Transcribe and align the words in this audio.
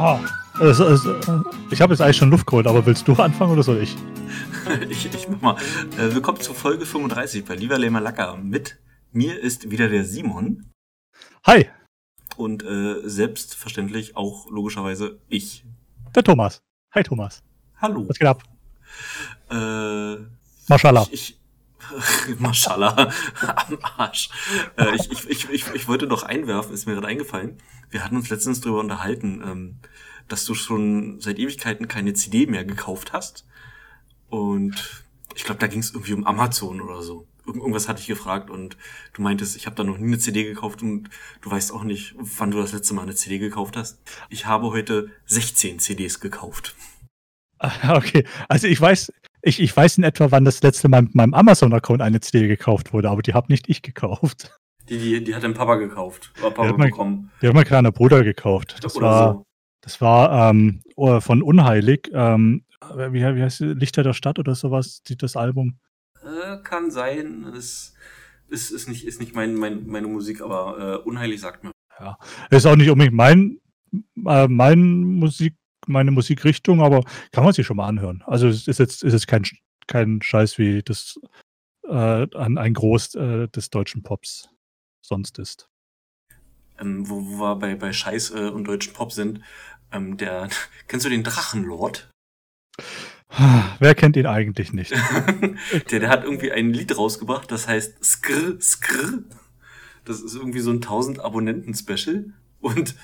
Oh, 0.00 0.20
also, 0.60 0.86
also, 0.86 1.16
ich 1.72 1.80
habe 1.80 1.92
jetzt 1.92 2.00
eigentlich 2.00 2.18
schon 2.18 2.30
Luft 2.30 2.46
geholt, 2.46 2.68
aber 2.68 2.86
willst 2.86 3.08
du 3.08 3.14
anfangen 3.14 3.50
oder 3.50 3.64
soll 3.64 3.82
ich? 3.82 3.96
ich, 4.88 5.12
ich 5.12 5.28
mach 5.28 5.40
mal. 5.40 5.56
Äh, 5.98 6.14
willkommen 6.14 6.40
zu 6.40 6.54
Folge 6.54 6.86
35 6.86 7.44
bei 7.44 7.56
Lieber 7.56 7.78
Lehmer 7.78 8.00
Lacker. 8.00 8.36
Mit 8.36 8.78
mir 9.10 9.40
ist 9.40 9.72
wieder 9.72 9.88
der 9.88 10.04
Simon. 10.04 10.70
Hi. 11.44 11.68
Und 12.36 12.62
äh, 12.62 13.08
selbstverständlich 13.08 14.16
auch 14.16 14.48
logischerweise 14.48 15.18
ich. 15.28 15.64
Der 16.14 16.22
Thomas. 16.22 16.62
Hi 16.94 17.02
Thomas. 17.02 17.42
Hallo. 17.78 18.08
Was 18.08 18.20
geht 18.20 18.28
ab? 18.28 18.44
Äh, 19.50 20.16
Mashallah. 20.68 21.08
Ich, 21.10 21.30
ich, 21.30 21.37
Mashallah. 22.38 23.12
Am 23.40 23.78
Arsch. 23.96 24.30
Äh, 24.76 24.94
ich, 24.96 25.10
ich, 25.10 25.28
ich, 25.28 25.50
ich, 25.50 25.74
ich 25.74 25.88
wollte 25.88 26.06
noch 26.06 26.22
einwerfen, 26.22 26.74
ist 26.74 26.86
mir 26.86 26.94
gerade 26.94 27.08
eingefallen. 27.08 27.58
Wir 27.90 28.04
hatten 28.04 28.16
uns 28.16 28.30
letztens 28.30 28.60
darüber 28.60 28.80
unterhalten, 28.80 29.42
ähm, 29.44 29.78
dass 30.28 30.44
du 30.44 30.54
schon 30.54 31.20
seit 31.20 31.38
Ewigkeiten 31.38 31.88
keine 31.88 32.12
CD 32.14 32.46
mehr 32.46 32.64
gekauft 32.64 33.12
hast. 33.12 33.46
Und 34.28 35.04
ich 35.34 35.44
glaube, 35.44 35.60
da 35.60 35.66
ging 35.66 35.80
es 35.80 35.92
irgendwie 35.92 36.14
um 36.14 36.26
Amazon 36.26 36.80
oder 36.80 37.02
so. 37.02 37.26
Irgendwas 37.46 37.88
hatte 37.88 38.00
ich 38.00 38.06
gefragt 38.06 38.50
und 38.50 38.76
du 39.14 39.22
meintest, 39.22 39.56
ich 39.56 39.64
habe 39.64 39.76
da 39.76 39.82
noch 39.82 39.96
nie 39.96 40.08
eine 40.08 40.18
CD 40.18 40.44
gekauft 40.44 40.82
und 40.82 41.08
du 41.40 41.50
weißt 41.50 41.72
auch 41.72 41.82
nicht, 41.82 42.14
wann 42.18 42.50
du 42.50 42.58
das 42.58 42.72
letzte 42.72 42.92
Mal 42.92 43.02
eine 43.02 43.14
CD 43.14 43.38
gekauft 43.38 43.76
hast. 43.76 44.00
Ich 44.28 44.44
habe 44.44 44.66
heute 44.66 45.10
16 45.26 45.78
CDs 45.78 46.20
gekauft. 46.20 46.74
Okay, 47.88 48.24
also 48.48 48.68
ich 48.68 48.80
weiß, 48.80 49.12
ich, 49.42 49.60
ich 49.60 49.76
weiß 49.76 49.98
in 49.98 50.04
etwa, 50.04 50.30
wann 50.30 50.44
das 50.44 50.62
letzte 50.62 50.88
Mal 50.88 51.02
mit 51.02 51.14
meinem 51.14 51.34
Amazon-Account 51.34 52.02
eine 52.02 52.20
CD 52.20 52.48
gekauft 52.48 52.92
wurde, 52.92 53.10
aber 53.10 53.22
die 53.22 53.34
habe 53.34 53.46
nicht 53.50 53.68
ich 53.68 53.82
gekauft. 53.82 54.58
Die, 54.88 54.98
die, 54.98 55.22
die 55.22 55.34
hat 55.34 55.44
dein 55.44 55.54
Papa 55.54 55.76
gekauft. 55.76 56.32
Oder 56.38 56.50
Papa 56.50 56.62
die 56.62 56.68
hat 56.68 56.78
mein, 56.78 56.90
bekommen. 56.90 57.30
Die 57.42 57.46
hat 57.46 57.54
mein 57.54 57.64
kleiner 57.64 57.92
Bruder 57.92 58.24
gekauft. 58.24 58.76
Das 58.82 58.96
oder 58.96 59.06
war, 59.06 59.32
so. 59.34 59.46
das 59.82 60.00
war 60.00 60.50
ähm, 60.50 60.82
oh, 60.96 61.20
von 61.20 61.42
Unheilig. 61.42 62.10
Ähm, 62.12 62.64
wie, 62.94 63.20
wie 63.20 63.42
heißt 63.42 63.60
es? 63.60 63.76
Lichter 63.76 64.02
der 64.02 64.14
Stadt 64.14 64.38
oder 64.38 64.54
sowas, 64.54 65.02
das 65.04 65.36
Album? 65.36 65.78
Äh, 66.22 66.62
kann 66.62 66.90
sein. 66.90 67.44
Es 67.56 67.94
ist, 68.48 68.70
ist 68.70 68.88
nicht, 68.88 69.06
ist 69.06 69.20
nicht 69.20 69.34
mein, 69.34 69.54
mein, 69.54 69.86
meine 69.86 70.08
Musik, 70.08 70.40
aber 70.40 71.02
äh, 71.04 71.08
Unheilig 71.08 71.40
sagt 71.40 71.64
mir. 71.64 71.72
Ja, 72.00 72.16
ist 72.50 72.66
auch 72.66 72.76
nicht 72.76 72.90
unbedingt 72.90 73.16
mein, 73.16 73.60
äh, 74.26 74.48
mein 74.48 75.02
Musik, 75.02 75.54
meine 75.88 76.10
Musikrichtung, 76.10 76.82
aber 76.82 77.04
kann 77.32 77.44
man 77.44 77.52
sich 77.52 77.66
schon 77.66 77.76
mal 77.76 77.86
anhören. 77.86 78.22
Also 78.26 78.48
es 78.48 78.68
ist 78.68 78.78
jetzt, 78.78 79.02
ist 79.02 79.12
jetzt 79.12 79.26
kein, 79.26 79.44
kein 79.86 80.22
Scheiß 80.22 80.58
wie 80.58 80.82
das 80.82 81.18
äh, 81.88 82.26
ein 82.34 82.74
Groß 82.74 83.14
äh, 83.14 83.48
des 83.48 83.70
deutschen 83.70 84.02
Pops 84.02 84.48
sonst 85.02 85.38
ist. 85.38 85.68
Ähm, 86.78 87.08
wo, 87.08 87.24
wo 87.24 87.40
wir 87.40 87.56
bei, 87.56 87.74
bei 87.74 87.92
Scheiß 87.92 88.30
äh, 88.30 88.48
und 88.50 88.64
deutschen 88.64 88.92
Pop 88.92 89.12
sind, 89.12 89.40
ähm, 89.92 90.16
der, 90.16 90.48
kennst 90.88 91.06
du 91.06 91.10
den 91.10 91.24
Drachenlord? 91.24 92.10
Wer 93.78 93.94
kennt 93.94 94.16
ihn 94.16 94.26
eigentlich 94.26 94.72
nicht? 94.72 94.92
der, 95.90 96.00
der 96.00 96.08
hat 96.08 96.24
irgendwie 96.24 96.52
ein 96.52 96.72
Lied 96.72 96.96
rausgebracht, 96.96 97.50
das 97.50 97.68
heißt 97.68 98.02
Skr, 98.04 98.60
Skr. 98.60 99.22
Das 100.04 100.20
ist 100.20 100.34
irgendwie 100.34 100.60
so 100.60 100.70
ein 100.70 100.76
1000 100.76 101.20
Abonnenten-Special. 101.20 102.32
Und 102.60 102.94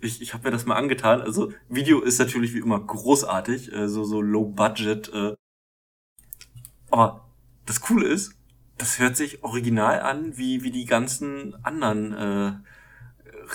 ich, 0.00 0.22
ich 0.22 0.34
habe 0.34 0.44
mir 0.44 0.50
das 0.50 0.66
mal 0.66 0.76
angetan. 0.76 1.20
Also 1.20 1.52
Video 1.68 2.00
ist 2.00 2.18
natürlich 2.18 2.54
wie 2.54 2.58
immer 2.58 2.80
großartig, 2.80 3.72
äh, 3.72 3.88
so, 3.88 4.04
so 4.04 4.20
low 4.20 4.44
budget. 4.44 5.12
Äh. 5.12 5.34
Aber 6.90 7.28
das 7.66 7.80
Coole 7.80 8.06
ist, 8.06 8.34
das 8.76 8.98
hört 8.98 9.16
sich 9.16 9.42
original 9.42 10.00
an, 10.00 10.38
wie, 10.38 10.62
wie 10.62 10.70
die 10.70 10.84
ganzen 10.84 11.54
anderen 11.64 12.12
äh, 12.12 12.52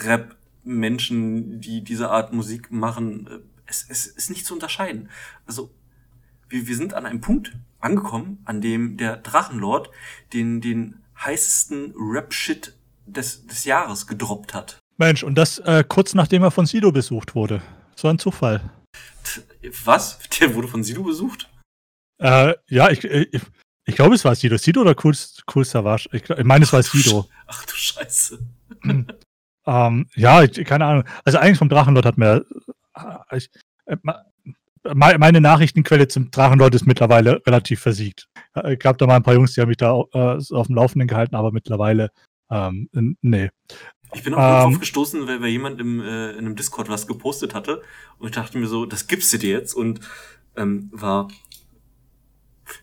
Rap-Menschen, 0.06 1.62
die 1.62 1.84
diese 1.84 2.10
Art 2.10 2.34
Musik 2.34 2.72
machen. 2.72 3.30
Es, 3.66 3.86
es 3.90 4.06
ist 4.06 4.30
nicht 4.30 4.46
zu 4.46 4.54
unterscheiden. 4.54 5.10
Also, 5.46 5.74
wir, 6.50 6.68
wir 6.68 6.76
sind 6.76 6.94
an 6.94 7.06
einem 7.06 7.22
Punkt 7.22 7.58
angekommen, 7.80 8.40
an 8.46 8.60
dem 8.60 8.98
der 8.98 9.18
Drachenlord 9.18 9.90
den, 10.34 10.62
den 10.62 11.02
heißesten 11.18 11.94
Rap-Shit 11.98 12.78
des, 13.06 13.48
des 13.48 13.64
Jahres 13.66 14.08
gedroppt 14.08 14.54
hat. 14.54 14.83
Mensch, 14.98 15.24
und 15.24 15.36
das 15.36 15.60
äh, 15.60 15.84
kurz 15.88 16.14
nachdem 16.14 16.44
er 16.44 16.52
von 16.52 16.66
Sido 16.66 16.92
besucht 16.92 17.36
wurde. 17.36 17.62
So 17.96 18.08
ein 18.08 18.20
Zufall. 18.20 18.62
Was? 19.86 20.20
Der 20.40 20.54
wurde 20.54 20.68
von 20.68 20.84
Sido 20.84 21.04
besucht? 21.04 21.50
Äh, 22.20 22.54
ja, 22.70 22.90
ich, 22.90 23.04
ich, 23.04 23.42
ich 23.86 23.96
glaube, 23.96 24.16
es 24.16 24.26
war 24.26 24.36
Sido. 24.36 24.58
Sido 24.58 24.82
oder 24.82 24.96
Cool, 25.02 25.16
cool 25.54 25.66
Savage? 25.66 26.08
Ich, 26.12 26.30
ich 26.30 26.44
meine, 26.44 26.66
es 26.66 26.74
war 26.74 26.84
Sido. 26.84 27.28
Ach 27.48 27.66
du 27.66 27.74
Scheiße. 27.74 28.40
ähm, 29.66 30.08
ja, 30.16 30.44
ich, 30.44 30.66
keine 30.66 30.86
Ahnung. 30.86 31.04
Also 31.26 31.38
eigentlich 31.40 31.58
vom 31.58 31.70
Drachenlord 31.70 32.06
hat 32.06 32.18
mir. 32.18 32.46
Äh, 32.96 33.38
ich, 33.38 33.50
äh, 33.86 33.98
meine 34.94 35.40
Nachrichtenquelle 35.40 36.08
zum 36.10 36.30
Drachenlord 36.30 36.76
ist 36.76 36.86
mittlerweile 36.86 37.42
relativ 37.46 37.80
versiegt. 37.80 38.28
Ich 38.68 38.80
gab 38.80 38.98
da 38.98 39.08
mal 39.08 39.16
ein 39.16 39.24
paar 39.24 39.34
Jungs, 39.34 39.54
die 39.54 39.62
haben 39.62 39.70
mich 39.70 39.78
da 39.78 40.04
äh, 40.14 40.38
auf 40.54 40.68
dem 40.68 40.76
Laufenden 40.76 41.08
gehalten, 41.08 41.36
aber 41.36 41.54
mittlerweile, 41.54 42.12
ähm, 42.52 42.90
nee. 43.22 43.50
Ich 44.14 44.24
bin 44.24 44.34
auch 44.34 44.66
ähm, 44.66 44.72
drauf 44.72 44.80
gestoßen, 44.80 45.28
weil, 45.28 45.42
weil 45.42 45.50
jemand 45.50 45.80
im, 45.80 46.00
äh, 46.00 46.32
in 46.32 46.40
einem 46.40 46.56
Discord 46.56 46.90
was 46.90 47.08
gepostet 47.08 47.54
hatte 47.54 47.82
und 48.20 48.28
ich 48.28 48.36
dachte 48.36 48.58
mir 48.58 48.68
so, 48.68 48.86
das 48.86 49.08
gibst 49.08 49.32
du 49.34 49.38
dir 49.38 49.52
jetzt 49.52 49.74
und 49.74 50.00
ähm, 50.56 50.90
war 50.92 51.28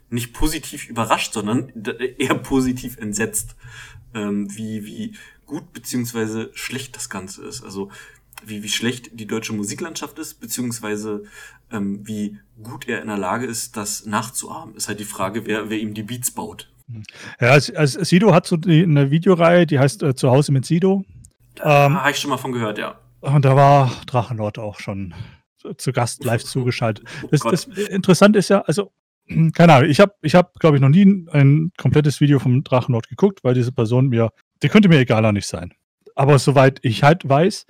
nicht 0.08 0.32
positiv 0.32 0.88
überrascht, 0.88 1.32
sondern 1.32 1.72
eher 2.18 2.34
positiv 2.34 2.96
entsetzt, 2.98 3.56
ähm, 4.14 4.54
wie, 4.56 4.84
wie 4.84 5.16
gut 5.46 5.72
beziehungsweise 5.72 6.50
schlecht 6.54 6.96
das 6.96 7.08
Ganze 7.08 7.44
ist. 7.44 7.62
Also 7.62 7.90
wie, 8.44 8.62
wie 8.62 8.68
schlecht 8.68 9.10
die 9.18 9.26
deutsche 9.26 9.52
Musiklandschaft 9.52 10.18
ist, 10.18 10.40
beziehungsweise 10.40 11.24
ähm, 11.70 12.06
wie 12.06 12.38
gut 12.62 12.88
er 12.88 13.02
in 13.02 13.08
der 13.08 13.18
Lage 13.18 13.46
ist, 13.46 13.76
das 13.76 14.06
nachzuahmen. 14.06 14.74
Ist 14.74 14.88
halt 14.88 15.00
die 15.00 15.04
Frage, 15.04 15.46
wer, 15.46 15.70
wer 15.70 15.78
ihm 15.78 15.94
die 15.94 16.02
Beats 16.02 16.30
baut. 16.30 16.70
Ja, 17.40 17.50
also, 17.50 18.02
Sido 18.04 18.34
hat 18.34 18.46
so 18.46 18.56
eine 18.56 19.10
Videoreihe, 19.10 19.66
die 19.66 19.78
heißt 19.78 20.02
äh, 20.02 20.14
Zuhause 20.14 20.52
mit 20.52 20.66
Sido. 20.66 21.04
Da 21.56 21.86
ähm, 21.86 22.00
habe 22.00 22.10
ich 22.10 22.18
schon 22.18 22.30
mal 22.30 22.36
von 22.36 22.52
gehört, 22.52 22.78
ja. 22.78 22.98
Und 23.20 23.44
da 23.44 23.54
war 23.56 23.90
Drachenlord 24.06 24.58
auch 24.58 24.78
schon 24.78 25.14
zu 25.76 25.92
Gast 25.92 26.24
live 26.24 26.44
zugeschaltet. 26.44 27.06
Oh 27.22 27.28
das, 27.30 27.42
das 27.42 27.64
Interessante 27.66 28.38
ist 28.38 28.48
ja, 28.48 28.62
also 28.62 28.92
keine 29.54 29.74
Ahnung, 29.74 29.90
ich 29.90 30.00
habe, 30.00 30.14
ich 30.22 30.34
hab, 30.34 30.58
glaube 30.58 30.76
ich, 30.76 30.82
noch 30.82 30.88
nie 30.88 31.26
ein 31.32 31.72
komplettes 31.76 32.20
Video 32.20 32.38
vom 32.38 32.64
Drachenlord 32.64 33.08
geguckt, 33.08 33.44
weil 33.44 33.54
diese 33.54 33.70
Person 33.70 34.08
mir, 34.08 34.30
die 34.62 34.68
könnte 34.68 34.88
mir 34.88 34.98
egaler 34.98 35.32
nicht 35.32 35.46
sein. 35.46 35.72
Aber 36.16 36.38
soweit 36.38 36.80
ich 36.82 37.02
halt 37.04 37.28
weiß, 37.28 37.66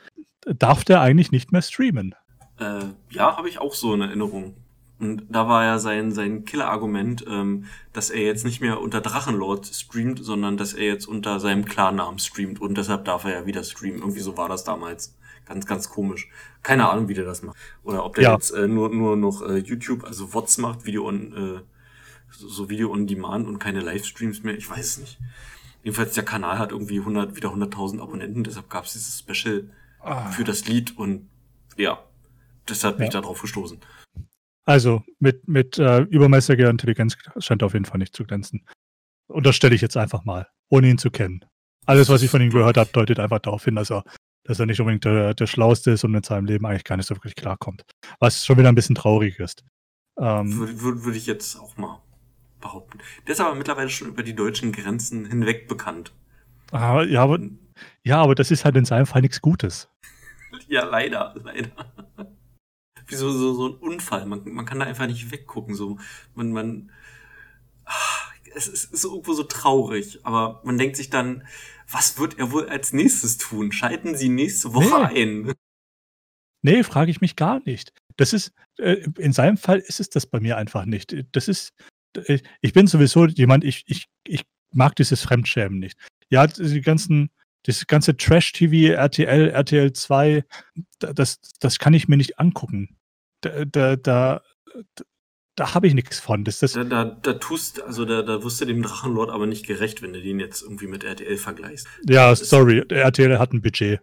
darf 0.47 0.85
der 0.85 1.03
eigentlich 1.03 1.33
nicht 1.33 1.53
mehr 1.53 1.63
streamen. 1.63 2.15
Äh, 2.59 2.85
ja, 3.11 3.37
habe 3.37 3.49
ich 3.49 3.59
auch 3.59 3.75
so 3.75 3.93
in 3.95 4.01
Erinnerung. 4.01 4.55
Und 5.01 5.25
da 5.31 5.49
war 5.49 5.65
ja 5.65 5.79
sein, 5.79 6.13
sein 6.13 6.45
Killer-Argument, 6.45 7.25
ähm, 7.27 7.65
dass 7.95 8.11
er 8.11 8.23
jetzt 8.23 8.45
nicht 8.45 8.61
mehr 8.61 8.81
unter 8.81 9.01
Drachenlord 9.01 9.67
streamt, 9.67 10.23
sondern 10.23 10.59
dass 10.59 10.75
er 10.75 10.85
jetzt 10.85 11.07
unter 11.07 11.41
seinem 11.41 11.65
Klarnamen 11.65 12.19
streamt 12.19 12.61
und 12.61 12.77
deshalb 12.77 13.07
darf 13.07 13.25
er 13.25 13.33
ja 13.33 13.47
wieder 13.47 13.65
streamen. 13.65 14.01
Irgendwie 14.01 14.21
so 14.21 14.37
war 14.37 14.49
das 14.49 14.65
damals. 14.65 15.17
Ganz, 15.47 15.67
ganz 15.67 15.89
komisch. 15.89 16.29
Keine 16.63 16.89
Ahnung, 16.89 17.09
wie 17.09 17.15
der 17.15 17.25
das 17.25 17.43
macht. 17.43 17.57
Oder 17.83 18.05
ob 18.05 18.15
der 18.15 18.25
ja. 18.25 18.35
jetzt 18.35 18.51
äh, 18.51 18.69
nur, 18.69 18.91
nur 18.91 19.17
noch 19.17 19.43
äh, 19.43 19.57
YouTube, 19.57 20.05
also 20.05 20.33
WOTS 20.33 20.59
macht, 20.59 20.85
Video 20.85 21.09
on, 21.09 21.33
äh, 21.33 21.61
so 22.31 22.69
Video 22.69 22.93
on 22.93 23.07
Demand 23.07 23.49
und 23.49 23.59
keine 23.59 23.81
Livestreams 23.81 24.43
mehr. 24.43 24.57
Ich 24.57 24.71
weiß 24.71 24.87
es 24.87 24.99
nicht. 24.99 25.19
Jedenfalls 25.83 26.15
der 26.15 26.25
Kanal 26.25 26.59
hat 26.59 26.73
irgendwie 26.73 26.99
100, 26.99 27.37
wieder 27.37 27.49
100.000 27.49 28.01
Abonnenten, 28.01 28.45
deshalb 28.45 28.69
gab 28.69 28.85
es 28.85 28.93
dieses 28.93 29.19
Special 29.19 29.65
ah. 30.01 30.31
für 30.31 30.45
das 30.45 30.69
Lied 30.69 30.97
und 30.99 31.29
ja, 31.77 31.99
deshalb 32.69 32.99
bin 32.99 33.05
ja. 33.05 33.09
ich 33.09 33.13
da 33.15 33.23
drauf 33.23 33.41
gestoßen. 33.41 33.81
Also 34.71 35.03
mit, 35.19 35.49
mit 35.49 35.79
äh, 35.79 36.03
übermäßiger 36.03 36.71
Intelligenz 36.71 37.19
scheint 37.39 37.61
er 37.61 37.67
auf 37.67 37.73
jeden 37.73 37.87
Fall 37.87 37.99
nicht 37.99 38.15
zu 38.15 38.23
glänzen. 38.23 38.65
Und 39.27 39.45
das 39.45 39.57
stelle 39.57 39.75
ich 39.75 39.81
jetzt 39.81 39.97
einfach 39.97 40.25
mal, 40.25 40.47
ohne 40.69 40.89
ihn 40.89 40.97
zu 40.97 41.11
kennen. 41.11 41.45
Alles, 41.87 42.09
was 42.09 42.23
ich 42.23 42.31
von 42.31 42.41
ihm 42.41 42.51
gehört 42.51 42.77
habe, 42.77 42.89
deutet 42.93 43.19
einfach 43.19 43.41
darauf 43.41 43.65
hin, 43.65 43.75
dass 43.75 43.91
er 43.91 44.05
dass 44.45 44.61
er 44.61 44.67
nicht 44.67 44.81
unbedingt 44.81 45.05
der, 45.05 45.35
der 45.35 45.49
Schlauste 45.49 45.91
ist 45.91 46.05
und 46.05 46.13
mit 46.13 46.25
seinem 46.25 46.47
Leben 46.47 46.65
eigentlich 46.67 46.85
gar 46.85 46.97
nicht 46.97 47.07
so 47.07 47.17
wirklich 47.17 47.35
klarkommt. 47.35 47.85
Was 48.21 48.47
schon 48.47 48.59
wieder 48.59 48.69
ein 48.69 48.77
bisschen 48.77 48.95
traurig 48.95 49.41
ist. 49.41 49.65
Ähm, 50.19 50.57
würde, 50.57 50.81
würde, 50.81 51.05
würde 51.05 51.19
ich 51.19 51.27
jetzt 51.27 51.57
auch 51.57 51.77
mal 51.77 52.01
behaupten. 52.61 53.01
Der 53.27 53.33
ist 53.33 53.41
aber 53.41 53.57
mittlerweile 53.57 53.89
schon 53.89 54.07
über 54.07 54.23
die 54.23 54.37
deutschen 54.37 54.71
Grenzen 54.71 55.27
hinweg 55.27 55.67
bekannt. 55.67 56.13
Ah, 56.71 57.03
ja, 57.03 57.25
aber, 57.25 57.41
ja, 58.05 58.23
aber 58.23 58.37
das 58.37 58.53
ist 58.53 58.65
halt 58.65 58.77
in 58.77 58.85
seinem 58.85 59.07
Fall 59.07 59.23
nichts 59.23 59.41
Gutes. 59.41 59.89
ja, 60.69 60.85
leider, 60.85 61.35
leider. 61.43 61.71
Wie 63.11 63.17
so, 63.17 63.31
so, 63.31 63.55
so 63.55 63.69
ein 63.69 63.75
Unfall. 63.75 64.27
Man, 64.27 64.43
man 64.45 64.67
kann 64.67 64.79
da 64.79 64.87
einfach 64.87 65.07
nicht 65.07 65.31
weggucken. 65.31 65.75
So, 65.75 65.99
man, 66.35 66.53
man, 66.53 66.91
ach, 67.85 68.33
es 68.55 68.69
ist 68.69 69.05
irgendwo 69.05 69.33
so 69.33 69.45
traurig, 69.45 70.21
aber 70.25 70.61
man 70.65 70.79
denkt 70.79 70.97
sich 70.97 71.11
dann, 71.11 71.45
was 71.89 72.19
wird 72.19 72.39
er 72.39 72.53
wohl 72.53 72.69
als 72.69 72.93
nächstes 72.93 73.39
tun? 73.39 73.73
Schalten 73.73 74.17
Sie 74.17 74.29
nächste 74.29 74.75
Woche 74.75 75.13
nee. 75.13 75.23
ein. 75.23 75.53
Nee, 76.63 76.83
frage 76.85 77.11
ich 77.11 77.21
mich 77.21 77.37
gar 77.37 77.61
nicht. 77.65 77.93
Das 78.17 78.33
ist, 78.33 78.53
äh, 78.79 79.07
in 79.19 79.33
seinem 79.33 79.57
Fall 79.57 79.79
ist 79.79 79.99
es 79.99 80.11
das 80.11 80.27
bei 80.27 80.41
mir 80.41 80.57
einfach 80.57 80.85
nicht. 80.85 81.17
Das 81.33 81.49
ist, 81.49 81.73
äh, 82.17 82.39
ich 82.61 82.73
bin 82.73 82.87
sowieso 82.87 83.27
jemand, 83.27 83.65
ich, 83.65 83.85
ich, 83.87 84.09
ich 84.27 84.43
mag 84.73 84.95
dieses 84.97 85.23
Fremdschämen 85.23 85.79
nicht. 85.79 85.99
Ja, 86.29 86.47
die 86.47 86.81
ganzen 86.81 87.31
Das 87.63 87.87
ganze 87.87 88.17
Trash-TV, 88.17 88.95
RTL, 88.95 89.51
RTL 89.51 89.93
2, 89.93 90.45
das, 90.99 91.41
das 91.61 91.79
kann 91.79 91.93
ich 91.95 92.09
mir 92.09 92.17
nicht 92.17 92.39
angucken. 92.39 92.97
Da, 93.41 93.65
da, 93.65 93.97
da, 93.97 94.43
da 95.57 95.75
habe 95.75 95.87
ich 95.87 95.95
nichts 95.95 96.19
von. 96.19 96.45
Das, 96.45 96.59
das 96.59 96.73
da, 96.73 96.85
da, 96.85 97.05
da 97.05 97.35
tust, 97.35 97.83
also 97.83 98.05
da, 98.05 98.23
da 98.23 98.43
wirst 98.43 98.61
du 98.61 98.65
dem 98.65 98.83
Drachenlord 98.83 99.31
aber 99.31 99.47
nicht 99.47 99.67
gerecht, 99.67 100.03
wenn 100.03 100.13
du 100.13 100.21
den 100.21 100.41
jetzt 100.41 100.63
irgendwie 100.63 100.87
mit 100.87 101.05
RTL 101.05 101.37
vergleichst. 101.37 101.87
Ja, 102.09 102.35
sorry, 102.35 102.85
RTL 102.89 103.39
hat 103.39 103.53
ein 103.53 103.63
Budget. 103.63 104.01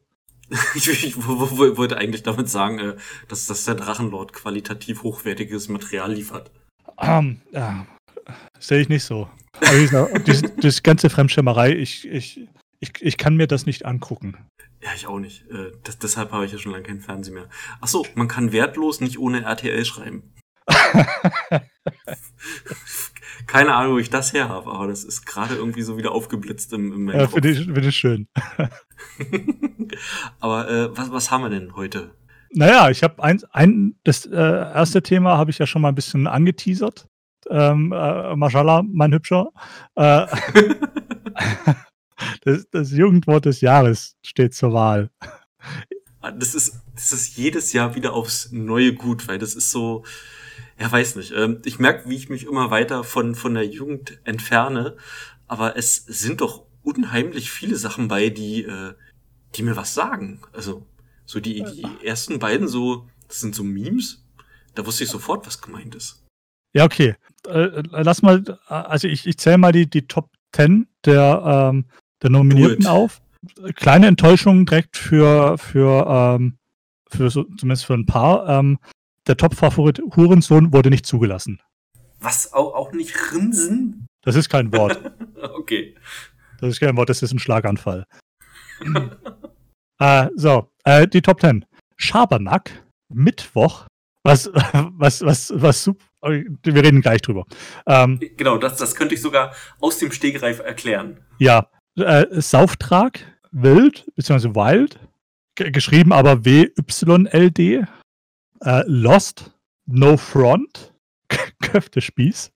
ich, 0.75 0.88
ich 0.88 1.28
wollte 1.28 1.98
eigentlich 1.98 2.24
damit 2.24 2.50
sagen, 2.50 2.80
äh, 2.80 2.95
dass, 3.28 3.48
dass 3.48 3.66
der 3.66 3.75
Drachenlord 3.75 4.34
qualitativ 4.34 5.04
hochwertiges 5.04 5.68
Material 5.68 6.13
liefert. 6.13 6.51
Um, 6.95 7.42
ja, 7.51 7.86
sehe 8.60 8.80
ich 8.80 8.90
nicht 8.90 9.04
so. 9.04 9.30
Aber 9.60 10.19
das, 10.25 10.42
das 10.62 10.83
ganze 10.83 11.10
Fremdschirmerei, 11.10 11.75
ich, 11.75 12.07
ich, 12.07 12.48
ich, 12.80 12.92
ich 13.01 13.18
kann 13.18 13.36
mir 13.36 13.48
das 13.48 13.66
nicht 13.66 13.86
angucken. 13.86 14.38
Ja, 14.82 14.90
ich 14.96 15.08
auch 15.08 15.20
nicht. 15.20 15.50
Äh, 15.50 15.72
das, 15.84 15.98
deshalb 15.98 16.32
habe 16.32 16.46
ich 16.46 16.52
ja 16.52 16.58
schon 16.58 16.72
lange 16.72 16.84
keinen 16.84 17.02
Fernseher 17.02 17.34
mehr. 17.34 17.50
Ach 17.82 17.88
so, 17.88 18.06
man 18.16 18.28
kann 18.28 18.52
wertlos 18.52 19.02
nicht 19.02 19.18
ohne 19.18 19.44
RTL 19.44 19.84
schreiben. 19.86 20.34
Keine 23.48 23.74
Ahnung, 23.74 23.94
wo 23.94 23.98
ich 23.98 24.10
das 24.10 24.34
her 24.34 24.50
habe, 24.50 24.70
aber 24.72 24.88
das 24.88 25.04
ist 25.04 25.26
gerade 25.26 25.56
irgendwie 25.56 25.82
so 25.82 25.98
wieder 25.98 26.12
aufgeblitzt 26.12 26.74
im, 26.74 26.92
im 26.92 27.10
Ja, 27.10 27.28
finde 27.28 27.50
ich, 27.50 27.66
find 27.66 27.86
ich 27.86 27.96
schön. 27.96 28.28
aber 30.40 30.70
äh, 30.70 30.98
was, 30.98 31.12
was 31.12 31.32
haben 31.32 31.44
wir 31.44 31.50
denn 31.50 31.76
heute? 31.76 32.14
Naja, 32.52 32.90
ich 32.90 33.04
habe 33.04 33.24
ein, 33.24 33.42
ein, 33.52 33.96
das 34.04 34.26
äh, 34.26 34.36
erste 34.36 35.02
Thema 35.02 35.38
habe 35.38 35.52
ich 35.52 35.58
ja 35.60 35.66
schon 35.66 35.82
mal 35.82 35.90
ein 35.90 35.96
bisschen 35.96 36.28
angeteasert. 36.28 37.08
Ähm, 37.50 37.94
äh, 37.94 38.36
Mashallah, 38.36 38.84
mein 38.84 39.14
Hübscher. 39.14 39.50
Äh, 39.96 40.28
das, 42.44 42.68
das 42.69 42.92
Jugendwort 42.92 43.46
des 43.46 43.62
Jahres 43.62 44.16
steht 44.24 44.54
zur 44.54 44.74
Wahl. 44.74 45.10
Das 46.22 46.56
ist, 46.56 46.81
das 46.96 47.14
ist 47.14 47.38
jedes 47.38 47.74
Jahr 47.74 47.96
wieder 47.96 48.14
aufs 48.14 48.52
Neue 48.52 48.94
gut, 48.94 49.28
weil 49.28 49.38
das 49.38 49.56
ist 49.56 49.72
so, 49.72 50.04
ja, 50.80 50.92
weiß 50.92 51.16
nicht. 51.16 51.31
Ähm, 51.31 51.62
ich 51.66 51.80
merke, 51.80 52.10
wie 52.10 52.16
ich 52.16 52.30
mich 52.30 52.46
immer 52.46 52.69
weiter 52.69 53.04
von, 53.04 53.36
von 53.36 53.54
der 53.54 53.66
Jugend 53.66 54.19
entferne, 54.24 54.98
aber 55.48 55.78
es 55.78 55.96
sind 55.96 56.42
doch 56.42 56.66
unheimlich 56.84 57.52
viele 57.52 57.75
Sachen 57.75 58.08
bei, 58.08 58.30
die, 58.30 58.64
äh, 58.64 58.94
die 59.56 59.64
mir 59.64 59.75
was 59.75 59.94
sagen. 59.94 60.42
Also, 60.54 60.86
so 61.25 61.40
die, 61.40 61.64
die 61.64 62.06
ersten 62.06 62.40
beiden 62.40 62.68
so, 62.68 63.08
das 63.28 63.42
sind 63.42 63.56
so 63.56 63.64
Memes, 63.64 64.25
da 64.75 64.86
wusste 64.86 65.04
ich 65.04 65.10
sofort, 65.10 65.46
was 65.48 65.62
gemeint 65.62 65.96
ist. 65.96 66.24
Ja, 66.74 66.86
okay. 66.86 67.16
Äh, 67.48 67.84
lass 67.90 68.22
mal, 68.22 68.44
also 68.68 69.08
ich, 69.08 69.25
ich 69.25 69.38
zähle 69.38 69.58
mal 69.58 69.72
die, 69.72 69.90
die 69.90 70.08
Top 70.08 70.30
10 70.54 70.88
der, 71.06 71.72
ähm, 71.74 71.86
der 72.22 72.30
Nominierten 72.30 72.88
auf. 72.88 73.22
Kleine 73.75 74.08
Enttäuschung 74.08 74.66
direkt 74.66 74.98
für, 74.98 75.58
für, 75.58 76.06
ähm, 76.08 76.58
für 77.10 77.30
so, 77.30 77.44
zumindest 77.44 77.86
für 77.86 77.94
ein 77.94 78.06
paar. 78.06 78.48
Ähm, 78.48 78.80
der 79.28 79.38
Top-Favorit 79.38 80.02
Hurensohn 80.16 80.74
wurde 80.74 80.90
nicht 80.90 81.06
zugelassen. 81.06 81.62
Was? 82.19 82.54
Auch, 82.54 82.74
auch 82.74 82.92
nicht 82.94 83.16
Rinsen? 83.31 84.08
Das 84.22 84.36
ist 84.36 84.50
kein 84.50 84.74
Wort. 84.74 85.00
okay. 85.56 85.96
Das 86.60 86.69
ist 86.69 86.80
kein 86.80 86.98
Wort, 86.98 87.10
das 87.10 87.22
ist 87.22 87.31
ein 87.31 87.40
Schlaganfall. 87.40 88.06
äh, 90.00 90.28
so, 90.36 90.69
äh, 90.84 91.08
die 91.08 91.22
Top 91.22 91.42
10. 91.42 91.66
Schabernack, 91.98 92.84
Mittwoch, 93.10 93.88
was, 94.24 94.50
was, 94.74 95.24
was, 95.24 95.54
was 95.56 95.84
super. 95.84 96.04
Wir 96.22 96.84
reden 96.84 97.02
gleich 97.02 97.22
drüber. 97.22 97.46
Ähm, 97.86 98.19
genau, 98.36 98.58
das, 98.58 98.78
das 98.78 98.96
könnte 98.96 99.14
ich 99.14 99.22
sogar 99.22 99.54
aus 99.80 100.00
dem 100.00 100.12
Stegreif 100.12 100.60
erklären. 100.60 101.19
Ja, 101.38 101.69
äh, 101.98 102.42
Sauftrag, 102.42 103.20
Wild, 103.52 104.06
beziehungsweise 104.16 104.56
Wild, 104.56 105.00
geschrieben 105.56 106.14
aber 106.14 106.46
W-Y-L-D. 106.46 107.86
Äh, 108.62 108.84
Lost, 108.88 109.52
No 109.86 110.18
Front, 110.18 110.94
Köftespieß. 111.62 112.52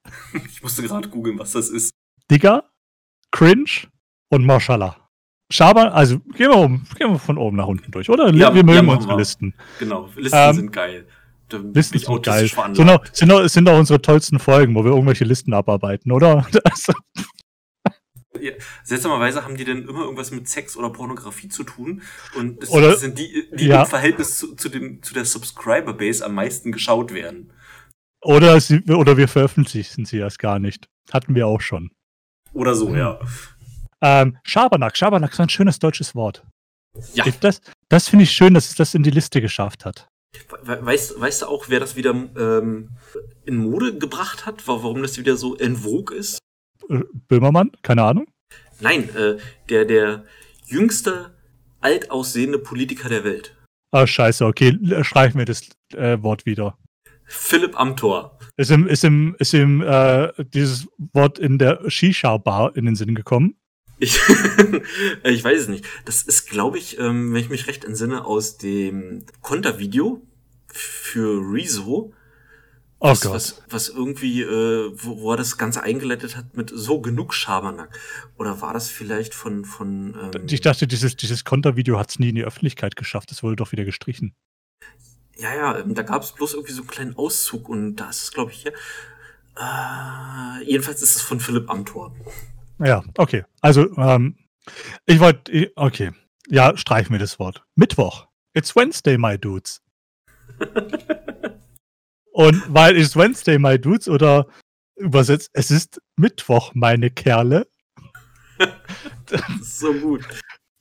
Ich 0.48 0.62
musste 0.62 0.84
gerade 0.84 1.10
googeln, 1.10 1.38
was 1.40 1.52
das 1.52 1.70
ist. 1.70 1.94
Digger, 2.30 2.70
Cringe 3.32 3.88
und 4.30 4.46
Mashallah. 4.46 4.98
Schaber, 5.52 5.94
also 5.94 6.20
gehen 6.20 6.50
wir, 6.50 6.58
um, 6.58 6.86
gehen 6.98 7.12
wir 7.12 7.20
von 7.20 7.38
oben 7.38 7.58
nach 7.58 7.68
unten 7.68 7.92
durch, 7.92 8.10
oder? 8.10 8.34
Ja, 8.34 8.54
wir 8.54 8.64
mögen 8.64 8.88
ja, 8.88 8.94
unsere 8.94 9.18
Listen. 9.18 9.54
Genau, 9.80 10.10
Listen 10.16 10.38
ähm, 10.38 10.56
sind 10.56 10.72
geil. 10.72 11.06
Listen 11.74 12.00
sind 12.00 12.24
geil. 12.24 12.48
Sind 12.48 12.90
auch, 12.90 13.06
sind, 13.12 13.32
auch, 13.32 13.46
sind 13.48 13.68
auch 13.68 13.78
unsere 13.78 14.02
tollsten 14.02 14.40
Folgen, 14.40 14.74
wo 14.76 14.86
wir 14.86 14.92
irgendwelche 14.92 15.26
Listen 15.26 15.54
abarbeiten, 15.54 16.12
oder? 16.12 16.48
Also, 16.64 16.94
ja, 18.42 18.52
seltsamerweise 18.84 19.44
haben 19.44 19.58
die 19.58 19.66
denn 19.66 19.88
immer 19.88 20.02
irgendwas 20.02 20.32
mit 20.32 20.48
Sex 20.48 20.76
oder 20.76 20.90
Pornografie 20.90 21.50
zu 21.50 21.64
tun 21.64 22.02
und 22.36 22.64
es 22.64 22.70
oder, 22.70 22.96
sind 22.96 23.18
die, 23.18 23.50
die 23.54 23.68
ja. 23.68 23.84
im 23.84 23.88
Verhältnis 23.88 24.38
zu, 24.38 24.56
zu, 24.56 24.70
dem, 24.70 25.02
zu 25.04 25.14
der 25.14 25.26
Subscriber-Base 25.26 26.26
am 26.26 26.36
meisten 26.36 26.72
geschaut 26.72 27.14
werden. 27.14 27.54
Oder, 28.22 28.60
sie, 28.60 28.82
oder 28.84 29.18
wir 29.18 29.28
veröffentlichen 29.28 30.06
sie 30.06 30.18
erst 30.18 30.40
gar 30.40 30.60
nicht. 30.60 30.88
Hatten 31.12 31.34
wir 31.34 31.48
auch 31.48 31.62
schon. 31.62 31.92
Oder 32.54 32.76
so, 32.76 32.94
ja. 32.96 33.20
Ähm, 34.02 34.38
Schabernack. 34.44 34.96
Schabernack 34.98 35.32
ist 35.32 35.40
ein 35.40 35.50
schönes 35.50 35.80
deutsches 35.80 36.14
Wort. 36.16 36.44
Ja. 37.14 37.26
Das, 37.40 37.62
das 37.90 38.10
finde 38.10 38.24
ich 38.24 38.32
schön, 38.32 38.54
dass 38.54 38.70
es 38.70 38.76
das 38.76 38.94
in 38.94 39.04
die 39.04 39.12
Liste 39.12 39.42
geschafft 39.42 39.86
hat. 39.86 40.08
Weißt, 40.64 41.20
weißt 41.20 41.42
du 41.42 41.46
auch, 41.48 41.66
wer 41.68 41.80
das 41.80 41.96
wieder 41.96 42.12
ähm, 42.12 42.90
in 43.46 43.58
Mode 43.58 43.98
gebracht 43.98 44.46
hat? 44.46 44.68
Warum 44.68 45.02
das 45.02 45.18
wieder 45.18 45.36
so 45.36 45.58
en 45.58 45.76
vogue 45.78 46.16
ist? 46.16 46.40
Äh, 46.92 47.04
Böhmermann? 47.28 47.72
Keine 47.82 48.04
Ahnung. 48.04 48.28
Nein, 48.80 49.10
äh, 49.16 49.38
der, 49.70 49.86
der 49.86 50.26
jüngste 50.66 51.36
alt 51.80 52.12
aussehende 52.12 52.60
Politiker 52.60 53.10
der 53.10 53.24
Welt. 53.24 53.56
Ah, 53.92 54.08
scheiße, 54.08 54.46
okay, 54.46 54.78
schreib 55.04 55.36
mir 55.36 55.46
das 55.46 55.70
äh, 55.94 56.22
Wort 56.22 56.46
wieder. 56.46 56.78
Philipp 57.26 57.80
Amthor. 57.80 58.38
Ist 58.58 58.72
ihm, 58.72 58.88
ist 58.88 59.04
ihm, 59.04 59.36
ist 59.40 59.54
ihm 59.54 59.82
äh, 59.82 60.32
dieses 60.54 60.88
Wort 61.14 61.40
in 61.40 61.58
der 61.58 61.90
Shisha-Bar 61.90 62.76
in 62.76 62.86
den 62.86 62.96
Sinn 62.96 63.16
gekommen? 63.16 63.56
Ich, 64.00 64.20
ich 65.24 65.44
weiß 65.44 65.62
es 65.62 65.68
nicht. 65.68 65.86
Das 66.06 66.24
ist, 66.24 66.50
glaube 66.50 66.78
ich, 66.78 67.00
ähm, 67.00 67.34
wenn 67.34 67.42
ich 67.42 67.50
mich 67.50 67.68
recht 67.68 67.86
entsinne, 67.86 68.26
aus 68.26 68.58
dem 68.58 69.26
Kontervideo 69.42 70.22
für 70.68 71.40
Rezo. 71.40 72.14
Oh 73.04 73.10
was, 73.10 73.22
Gott. 73.22 73.34
Was, 73.34 73.64
was 73.68 73.90
irgendwie, 73.90 74.44
äh, 74.44 74.92
wo, 74.94 75.22
wo 75.22 75.32
er 75.32 75.38
das 75.38 75.58
Ganze 75.58 75.82
eingeleitet 75.82 76.38
hat 76.38 76.56
mit 76.56 76.72
so 76.72 77.02
genug 77.02 77.34
Schabernack. 77.34 77.90
Oder 78.38 78.62
war 78.62 78.74
das 78.74 78.92
vielleicht 78.92 79.34
von. 79.34 79.66
von 79.66 80.16
ähm, 80.36 80.46
ich 80.48 80.62
dachte, 80.62 80.86
dieses, 80.86 81.16
dieses 81.16 81.44
Kontervideo 81.44 81.98
hat 81.98 82.12
es 82.12 82.20
nie 82.20 82.30
in 82.30 82.36
die 82.36 82.44
Öffentlichkeit 82.44 82.96
geschafft. 82.96 83.32
Das 83.32 83.42
wurde 83.42 83.56
doch 83.56 83.72
wieder 83.72 83.86
gestrichen. 83.86 84.36
Ja, 85.36 85.56
ja, 85.56 85.80
ähm, 85.80 85.96
da 85.96 86.04
gab 86.04 86.22
es 86.22 86.32
bloß 86.34 86.54
irgendwie 86.54 86.74
so 86.74 86.82
einen 86.82 86.90
kleinen 86.92 87.18
Auszug 87.18 87.70
und 87.70 87.96
da 87.96 88.12
ist 88.12 88.22
es, 88.22 88.32
glaube 88.32 88.52
ich, 88.52 88.62
hier. 88.62 88.74
Äh, 89.58 90.64
jedenfalls 90.64 91.02
ist 91.02 91.16
es 91.16 91.22
von 91.24 91.40
Philipp 91.40 91.72
Amthor. 91.72 92.16
Ja, 92.78 93.04
okay. 93.18 93.46
Also, 93.62 93.98
ähm, 93.98 94.38
ich 95.08 95.20
wollte, 95.20 95.72
okay. 95.76 96.12
Ja, 96.50 96.78
streich 96.78 97.10
mir 97.10 97.18
das 97.18 97.40
Wort. 97.40 97.64
Mittwoch. 97.74 98.28
It's 98.54 98.76
Wednesday, 98.76 99.18
my 99.18 99.40
dudes. 99.40 99.82
Und 102.32 102.64
weil 102.74 102.98
it's 102.98 103.16
Wednesday, 103.16 103.60
my 103.60 103.78
dudes, 103.78 104.08
oder 104.08 104.48
übersetzt, 104.96 105.50
es 105.54 105.72
ist 105.72 106.02
Mittwoch, 106.16 106.72
meine 106.74 107.10
Kerle. 107.10 107.68
das 109.26 109.42
ist 109.62 109.80
so 109.80 109.94
gut. 109.94 110.24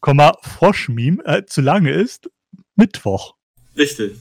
Komma, 0.01 0.37
Froschmeme, 0.43 1.25
äh, 1.25 1.45
zu 1.45 1.61
lange 1.61 1.91
ist 1.91 2.31
Mittwoch. 2.77 3.35
Richtig. 3.77 4.19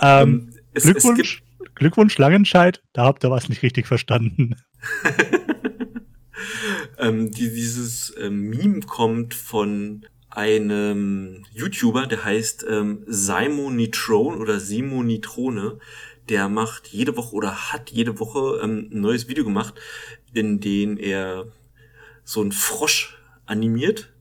Ähm, 0.00 0.52
es, 0.72 0.84
Glückwunsch, 0.84 1.42
es 1.60 1.74
Glückwunsch, 1.74 2.18
Langenscheid, 2.18 2.82
da 2.92 3.04
habt 3.04 3.24
ihr 3.24 3.30
was 3.30 3.48
nicht 3.48 3.62
richtig 3.62 3.86
verstanden. 3.86 4.56
ähm, 6.98 7.30
die, 7.30 7.50
dieses 7.50 8.14
ähm, 8.18 8.48
Meme 8.50 8.80
kommt 8.80 9.34
von 9.34 10.06
einem 10.30 11.44
YouTuber, 11.52 12.06
der 12.06 12.24
heißt 12.24 12.64
ähm, 12.68 13.04
Simonitrone 13.06 14.38
oder 14.38 14.58
Simonitrone 14.60 15.78
der 16.28 16.48
macht 16.48 16.88
jede 16.88 17.16
Woche 17.16 17.34
oder 17.34 17.72
hat 17.72 17.90
jede 17.90 18.18
Woche 18.20 18.60
ähm, 18.62 18.88
ein 18.92 19.00
neues 19.00 19.28
Video 19.28 19.44
gemacht, 19.44 19.74
in 20.32 20.60
dem 20.60 20.96
er 20.96 21.46
so 22.24 22.40
einen 22.40 22.52
Frosch 22.52 23.18
animiert 23.46 24.12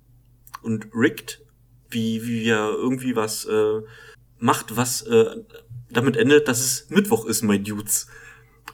und 0.61 0.87
riggt, 0.93 1.41
wie, 1.89 2.25
wie 2.25 2.47
er 2.47 2.69
irgendwie 2.69 3.15
was 3.15 3.45
äh, 3.45 3.81
macht, 4.39 4.75
was 4.75 5.03
äh, 5.03 5.37
damit 5.89 6.17
endet, 6.17 6.47
dass 6.47 6.59
es 6.59 6.89
Mittwoch 6.89 7.25
ist, 7.25 7.43
my 7.43 7.61
Dudes. 7.61 8.07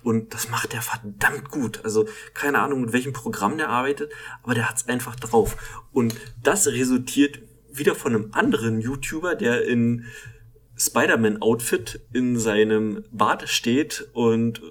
Und 0.04 0.34
das 0.34 0.50
macht 0.50 0.74
er 0.74 0.82
verdammt 0.82 1.50
gut. 1.50 1.82
Also 1.84 2.08
keine 2.34 2.60
Ahnung, 2.60 2.82
mit 2.82 2.94
welchem 2.94 3.14
Programm 3.14 3.58
der 3.58 3.70
arbeitet, 3.70 4.12
aber 4.44 4.54
der 4.54 4.70
hat's 4.70 4.88
einfach 4.88 5.16
drauf. 5.16 5.82
Und 5.92 6.16
das 6.44 6.68
resultiert 6.68 7.40
wieder 7.72 7.96
von 7.96 8.16
einem 8.16 8.30
anderen 8.34 8.80
YouTuber, 8.80 9.36
der 9.36 9.66
in 9.66 10.06
Spider-Man-Outfit 10.78 12.02
in 12.14 12.38
seinem 12.38 13.04
Bad 13.12 13.50
steht 13.50 14.08
und 14.14 14.62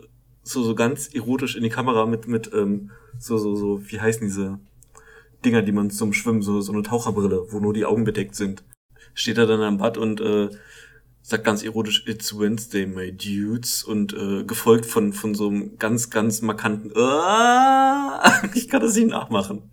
so, 0.42 0.62
so 0.62 0.74
ganz 0.74 1.08
erotisch 1.08 1.56
in 1.56 1.64
die 1.64 1.70
Kamera 1.70 2.06
mit, 2.06 2.28
mit 2.28 2.52
ähm, 2.54 2.90
so, 3.18 3.36
so, 3.38 3.56
so, 3.56 3.90
wie 3.90 4.00
heißen 4.00 4.26
diese 4.26 4.60
Dinger, 5.44 5.62
die 5.62 5.72
man 5.72 5.90
zum 5.90 6.12
Schwimmen, 6.12 6.42
so, 6.42 6.60
so 6.60 6.72
eine 6.72 6.82
Taucherbrille, 6.82 7.46
wo 7.50 7.58
nur 7.58 7.72
die 7.72 7.84
Augen 7.84 8.04
bedeckt 8.04 8.36
sind. 8.36 8.62
Steht 9.14 9.38
er 9.38 9.46
dann 9.46 9.60
am 9.62 9.78
Bad 9.78 9.98
und 9.98 10.20
äh, 10.20 10.50
sagt 11.22 11.44
ganz 11.44 11.64
erotisch, 11.64 12.04
It's 12.06 12.38
Wednesday, 12.38 12.86
my 12.86 13.10
dudes, 13.10 13.82
und 13.82 14.12
äh, 14.12 14.44
gefolgt 14.44 14.86
von, 14.86 15.12
von 15.12 15.34
so 15.34 15.48
einem 15.48 15.76
ganz, 15.78 16.10
ganz 16.10 16.40
markanten, 16.42 16.92
äh, 16.92 18.48
ich 18.54 18.68
kann 18.68 18.80
das 18.80 18.94
nicht 18.94 19.08
nachmachen. 19.08 19.72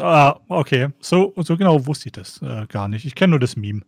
ah, 0.00 0.40
okay, 0.48 0.88
so, 0.98 1.32
so 1.36 1.56
genau 1.56 1.86
wusste 1.86 2.06
ich 2.08 2.12
das 2.12 2.42
äh, 2.42 2.66
gar 2.66 2.88
nicht. 2.88 3.04
Ich 3.04 3.14
kenne 3.14 3.30
nur 3.30 3.40
das 3.40 3.56
Meme. 3.56 3.82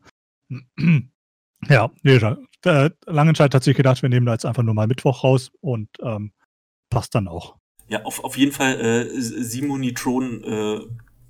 Ja, 1.68 1.90
nee, 2.02 2.20
äh, 2.64 2.90
Langenscheid 3.06 3.54
hat 3.54 3.64
sich 3.64 3.76
gedacht, 3.76 4.02
wir 4.02 4.08
nehmen 4.08 4.26
da 4.26 4.32
jetzt 4.32 4.46
einfach 4.46 4.62
nur 4.62 4.74
mal 4.74 4.86
Mittwoch 4.86 5.24
raus 5.24 5.50
und 5.60 5.88
ähm, 6.02 6.32
passt 6.90 7.14
dann 7.14 7.28
auch. 7.28 7.56
Ja, 7.88 8.02
auf, 8.04 8.22
auf 8.22 8.36
jeden 8.36 8.52
Fall, 8.52 8.80
äh, 8.80 9.20
Simonitron, 9.20 10.44
äh, 10.44 10.80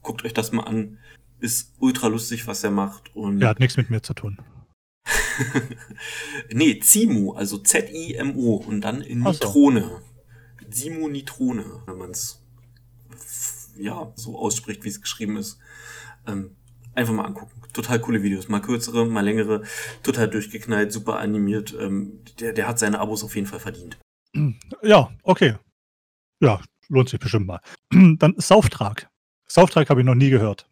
guckt 0.03 0.25
euch 0.25 0.35
das 0.35 0.53
mal 0.53 0.65
an. 0.65 0.99
Ist 1.39 1.75
ultra 1.79 2.09
lustig, 2.09 2.47
was 2.47 2.63
er 2.65 2.71
macht. 2.71 3.15
Und 3.15 3.41
er 3.41 3.49
hat 3.49 3.61
nichts 3.61 3.77
mit 3.77 3.89
mir 3.89 4.03
zu 4.03 4.13
tun. 4.13 4.39
nee, 6.53 6.79
Zimo, 6.81 7.33
also 7.33 7.59
Z-I-M-O 7.59 8.57
und 8.57 8.83
dann 8.83 8.99
Nitrone. 8.99 9.81
So. 9.81 10.01
Simo 10.69 11.09
Nitrone, 11.09 11.83
wenn 11.87 11.99
man 11.99 12.11
es 12.11 12.45
ja 13.79 14.13
so 14.15 14.39
ausspricht, 14.39 14.85
wie 14.85 14.89
es 14.89 15.01
geschrieben 15.01 15.37
ist. 15.37 15.59
Ähm, 16.27 16.57
einfach 16.95 17.15
mal 17.15 17.25
angucken. 17.25 17.60
Total 17.73 18.01
coole 18.01 18.23
Videos. 18.23 18.49
Mal 18.49 18.61
kürzere, 18.61 19.07
mal 19.07 19.25
längere, 19.25 19.63
total 20.03 20.29
durchgeknallt, 20.29 20.93
super 20.93 21.19
animiert. 21.19 21.75
Ähm, 21.79 22.21
der, 22.39 22.53
der 22.53 22.69
hat 22.69 22.79
seine 22.79 22.99
Abos 23.01 23.25
auf 23.25 23.35
jeden 23.35 23.47
Fall 23.47 23.61
verdient. 23.61 23.99
Ja, 24.83 25.11
okay. 25.23 25.57
Ja, 26.41 26.61
lohnt 26.89 27.09
sich 27.09 27.21
bestimmt 27.21 27.47
mal. 27.47 27.61
Dann 27.91 28.35
Sauftrag. 28.39 29.09
Sauftrag 29.47 29.91
habe 29.91 30.01
ich 30.01 30.07
noch 30.07 30.15
nie 30.15 30.31
gehört. 30.31 30.69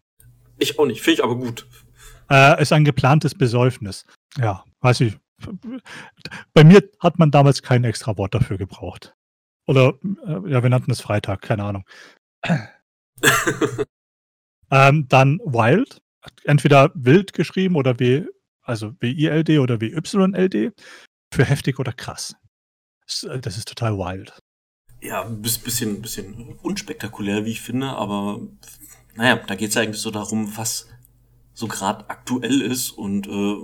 Ich 0.59 0.78
auch 0.78 0.87
nicht, 0.87 1.02
finde 1.02 1.14
ich 1.14 1.25
aber 1.25 1.37
gut. 1.37 1.67
Äh, 2.31 2.61
ist 2.61 2.73
ein 2.73 2.85
geplantes 2.85 3.35
Besäufnis. 3.35 4.05
Ja, 4.37 4.64
weiß 4.81 5.00
ich. 5.00 5.19
Bei 6.52 6.64
mir 6.64 6.83
hat 7.00 7.19
man 7.19 7.31
damals 7.31 7.62
kein 7.62 7.85
extra 7.85 8.17
Wort 8.17 8.35
dafür 8.35 8.59
gebraucht. 8.59 9.14
Oder, 9.67 9.95
äh, 10.26 10.50
ja, 10.50 10.62
wir 10.62 10.71
nannten 10.71 10.90
es 10.90 11.00
Freitag, 11.00 11.43
keine 11.43 11.64
Ahnung. 11.64 11.85
ähm, 14.71 15.07
dann 15.09 15.38
Wild, 15.45 16.00
entweder 16.44 16.90
wild 16.94 17.32
geschrieben 17.32 17.76
oder 17.76 17.99
wie, 17.99 18.26
also 18.62 18.92
W-I-L-D 19.00 19.58
oder 19.58 19.80
W-Y-L-D, 19.80 20.70
für 21.32 21.44
heftig 21.44 21.78
oder 21.78 21.92
krass. 21.92 22.35
Äh, 23.25 23.40
das 23.40 23.56
ist 23.56 23.68
total 23.68 23.97
wild. 23.99 24.32
Ja, 25.00 25.25
ein 25.25 25.42
bisschen, 25.42 26.02
bisschen 26.02 26.58
unspektakulär, 26.62 27.44
wie 27.44 27.52
ich 27.52 27.61
finde, 27.61 27.88
aber 27.88 28.40
naja, 29.14 29.37
da 29.37 29.54
geht 29.54 29.70
es 29.70 29.76
eigentlich 29.76 30.00
so 30.00 30.11
darum, 30.11 30.56
was 30.56 30.88
so 31.52 31.68
gerade 31.68 32.08
aktuell 32.08 32.62
ist 32.62 32.90
und 32.90 33.26
äh, 33.26 33.56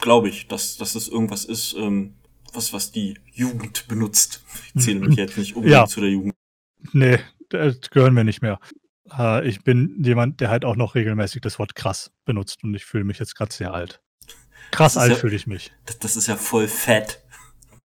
glaube 0.00 0.28
ich, 0.28 0.48
dass, 0.48 0.76
dass 0.76 0.94
es 0.94 1.08
irgendwas 1.08 1.44
ist, 1.44 1.74
ähm, 1.74 2.14
was, 2.52 2.72
was 2.72 2.92
die 2.92 3.18
Jugend 3.32 3.88
benutzt. 3.88 4.44
Ich 4.74 4.82
zähle 4.82 5.00
mich 5.00 5.16
jetzt 5.16 5.38
nicht 5.38 5.56
unbedingt 5.56 5.80
ja. 5.80 5.86
zu 5.86 6.00
der 6.00 6.10
Jugend. 6.10 6.34
Nee, 6.92 7.18
das 7.48 7.90
gehören 7.90 8.14
wir 8.14 8.24
nicht 8.24 8.42
mehr. 8.42 8.60
Äh, 9.12 9.46
ich 9.48 9.62
bin 9.62 10.02
jemand, 10.02 10.40
der 10.40 10.50
halt 10.50 10.64
auch 10.64 10.76
noch 10.76 10.94
regelmäßig 10.94 11.42
das 11.42 11.58
Wort 11.58 11.74
krass 11.74 12.12
benutzt 12.24 12.64
und 12.64 12.74
ich 12.74 12.84
fühle 12.84 13.04
mich 13.04 13.18
jetzt 13.18 13.36
gerade 13.36 13.52
sehr 13.52 13.72
alt. 13.74 14.02
Krass 14.70 14.96
alt 14.96 15.12
ja, 15.12 15.16
fühle 15.16 15.36
ich 15.36 15.46
mich. 15.46 15.72
Das, 15.86 15.98
das, 15.98 16.16
ist 16.16 16.26
ja 16.26 16.36
voll 16.36 16.68
fett. 16.68 17.22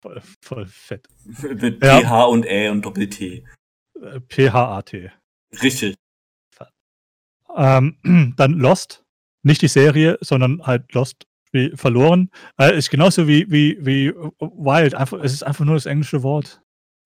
Voll, 0.00 0.22
voll 0.42 0.66
fett. 0.66 1.08
Mit 1.24 1.82
ja. 1.82 2.00
PH 2.00 2.24
und 2.26 2.46
Ä 2.46 2.68
und 2.68 2.82
Doppel-T. 2.82 3.44
Äh, 4.00 4.20
P-H-A-T. 4.20 5.10
Richtig. 5.62 5.96
Ähm, 7.56 7.96
dann 8.36 8.52
Lost 8.52 9.04
nicht 9.42 9.62
die 9.62 9.68
Serie, 9.68 10.18
sondern 10.20 10.62
halt 10.66 10.92
Lost 10.94 11.26
wie 11.52 11.72
verloren. 11.74 12.30
Äh, 12.58 12.76
ist 12.76 12.90
genauso 12.90 13.26
wie, 13.26 13.50
wie, 13.50 13.78
wie 13.80 14.12
Wild. 14.14 14.94
Einfach, 14.94 15.18
es 15.22 15.32
ist 15.32 15.42
einfach 15.42 15.64
nur 15.64 15.74
das 15.74 15.86
englische 15.86 16.22
Wort. 16.22 16.60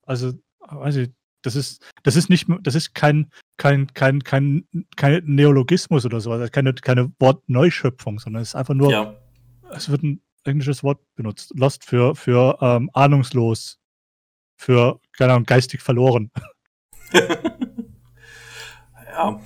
Also, 0.05 0.33
weiß 0.61 0.97
ich, 0.97 1.11
das 1.43 1.57
ist, 1.57 1.83
das 2.03 2.17
ist 2.17 2.29
nicht, 2.29 2.47
das 2.63 2.75
ist 2.75 2.95
kein, 2.95 3.31
kein, 3.63 3.87
kein, 3.95 4.25
kein, 4.25 4.67
kein 4.97 5.23
Neologismus 5.25 6.05
oder 6.05 6.21
sowas, 6.21 6.51
keine, 6.51 6.75
keine 6.75 7.13
Wortneuschöpfung, 7.21 8.19
sondern 8.19 8.43
es 8.43 8.49
ist 8.49 8.55
einfach 8.57 8.75
nur, 8.75 8.91
ja. 8.91 9.15
es 9.71 9.89
wird 9.89 10.03
ein 10.03 10.21
englisches 10.43 10.83
Wort 10.83 10.99
benutzt. 11.15 11.53
Lost 11.55 11.85
für, 11.85 12.17
für 12.17 12.59
ähm, 12.61 12.91
ahnungslos, 12.93 13.79
für, 14.57 14.99
keine 15.17 15.35
Ahnung, 15.35 15.45
geistig 15.45 15.81
verloren. 15.81 16.33
ja, 17.13 17.31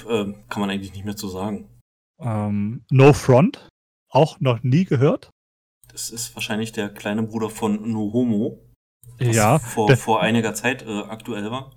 äh, 0.08 0.32
kann 0.48 0.60
man 0.60 0.70
eigentlich 0.70 0.94
nicht 0.94 1.04
mehr 1.04 1.16
zu 1.16 1.28
sagen. 1.28 1.68
Ähm, 2.18 2.86
no 2.90 3.12
Front, 3.12 3.68
auch 4.08 4.40
noch 4.40 4.62
nie 4.62 4.86
gehört. 4.86 5.28
Das 5.92 6.08
ist 6.08 6.34
wahrscheinlich 6.34 6.72
der 6.72 6.88
kleine 6.88 7.22
Bruder 7.22 7.50
von 7.50 7.92
No 7.92 8.14
Homo. 8.14 8.62
ja. 9.18 9.58
Vor, 9.58 9.94
vor 9.98 10.22
einiger 10.22 10.54
Zeit 10.54 10.86
äh, 10.86 11.00
aktuell 11.00 11.50
war. 11.50 11.76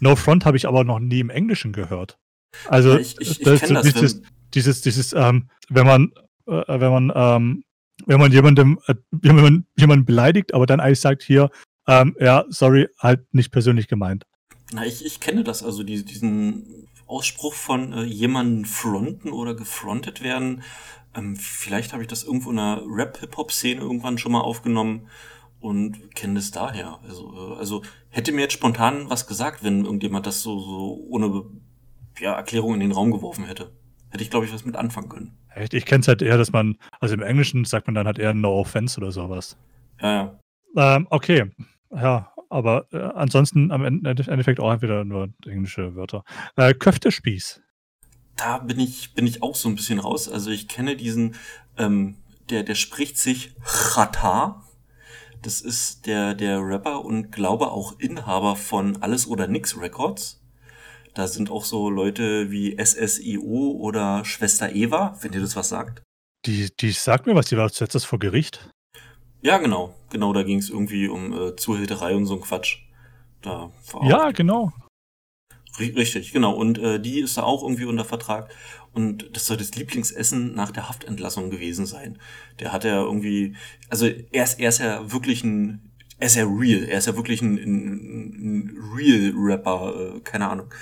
No 0.00 0.16
Front 0.16 0.44
habe 0.44 0.56
ich 0.56 0.66
aber 0.66 0.84
noch 0.84 0.98
nie 0.98 1.20
im 1.20 1.30
Englischen 1.30 1.72
gehört. 1.72 2.18
Also 2.68 2.92
ja, 2.92 2.98
ich, 2.98 3.16
ich, 3.20 3.38
das, 3.40 3.62
ich 3.62 3.68
das, 3.68 3.82
dieses, 3.82 4.22
dieses, 4.54 4.80
dieses, 4.80 5.12
ähm, 5.12 5.50
wenn 5.68 5.86
man, 5.86 6.12
äh, 6.46 6.80
wenn 6.80 6.90
man, 6.90 7.12
ähm, 7.14 7.64
wenn 8.06 8.20
man 8.20 8.32
jemandem, 8.32 8.78
äh, 8.86 8.94
jemanden, 9.22 9.66
jemanden 9.76 10.04
beleidigt, 10.04 10.54
aber 10.54 10.66
dann 10.66 10.80
eigentlich 10.80 11.00
sagt 11.00 11.22
hier, 11.22 11.50
ähm, 11.86 12.16
ja, 12.20 12.44
sorry, 12.48 12.88
halt 12.98 13.22
nicht 13.32 13.50
persönlich 13.50 13.88
gemeint. 13.88 14.24
Na, 14.72 14.84
ich, 14.84 15.04
ich 15.04 15.20
kenne 15.20 15.44
das, 15.44 15.62
also 15.62 15.82
die, 15.82 16.04
diesen 16.04 16.86
Ausspruch 17.06 17.54
von 17.54 17.92
äh, 17.92 18.02
jemanden 18.04 18.66
fronten 18.66 19.30
oder 19.30 19.54
gefrontet 19.54 20.22
werden. 20.22 20.62
Ähm, 21.14 21.36
vielleicht 21.36 21.92
habe 21.92 22.02
ich 22.02 22.08
das 22.08 22.24
irgendwo 22.24 22.50
in 22.50 22.58
einer 22.58 22.82
Rap-Hip-Hop-Szene 22.86 23.80
irgendwann 23.80 24.18
schon 24.18 24.32
mal 24.32 24.42
aufgenommen 24.42 25.08
und 25.60 26.14
kenne 26.14 26.34
das 26.34 26.50
daher. 26.50 27.00
Also, 27.02 27.54
äh, 27.54 27.58
also 27.58 27.82
hätte 28.10 28.32
mir 28.32 28.42
jetzt 28.42 28.54
spontan 28.54 29.10
was 29.10 29.26
gesagt, 29.26 29.62
wenn 29.62 29.84
irgendjemand 29.84 30.26
das 30.26 30.42
so, 30.42 30.58
so 30.58 31.04
ohne 31.08 31.44
ja, 32.20 32.34
Erklärung 32.34 32.74
in 32.74 32.80
den 32.80 32.92
Raum 32.92 33.10
geworfen 33.10 33.44
hätte. 33.44 33.72
Hätte 34.10 34.22
ich, 34.22 34.30
glaube 34.30 34.46
ich, 34.46 34.52
was 34.52 34.64
mit 34.64 34.76
anfangen 34.76 35.08
können. 35.08 35.38
Echt? 35.54 35.74
Ich 35.74 35.84
kenne 35.84 36.00
es 36.00 36.08
halt 36.08 36.22
eher, 36.22 36.38
dass 36.38 36.52
man, 36.52 36.76
also 37.00 37.14
im 37.14 37.22
Englischen 37.22 37.64
sagt 37.64 37.86
man 37.86 37.94
dann 37.94 38.06
halt 38.06 38.18
eher 38.18 38.34
No 38.34 38.58
Offense 38.58 38.98
oder 38.98 39.12
sowas. 39.12 39.56
Ja, 40.00 40.38
ja. 40.74 40.96
Ähm, 40.96 41.06
okay. 41.10 41.50
Ja, 41.90 42.32
aber 42.50 42.86
äh, 42.92 42.98
ansonsten 42.98 43.70
am 43.70 43.84
Endeffekt 43.84 44.60
auch 44.60 44.72
entweder 44.72 45.04
nur 45.04 45.28
englische 45.46 45.94
Wörter. 45.94 46.24
Äh, 46.56 46.74
Köftespieß. 46.74 47.60
Da 48.36 48.58
bin 48.58 48.78
ich, 48.78 49.14
bin 49.14 49.26
ich 49.26 49.42
auch 49.42 49.54
so 49.54 49.68
ein 49.68 49.74
bisschen 49.74 49.98
raus. 49.98 50.28
Also 50.28 50.50
ich 50.50 50.68
kenne 50.68 50.96
diesen, 50.96 51.34
ähm, 51.76 52.16
der, 52.50 52.62
der 52.62 52.74
spricht 52.76 53.18
sich 53.18 53.54
Chata. 53.62 54.64
Das 55.42 55.60
ist 55.60 56.06
der, 56.06 56.34
der 56.34 56.60
Rapper 56.60 57.04
und 57.04 57.30
glaube 57.30 57.70
auch 57.70 57.98
Inhaber 57.98 58.56
von 58.56 59.02
Alles 59.02 59.26
oder 59.26 59.46
Nix 59.46 59.80
Records. 59.80 60.42
Da 61.14 61.26
sind 61.26 61.50
auch 61.50 61.64
so 61.64 61.90
Leute 61.90 62.50
wie 62.50 62.76
SSIO 62.78 63.76
oder 63.80 64.24
Schwester 64.24 64.72
Eva, 64.72 65.16
wenn 65.20 65.32
dir 65.32 65.40
das 65.40 65.56
was 65.56 65.68
sagt. 65.68 66.02
Die, 66.46 66.68
die 66.80 66.92
sagt 66.92 67.26
mir 67.26 67.34
was, 67.34 67.46
die 67.46 67.56
war 67.56 67.70
zuletzt 67.70 68.06
vor 68.06 68.18
Gericht. 68.18 68.70
Ja, 69.40 69.58
genau. 69.58 69.94
Genau, 70.10 70.32
da 70.32 70.42
ging 70.42 70.58
es 70.58 70.70
irgendwie 70.70 71.08
um 71.08 71.32
äh, 71.32 71.56
Zuhälterei 71.56 72.14
und 72.14 72.26
so 72.26 72.34
ein 72.34 72.40
Quatsch. 72.40 72.78
Da 73.42 73.70
ja, 74.02 74.30
genau. 74.32 74.72
Richtig, 75.78 76.32
genau. 76.32 76.52
Und 76.52 76.78
äh, 76.78 77.00
die 77.00 77.20
ist 77.20 77.36
da 77.36 77.42
auch 77.42 77.62
irgendwie 77.62 77.84
unter 77.84 78.04
Vertrag. 78.04 78.50
Und 78.92 79.36
das 79.36 79.46
soll 79.46 79.56
das 79.56 79.74
Lieblingsessen 79.76 80.54
nach 80.54 80.70
der 80.70 80.88
Haftentlassung 80.88 81.50
gewesen 81.50 81.86
sein. 81.86 82.18
Der 82.58 82.72
hat 82.72 82.84
ja 82.84 83.00
irgendwie, 83.02 83.54
also 83.88 84.06
er 84.06 84.44
ist, 84.44 84.58
er 84.58 84.68
ist 84.70 84.78
ja 84.78 85.12
wirklich 85.12 85.44
ein, 85.44 85.92
er 86.18 86.26
ist 86.26 86.36
ja 86.36 86.44
real, 86.44 86.84
er 86.84 86.98
ist 86.98 87.06
ja 87.06 87.16
wirklich 87.16 87.42
ein, 87.42 87.56
ein, 87.58 88.68
ein 88.68 88.78
Real-Rapper, 88.96 90.16
äh, 90.16 90.20
keine 90.20 90.48
Ahnung. 90.48 90.72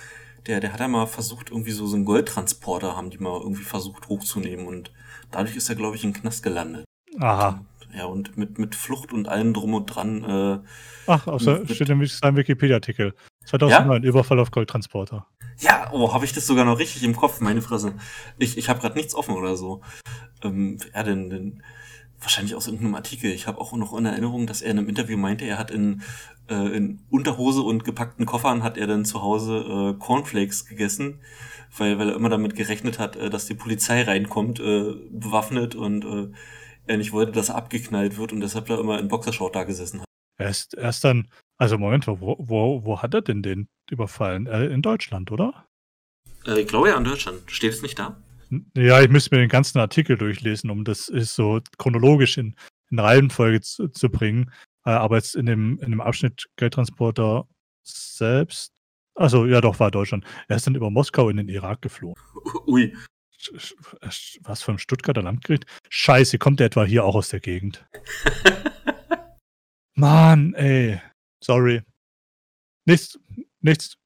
Der, 0.47 0.61
der 0.61 0.73
hat 0.73 0.81
ja 0.81 0.89
mal 0.89 1.07
versucht, 1.07 1.51
irgendwie 1.51 1.73
so, 1.73 1.87
so 1.87 1.97
einen 1.97 2.05
Goldtransporter 2.05 2.97
haben 2.97 3.11
die 3.11 3.19
mal 3.19 3.39
irgendwie 3.41 3.65
versucht 3.65 4.09
hochzunehmen 4.09 4.67
und 4.67 4.93
dadurch 5.31 5.57
ist 5.57 5.69
er, 5.69 5.75
glaube 5.75 5.97
ich, 5.97 6.05
in 6.05 6.13
den 6.13 6.21
Knast 6.21 6.43
gelandet. 6.43 6.85
Aha. 7.19 7.65
Ja, 7.97 8.05
und 8.05 8.37
mit, 8.37 8.59
mit 8.59 8.75
Flucht 8.75 9.13
und 9.13 9.29
allem 9.29 9.55
drum 9.55 9.75
und 9.75 9.87
dran. 9.87 10.25
Äh, 10.25 10.59
Ach, 11.07 11.27
außer 11.27 11.61
mit, 11.61 11.75
steht 11.75 11.89
nämlich 11.89 12.15
seinem 12.15 12.37
Wikipedia-Artikel. 12.37 13.15
2009, 13.47 14.03
ja? 14.03 14.09
Überfall 14.09 14.39
auf 14.39 14.51
Goldtransporter. 14.51 15.27
Ja, 15.59 15.91
oh, 15.93 16.13
habe 16.13 16.25
ich 16.25 16.33
das 16.33 16.47
sogar 16.47 16.65
noch 16.65 16.79
richtig 16.79 17.03
im 17.03 17.17
Kopf, 17.17 17.41
meine 17.41 17.63
Fresse. 17.63 17.95
Ich, 18.39 18.59
ich 18.59 18.69
habe 18.69 18.81
gerade 18.81 18.97
nichts 18.97 19.15
offen 19.15 19.35
oder 19.35 19.57
so. 19.57 19.81
Ähm, 20.43 20.79
ja, 20.95 21.03
denn, 21.03 21.31
denn 21.31 21.63
wahrscheinlich 22.21 22.55
aus 22.55 22.67
irgendeinem 22.67 22.95
Artikel. 22.95 23.31
Ich 23.31 23.47
habe 23.47 23.61
auch 23.61 23.73
noch 23.73 23.97
in 23.97 24.07
Erinnerung, 24.07 24.47
dass 24.47 24.63
er 24.63 24.71
in 24.71 24.79
einem 24.79 24.89
Interview 24.89 25.17
meinte, 25.17 25.45
er 25.45 25.59
hat 25.59 25.71
in, 25.71 26.03
äh, 26.49 26.77
in 26.77 27.01
Unterhose 27.11 27.63
und 27.63 27.85
gepackten 27.85 28.27
Koffern 28.27 28.63
hat 28.63 28.77
er 28.77 28.87
dann 28.87 29.05
zu 29.05 29.23
Hause 29.23 29.95
äh, 29.97 29.99
Cornflakes 29.99 30.67
gegessen, 30.67 31.21
weil, 31.77 31.99
weil 31.99 32.11
er 32.11 32.17
immer 32.17 32.29
damit 32.29 32.55
gerechnet 32.55 32.99
hat, 32.99 33.17
äh, 33.17 33.31
dass 33.31 33.47
die 33.47 33.55
Polizei 33.55 34.03
reinkommt, 34.03 34.61
äh, 34.61 34.95
bewaffnet 35.11 35.75
und 35.75 36.05
äh, 36.05 36.33
er 36.87 36.97
nicht 36.99 37.13
wollte, 37.13 37.33
dass 37.33 37.49
er 37.49 37.57
abgeknallt 37.57 38.17
wird 38.17 38.33
und 38.33 38.41
deshalb 38.41 38.67
da 38.67 38.79
immer 38.79 38.99
in 38.99 39.09
Boxershort 39.09 39.55
da 39.55 39.65
gesessen 39.65 40.01
hat. 40.01 40.07
Er 40.39 40.51
ist, 40.51 40.75
er 40.75 40.91
ist 40.91 41.03
dann, 41.03 41.29
also 41.59 41.79
Moment, 41.79 42.07
wo, 42.07 42.37
wo, 42.39 42.85
wo 42.85 43.03
hat 43.03 43.15
er 43.15 43.23
denn 43.23 43.43
den 43.43 43.69
überfallen? 43.91 44.47
Äh, 44.47 44.67
in 44.67 44.83
Deutschland, 44.83 45.31
oder? 45.31 45.67
Äh, 46.47 46.61
ich 46.61 46.69
glaube 46.69 46.89
ja 46.89 46.97
in 46.97 47.05
Deutschland. 47.05 47.51
Steht 47.51 47.73
es 47.73 47.83
nicht 47.83 47.99
da? 47.99 48.21
Ja, 48.77 49.01
ich 49.01 49.09
müsste 49.09 49.35
mir 49.35 49.41
den 49.41 49.49
ganzen 49.49 49.79
Artikel 49.79 50.17
durchlesen, 50.17 50.71
um 50.71 50.85
das 50.85 51.09
ist 51.09 51.35
so 51.35 51.61
chronologisch 51.79 52.39
in, 52.39 52.55
in 52.91 52.99
Reihenfolge 52.99 53.61
zu, 53.61 53.89
zu 53.89 54.09
bringen. 54.09 54.53
Äh, 54.85 54.91
aber 54.91 55.17
jetzt 55.17 55.35
in 55.35 55.47
dem, 55.47 55.79
in 55.81 55.91
dem 55.91 56.01
Abschnitt 56.01 56.47
Geldtransporter 56.57 57.49
selbst. 57.83 58.73
Also 59.15 59.47
ja, 59.47 59.61
doch, 59.61 59.81
war 59.81 59.91
Deutschland. 59.91 60.25
Er 60.49 60.57
ist 60.57 60.67
dann 60.67 60.75
über 60.75 60.91
Moskau 60.91 61.29
in 61.31 61.39
den 61.39 61.49
Irak 61.49 61.83
geflohen. 61.83 62.15
Ui. 62.67 62.95
Was 64.43 64.63
vom 64.63 64.79
Stuttgarter 64.79 65.23
Landgericht? 65.23 65.67
Scheiße, 65.89 66.39
kommt 66.39 66.61
der 66.61 66.67
etwa 66.67 66.85
hier 66.85 67.05
auch 67.05 67.15
aus 67.15 67.31
der 67.31 67.41
Gegend? 67.41 67.87
Mann, 69.95 70.53
ey. 70.55 71.01
Sorry. 71.43 71.83
Nichts, 72.85 73.19
nichts. 73.61 73.97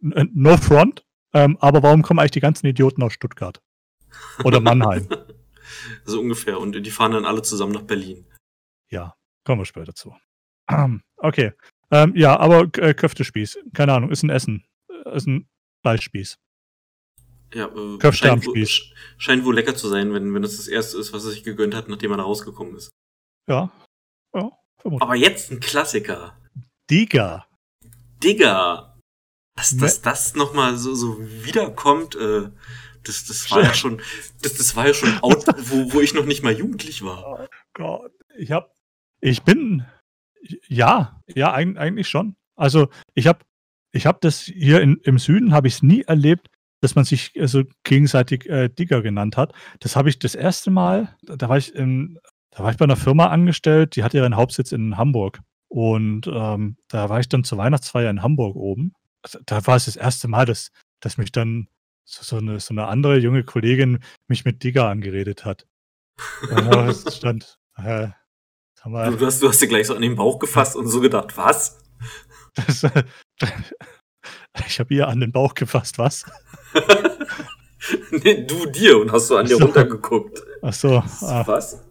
No 0.00 0.56
front. 0.56 1.04
Ähm, 1.34 1.56
aber 1.60 1.82
warum 1.82 2.02
kommen 2.02 2.18
eigentlich 2.20 2.32
die 2.32 2.40
ganzen 2.40 2.66
Idioten 2.66 3.02
aus 3.02 3.12
Stuttgart? 3.14 3.62
Oder 4.44 4.60
Mannheim? 4.60 5.08
so 6.04 6.20
ungefähr. 6.20 6.58
Und 6.58 6.72
die 6.80 6.90
fahren 6.90 7.12
dann 7.12 7.24
alle 7.24 7.42
zusammen 7.42 7.72
nach 7.72 7.82
Berlin. 7.82 8.26
Ja, 8.90 9.14
kommen 9.44 9.60
wir 9.60 9.64
später 9.66 9.94
zu. 9.94 10.14
Okay. 11.16 11.52
Ähm, 11.90 12.14
ja, 12.16 12.38
aber 12.38 12.62
äh, 12.78 12.94
Köftespieß. 12.94 13.58
Keine 13.74 13.92
Ahnung, 13.94 14.10
ist 14.10 14.22
ein 14.22 14.30
Essen. 14.30 14.66
Äh, 14.88 15.16
ist 15.16 15.26
ein 15.26 15.48
Fleischspieß. 15.82 16.38
Ja, 17.54 17.66
äh, 17.66 18.12
scheint, 18.12 18.44
sch- 18.44 18.92
scheint 19.18 19.44
wohl 19.44 19.54
lecker 19.54 19.74
zu 19.74 19.88
sein, 19.88 20.14
wenn, 20.14 20.32
wenn 20.32 20.40
das 20.42 20.56
das 20.56 20.68
erste 20.68 20.96
ist, 20.98 21.12
was 21.12 21.24
er 21.26 21.32
sich 21.32 21.44
gegönnt 21.44 21.74
hat, 21.74 21.88
nachdem 21.88 22.10
er 22.12 22.16
da 22.16 22.22
rausgekommen 22.22 22.76
ist. 22.76 22.90
Ja. 23.46 23.70
Ja, 24.34 24.50
vermutlich. 24.78 25.02
Aber 25.02 25.14
jetzt 25.16 25.50
ein 25.50 25.60
Klassiker. 25.60 26.38
Digga. 26.92 27.46
Digga! 28.22 28.98
Dass, 29.56 29.72
Ne- 29.72 29.80
dass 29.80 30.02
das 30.02 30.34
nochmal 30.34 30.76
so, 30.76 30.94
so 30.94 31.18
wiederkommt, 31.20 32.14
äh, 32.16 32.50
das, 33.04 33.24
das 33.24 33.50
war 33.50 33.62
ja 33.62 33.72
schon, 33.72 34.02
das, 34.42 34.54
das 34.58 34.76
war 34.76 34.88
ja 34.88 34.92
schon 34.94 35.18
out, 35.22 35.46
wo, 35.70 35.90
wo 35.94 36.00
ich 36.00 36.12
noch 36.12 36.26
nicht 36.26 36.42
mal 36.42 36.52
jugendlich 36.52 37.02
war. 37.02 37.48
Gott, 37.72 38.12
ich 38.36 38.50
hab, 38.52 38.74
ich 39.22 39.42
bin, 39.42 39.86
ja, 40.68 41.18
ja, 41.34 41.54
eig- 41.54 41.78
eigentlich 41.78 42.08
schon. 42.08 42.36
Also 42.56 42.88
ich 43.14 43.26
habe, 43.26 43.40
ich 43.92 44.04
habe 44.04 44.18
das 44.20 44.40
hier 44.42 44.82
in, 44.82 44.96
im 45.02 45.18
Süden 45.18 45.52
habe 45.54 45.68
ich 45.68 45.74
es 45.76 45.82
nie 45.82 46.02
erlebt, 46.02 46.48
dass 46.82 46.94
man 46.94 47.06
sich 47.06 47.32
also 47.40 47.62
gegenseitig 47.84 48.46
äh, 48.50 48.68
Digger 48.68 49.00
genannt 49.00 49.38
hat. 49.38 49.54
Das 49.80 49.96
habe 49.96 50.10
ich 50.10 50.18
das 50.18 50.34
erste 50.34 50.70
Mal, 50.70 51.16
da 51.22 51.48
war 51.48 51.56
ich 51.56 51.74
in, 51.74 52.18
da 52.50 52.62
war 52.64 52.70
ich 52.70 52.76
bei 52.76 52.84
einer 52.84 52.96
Firma 52.96 53.28
angestellt, 53.28 53.96
die 53.96 54.04
hatte 54.04 54.18
ihren 54.18 54.36
Hauptsitz 54.36 54.72
in 54.72 54.98
Hamburg 54.98 55.40
und 55.72 56.26
ähm, 56.26 56.76
da 56.88 57.08
war 57.08 57.20
ich 57.20 57.30
dann 57.30 57.44
zur 57.44 57.56
Weihnachtsfeier 57.56 58.10
in 58.10 58.22
Hamburg 58.22 58.56
oben. 58.56 58.92
Also, 59.22 59.38
da 59.46 59.66
war 59.66 59.76
es 59.76 59.86
das 59.86 59.96
erste 59.96 60.28
Mal, 60.28 60.44
dass, 60.44 60.70
dass 61.00 61.16
mich 61.16 61.32
dann 61.32 61.66
so, 62.04 62.22
so, 62.22 62.36
eine, 62.36 62.60
so 62.60 62.74
eine 62.74 62.88
andere 62.88 63.16
junge 63.16 63.42
Kollegin 63.42 64.00
mich 64.28 64.44
mit 64.44 64.62
Digger 64.62 64.90
angeredet 64.90 65.46
hat. 65.46 65.66
Es 66.86 67.16
stand, 67.16 67.58
äh, 67.78 68.08
mal, 68.84 69.16
Du 69.16 69.24
hast, 69.24 69.40
du 69.42 69.48
hast 69.48 69.62
dir 69.62 69.68
gleich 69.68 69.86
so 69.86 69.94
an 69.94 70.02
den 70.02 70.14
Bauch 70.14 70.38
gefasst 70.38 70.76
und 70.76 70.88
so 70.88 71.00
gedacht, 71.00 71.38
was? 71.38 71.82
das, 72.54 72.84
äh, 72.84 73.04
ich 74.66 74.78
habe 74.78 74.92
ihr 74.92 75.08
an 75.08 75.20
den 75.20 75.32
Bauch 75.32 75.54
gefasst, 75.54 75.96
was? 75.96 76.26
nee, 78.10 78.44
du 78.44 78.66
dir 78.66 78.98
und 78.98 79.10
hast 79.10 79.28
so 79.28 79.38
an 79.38 79.46
dir 79.46 79.56
So. 79.56 79.64
runtergeguckt. 79.64 80.42
Ach 80.60 80.74
so, 80.74 80.98
ah, 80.98 81.46
Was? 81.46 81.82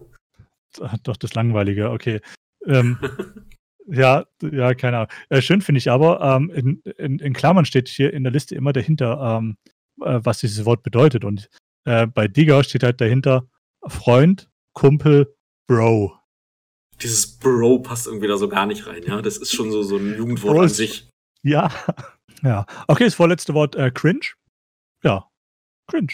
doch 1.02 1.16
das 1.16 1.34
Langweilige, 1.34 1.90
okay. 1.90 2.20
Ähm, 2.64 2.96
ja, 3.86 4.24
ja, 4.42 4.74
keine 4.74 4.96
Ahnung. 4.98 5.10
Äh, 5.28 5.42
schön 5.42 5.60
finde 5.62 5.78
ich 5.78 5.90
aber, 5.90 6.20
ähm, 6.20 6.50
in, 6.50 6.80
in, 6.98 7.18
in 7.18 7.32
Klammern 7.32 7.64
steht 7.64 7.88
hier 7.88 8.12
in 8.12 8.22
der 8.24 8.32
Liste 8.32 8.54
immer 8.54 8.72
dahinter, 8.72 9.38
ähm, 9.40 9.56
äh, 10.02 10.20
was 10.22 10.38
dieses 10.40 10.64
Wort 10.64 10.82
bedeutet. 10.82 11.24
Und 11.24 11.48
äh, 11.84 12.06
bei 12.06 12.28
Digger 12.28 12.62
steht 12.64 12.82
halt 12.82 13.00
dahinter 13.00 13.48
Freund, 13.86 14.48
Kumpel, 14.74 15.34
Bro. 15.68 16.16
Dieses 17.00 17.38
Bro 17.38 17.80
passt 17.80 18.06
irgendwie 18.06 18.28
da 18.28 18.36
so 18.36 18.48
gar 18.48 18.66
nicht 18.66 18.86
rein, 18.86 19.02
ja? 19.04 19.20
Das 19.22 19.36
ist 19.36 19.52
schon 19.52 19.70
so, 19.72 19.82
so 19.82 19.96
ein 19.96 20.16
Jugendwort 20.16 20.52
Bro 20.54 20.60
an 20.60 20.66
ist- 20.66 20.76
sich. 20.76 21.08
Ja. 21.42 21.70
Ja. 22.44 22.66
Okay, 22.88 23.04
das 23.04 23.14
vorletzte 23.14 23.54
Wort, 23.54 23.76
äh, 23.76 23.92
cringe. 23.92 24.32
Ja, 25.04 25.28
cringe. 25.88 26.08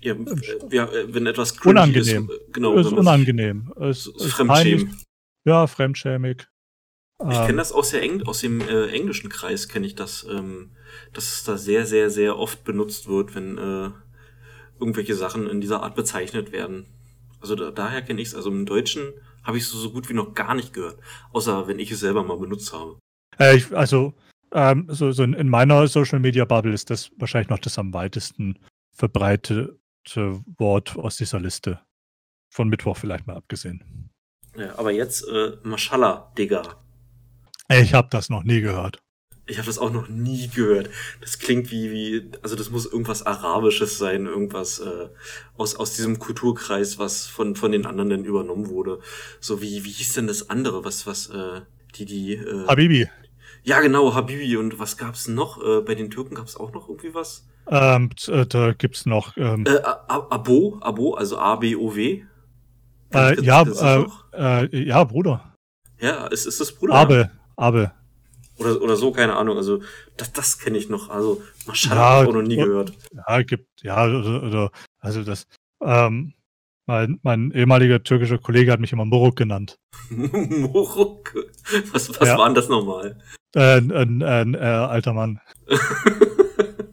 Ja, 0.00 0.14
äh, 0.14 0.24
ja, 0.70 0.84
äh, 0.90 1.12
wenn 1.12 1.26
etwas 1.26 1.54
cringy 1.54 1.72
Unangenehm. 1.72 2.30
ist. 2.30 2.36
äh, 2.48 2.50
Genau. 2.52 2.74
ist 2.78 2.92
unangenehm. 2.92 3.70
Es, 3.78 4.04
so- 4.04 4.12
so 4.16 4.24
ist 4.24 4.32
Fremdschämen. 4.32 4.86
peinlich. 4.86 5.04
Ja, 5.44 5.66
fremdschämig. 5.66 6.46
Ich 7.30 7.38
Ähm, 7.38 7.46
kenne 7.46 7.58
das 7.58 7.72
aus, 7.72 7.90
der 7.90 8.02
Eng 8.02 8.22
aus 8.22 8.40
dem 8.40 8.60
äh, 8.60 8.88
englischen 8.88 9.30
Kreis, 9.30 9.68
kenne 9.68 9.86
ich 9.86 9.94
das, 9.94 10.26
ähm, 10.30 10.70
dass 11.12 11.32
es 11.32 11.44
da 11.44 11.56
sehr, 11.56 11.86
sehr, 11.86 12.10
sehr 12.10 12.38
oft 12.38 12.64
benutzt 12.64 13.08
wird, 13.08 13.34
wenn 13.34 13.58
äh, 13.58 13.90
irgendwelche 14.78 15.14
Sachen 15.14 15.48
in 15.48 15.60
dieser 15.60 15.82
Art 15.82 15.94
bezeichnet 15.94 16.52
werden. 16.52 16.86
Also 17.40 17.54
da, 17.54 17.70
daher 17.70 18.02
kenne 18.02 18.20
ich 18.20 18.28
es. 18.28 18.34
Also 18.34 18.50
im 18.50 18.66
Deutschen 18.66 19.12
habe 19.42 19.56
ich 19.56 19.64
es 19.64 19.70
so, 19.70 19.78
so 19.78 19.90
gut 19.90 20.08
wie 20.08 20.14
noch 20.14 20.34
gar 20.34 20.54
nicht 20.54 20.72
gehört. 20.72 20.98
Außer 21.32 21.66
wenn 21.68 21.78
ich 21.78 21.90
es 21.90 22.00
selber 22.00 22.24
mal 22.24 22.38
benutzt 22.38 22.72
habe. 22.72 22.98
Äh, 23.38 23.56
ich, 23.56 23.74
also, 23.74 24.14
ähm, 24.52 24.86
so, 24.88 25.12
so 25.12 25.22
in, 25.22 25.34
in 25.34 25.48
meiner 25.48 25.86
Social 25.88 26.20
Media 26.20 26.44
Bubble 26.44 26.72
ist 26.72 26.90
das 26.90 27.10
wahrscheinlich 27.18 27.50
noch 27.50 27.58
das 27.58 27.78
am 27.78 27.92
weitesten 27.92 28.58
verbreitete 28.92 29.78
Wort 30.58 30.96
aus 30.96 31.16
dieser 31.16 31.40
Liste. 31.40 31.80
Von 32.50 32.68
Mittwoch 32.68 32.96
vielleicht 32.96 33.26
mal 33.26 33.36
abgesehen. 33.36 34.10
Ja, 34.56 34.78
aber 34.78 34.92
jetzt 34.92 35.26
äh, 35.28 35.56
Mashallah, 35.64 36.32
Digga. 36.38 36.83
Ich 37.68 37.94
habe 37.94 38.08
das 38.10 38.28
noch 38.30 38.44
nie 38.44 38.60
gehört. 38.60 39.00
Ich 39.46 39.58
habe 39.58 39.66
das 39.66 39.78
auch 39.78 39.92
noch 39.92 40.08
nie 40.08 40.48
gehört. 40.48 40.88
Das 41.20 41.38
klingt 41.38 41.70
wie, 41.70 41.90
wie, 41.90 42.30
also 42.42 42.56
das 42.56 42.70
muss 42.70 42.86
irgendwas 42.86 43.24
Arabisches 43.26 43.98
sein, 43.98 44.24
irgendwas 44.26 44.78
äh, 44.78 45.08
aus, 45.58 45.74
aus 45.76 45.94
diesem 45.94 46.18
Kulturkreis, 46.18 46.98
was 46.98 47.26
von, 47.26 47.54
von 47.54 47.70
den 47.70 47.84
anderen 47.84 48.08
dann 48.08 48.24
übernommen 48.24 48.68
wurde. 48.70 49.00
So 49.40 49.60
wie, 49.60 49.84
wie 49.84 49.90
hieß 49.90 50.14
denn 50.14 50.26
das 50.28 50.48
andere, 50.48 50.84
was, 50.84 51.06
was, 51.06 51.28
äh, 51.28 51.60
die, 51.96 52.06
die, 52.06 52.34
äh, 52.36 52.66
Habibi, 52.66 53.06
ja 53.64 53.80
genau, 53.80 54.14
Habibi 54.14 54.56
und 54.56 54.78
was 54.78 54.96
gab's 54.96 55.28
noch? 55.28 55.62
Äh, 55.62 55.82
bei 55.82 55.94
den 55.94 56.10
Türken 56.10 56.34
gab's 56.36 56.56
auch 56.56 56.72
noch 56.72 56.88
irgendwie 56.88 57.12
was? 57.14 57.46
ähm, 57.70 58.10
äh, 58.28 58.46
da 58.46 58.72
gibt's 58.72 59.04
noch, 59.04 59.36
ähm, 59.36 59.64
Äh, 59.66 59.78
Abo, 60.08 60.78
Abo, 60.80 61.14
also 61.14 61.38
A-B-O-W. 61.38 62.24
äh, 63.14 63.42
ja, 63.42 63.62
äh, 63.62 64.04
äh, 64.32 64.84
ja, 64.86 65.04
Bruder. 65.04 65.54
ja, 66.00 66.26
ist, 66.28 66.46
ist 66.46 66.60
das 66.60 66.72
Bruder? 66.72 66.94
Abe, 66.94 67.30
Abe. 67.56 67.92
Oder, 68.58 68.80
oder 68.82 68.96
so, 68.96 69.10
keine 69.12 69.34
Ahnung. 69.36 69.56
Also, 69.56 69.82
das, 70.16 70.32
das 70.32 70.58
kenne 70.58 70.78
ich 70.78 70.88
noch. 70.88 71.10
Also, 71.10 71.42
Mashallah 71.66 72.00
Ja, 72.00 72.16
hab 72.18 72.22
ich 72.24 72.28
auch 72.28 72.34
noch 72.34 72.42
nie 72.42 72.56
und- 72.58 72.64
gehört. 72.68 72.92
Ja, 73.28 73.42
gibt, 73.42 73.82
ja, 73.82 74.04
oder, 74.06 74.42
oder 74.42 74.70
also 75.00 75.22
das, 75.24 75.46
ähm, 75.82 76.34
mein, 76.86 77.18
mein 77.22 77.50
ehemaliger 77.52 78.02
türkischer 78.02 78.38
Kollege 78.38 78.70
hat 78.70 78.78
mich 78.80 78.92
immer 78.92 79.04
Moruk 79.06 79.36
genannt. 79.36 79.78
Moruk. 80.10 81.34
Was, 81.92 82.08
was 82.20 82.28
Ja. 82.28 82.38
war 82.38 82.46
denn 82.46 82.54
das 82.54 82.68
nochmal? 82.68 83.18
Äh, 83.54 83.78
ein, 83.78 84.22
ein, 84.22 84.54
äh, 84.54 84.58
alter 84.58 85.12
Mann. 85.12 85.40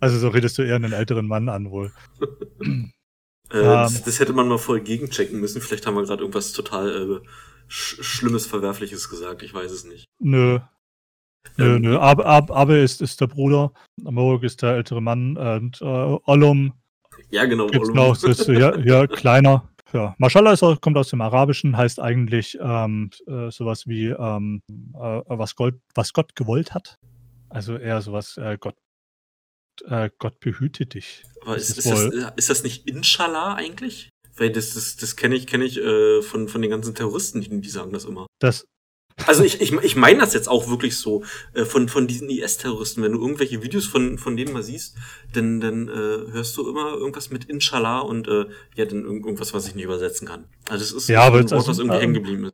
Also 0.03 0.17
so 0.17 0.29
redest 0.29 0.57
du 0.57 0.63
eher 0.63 0.77
einen 0.77 0.93
älteren 0.93 1.27
Mann 1.27 1.47
an 1.47 1.69
wohl. 1.69 1.91
Äh, 2.59 2.65
Ähm. 2.65 2.89
das, 3.51 4.01
das 4.03 4.19
hätte 4.19 4.33
man 4.33 4.47
mal 4.47 4.57
voll 4.57 4.81
gegenchecken 4.81 5.39
müssen. 5.39 5.61
Vielleicht 5.61 5.85
haben 5.85 5.93
wir 5.93 6.01
gerade 6.03 6.21
irgendwas 6.21 6.53
total 6.53 6.89
äh, 6.89 7.27
sch 7.71 8.03
Schlimmes, 8.03 8.45
Verwerfliches 8.45 9.09
gesagt. 9.09 9.41
Ich 9.43 9.53
weiß 9.53 9.71
es 9.71 9.85
nicht. 9.85 10.05
Nö. 10.19 10.59
Nö, 11.57 11.75
Ähm, 11.75 11.81
nö. 11.81 11.97
Abe, 11.97 12.25
Abe, 12.25 12.53
Abe 12.55 12.77
ist, 12.77 13.01
ist 13.01 13.19
der 13.21 13.27
Bruder, 13.27 13.73
Moruk 14.01 14.43
ist 14.43 14.61
der 14.61 14.75
ältere 14.75 15.01
Mann 15.01 15.37
und 15.37 15.81
äh, 15.81 15.85
Ollum 15.85 16.73
Ja, 17.31 17.45
genau. 17.45 17.67
gibt's 17.67 17.89
Ollum. 17.89 17.95
noch, 17.95 18.23
ist 18.23 18.47
ja, 18.47 18.77
ja 18.85 19.07
kleiner. 19.07 19.67
Ja. 19.93 20.15
Mashallah 20.19 20.53
ist 20.53 20.63
auch, 20.63 20.79
kommt 20.79 20.97
aus 20.97 21.09
dem 21.09 21.19
Arabischen, 21.21 21.75
heißt 21.75 21.99
eigentlich 21.99 22.57
ähm, 22.61 23.09
äh, 23.27 23.49
sowas 23.51 23.87
wie 23.87 24.07
ähm, 24.07 24.61
äh, 24.93 25.21
was, 25.27 25.55
Gott, 25.55 25.75
was 25.95 26.13
Gott 26.13 26.35
gewollt 26.35 26.73
hat. 26.73 26.95
Also 27.49 27.75
eher 27.75 28.01
sowas, 28.01 28.37
äh, 28.37 28.57
Gott, 28.59 28.75
äh, 29.85 30.09
Gott 30.19 30.39
behüte 30.39 30.85
dich. 30.85 31.23
Aber 31.41 31.57
ist, 31.57 31.69
ist 31.71 31.79
ist, 31.79 31.87
das, 31.91 32.05
wohl- 32.05 32.31
ist 32.37 32.49
das 32.49 32.63
nicht 32.63 32.87
Inshallah 32.87 33.55
eigentlich? 33.55 34.09
Weil 34.37 34.51
das, 34.51 34.73
das, 34.73 34.95
das 34.97 35.15
kenne 35.15 35.35
ich, 35.35 35.47
kenne 35.47 35.65
ich 35.65 35.77
äh, 35.77 36.21
von, 36.21 36.47
von 36.47 36.61
den 36.61 36.71
ganzen 36.71 36.95
Terroristen, 36.95 37.41
die, 37.41 37.61
die 37.61 37.69
sagen 37.69 37.91
das 37.93 38.05
immer. 38.05 38.27
Das, 38.39 38.65
Also 39.27 39.43
ich, 39.43 39.61
ich, 39.61 39.71
ich 39.73 39.95
meine 39.95 40.19
das 40.19 40.33
jetzt 40.33 40.47
auch 40.47 40.69
wirklich 40.69 40.95
so, 40.97 41.23
äh, 41.53 41.65
von, 41.65 41.89
von 41.89 42.07
diesen 42.07 42.29
IS-Terroristen, 42.29 43.03
wenn 43.03 43.11
du 43.11 43.19
irgendwelche 43.19 43.61
Videos 43.61 43.85
von, 43.85 44.17
von 44.17 44.35
denen 44.37 44.53
mal 44.53 44.63
siehst, 44.63 44.95
dann, 45.33 45.59
dann 45.59 45.89
äh, 45.89 45.91
hörst 46.31 46.55
du 46.57 46.67
immer 46.67 46.93
irgendwas 46.93 47.29
mit 47.29 47.45
Inshallah 47.45 47.99
und 47.99 48.27
äh, 48.27 48.45
ja, 48.75 48.85
dann 48.85 49.03
irgend- 49.03 49.25
irgendwas, 49.25 49.53
was 49.53 49.67
ich 49.67 49.75
nicht 49.75 49.85
übersetzen 49.85 50.27
kann. 50.27 50.45
Also 50.69 50.83
das 50.85 50.91
ist 50.93 51.09
Ja, 51.09 51.25
ein 51.27 51.33
Wort, 51.33 51.51
also, 51.53 51.67
was 51.67 51.77
irgendwie 51.77 51.95
ähm, 51.97 52.01
hängen 52.01 52.13
geblieben 52.13 52.45
ist. 52.45 52.53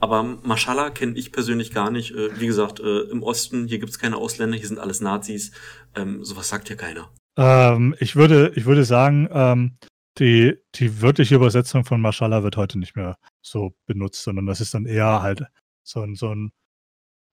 Aber 0.00 0.22
Mashallah 0.22 0.90
kenne 0.90 1.16
ich 1.16 1.32
persönlich 1.32 1.72
gar 1.72 1.90
nicht. 1.90 2.10
Äh, 2.14 2.38
wie 2.38 2.46
gesagt, 2.46 2.78
äh, 2.80 3.00
im 3.10 3.22
Osten, 3.22 3.66
hier 3.66 3.78
gibt's 3.78 3.98
keine 3.98 4.18
Ausländer, 4.18 4.56
hier 4.58 4.68
sind 4.68 4.78
alles 4.78 5.00
Nazis. 5.00 5.52
Ähm, 5.94 6.22
sowas 6.22 6.48
sagt 6.50 6.68
ja 6.68 6.76
keiner. 6.76 7.10
ähm, 7.38 7.94
ich, 7.98 8.14
würde, 8.14 8.52
ich 8.54 8.66
würde 8.66 8.84
sagen, 8.84 9.28
ähm, 9.32 9.76
die, 10.18 10.56
die 10.74 11.02
wörtliche 11.02 11.34
Übersetzung 11.34 11.84
von 11.84 12.00
Mashallah 12.00 12.42
wird 12.42 12.56
heute 12.56 12.78
nicht 12.78 12.96
mehr 12.96 13.18
so 13.40 13.74
benutzt, 13.86 14.22
sondern 14.22 14.46
das 14.46 14.60
ist 14.60 14.74
dann 14.74 14.86
eher 14.86 15.22
halt 15.22 15.44
so 15.82 16.00
ein, 16.02 16.14
so 16.14 16.34
ein 16.34 16.52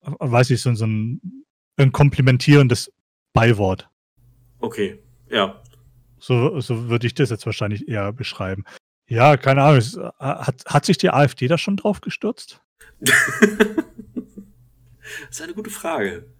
weiß 0.02 0.50
ich, 0.52 0.62
so 0.62 0.70
ein, 0.70 0.76
so 0.76 0.86
ein, 0.86 1.46
ein 1.78 1.92
komplimentierendes 1.92 2.92
Beiwort. 3.34 3.90
Okay. 4.60 5.00
Ja. 5.30 5.62
So, 6.20 6.60
so 6.60 6.90
würde 6.90 7.08
ich 7.08 7.14
das 7.14 7.30
jetzt 7.30 7.46
wahrscheinlich 7.46 7.88
eher 7.88 8.12
beschreiben. 8.14 8.64
Ja, 9.08 9.38
keine 9.38 9.64
Ahnung. 9.64 9.82
Äh, 9.82 10.12
hat, 10.20 10.64
hat 10.66 10.86
sich 10.86 10.98
die 10.98 11.10
AfD 11.10 11.48
da 11.48 11.58
schon 11.58 11.78
drauf 11.78 12.02
gestürzt? 12.02 12.62
das 13.00 13.16
ist 15.30 15.42
eine 15.42 15.54
gute 15.54 15.70
Frage. 15.70 16.32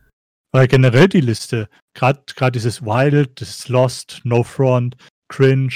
Weil 0.52 0.68
generell 0.68 1.08
die 1.08 1.22
Liste, 1.22 1.70
gerade 1.94 2.52
dieses 2.52 2.82
Wild, 2.82 3.40
das 3.42 3.70
Lost, 3.70 4.22
No 4.24 4.44
Front, 4.44 4.98
Cringe, 5.30 5.74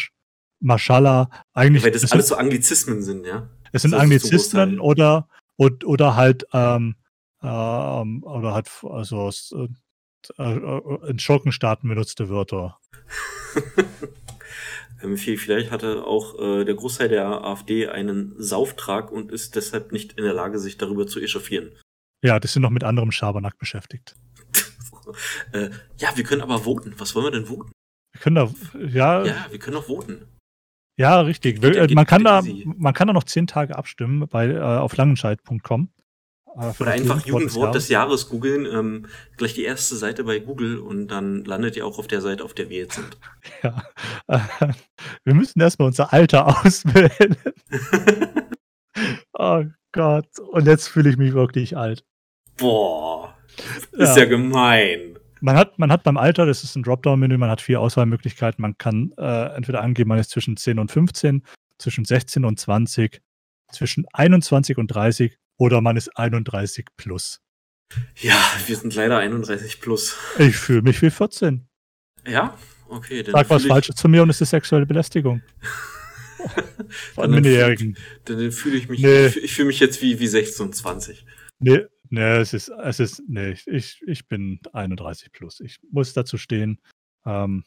Mashallah, 0.60 1.30
eigentlich. 1.54 1.84
Weil 1.84 1.92
das 1.92 2.12
alles 2.12 2.30
so 2.30 2.36
Anglizismen 2.36 3.02
sind, 3.02 3.26
ja. 3.26 3.50
Es 3.72 3.82
sind 3.82 3.94
Anglizismen 3.94 4.80
oder, 4.80 5.28
oder, 5.58 5.88
oder 5.88 6.16
halt, 6.16 6.46
ähm, 6.54 6.96
ähm, 7.42 8.24
oder 8.24 8.54
halt, 8.54 8.70
also 8.84 9.30
äh, 9.30 9.68
äh, 10.38 11.10
in 11.10 11.20
Schurkenstaaten 11.20 11.90
benutzte 11.90 12.30
Wörter. 12.30 12.80
ähm, 15.04 15.18
vielleicht 15.18 15.72
hatte 15.72 16.06
auch 16.06 16.40
äh, 16.40 16.66
der 16.66 16.76
Großteil 16.76 17.10
der 17.10 17.28
AfD 17.28 17.88
einen 17.88 18.34
Sauftrag 18.42 19.12
und 19.12 19.32
ist 19.32 19.56
deshalb 19.56 19.92
nicht 19.92 20.14
in 20.14 20.24
der 20.24 20.34
Lage, 20.34 20.60
sich 20.60 20.78
darüber 20.78 21.06
zu 21.06 21.20
echauffieren. 21.20 21.72
Ja, 22.24 22.40
die 22.40 22.48
sind 22.48 22.62
noch 22.62 22.72
mit 22.72 22.84
anderem 22.84 23.12
Schabernack 23.12 23.58
beschäftigt. 23.58 24.16
äh, 25.52 25.70
ja, 25.98 26.10
wir 26.16 26.24
können 26.24 26.42
aber 26.42 26.60
voten. 26.60 26.96
Was 26.98 27.14
wollen 27.14 27.26
wir 27.26 27.32
denn 27.32 27.46
voten? 27.46 27.72
Wir 28.14 28.22
können 28.22 28.36
da, 28.36 28.50
ja. 28.80 29.26
Ja, 29.26 29.46
wir 29.50 29.60
können 29.60 29.78
auch 29.78 29.86
voten. 29.86 30.26
Ja, 30.98 31.22
richtig. 31.22 31.62
Geht, 31.62 31.74
geht, 31.74 31.94
man, 31.94 32.06
kann 32.06 32.24
da, 32.24 32.42
man 32.64 32.94
kann 32.94 33.08
da 33.08 33.14
noch 33.14 33.26
zehn 33.26 33.48
Tage 33.48 33.76
abstimmen 33.76 34.28
bei, 34.30 34.48
äh, 34.48 34.60
auf 34.60 34.96
langenscheid.com. 34.96 35.90
Äh, 36.58 36.72
Oder 36.80 36.92
einfach 36.92 37.26
Jugendwort 37.26 37.76
des 37.76 37.90
Jahres 37.90 38.30
googeln, 38.30 38.66
ähm, 38.66 39.08
gleich 39.38 39.54
die 39.54 39.64
erste 39.64 39.96
Seite 39.96 40.24
bei 40.24 40.40
Google 40.40 40.80
und 40.80 41.08
dann 41.08 41.44
landet 41.44 41.76
ihr 41.76 41.86
auch 41.86 42.00
auf 42.00 42.08
der 42.08 42.22
Seite, 42.22 42.44
auf 42.44 42.54
der 42.54 42.70
wir 42.70 42.80
jetzt 42.80 42.96
sind. 42.96 43.18
Ja. 43.64 43.84
Äh, 44.28 44.40
wir 45.24 45.34
müssen 45.34 45.60
erstmal 45.60 45.88
unser 45.88 46.14
Alter 46.14 46.48
auswählen. 46.66 47.36
oh 49.34 49.64
Gott. 49.92 50.40
Und 50.40 50.66
jetzt 50.66 50.88
fühle 50.88 51.10
ich 51.10 51.18
mich 51.18 51.34
wirklich 51.34 51.76
alt. 51.76 52.06
Boah. 52.58 53.36
Ist 53.92 54.16
ja, 54.16 54.24
ja 54.24 54.26
gemein. 54.26 55.15
Man 55.46 55.58
hat, 55.58 55.78
man 55.78 55.92
hat 55.92 56.02
beim 56.02 56.18
Alter, 56.18 56.48
das 56.48 56.64
ist 56.64 56.76
ein 56.76 56.82
Dropdown-Menü, 56.82 57.38
man 57.38 57.52
hat 57.52 57.62
vier 57.62 57.80
Auswahlmöglichkeiten. 57.80 58.64
Man 58.64 58.80
kann 58.80 59.14
äh, 59.16 59.56
entweder 59.56 59.82
angeben, 59.82 60.10
man 60.10 60.18
ist 60.18 60.32
zwischen 60.32 60.58
10 60.58 60.80
und 60.80 60.92
15, 60.92 61.44
zwischen 61.78 62.04
16 62.04 62.46
und 62.46 62.60
20, 62.60 63.22
zwischen 63.72 64.08
21 64.12 64.80
und 64.80 64.88
30 64.88 65.38
oder 65.58 65.82
man 65.82 65.98
ist 65.98 66.18
31 66.18 66.88
plus. 66.98 67.42
Ja, 68.16 68.36
wir 68.66 68.76
sind 68.76 68.96
leider 68.96 69.20
31 69.20 69.82
plus. 69.82 70.18
Ich 70.40 70.58
fühle 70.58 70.82
mich 70.82 71.00
wie 71.04 71.12
14. 71.12 71.68
Ja? 72.26 72.58
Okay. 72.90 73.22
Dann 73.22 73.34
Sag 73.34 73.50
was 73.52 73.62
ich... 73.62 73.68
Falsches 73.68 73.98
zu 73.98 74.10
mir 74.10 74.24
und 74.24 74.32
es 74.32 74.42
ist 74.42 74.50
sexuelle 74.50 74.88
Belästigung. 74.88 75.44
Von 77.14 77.30
Minderjährigen. 77.30 77.96
Dann, 78.24 78.40
dann 78.40 78.52
fühle 78.52 78.78
ich 78.78 78.90
mich, 78.90 79.00
nee. 79.00 79.28
ich 79.28 79.54
fühle 79.54 79.68
mich 79.68 79.80
jetzt 79.80 80.02
wie, 80.02 80.20
wie 80.20 80.28
16 80.28 80.66
und 80.66 80.76
20. 80.76 81.24
Nee, 81.60 81.86
nee, 82.10 82.38
es 82.38 82.54
ist, 82.54 82.70
es 82.70 83.00
ist, 83.00 83.24
nee, 83.28 83.56
ich, 83.66 84.02
ich 84.06 84.28
bin 84.28 84.60
31 84.74 85.32
plus. 85.32 85.60
Ich 85.60 85.78
muss 85.92 86.14
dazu 86.14 86.38
stehen. 86.38 86.80
Ähm, 87.26 87.64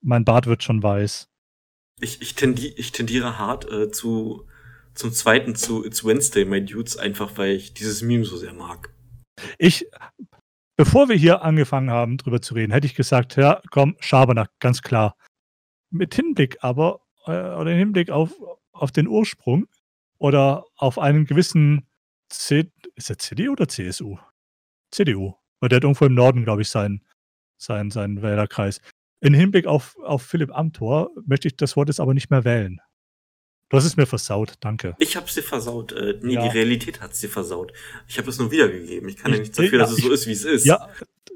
mein 0.00 0.24
Bart 0.24 0.46
wird 0.46 0.62
schon 0.62 0.82
weiß. 0.82 1.28
Ich, 2.00 2.22
ich, 2.22 2.34
tendi 2.34 2.68
ich 2.76 2.92
tendiere 2.92 3.38
hart 3.38 3.70
äh, 3.70 3.90
zu, 3.90 4.46
zum 4.94 5.12
zweiten 5.12 5.54
zu 5.54 5.84
It's 5.84 6.04
Wednesday, 6.04 6.44
My 6.44 6.64
Dudes, 6.64 6.96
einfach 6.96 7.36
weil 7.36 7.52
ich 7.52 7.74
dieses 7.74 8.02
Meme 8.02 8.24
so 8.24 8.36
sehr 8.36 8.54
mag. 8.54 8.94
Ich, 9.58 9.86
bevor 10.76 11.08
wir 11.08 11.16
hier 11.16 11.42
angefangen 11.42 11.90
haben, 11.90 12.16
drüber 12.16 12.40
zu 12.40 12.54
reden, 12.54 12.72
hätte 12.72 12.86
ich 12.86 12.94
gesagt, 12.94 13.36
ja, 13.36 13.60
komm, 13.70 13.96
Schabernack, 14.00 14.50
ganz 14.60 14.82
klar. 14.82 15.16
Mit 15.90 16.14
Hinblick 16.14 16.58
aber, 16.62 17.00
äh, 17.26 17.30
oder 17.32 17.72
im 17.72 17.78
Hinblick 17.78 18.10
auf, 18.10 18.32
auf 18.72 18.92
den 18.92 19.06
Ursprung 19.06 19.66
oder 20.18 20.64
auf 20.76 20.98
einen 20.98 21.26
gewissen 21.26 21.86
C, 22.30 22.70
ist 22.94 23.10
er 23.10 23.18
CDU 23.18 23.52
oder 23.52 23.68
CSU? 23.68 24.18
CDU. 24.90 25.34
Weil 25.60 25.68
der 25.68 25.76
hat 25.76 25.84
irgendwo 25.84 26.06
im 26.06 26.14
Norden, 26.14 26.44
glaube 26.44 26.62
ich, 26.62 26.68
seinen, 26.68 27.04
seinen, 27.58 27.90
seinen 27.90 28.22
Wählerkreis. 28.22 28.80
In 29.20 29.34
Hinblick 29.34 29.66
auf, 29.66 29.96
auf 30.02 30.22
Philipp 30.22 30.56
Amthor 30.56 31.10
möchte 31.26 31.48
ich 31.48 31.56
das 31.56 31.76
Wort 31.76 31.88
jetzt 31.88 32.00
aber 32.00 32.14
nicht 32.14 32.30
mehr 32.30 32.44
wählen. 32.44 32.80
Du 33.68 33.76
hast 33.76 33.84
es 33.84 33.96
mir 33.96 34.06
versaut, 34.06 34.54
danke. 34.60 34.96
Ich 34.98 35.16
hab's 35.16 35.34
dir 35.34 35.42
versaut. 35.42 35.92
Äh, 35.92 36.18
nee, 36.22 36.34
ja. 36.34 36.42
die 36.42 36.48
Realität 36.48 37.00
hat's 37.00 37.20
dir 37.20 37.28
versaut. 37.28 37.72
Ich 38.08 38.18
habe 38.18 38.28
es 38.28 38.38
nur 38.38 38.50
wiedergegeben. 38.50 39.08
Ich 39.08 39.16
kann 39.16 39.30
ich, 39.30 39.36
ja 39.36 39.42
nichts 39.42 39.56
dafür, 39.56 39.72
ja, 39.72 39.78
dass 39.78 39.92
es 39.92 39.98
ich, 39.98 40.04
so 40.04 40.12
ist, 40.12 40.26
wie 40.26 40.32
es 40.32 40.44
ist. 40.44 40.66
Ja, 40.66 40.88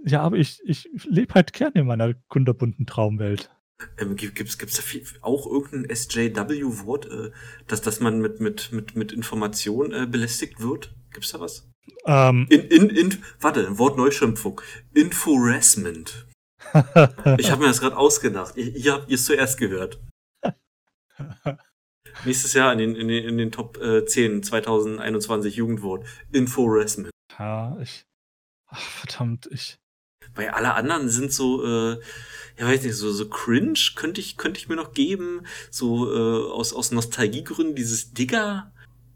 ja 0.04 0.22
aber 0.22 0.36
ich, 0.36 0.60
ich 0.64 0.88
lebe 1.04 1.34
halt 1.34 1.52
gerne 1.52 1.74
in 1.76 1.86
meiner 1.86 2.14
kunterbunten 2.28 2.86
Traumwelt. 2.86 3.53
Ähm, 3.98 4.16
gibt, 4.16 4.36
gibt's, 4.36 4.58
gibt's 4.58 4.76
da 4.76 4.82
viel, 4.82 5.04
auch 5.20 5.46
irgendein 5.46 5.94
SJW-Wort, 5.94 7.06
äh, 7.06 7.32
dass, 7.66 7.82
dass 7.82 8.00
man 8.00 8.20
mit, 8.20 8.40
mit, 8.40 8.72
mit, 8.72 8.96
mit 8.96 9.12
Information 9.12 9.92
äh, 9.92 10.06
belästigt 10.06 10.60
wird? 10.60 10.94
Gibt's 11.12 11.32
da 11.32 11.40
was? 11.40 11.68
Ähm, 12.06 12.46
in, 12.50 12.60
in, 12.62 12.90
in, 12.90 13.24
warte, 13.40 13.78
Wort 13.78 13.96
Neuschimpfung. 13.96 14.60
Inforessment. 14.94 16.26
ich 17.38 17.50
habe 17.50 17.62
mir 17.62 17.68
das 17.68 17.80
gerade 17.80 17.96
ausgedacht. 17.96 18.56
Ihr, 18.56 18.74
ihr 18.74 18.92
habt 18.92 19.10
es 19.10 19.24
zuerst 19.24 19.58
gehört. 19.58 20.00
Nächstes 22.24 22.54
Jahr 22.54 22.72
in 22.72 22.78
den, 22.78 22.96
in 22.96 23.08
den, 23.08 23.24
in 23.24 23.38
den 23.38 23.52
Top 23.52 23.76
äh, 23.78 24.04
10 24.04 24.42
2021 24.42 25.56
Jugendwort. 25.56 26.06
Inforessment. 26.32 27.10
Ja, 27.38 27.76
ich. 27.80 28.04
Ach, 28.68 28.80
verdammt, 28.80 29.48
ich. 29.50 29.76
Weil 30.34 30.48
alle 30.48 30.74
anderen 30.74 31.08
sind 31.08 31.32
so, 31.32 31.64
äh, 31.64 32.00
ja 32.58 32.66
weiß 32.66 32.82
nicht, 32.82 32.96
so, 32.96 33.10
so 33.12 33.28
cringe 33.28 33.78
könnte 33.94 34.20
ich, 34.20 34.36
könnte 34.36 34.58
ich 34.58 34.68
mir 34.68 34.76
noch 34.76 34.92
geben. 34.92 35.46
So 35.70 36.12
äh, 36.12 36.50
aus, 36.52 36.72
aus 36.72 36.90
Nostalgiegründen 36.90 37.74
dieses 37.74 38.12
Digger 38.12 38.72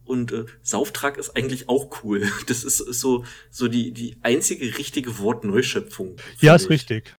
und 0.09 0.33
äh, 0.33 0.47
Sauftrag 0.63 1.19
ist 1.19 1.37
eigentlich 1.37 1.69
auch 1.69 2.03
cool. 2.03 2.29
Das 2.47 2.65
ist, 2.65 2.81
ist 2.81 3.01
so, 3.01 3.25
so 3.51 3.69
die, 3.69 3.93
die 3.93 4.17
einzige 4.23 4.79
richtige 4.79 5.19
Wortneuschöpfung. 5.19 6.17
Ja, 6.41 6.55
ist 6.55 6.65
ich. 6.65 6.71
richtig. 6.71 7.15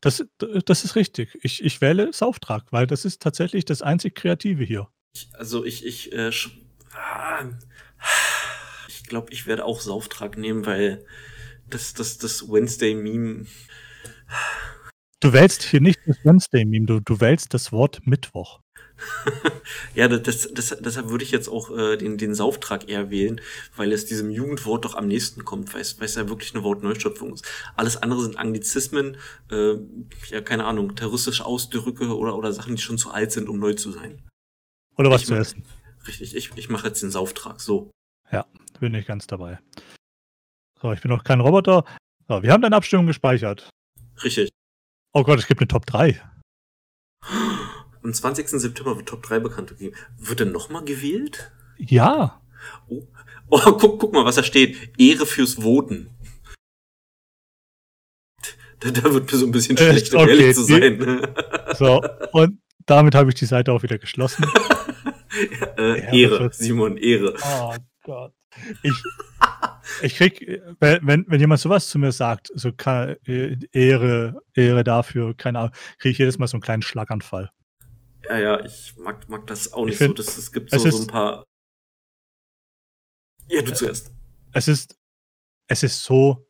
Das, 0.00 0.24
das 0.64 0.84
ist 0.84 0.94
richtig. 0.94 1.36
Ich, 1.42 1.64
ich 1.64 1.80
wähle 1.80 2.12
Sauftrag, 2.12 2.70
weil 2.70 2.86
das 2.86 3.04
ist 3.04 3.20
tatsächlich 3.20 3.64
das 3.64 3.82
einzig 3.82 4.14
Kreative 4.14 4.62
hier. 4.62 4.88
Ich, 5.14 5.28
also 5.32 5.64
ich, 5.64 5.84
ich, 5.84 6.12
äh, 6.12 6.30
ah, 6.94 7.44
ich 8.86 9.02
glaube, 9.04 9.32
ich 9.32 9.46
werde 9.46 9.64
auch 9.64 9.80
Sauftrag 9.80 10.36
nehmen, 10.36 10.66
weil 10.66 11.04
das, 11.70 11.94
das, 11.94 12.18
das 12.18 12.48
Wednesday-Meme. 12.48 13.46
Du 15.20 15.32
wählst 15.32 15.62
hier 15.62 15.80
nicht 15.80 15.98
das 16.06 16.16
Wednesday-Meme, 16.24 16.86
du, 16.86 17.00
du 17.00 17.20
wählst 17.20 17.54
das 17.54 17.72
Wort 17.72 18.06
Mittwoch. 18.06 18.60
ja, 19.94 20.08
das, 20.08 20.52
das, 20.52 20.76
deshalb 20.80 21.08
würde 21.08 21.24
ich 21.24 21.30
jetzt 21.30 21.48
auch 21.48 21.76
äh, 21.76 21.96
den, 21.96 22.18
den 22.18 22.34
Sauftrag 22.34 22.88
eher 22.88 23.10
wählen, 23.10 23.40
weil 23.76 23.92
es 23.92 24.06
diesem 24.06 24.30
Jugendwort 24.30 24.84
doch 24.84 24.94
am 24.94 25.06
nächsten 25.06 25.44
kommt, 25.44 25.72
weil 25.72 25.80
es, 25.80 25.98
weil 25.98 26.06
es 26.06 26.16
ja 26.16 26.28
wirklich 26.28 26.54
eine 26.54 26.64
Wortneuschöpfung 26.64 27.34
ist. 27.34 27.46
Alles 27.76 27.96
andere 27.96 28.22
sind 28.22 28.38
Anglizismen, 28.38 29.16
äh, 29.50 29.74
ja, 30.30 30.40
keine 30.40 30.64
Ahnung, 30.64 30.96
terroristische 30.96 31.44
Ausdrücke 31.44 32.16
oder, 32.16 32.36
oder 32.36 32.52
Sachen, 32.52 32.76
die 32.76 32.82
schon 32.82 32.98
zu 32.98 33.10
alt 33.10 33.32
sind, 33.32 33.48
um 33.48 33.58
neu 33.58 33.74
zu 33.74 33.92
sein. 33.92 34.22
Oder 34.96 35.10
was 35.10 35.22
ich 35.22 35.26
zu 35.28 35.34
mach, 35.34 35.40
essen. 35.40 35.64
Richtig, 36.06 36.34
ich, 36.34 36.50
ich 36.56 36.68
mache 36.68 36.88
jetzt 36.88 37.02
den 37.02 37.10
Sauftrag, 37.10 37.60
so. 37.60 37.90
Ja, 38.32 38.46
bin 38.80 38.94
ich 38.94 39.06
ganz 39.06 39.26
dabei. 39.26 39.58
So, 40.80 40.92
ich 40.92 41.00
bin 41.00 41.10
noch 41.10 41.24
kein 41.24 41.40
Roboter. 41.40 41.84
So, 42.28 42.42
wir 42.42 42.52
haben 42.52 42.62
deine 42.62 42.76
Abstimmung 42.76 43.06
gespeichert. 43.06 43.68
Richtig. 44.22 44.50
Oh 45.12 45.24
Gott, 45.24 45.38
es 45.38 45.46
gibt 45.46 45.60
eine 45.60 45.68
Top 45.68 45.86
3. 45.86 46.20
Am 48.02 48.12
20. 48.12 48.48
September 48.48 48.96
wird 48.96 49.08
Top 49.08 49.22
3 49.22 49.40
bekannt 49.40 49.70
gegeben. 49.70 49.96
Wird 50.16 50.40
denn 50.40 50.52
nochmal 50.52 50.84
gewählt? 50.84 51.52
Ja. 51.78 52.40
Oh, 52.88 53.06
oh 53.48 53.72
guck, 53.72 53.98
guck 53.98 54.12
mal, 54.12 54.24
was 54.24 54.36
da 54.36 54.42
steht. 54.42 54.92
Ehre 54.98 55.26
fürs 55.26 55.62
Voten. 55.62 56.10
Da, 58.80 58.90
da 58.92 59.12
wird 59.12 59.32
mir 59.32 59.38
so 59.38 59.46
ein 59.46 59.50
bisschen 59.50 59.76
äh, 59.76 59.90
schlecht, 59.90 60.14
um 60.14 60.20
okay, 60.20 60.30
ehrlich 60.30 60.54
zu 60.54 60.62
sein. 60.62 60.98
Ne? 60.98 61.34
So, 61.76 62.00
und 62.32 62.60
damit 62.86 63.16
habe 63.16 63.30
ich 63.30 63.34
die 63.34 63.46
Seite 63.46 63.72
auch 63.72 63.82
wieder 63.82 63.98
geschlossen. 63.98 64.46
äh, 65.76 66.20
Ehre, 66.20 66.50
Simon, 66.52 66.96
Ehre. 66.96 67.34
Oh 67.42 67.74
Gott. 68.04 68.32
Ich, 68.82 69.02
ich 70.02 70.14
krieg, 70.16 70.62
wenn, 70.80 71.24
wenn 71.28 71.40
jemand 71.40 71.60
sowas 71.60 71.88
zu 71.88 71.98
mir 71.98 72.12
sagt, 72.12 72.50
so 72.54 72.70
Ehre, 73.72 74.40
Ehre 74.54 74.84
dafür, 74.84 75.36
keine 75.36 75.58
Ahnung, 75.58 75.72
kriege 75.98 76.12
ich 76.12 76.18
jedes 76.18 76.38
Mal 76.38 76.46
so 76.46 76.56
einen 76.56 76.62
kleinen 76.62 76.82
Schlaganfall. 76.82 77.50
Ja, 78.28 78.38
ja, 78.38 78.64
ich 78.64 78.94
mag, 78.96 79.28
mag 79.28 79.46
das 79.46 79.72
auch 79.72 79.86
nicht 79.86 79.96
find, 79.96 80.16
so. 80.18 80.22
Das, 80.22 80.36
es 80.36 80.52
gibt 80.52 80.70
so, 80.70 80.76
es 80.76 80.94
so 80.94 81.02
ein 81.02 81.06
paar. 81.06 81.44
Ja, 83.48 83.62
du 83.62 83.72
zuerst. 83.72 84.12
Es 84.52 84.68
ist, 84.68 84.98
es 85.68 85.82
ist 85.82 86.02
so 86.02 86.46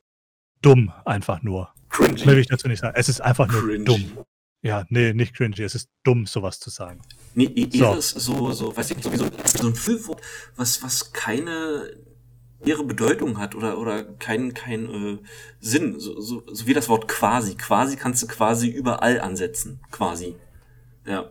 dumm, 0.63 0.93
einfach 1.05 1.43
nur. 1.43 1.73
Cringy. 1.91 2.27
Will 2.27 2.39
ich 2.39 2.49
dazu 2.49 2.69
nicht 2.69 2.81
sagen. 2.81 2.97
Es 2.99 3.09
ist 3.09 3.21
einfach 3.21 3.49
nur 3.49 3.63
Cringy. 3.63 3.85
dumm. 3.85 4.25
Ja, 4.63 4.85
nee, 4.89 5.13
nicht 5.13 5.35
cringy. 5.35 5.63
Es 5.63 5.75
ist 5.75 5.89
dumm, 6.03 6.27
sowas 6.27 6.59
zu 6.59 6.71
sagen. 6.71 7.01
Nee, 7.35 7.53
eher 7.55 7.93
so. 7.93 7.99
ist 7.99 8.11
so, 8.11 8.53
so, 8.53 8.77
weiß 8.77 8.91
ich 8.91 8.97
nicht, 8.97 9.05
sowieso 9.05 9.27
so 9.45 9.69
ein 9.69 9.75
Füllwort, 9.75 10.21
was, 10.57 10.83
was 10.83 11.13
keine 11.13 11.91
ihre 12.65 12.85
Bedeutung 12.85 13.39
hat 13.39 13.55
oder, 13.55 13.79
oder 13.79 14.03
keinen 14.03 14.53
kein, 14.55 14.89
äh, 14.89 15.19
Sinn. 15.61 16.01
So, 16.01 16.21
so, 16.21 16.43
so 16.47 16.67
wie 16.67 16.75
das 16.75 16.89
Wort 16.89 17.07
quasi. 17.07 17.55
Quasi 17.57 17.97
kannst 17.97 18.23
du 18.23 18.27
quasi 18.27 18.69
überall 18.69 19.21
ansetzen. 19.21 19.81
Quasi. 19.91 20.35
Ja. 21.07 21.31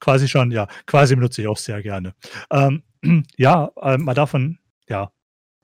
Quasi 0.00 0.28
schon, 0.28 0.50
ja. 0.52 0.68
Quasi 0.86 1.16
benutze 1.16 1.42
ich 1.42 1.48
auch 1.48 1.58
sehr 1.58 1.82
gerne. 1.82 2.14
Ähm, 2.50 2.84
ja, 3.36 3.72
äh, 3.82 3.98
mal 3.98 4.14
davon, 4.14 4.58
ja. 4.88 5.10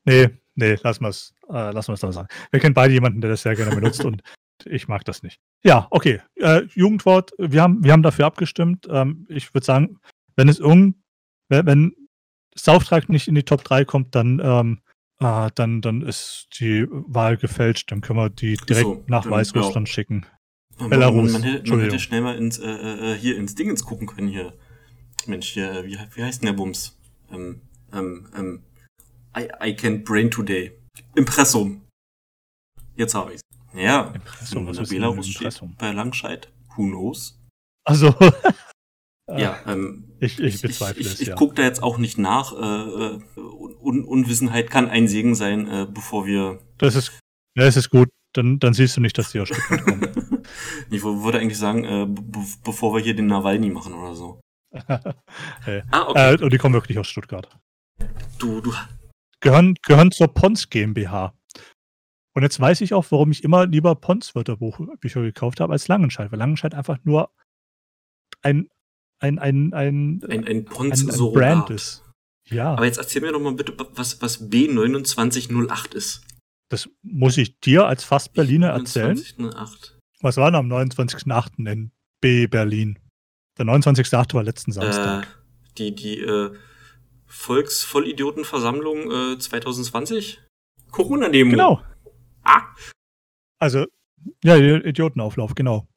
Nee, 0.05 0.31
nee, 0.57 0.75
lassen 0.83 1.05
wir 1.05 1.11
es 1.11 1.35
äh, 1.49 1.77
es 1.77 2.01
dann 2.01 2.13
sagen. 2.13 2.29
Wir 2.51 2.61
kennen 2.61 2.75
beide 2.75 2.93
jemanden, 2.93 3.21
der 3.21 3.31
das 3.31 3.43
sehr 3.43 3.55
gerne 3.55 3.75
benutzt 3.75 4.05
und 4.05 4.23
ich 4.67 4.89
mag 4.89 5.05
das 5.05 5.23
nicht. 5.23 5.41
Ja, 5.65 5.87
okay. 5.91 6.21
Äh, 6.37 6.63
Jugendwort, 6.75 7.33
wir 7.39 7.63
haben, 7.63 7.83
wir 7.85 7.93
haben 7.93 8.03
dafür 8.03 8.27
abgestimmt. 8.27 8.87
Ähm, 8.91 9.27
ich 9.29 9.55
würde 9.55 9.65
sagen, 9.65 9.99
wenn 10.37 10.49
es 10.49 10.59
irgend, 10.59 10.97
wenn 11.49 11.95
South 12.57 12.91
nicht 13.09 13.29
in 13.29 13.35
die 13.35 13.45
Top 13.45 13.65
3 13.65 13.85
kommt, 13.85 14.15
dann, 14.15 14.41
ähm, 14.43 14.81
äh, 15.21 15.51
dann, 15.55 15.81
dann 15.81 16.03
ist 16.03 16.49
die 16.59 16.87
Wahl 16.91 17.37
gefälscht. 17.37 17.91
Dann 17.91 18.01
können 18.01 18.19
wir 18.19 18.31
die 18.31 18.57
direkt 18.57 18.87
so, 18.87 19.05
nach 19.07 19.29
Weißrussland 19.29 19.89
ja. 19.89 19.93
schicken. 19.93 20.27
Belarus. 20.79 21.33
Man, 21.33 21.43
man, 21.43 21.51
hätte, 21.51 21.71
man 21.71 21.81
hätte 21.81 21.99
schnell 21.99 22.21
mal 22.23 22.37
ins, 22.37 22.59
äh, 22.59 22.71
äh, 22.71 23.15
hier 23.17 23.37
ins 23.37 23.55
Dingens 23.55 23.85
gucken 23.85 24.07
können 24.07 24.29
hier. 24.29 24.55
Mensch, 25.27 25.49
hier, 25.51 25.85
wie, 25.85 25.99
wie 26.15 26.23
heißt 26.23 26.43
denn 26.43 26.47
der 26.47 26.55
Bums? 26.55 26.99
Ähm, 27.31 27.63
ähm, 27.93 28.29
ähm, 28.37 28.63
I, 29.37 29.49
I 29.63 29.75
can't 29.75 30.05
brain 30.05 30.31
today. 30.31 30.73
Impressum. 31.15 31.83
Jetzt 32.97 33.15
habe 33.15 33.35
ich's. 33.35 33.43
Ja, 33.75 34.13
Impressum, 34.15 34.67
was 34.67 34.89
Belarus 34.89 35.27
Impressum? 35.27 35.69
steht 35.69 35.79
bei 35.79 35.93
Langscheid. 35.93 36.53
Who 36.77 36.85
knows? 36.85 37.39
Also. 37.85 38.15
ja, 39.37 39.59
ähm, 39.67 40.13
ich, 40.21 40.39
ich 40.39 40.61
bezweifle 40.61 41.01
ich, 41.01 41.07
ich, 41.07 41.13
es. 41.15 41.21
Ich, 41.21 41.29
ja. 41.29 41.35
gucke 41.35 41.55
da 41.55 41.63
jetzt 41.63 41.83
auch 41.83 41.99
nicht 41.99 42.19
nach. 42.19 42.53
Äh, 42.53 43.17
äh, 43.17 43.21
Un 43.81 44.05
Unwissenheit 44.05 44.71
kann 44.71 44.89
ein 44.89 45.09
Segen 45.09 45.35
sein, 45.35 45.67
äh, 45.67 45.87
bevor 45.91 46.27
wir. 46.27 46.61
Das 46.79 46.95
ist, 46.95 47.19
ja, 47.57 47.65
es 47.65 47.77
ist 47.77 47.91
gut. 47.91 48.09
Dann, 48.35 48.59
dann 48.59 48.73
siehst 48.73 48.97
du 48.97 49.01
nicht, 49.01 49.19
dass 49.19 49.33
die 49.33 49.41
aus 49.41 49.49
Stuttgart 49.49 49.83
kommen. 49.83 50.43
ich 50.91 51.03
würde 51.03 51.39
eigentlich 51.39 51.59
sagen, 51.59 51.85
äh, 51.85 52.07
bevor 52.65 52.95
wir 52.95 53.03
hier 53.03 53.15
den 53.15 53.27
Nawalny 53.27 53.69
machen 53.69 53.93
oder 53.93 54.15
so. 54.15 54.41
hey. 55.65 55.83
Ah, 55.91 56.09
okay. 56.09 56.35
Äh, 56.35 56.43
und 56.43 56.53
die 56.53 56.59
kommen 56.59 56.75
wirklich 56.75 56.99
aus 56.99 57.09
Stuttgart. 57.09 57.49
Du, 58.39 58.61
du. 58.61 58.73
Gehören, 59.41 59.75
gehören 59.83 60.13
zur 60.13 60.29
Pons 60.29 60.71
GmbH. 60.71 61.35
Und 62.35 62.43
jetzt 62.43 62.59
weiß 62.59 62.81
ich 62.81 62.95
auch, 62.95 63.05
warum 63.11 63.31
ich 63.31 63.45
immer 63.45 63.67
lieber 63.67 63.95
Pons 63.95 64.35
Wörterbücher 64.35 65.23
gekauft 65.23 65.61
habe 65.61 65.73
als 65.73 65.89
Langenscheid, 65.89 66.33
weil 66.33 66.39
Langenscheid 66.39 66.75
einfach 66.75 66.99
nur 67.05 67.31
ein, 68.41 68.69
ein, 69.19 69.39
ein, 69.39 69.75
ein, 69.75 70.23
ein, 70.29 70.47
ein 70.47 70.65
Pons 70.65 71.03
ein, 71.03 71.11
ein 71.11 71.33
Brand 71.33 71.71
ist. 71.71 72.03
Ja. 72.49 72.73
Aber 72.73 72.87
jetzt 72.87 72.99
erzähl 72.99 73.23
mir 73.23 73.33
doch 73.33 73.41
mal 73.41 73.55
bitte, 73.55 73.75
was, 73.95 74.21
was 74.23 74.51
B2908 74.51 75.95
ist. 75.95 76.25
Das 76.71 76.89
muss 77.03 77.37
ich 77.37 77.61
dir 77.61 77.87
als 77.87 78.03
fast 78.03 78.33
Berliner 78.33 78.69
erzählen. 78.69 79.17
2908. 79.17 79.99
Was 80.21 80.37
war 80.37 80.51
denn 80.51 80.59
am 80.59 80.73
29.08. 80.73 81.71
in 81.71 81.93
B 82.21 82.47
Berlin? 82.47 82.99
Der 83.59 83.67
29.08. 83.67 84.35
war 84.35 84.43
letzten 84.43 84.73
Samstag. 84.73 85.25
Äh, 85.25 85.27
die 85.77 85.95
die 85.95 86.21
äh, 86.21 86.55
Volksvollidiotenversammlung 87.27 89.35
äh, 89.35 89.39
2020? 89.39 90.41
Corona-Demo. 90.91 91.51
Genau. 91.51 91.83
Also, 93.59 93.87
ja, 94.43 94.57
Idiotenauflauf, 94.57 95.55
genau. 95.55 95.89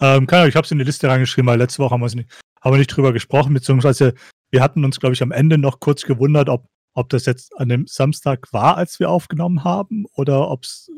Ähm, 0.00 0.26
keine 0.26 0.42
Ahnung, 0.42 0.48
ich 0.50 0.56
habe 0.56 0.64
es 0.64 0.70
in 0.70 0.78
die 0.78 0.84
Liste 0.84 1.08
reingeschrieben, 1.08 1.48
weil 1.48 1.58
letzte 1.58 1.82
Woche 1.82 1.92
haben, 1.92 2.02
nicht, 2.02 2.28
haben 2.60 2.72
wir 2.72 2.78
nicht 2.78 2.94
drüber 2.94 3.12
gesprochen, 3.12 3.54
beziehungsweise 3.54 4.14
wir 4.50 4.62
hatten 4.62 4.84
uns, 4.84 5.00
glaube 5.00 5.14
ich, 5.14 5.22
am 5.22 5.32
Ende 5.32 5.58
noch 5.58 5.80
kurz 5.80 6.02
gewundert, 6.02 6.48
ob, 6.48 6.66
ob 6.94 7.08
das 7.08 7.26
jetzt 7.26 7.56
an 7.58 7.68
dem 7.68 7.86
Samstag 7.86 8.52
war, 8.52 8.76
als 8.76 9.00
wir 9.00 9.10
aufgenommen 9.10 9.64
haben, 9.64 10.06
oder 10.14 10.50
ob 10.50 10.64
es 10.64 10.90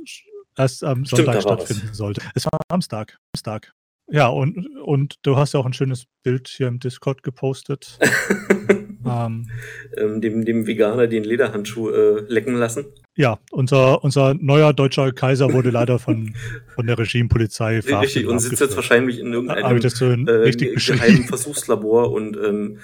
erst 0.56 0.84
am 0.84 1.04
Stimmt, 1.04 1.26
Sonntag 1.26 1.42
stattfinden 1.42 1.94
sollte. 1.94 2.22
Es 2.34 2.44
war 2.46 2.58
Samstag. 2.70 3.18
Samstag. 3.34 3.72
Ja, 4.10 4.28
und, 4.28 4.66
und 4.84 5.16
du 5.22 5.36
hast 5.36 5.52
ja 5.52 5.60
auch 5.60 5.66
ein 5.66 5.74
schönes 5.74 6.06
Bild 6.22 6.48
hier 6.48 6.68
im 6.68 6.78
Discord 6.78 7.22
gepostet. 7.22 7.98
ähm, 9.06 9.50
ähm, 9.96 10.20
dem, 10.20 10.44
dem 10.44 10.66
Veganer 10.66 11.06
den 11.06 11.24
Lederhandschuh 11.24 11.90
äh, 11.90 12.20
lecken 12.26 12.54
lassen. 12.54 12.86
Ja, 13.16 13.38
unser, 13.50 14.02
unser 14.02 14.34
neuer 14.34 14.72
deutscher 14.72 15.12
Kaiser 15.12 15.52
wurde 15.52 15.70
leider 15.70 15.98
von, 15.98 16.34
von 16.74 16.86
der 16.86 16.98
Regimepolizei 16.98 17.82
verhaftet. 17.82 18.16
Richtig, 18.16 18.26
und 18.28 18.38
sitzt 18.38 18.60
jetzt 18.60 18.76
wahrscheinlich 18.76 19.18
in 19.18 19.32
irgendeinem 19.32 19.80
so 19.80 20.06
äh, 20.06 20.50
geheimen 20.50 21.24
Versuchslabor 21.24 22.10
und 22.10 22.36
ähm, 22.36 22.78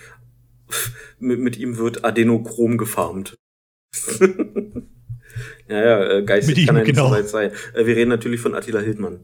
mit, 1.19 1.41
mit 1.41 1.57
ihm 1.57 1.79
wird 1.79 2.05
Adenochrom 2.05 2.77
gefarmt. 2.77 3.37
ja, 5.69 5.85
ja, 5.85 6.19
äh, 6.19 6.23
geistig 6.23 6.59
ihm, 6.59 6.67
kann 6.67 6.77
er 6.77 6.83
nicht 6.83 6.95
genau. 6.95 7.09
so 7.09 7.15
weit 7.15 7.29
sein. 7.29 7.51
Äh, 7.75 7.87
wir 7.87 7.97
reden 7.97 8.11
natürlich 8.11 8.41
von 8.41 8.55
Attila 8.55 8.81
Hildmann. 8.81 9.21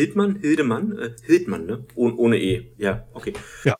Hildmann? 0.00 0.36
Hildemann? 0.36 0.98
Äh, 0.98 1.10
Hildmann, 1.22 1.66
ne? 1.66 1.84
Oh, 1.94 2.10
ohne 2.16 2.40
E. 2.40 2.72
Ja, 2.78 3.06
okay. 3.12 3.34
Ja. 3.64 3.76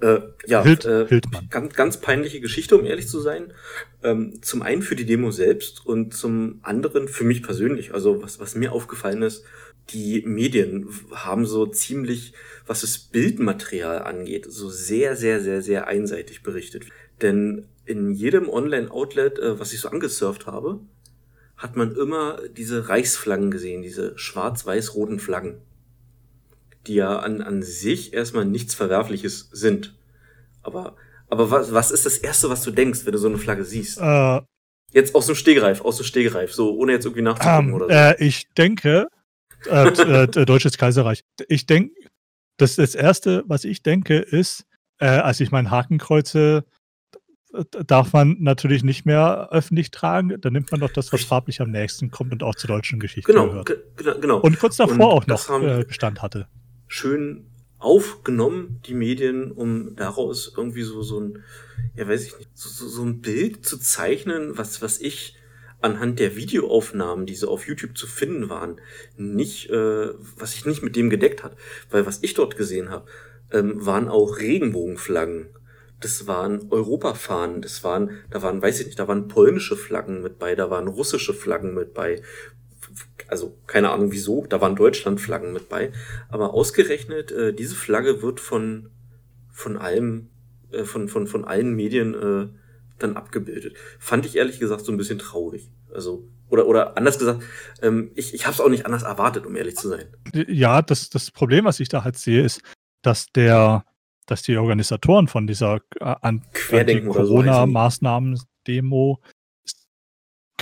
Äh, 0.00 0.20
ja, 0.46 0.64
Hild, 0.64 0.84
äh, 0.84 1.06
Hildmann. 1.06 1.46
Ganz, 1.50 1.74
ganz 1.74 2.00
peinliche 2.00 2.40
Geschichte, 2.40 2.76
um 2.76 2.84
ehrlich 2.84 3.06
zu 3.06 3.20
sein. 3.20 3.52
Ähm, 4.02 4.42
zum 4.42 4.62
einen 4.62 4.82
für 4.82 4.96
die 4.96 5.06
Demo 5.06 5.30
selbst 5.30 5.86
und 5.86 6.14
zum 6.14 6.58
anderen 6.62 7.06
für 7.06 7.22
mich 7.22 7.44
persönlich. 7.44 7.94
Also 7.94 8.22
was, 8.22 8.40
was 8.40 8.56
mir 8.56 8.72
aufgefallen 8.72 9.22
ist, 9.22 9.44
die 9.90 10.22
Medien 10.26 10.88
haben 11.12 11.46
so 11.46 11.66
ziemlich, 11.66 12.32
was 12.66 12.80
das 12.80 12.98
Bildmaterial 12.98 14.02
angeht, 14.02 14.46
so 14.48 14.68
sehr, 14.68 15.14
sehr, 15.14 15.40
sehr, 15.40 15.62
sehr 15.62 15.86
einseitig 15.86 16.42
berichtet. 16.42 16.86
Denn 17.22 17.68
in 17.84 18.10
jedem 18.10 18.48
Online-Outlet, 18.48 19.38
äh, 19.38 19.60
was 19.60 19.72
ich 19.72 19.78
so 19.78 19.88
angesurft 19.90 20.46
habe, 20.46 20.80
hat 21.56 21.76
man 21.76 21.94
immer 21.96 22.38
diese 22.56 22.88
Reichsflaggen 22.88 23.50
gesehen, 23.50 23.82
diese 23.82 24.18
schwarz-weiß-roten 24.18 25.18
Flaggen, 25.18 25.62
die 26.86 26.94
ja 26.94 27.18
an, 27.18 27.40
an 27.40 27.62
sich 27.62 28.12
erstmal 28.12 28.44
nichts 28.44 28.74
Verwerfliches 28.74 29.48
sind. 29.52 29.96
Aber, 30.62 30.96
aber 31.28 31.50
was, 31.50 31.72
was 31.72 31.90
ist 31.90 32.04
das 32.04 32.18
Erste, 32.18 32.50
was 32.50 32.62
du 32.62 32.70
denkst, 32.70 33.06
wenn 33.06 33.12
du 33.12 33.18
so 33.18 33.28
eine 33.28 33.38
Flagge 33.38 33.64
siehst? 33.64 33.98
Äh, 33.98 34.40
jetzt 34.92 35.14
aus 35.14 35.26
dem 35.26 35.34
Stegreif, 35.34 35.80
aus 35.80 35.96
dem 35.96 36.04
Stegreif, 36.04 36.52
so 36.52 36.76
ohne 36.76 36.92
jetzt 36.92 37.06
irgendwie 37.06 37.22
nachzugucken 37.22 37.68
ähm, 37.68 37.74
oder 37.74 37.86
so. 37.86 37.92
Äh, 37.92 38.24
ich 38.24 38.48
denke, 38.56 39.08
äh, 39.66 39.88
äh, 39.88 40.26
Deutsches 40.26 40.76
Kaiserreich. 40.76 41.22
Ich 41.48 41.66
denke, 41.66 41.94
das, 42.58 42.76
das 42.76 42.94
Erste, 42.94 43.44
was 43.46 43.64
ich 43.64 43.82
denke, 43.82 44.18
ist, 44.18 44.64
äh, 44.98 45.06
als 45.06 45.40
ich 45.40 45.50
mein 45.50 45.70
Hakenkreuze 45.70 46.64
darf 47.86 48.12
man 48.12 48.36
natürlich 48.40 48.82
nicht 48.82 49.06
mehr 49.06 49.48
öffentlich 49.50 49.90
tragen. 49.90 50.40
Dann 50.40 50.52
nimmt 50.52 50.70
man 50.70 50.80
doch 50.80 50.90
das, 50.90 51.12
was 51.12 51.24
farblich 51.24 51.60
am 51.60 51.70
nächsten 51.70 52.10
kommt 52.10 52.32
und 52.32 52.42
auch 52.42 52.54
zur 52.54 52.68
deutschen 52.68 53.00
Geschichte 53.00 53.30
genau, 53.30 53.48
gehört. 53.48 53.72
Genau, 53.96 54.18
genau. 54.18 54.40
Und 54.40 54.58
kurz 54.58 54.76
davor 54.76 55.14
und 55.14 55.32
auch 55.32 55.48
noch 55.48 55.62
äh, 55.62 55.84
Bestand 55.84 56.22
hatte. 56.22 56.48
Schön 56.88 57.46
aufgenommen, 57.78 58.80
die 58.86 58.94
Medien, 58.94 59.52
um 59.52 59.96
daraus 59.96 60.52
irgendwie 60.56 60.82
so, 60.82 61.02
so 61.02 61.20
ein, 61.20 61.44
ja 61.94 62.08
weiß 62.08 62.26
ich 62.26 62.38
nicht, 62.38 62.50
so, 62.54 62.68
so, 62.68 62.88
so 62.88 63.04
ein 63.04 63.20
Bild 63.20 63.66
zu 63.66 63.78
zeichnen, 63.78 64.56
was, 64.56 64.82
was 64.82 65.00
ich 65.00 65.36
anhand 65.82 66.18
der 66.18 66.36
Videoaufnahmen, 66.36 67.26
die 67.26 67.34
so 67.34 67.50
auf 67.50 67.66
YouTube 67.66 67.96
zu 67.96 68.06
finden 68.06 68.48
waren, 68.48 68.80
nicht, 69.16 69.70
äh, 69.70 70.08
was 70.36 70.52
sich 70.52 70.64
nicht 70.64 70.82
mit 70.82 70.96
dem 70.96 71.10
gedeckt 71.10 71.44
hat. 71.44 71.56
Weil 71.90 72.06
was 72.06 72.22
ich 72.22 72.34
dort 72.34 72.56
gesehen 72.56 72.90
habe, 72.90 73.06
ähm, 73.52 73.84
waren 73.84 74.08
auch 74.08 74.38
Regenbogenflaggen 74.38 75.48
das 76.00 76.26
waren 76.26 76.70
Europafahnen, 76.70 77.62
das 77.62 77.82
waren, 77.82 78.10
da 78.30 78.42
waren, 78.42 78.60
weiß 78.60 78.80
ich 78.80 78.86
nicht, 78.86 78.98
da 78.98 79.08
waren 79.08 79.28
polnische 79.28 79.76
Flaggen 79.76 80.22
mit 80.22 80.38
bei, 80.38 80.54
da 80.54 80.70
waren 80.70 80.88
russische 80.88 81.32
Flaggen 81.32 81.74
mit 81.74 81.94
bei. 81.94 82.22
Also 83.28 83.56
keine 83.66 83.90
Ahnung 83.90 84.12
wieso, 84.12 84.46
da 84.46 84.60
waren 84.60 84.76
Deutschlandflaggen 84.76 85.52
mit 85.52 85.68
bei. 85.68 85.92
Aber 86.28 86.52
ausgerechnet, 86.52 87.32
äh, 87.32 87.52
diese 87.54 87.74
Flagge 87.74 88.22
wird 88.22 88.40
von, 88.40 88.90
von 89.50 89.76
allem, 89.78 90.28
äh, 90.70 90.84
von, 90.84 91.08
von, 91.08 91.26
von 91.26 91.44
allen 91.44 91.74
Medien 91.74 92.14
äh, 92.14 92.48
dann 92.98 93.16
abgebildet. 93.16 93.76
Fand 93.98 94.26
ich 94.26 94.36
ehrlich 94.36 94.60
gesagt 94.60 94.84
so 94.84 94.92
ein 94.92 94.98
bisschen 94.98 95.18
traurig. 95.18 95.70
Also, 95.92 96.28
oder, 96.48 96.66
oder 96.66 96.96
anders 96.96 97.18
gesagt, 97.18 97.42
ähm, 97.80 98.10
ich, 98.14 98.34
ich 98.34 98.44
habe 98.46 98.54
es 98.54 98.60
auch 98.60 98.68
nicht 98.68 98.86
anders 98.86 99.02
erwartet, 99.02 99.46
um 99.46 99.56
ehrlich 99.56 99.76
zu 99.76 99.88
sein. 99.88 100.06
Ja, 100.46 100.82
das, 100.82 101.08
das 101.08 101.30
Problem, 101.30 101.64
was 101.64 101.80
ich 101.80 101.88
da 101.88 102.04
halt 102.04 102.16
sehe, 102.16 102.44
ist, 102.44 102.60
dass 103.02 103.26
der 103.32 103.84
dass 104.26 104.42
die 104.42 104.56
Organisatoren 104.56 105.28
von 105.28 105.46
dieser 105.46 105.80
äh, 106.00 106.16
Corona-Maßnahmen-Demo 107.08 109.20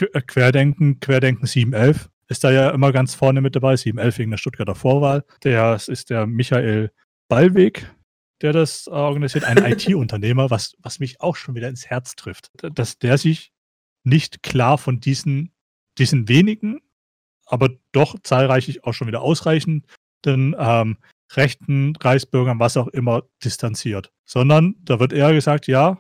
äh, 0.01 0.21
Querdenken, 0.23 1.01
Querdenken 1.01 1.47
711 1.47 2.11
ist 2.29 2.45
da 2.45 2.51
ja 2.51 2.71
immer 2.71 2.93
ganz 2.93 3.15
vorne 3.15 3.41
mit 3.41 3.55
dabei, 3.55 3.77
711 3.77 4.19
wegen 4.19 4.31
der 4.31 4.39
Stuttgarter 4.39 4.75
Vorwahl. 4.75 5.25
Der 5.43 5.79
ist 5.87 6.11
der 6.11 6.27
Michael 6.27 6.91
Ballweg, 7.29 7.91
der 8.41 8.53
das 8.53 8.87
äh, 8.87 8.91
organisiert, 8.91 9.45
ein 9.45 9.59
IT-Unternehmer, 9.73 10.51
was, 10.51 10.77
was 10.81 11.01
mich 11.01 11.21
auch 11.21 11.37
schon 11.37 11.55
wieder 11.55 11.69
ins 11.69 11.87
Herz 11.87 12.17
trifft, 12.17 12.51
dass 12.61 12.99
der 12.99 13.19
sich 13.19 13.53
nicht 14.05 14.43
klar 14.43 14.79
von 14.79 15.01
diesen, 15.01 15.53
diesen 15.99 16.29
wenigen, 16.29 16.81
aber 17.47 17.71
doch 17.93 18.17
zahlreich 18.23 18.85
auch 18.85 18.93
schon 18.93 19.07
wieder 19.07 19.23
ausreichenden 19.23 19.85
ähm, 20.27 20.99
rechten 21.37 21.95
Reichsbürgern, 21.97 22.59
was 22.59 22.77
auch 22.77 22.89
immer, 22.89 23.25
distanziert. 23.45 24.13
Sondern 24.25 24.75
da 24.83 25.01
wird 25.01 25.13
eher 25.13 25.33
gesagt, 25.33 25.67
ja, 25.67 25.99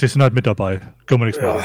die 0.00 0.06
sind 0.08 0.22
halt 0.22 0.34
mit 0.34 0.46
dabei. 0.46 0.80
Können 1.06 1.20
wir 1.20 1.26
nichts 1.26 1.40
ja. 1.40 1.54
machen. 1.54 1.64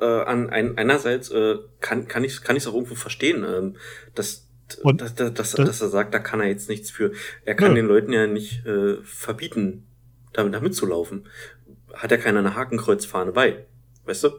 äh, 0.00 0.04
an 0.04 0.50
ein, 0.50 0.78
einerseits 0.78 1.30
äh, 1.30 1.56
kann 1.80 2.08
kann 2.08 2.24
ich 2.24 2.42
kann 2.42 2.56
ich 2.56 2.66
auch 2.66 2.74
irgendwo 2.74 2.94
verstehen, 2.94 3.44
ähm, 3.44 3.76
dass 4.14 4.48
und 4.82 5.00
dass, 5.00 5.14
dass, 5.14 5.32
dass, 5.34 5.52
dass 5.52 5.82
er 5.82 5.88
sagt, 5.88 6.14
da 6.14 6.18
kann 6.18 6.40
er 6.40 6.48
jetzt 6.48 6.68
nichts 6.68 6.90
für. 6.90 7.12
Er 7.44 7.54
kann 7.54 7.70
ja. 7.70 7.74
den 7.74 7.86
Leuten 7.86 8.12
ja 8.12 8.26
nicht 8.26 8.64
äh, 8.64 8.96
verbieten, 9.02 9.86
damit 10.32 10.54
da 10.54 10.60
mitzulaufen. 10.60 11.28
Hat 11.92 12.10
ja 12.10 12.16
keiner 12.16 12.38
eine 12.38 12.54
Hakenkreuzfahne 12.54 13.32
bei, 13.32 13.66
weißt 14.06 14.24
du? 14.24 14.30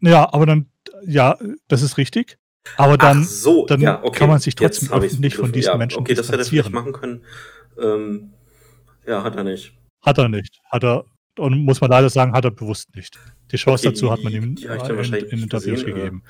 Ja, 0.00 0.32
aber 0.32 0.46
dann, 0.46 0.66
ja, 1.06 1.38
das 1.68 1.82
ist 1.82 1.96
richtig. 1.96 2.38
Aber 2.76 2.98
dann, 2.98 3.24
so, 3.24 3.66
dann 3.66 3.80
ja, 3.80 4.02
okay. 4.02 4.18
kann 4.18 4.28
man 4.28 4.40
sich 4.40 4.54
trotzdem 4.54 4.92
öffentlich 4.92 5.36
von 5.36 5.52
diesen 5.52 5.72
ja, 5.72 5.76
Menschen 5.76 5.98
Okay, 6.00 6.14
das 6.14 6.30
hätte 6.30 6.56
er 6.56 6.70
machen 6.70 6.92
können. 6.92 7.24
Ähm, 7.80 8.32
ja, 9.06 9.22
hat 9.22 9.36
er 9.36 9.44
nicht. 9.44 9.72
Hat 10.02 10.18
er 10.18 10.28
nicht. 10.28 10.60
Hat 10.64 10.84
er, 10.84 11.04
und 11.38 11.64
muss 11.64 11.80
man 11.80 11.90
leider 11.90 12.10
sagen, 12.10 12.32
hat 12.32 12.44
er 12.44 12.50
bewusst 12.50 12.94
nicht. 12.94 13.18
Die 13.50 13.56
Chance 13.56 13.88
okay, 13.88 13.94
dazu 13.94 14.12
hat 14.12 14.22
man 14.22 14.32
ihm 14.32 14.42
in, 14.42 14.56
in, 14.56 15.42
Interviews 15.42 15.80
gesehen, 15.80 15.94
gegeben. 15.94 16.22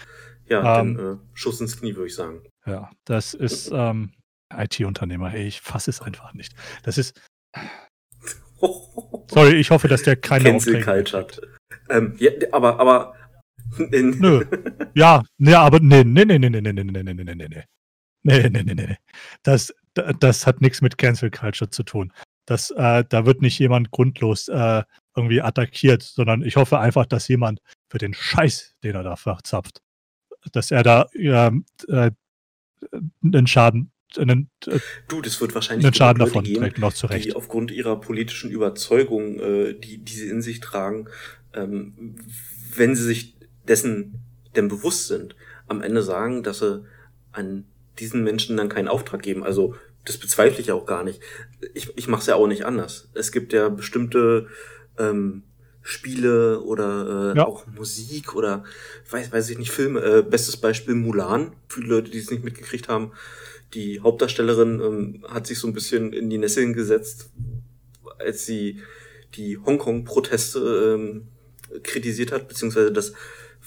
Äh, 0.46 0.52
ja, 0.52 0.80
ähm, 0.80 0.96
den, 0.96 1.06
äh, 1.06 1.16
Schuss 1.34 1.60
ins 1.60 1.78
Knie, 1.78 1.94
würde 1.94 2.06
ich 2.06 2.14
sagen. 2.14 2.42
Ja, 2.66 2.90
das 3.04 3.34
ist 3.34 3.70
ähm, 3.74 4.12
IT-Unternehmer. 4.54 5.28
Hey, 5.28 5.46
ich 5.46 5.60
fasse 5.60 5.90
es 5.90 6.00
einfach 6.00 6.34
nicht. 6.34 6.54
Das 6.82 6.98
ist. 6.98 7.20
Sorry, 9.30 9.54
ich 9.54 9.70
hoffe, 9.70 9.88
dass 9.88 10.02
der 10.02 10.16
keine 10.16 10.44
Cancel 10.44 10.82
Culture 10.82 11.22
hat. 11.22 11.40
Ähm, 11.90 12.14
ja, 12.18 12.30
aber, 12.52 12.80
aber. 12.80 13.14
Nö. 13.78 14.44
Ja, 14.94 15.22
nee, 15.38 15.54
aber 15.54 15.80
nee, 15.80 16.04
nee, 16.04 16.24
nee, 16.24 16.38
nee, 16.38 16.48
nee, 16.48 16.60
nee, 16.60 16.72
nee, 16.72 16.82
nee, 16.84 17.02
nee, 17.02 17.14
nee, 17.14 17.34
nee, 17.34 17.48
nee. 17.48 17.64
Nee, 18.22 18.50
nee, 18.50 18.62
nee, 18.62 18.74
nee. 18.74 18.96
Das, 19.42 19.72
das 19.94 20.46
hat 20.46 20.60
nichts 20.60 20.80
mit 20.80 20.98
Cancel 20.98 21.30
Culture 21.30 21.70
zu 21.70 21.82
tun. 21.82 22.12
Das, 22.46 22.70
äh, 22.70 23.04
da 23.08 23.26
wird 23.26 23.42
nicht 23.42 23.58
jemand 23.58 23.90
grundlos 23.90 24.48
äh, 24.48 24.82
irgendwie 25.14 25.42
attackiert, 25.42 26.02
sondern 26.02 26.42
ich 26.42 26.56
hoffe 26.56 26.78
einfach, 26.78 27.06
dass 27.06 27.28
jemand 27.28 27.60
für 27.88 27.98
den 27.98 28.14
Scheiß, 28.14 28.74
den 28.82 28.94
er 28.94 29.02
da 29.02 29.16
verzapft, 29.16 29.82
dass 30.52 30.70
er 30.70 30.82
da 30.82 31.06
äh, 31.14 31.50
äh, 31.88 32.10
einen 33.22 33.46
Schaden 33.46 33.92
einen, 34.16 34.50
äh, 34.66 34.78
du, 35.08 35.20
das 35.20 35.40
wird 35.40 35.54
wahrscheinlich 35.54 35.84
einen 35.84 35.94
Schaden 35.94 36.20
davon 36.20 36.44
geben, 36.44 36.72
noch 36.78 36.94
zurecht. 36.94 37.26
die 37.26 37.34
aufgrund 37.34 37.70
ihrer 37.70 38.00
politischen 38.00 38.50
Überzeugung, 38.50 39.38
äh, 39.38 39.74
die, 39.74 39.98
die 39.98 40.12
sie 40.14 40.28
in 40.28 40.40
sich 40.40 40.60
tragen, 40.60 41.08
ähm, 41.52 42.16
wenn 42.74 42.94
sie 42.94 43.04
sich 43.04 43.37
dessen 43.68 44.20
denn 44.56 44.68
bewusst 44.68 45.08
sind, 45.08 45.36
am 45.66 45.82
Ende 45.82 46.02
sagen, 46.02 46.42
dass 46.42 46.60
sie 46.60 46.84
an 47.32 47.64
diesen 47.98 48.24
Menschen 48.24 48.56
dann 48.56 48.68
keinen 48.68 48.88
Auftrag 48.88 49.22
geben. 49.22 49.44
Also 49.44 49.74
das 50.04 50.16
bezweifle 50.16 50.60
ich 50.60 50.72
auch 50.72 50.86
gar 50.86 51.04
nicht. 51.04 51.20
Ich, 51.74 51.96
ich 51.96 52.08
mache 52.08 52.22
es 52.22 52.26
ja 52.26 52.36
auch 52.36 52.46
nicht 52.46 52.64
anders. 52.64 53.08
Es 53.14 53.32
gibt 53.32 53.52
ja 53.52 53.68
bestimmte 53.68 54.46
ähm, 54.98 55.42
Spiele 55.82 56.60
oder 56.60 57.32
äh, 57.34 57.38
ja. 57.38 57.46
auch 57.46 57.66
Musik 57.66 58.34
oder 58.34 58.64
weiß, 59.10 59.32
weiß 59.32 59.50
ich 59.50 59.58
nicht, 59.58 59.70
Filme. 59.70 60.00
Äh, 60.00 60.22
bestes 60.22 60.56
Beispiel 60.56 60.94
Mulan, 60.94 61.52
für 61.68 61.80
die 61.80 61.86
Leute, 61.86 62.10
die 62.10 62.18
es 62.18 62.30
nicht 62.30 62.44
mitgekriegt 62.44 62.88
haben. 62.88 63.12
Die 63.74 64.00
Hauptdarstellerin 64.00 64.80
ähm, 64.80 65.24
hat 65.28 65.46
sich 65.46 65.58
so 65.58 65.66
ein 65.66 65.74
bisschen 65.74 66.12
in 66.12 66.30
die 66.30 66.38
Nesseln 66.38 66.72
gesetzt, 66.72 67.30
als 68.18 68.46
sie 68.46 68.82
die 69.34 69.58
Hongkong-Proteste 69.58 70.94
ähm, 70.94 71.28
kritisiert 71.82 72.32
hat, 72.32 72.48
beziehungsweise 72.48 72.92
das 72.92 73.12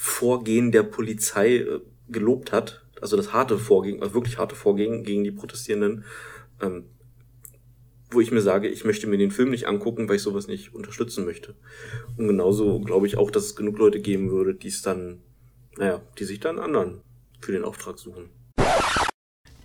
Vorgehen 0.04 0.72
der 0.72 0.82
Polizei 0.82 1.58
äh, 1.58 1.80
gelobt 2.10 2.52
hat. 2.52 2.84
Also 3.00 3.18
das 3.18 3.34
harte 3.34 3.60
Vorgehen, 3.60 4.02
also 4.02 4.16
wirklich 4.16 4.40
harte 4.40 4.56
Vorgehen 4.56 5.04
gegen 5.04 5.24
die 5.24 5.32
Protestierenden. 5.32 6.06
Ähm, 6.60 6.86
wo 8.10 8.20
ich 8.20 8.32
mir 8.32 8.42
sage, 8.42 8.68
ich 8.68 8.84
möchte 8.84 9.06
mir 9.06 9.20
den 9.20 9.30
Film 9.30 9.52
nicht 9.52 9.68
angucken, 9.68 10.10
weil 10.10 10.16
ich 10.16 10.24
sowas 10.24 10.48
nicht 10.48 10.74
unterstützen 10.74 11.24
möchte. 11.24 11.54
Und 12.18 12.28
genauso 12.28 12.80
glaube 12.80 13.06
ich 13.06 13.16
auch, 13.16 13.30
dass 13.30 13.46
es 13.46 13.56
genug 13.56 13.78
Leute 13.78 14.00
geben 14.00 14.32
würde, 14.32 14.56
die 14.56 14.70
es 14.70 14.82
dann, 14.82 15.22
naja, 15.78 16.02
die 16.18 16.26
sich 16.26 16.40
dann 16.40 16.58
anderen 16.58 17.02
für 17.40 17.52
den 17.52 17.64
Auftrag 17.64 18.00
suchen. 18.00 18.32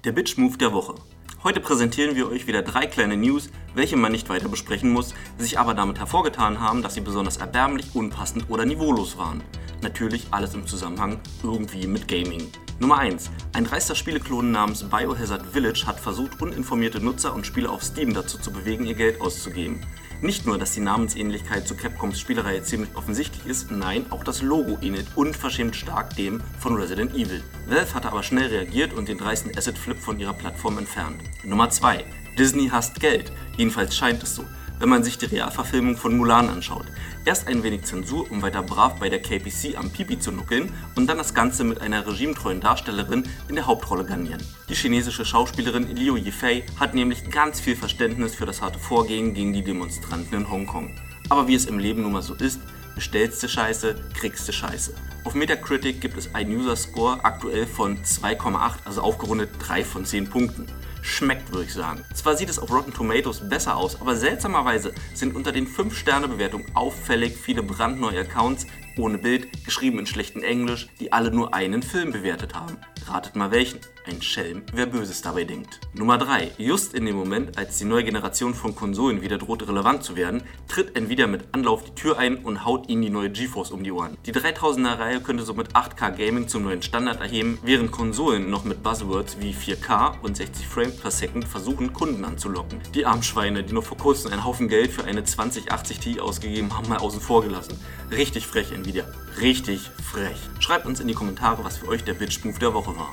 Der 0.05 0.13
Bitch 0.13 0.37
Move 0.37 0.59
der 0.59 0.75
Woche. 0.75 0.97
Heute 1.45 1.61
präsentieren 1.61 2.15
wir 2.15 2.29
euch 2.29 2.47
wieder 2.47 2.61
drei 2.61 2.87
kleine 2.87 3.17
News, 3.17 3.49
welche 3.75 3.97
man 3.97 4.13
nicht 4.13 4.29
weiter 4.29 4.51
besprechen 4.51 4.91
muss, 4.91 5.15
sich 5.39 5.59
aber 5.59 5.73
damit 5.73 5.99
hervorgetan 5.99 6.61
haben, 6.61 6.83
dass 6.83 6.93
sie 6.93 7.01
besonders 7.01 7.39
erbärmlich, 7.39 7.95
unpassend 7.95 8.51
oder 8.51 8.67
niveaulos 8.67 9.17
waren. 9.17 9.43
Natürlich 9.83 10.27
alles 10.31 10.55
im 10.55 10.67
Zusammenhang 10.67 11.21
irgendwie 11.43 11.87
mit 11.87 12.09
Gaming. 12.09 12.51
Nummer 12.79 12.99
1. 12.99 13.31
Ein 13.55 13.65
dreister 13.65 13.95
Spieleklon 13.95 14.51
namens 14.51 14.85
Biohazard 14.85 15.47
Village 15.47 15.85
hat 15.87 15.99
versucht, 15.99 16.43
uninformierte 16.43 17.01
Nutzer 17.01 17.35
und 17.35 17.47
Spieler 17.47 17.71
auf 17.71 17.83
Steam 17.83 18.13
dazu 18.13 18.39
zu 18.39 18.51
bewegen, 18.51 18.87
ihr 18.87 18.95
Geld 18.95 19.21
auszugeben. 19.21 19.81
Nicht 20.23 20.47
nur, 20.47 20.59
dass 20.59 20.73
die 20.73 20.81
Namensähnlichkeit 20.81 21.69
zu 21.69 21.75
Capcoms 21.75 22.19
Spielereihe 22.19 22.63
ziemlich 22.63 22.95
offensichtlich 22.95 23.47
ist, 23.47 23.71
nein, 23.71 24.07
auch 24.11 24.25
das 24.25 24.43
Logo 24.43 24.79
ähnelt 24.81 25.07
unverschämt 25.15 25.77
stark 25.77 26.17
dem 26.17 26.43
von 26.59 26.77
Resident 26.77 27.15
Evil. 27.15 27.43
Valve 27.67 27.95
hatte 27.95 28.09
aber 28.09 28.23
schnell 28.23 28.49
reagiert 28.49 28.95
und 28.95 29.09
den 29.09 29.19
dreisten 29.19 29.57
Asset 29.57 29.77
Flip 29.77 29.99
von 29.99 30.19
ihrer 30.19 30.33
Plattform 30.33 30.79
entfernt. 30.79 31.21
Nummer 31.45 31.69
2. 31.69 32.05
Disney 32.39 32.69
hasst 32.69 33.01
Geld. 33.01 33.33
Jedenfalls 33.57 33.97
scheint 33.97 34.23
es 34.23 34.35
so 34.35 34.45
wenn 34.79 34.89
man 34.89 35.03
sich 35.05 35.19
die 35.19 35.27
Realverfilmung 35.27 35.97
von 35.97 36.17
Mulan 36.17 36.49
anschaut. 36.49 36.87
Erst 37.25 37.49
ein 37.49 37.63
wenig 37.63 37.85
Zensur, 37.85 38.31
um 38.31 38.43
weiter 38.43 38.63
brav 38.63 38.99
bei 38.99 39.09
der 39.09 39.21
KPC 39.21 39.77
am 39.77 39.91
Pipi 39.91 40.19
zu 40.19 40.33
nuckeln 40.33 40.73
und 40.95 41.09
dann 41.09 41.19
das 41.19 41.35
Ganze 41.35 41.65
mit 41.65 41.81
einer 41.81 42.07
regimetreuen 42.07 42.61
Darstellerin 42.61 43.25
in 43.49 43.55
der 43.55 43.67
Hauptrolle 43.67 44.05
garnieren. 44.05 44.43
Die 44.69 44.75
chinesische 44.75 45.25
Schauspielerin 45.25 45.95
Liu 45.97 46.17
Yifei 46.17 46.65
hat 46.79 46.95
nämlich 46.95 47.31
ganz 47.31 47.61
viel 47.61 47.77
Verständnis 47.77 48.35
für 48.35 48.47
das 48.47 48.63
harte 48.63 48.79
Vorgehen 48.79 49.35
gegen 49.35 49.53
die 49.53 49.65
Demonstranten 49.65 50.37
in 50.37 50.51
Hongkong. 50.51 50.93
Aber 51.29 51.49
wie 51.49 51.55
es 51.55 51.67
im 51.67 51.79
Leben 51.79 52.03
nun 52.03 52.13
mal 52.13 52.23
so 52.23 52.35
ist, 52.35 52.61
bestellste 52.95 53.49
Scheiße, 53.49 53.97
kriegste 54.15 54.53
Scheiße. 54.53 54.95
Auf 55.25 55.35
Metacritic 55.35 56.01
gibt 56.01 56.17
es 56.17 56.35
einen 56.35 56.57
User-Score 56.57 57.25
aktuell 57.25 57.67
von 57.67 57.99
2,8, 57.99 58.75
also 58.85 59.01
aufgerundet 59.01 59.51
3 59.59 59.85
von 59.85 60.05
10 60.05 60.31
Punkten 60.31 60.67
schmeckt, 61.07 61.53
würde 61.53 61.65
ich 61.65 61.73
sagen. 61.73 62.05
Zwar 62.15 62.37
sieht 62.37 62.51
es 62.51 62.59
auf 62.59 62.71
Rotten 62.71 62.93
Tomatoes 62.93 63.49
besser 63.49 63.77
aus, 63.77 64.01
aber 64.01 64.17
seltsamerweise 64.17 64.93
sind 65.15 65.35
unter 65.35 65.53
den 65.53 65.67
5-Sterne-Bewertungen 65.67 66.67
auffällig 66.75 67.37
viele 67.37 67.63
brandneue 67.63 68.21
Accounts 68.21 68.67
ohne 68.99 69.19
Bild, 69.19 69.65
geschrieben 69.65 69.99
in 69.99 70.07
schlechtem 70.07 70.43
Englisch, 70.43 70.89
die 71.01 71.13
alle 71.13 71.31
nur 71.31 71.55
einen 71.55 71.83
Film 71.83 72.13
bewertet 72.13 72.55
haben. 72.55 72.79
Ratet 73.09 73.37
mal 73.37 73.51
welchen. 73.53 73.79
Ein 74.09 74.23
Schelm, 74.23 74.63
wer 74.73 74.87
Böses 74.87 75.21
dabei 75.21 75.43
denkt. 75.45 75.81
Nummer 75.93 76.17
3. 76.17 76.53
Just 76.59 76.95
in 76.95 77.07
dem 77.07 77.17
Moment, 77.17 77.59
als 77.59 77.79
die 77.79 77.85
neue 77.85 78.05
Generation 78.05 78.55
von 78.55 78.75
Konsolen 78.75 79.21
wieder 79.21 79.37
droht 79.37 79.67
relevant 79.67 80.05
zu 80.05 80.15
werden, 80.15 80.45
tritt 80.69 80.97
Nvidia 80.97 81.27
mit 81.27 81.43
Anlauf 81.53 81.83
die 81.83 81.95
Tür 81.95 82.17
ein 82.17 82.37
und 82.37 82.65
haut 82.65 82.89
ihnen 82.89 83.03
die 83.03 83.11
neue 83.11 83.31
GeForce 83.31 83.73
um 83.73 83.83
die 83.83 83.91
Ohren. 83.91 84.17
Die 84.25 84.33
3000er 84.33 84.99
Reihe 84.99 85.21
könnte 85.21 85.43
somit 85.43 85.75
8K 85.75 86.11
Gaming 86.13 86.47
zum 86.47 86.63
neuen 86.63 86.83
Standard 86.83 87.21
erheben, 87.21 87.59
während 87.65 87.91
Konsolen 87.91 88.49
noch 88.49 88.65
mit 88.65 88.85
Buzzwords 88.85 89.39
wie 89.41 89.53
4K 89.53 90.21
und 90.23 90.37
60 90.37 90.67
Frames 90.67 90.97
per 90.97 91.11
Second 91.11 91.45
versuchen, 91.45 91.93
Kunden 91.93 92.25
anzulocken. 92.25 92.81
Die 92.95 93.07
Armschweine, 93.07 93.65
die 93.65 93.73
noch 93.73 93.85
vor 93.85 93.99
kurzem 93.99 94.33
einen 94.33 94.45
Haufen 94.45 94.69
Geld 94.69 94.93
für 94.93 95.05
eine 95.05 95.25
2080 95.25 95.99
Ti 95.99 96.21
ausgegeben 96.21 96.77
haben, 96.77 96.89
mal 96.89 96.99
außen 96.99 97.21
vor 97.21 97.43
gelassen. 97.43 97.77
Richtig 98.13 98.47
frech, 98.47 98.71
Nvidia. 98.71 99.05
Richtig 99.41 99.91
frech. 100.03 100.37
Schreibt 100.61 100.87
uns 100.87 101.01
in 101.01 101.09
die 101.09 101.15
Kommentare, 101.15 101.65
was 101.65 101.79
für 101.79 101.89
euch 101.89 102.05
der 102.05 102.15
Bitch-Move 102.15 102.59
der 102.59 102.73
Woche 102.73 102.96
war. 102.97 103.13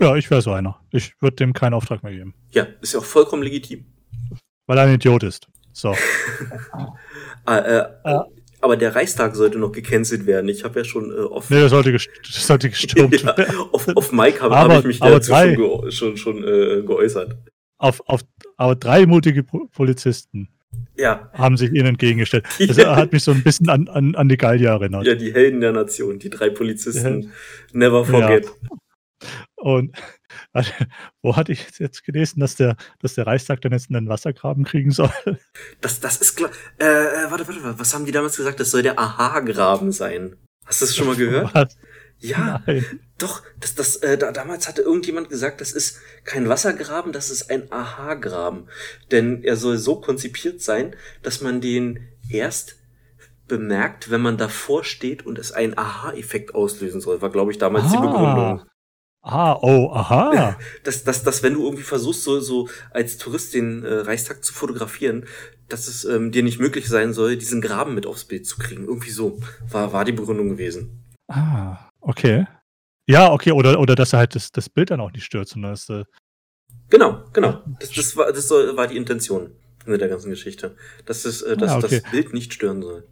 Ja, 0.00 0.16
ich 0.16 0.30
wäre 0.30 0.42
so 0.42 0.52
einer. 0.52 0.80
Ich 0.90 1.14
würde 1.20 1.36
dem 1.36 1.52
keinen 1.52 1.74
Auftrag 1.74 2.02
mehr 2.02 2.12
geben. 2.12 2.34
Ja, 2.50 2.66
ist 2.80 2.94
ja 2.94 3.00
auch 3.00 3.04
vollkommen 3.04 3.42
legitim. 3.42 3.86
Weil 4.66 4.78
er 4.78 4.84
ein 4.84 4.94
Idiot 4.94 5.22
ist. 5.22 5.48
So. 5.72 5.94
ah, 7.44 7.58
äh, 7.58 7.88
ja. 8.04 8.26
Aber 8.60 8.76
der 8.76 8.94
Reichstag 8.94 9.36
sollte 9.36 9.58
noch 9.58 9.72
gecancelt 9.72 10.24
werden. 10.24 10.48
Ich 10.48 10.64
habe 10.64 10.78
ja 10.78 10.84
schon 10.84 11.10
äh, 11.10 11.20
oft. 11.20 11.50
Nee, 11.50 11.60
das 11.60 11.70
sollte, 11.70 11.92
das 11.92 12.46
sollte 12.46 12.70
gestürmt 12.70 13.22
ja, 13.22 13.34
auf, 13.72 13.86
auf 13.94 14.12
Mike 14.12 14.40
habe 14.40 14.56
hab 14.56 14.78
ich 14.78 14.84
mich 14.84 15.00
dazu 15.00 15.32
drei, 15.32 15.54
schon, 15.54 15.90
schon, 15.90 16.16
schon 16.16 16.38
äh, 16.38 16.82
geäußert. 16.82 17.36
Auf, 17.76 18.00
auf, 18.06 18.22
aber 18.56 18.74
drei 18.76 19.04
mutige 19.04 19.42
Polizisten 19.42 20.48
ja. 20.96 21.30
haben 21.32 21.56
sich 21.56 21.70
ihnen 21.72 21.86
entgegengestellt. 21.86 22.46
Das 22.58 22.78
hat 22.78 23.12
mich 23.12 23.24
so 23.24 23.32
ein 23.32 23.42
bisschen 23.42 23.68
an, 23.68 23.88
an, 23.88 24.14
an 24.14 24.28
die 24.28 24.36
Gallier 24.36 24.70
erinnert. 24.70 25.06
Ja, 25.06 25.14
die 25.14 25.32
Helden 25.32 25.60
der 25.60 25.72
Nation, 25.72 26.18
die 26.18 26.30
drei 26.30 26.50
Polizisten. 26.50 27.32
Never 27.72 28.04
forget. 28.04 28.44
Ja. 28.44 29.30
Und 29.56 29.96
also, 30.52 30.70
wo 31.22 31.36
hatte 31.36 31.52
ich 31.52 31.66
jetzt 31.78 32.04
gelesen, 32.04 32.40
dass 32.40 32.56
der, 32.56 32.76
dass 33.00 33.14
der 33.14 33.26
Reichstag 33.26 33.60
dann 33.62 33.72
jetzt 33.72 33.90
einen 33.90 34.08
Wassergraben 34.08 34.64
kriegen 34.64 34.90
soll? 34.90 35.10
Das, 35.80 36.00
das 36.00 36.16
ist 36.18 36.36
klar. 36.36 36.50
Äh, 36.78 36.84
äh, 36.84 37.30
warte, 37.30 37.46
warte, 37.48 37.78
was 37.78 37.94
haben 37.94 38.04
die 38.04 38.12
damals 38.12 38.36
gesagt? 38.36 38.60
Das 38.60 38.70
soll 38.70 38.82
der 38.82 38.98
Aha-Graben 38.98 39.92
sein. 39.92 40.36
Hast 40.64 40.80
du 40.80 40.86
das 40.86 40.96
schon 40.96 41.06
mal 41.06 41.16
gehört? 41.16 41.54
Was? 41.54 41.76
Ja, 42.24 42.62
Nein. 42.66 42.84
doch. 43.18 43.42
Das, 43.60 43.74
das, 43.74 43.96
äh, 43.96 44.16
da, 44.16 44.32
damals 44.32 44.66
hatte 44.66 44.82
irgendjemand 44.82 45.28
gesagt, 45.28 45.60
das 45.60 45.72
ist 45.72 45.98
kein 46.24 46.48
Wassergraben, 46.48 47.12
das 47.12 47.30
ist 47.30 47.50
ein 47.50 47.70
Aha-Graben. 47.70 48.66
Denn 49.10 49.44
er 49.44 49.56
soll 49.56 49.76
so 49.76 50.00
konzipiert 50.00 50.62
sein, 50.62 50.96
dass 51.22 51.42
man 51.42 51.60
den 51.60 52.08
erst 52.30 52.76
bemerkt, 53.46 54.10
wenn 54.10 54.22
man 54.22 54.38
davor 54.38 54.84
steht 54.84 55.26
und 55.26 55.38
es 55.38 55.52
einen 55.52 55.76
Aha-Effekt 55.76 56.54
auslösen 56.54 57.02
soll. 57.02 57.20
War, 57.20 57.30
glaube 57.30 57.52
ich, 57.52 57.58
damals 57.58 57.86
ah. 57.86 57.90
die 57.90 57.96
Begründung. 57.98 58.62
Ah, 59.20 59.58
oh, 59.60 59.90
aha. 59.92 60.56
Dass, 60.84 61.02
dass, 61.02 61.22
dass 61.22 61.42
wenn 61.42 61.54
du 61.54 61.64
irgendwie 61.64 61.82
versuchst, 61.82 62.24
so, 62.24 62.40
so 62.40 62.68
als 62.90 63.16
Tourist 63.16 63.54
den 63.54 63.82
äh, 63.82 63.94
Reichstag 63.94 64.44
zu 64.44 64.52
fotografieren, 64.52 65.24
dass 65.68 65.88
es 65.88 66.04
ähm, 66.04 66.30
dir 66.30 66.42
nicht 66.42 66.60
möglich 66.60 66.88
sein 66.88 67.14
soll, 67.14 67.36
diesen 67.36 67.62
Graben 67.62 67.94
mit 67.94 68.06
aufs 68.06 68.26
Bild 68.26 68.46
zu 68.46 68.58
kriegen. 68.58 68.84
Irgendwie 68.84 69.10
so 69.10 69.40
war, 69.70 69.94
war 69.94 70.04
die 70.04 70.12
Begründung 70.12 70.50
gewesen. 70.50 71.04
Ah, 71.28 71.88
okay. 72.04 72.46
Ja, 73.06 73.32
okay, 73.32 73.52
oder, 73.52 73.78
oder 73.80 73.94
dass 73.94 74.12
er 74.12 74.20
halt 74.20 74.34
das, 74.34 74.50
das 74.50 74.68
Bild 74.68 74.90
dann 74.90 75.00
auch 75.00 75.12
nicht 75.12 75.24
stört, 75.24 75.48
sondern 75.48 75.72
dass 75.72 75.88
äh, 75.88 76.04
Genau, 76.90 77.24
genau. 77.32 77.62
Das, 77.80 77.90
das, 77.92 78.16
war, 78.16 78.32
das 78.32 78.50
war 78.50 78.86
die 78.86 78.96
Intention 78.96 79.50
mit 79.86 80.00
der 80.00 80.08
ganzen 80.08 80.30
Geschichte. 80.30 80.76
Dass, 81.06 81.24
es, 81.24 81.42
äh, 81.42 81.56
dass 81.56 81.72
Ah, 81.72 81.78
okay. 81.78 82.00
das 82.00 82.10
Bild 82.10 82.32
nicht 82.32 82.52
stören 82.52 82.82
soll. 82.82 83.06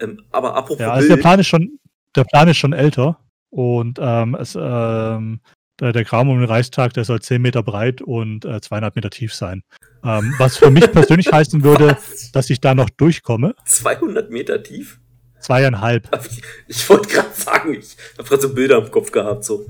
Ähm, 0.00 0.22
aber 0.30 0.54
apropos 0.54 0.80
Ja, 0.80 0.92
also 0.92 1.08
der 1.08 1.16
Bild, 1.16 1.22
Plan 1.22 1.40
ist 1.40 1.46
schon, 1.48 1.78
der 2.14 2.24
Plan 2.24 2.48
ist 2.48 2.56
schon 2.56 2.72
älter 2.72 3.18
und 3.50 3.98
ähm, 4.00 4.34
es, 4.36 4.56
ähm, 4.58 5.40
der, 5.80 5.92
der 5.92 6.04
Graben 6.04 6.30
um 6.30 6.38
den 6.38 6.48
Reichstag, 6.48 6.94
der 6.94 7.04
soll 7.04 7.20
10 7.20 7.42
Meter 7.42 7.62
breit 7.62 8.00
und 8.00 8.44
äh, 8.44 8.60
zweieinhalb 8.60 8.96
Meter 8.96 9.10
tief 9.10 9.34
sein. 9.34 9.62
Ähm, 10.04 10.34
was 10.38 10.56
für 10.56 10.70
mich 10.70 10.90
persönlich 10.92 11.26
heißen 11.32 11.64
würde, 11.64 11.96
dass 12.32 12.50
ich 12.50 12.60
da 12.60 12.74
noch 12.74 12.90
durchkomme. 12.90 13.54
200 13.64 14.30
Meter 14.30 14.62
tief? 14.62 15.00
Zweieinhalb. 15.40 16.08
Ich, 16.68 16.88
wollte 16.88 17.08
gerade 17.08 17.32
sagen, 17.32 17.74
ich 17.74 17.96
habe 18.18 18.28
gerade 18.28 18.42
so 18.42 18.54
Bilder 18.54 18.78
im 18.78 18.90
Kopf 18.90 19.12
gehabt. 19.12 19.44
So. 19.44 19.66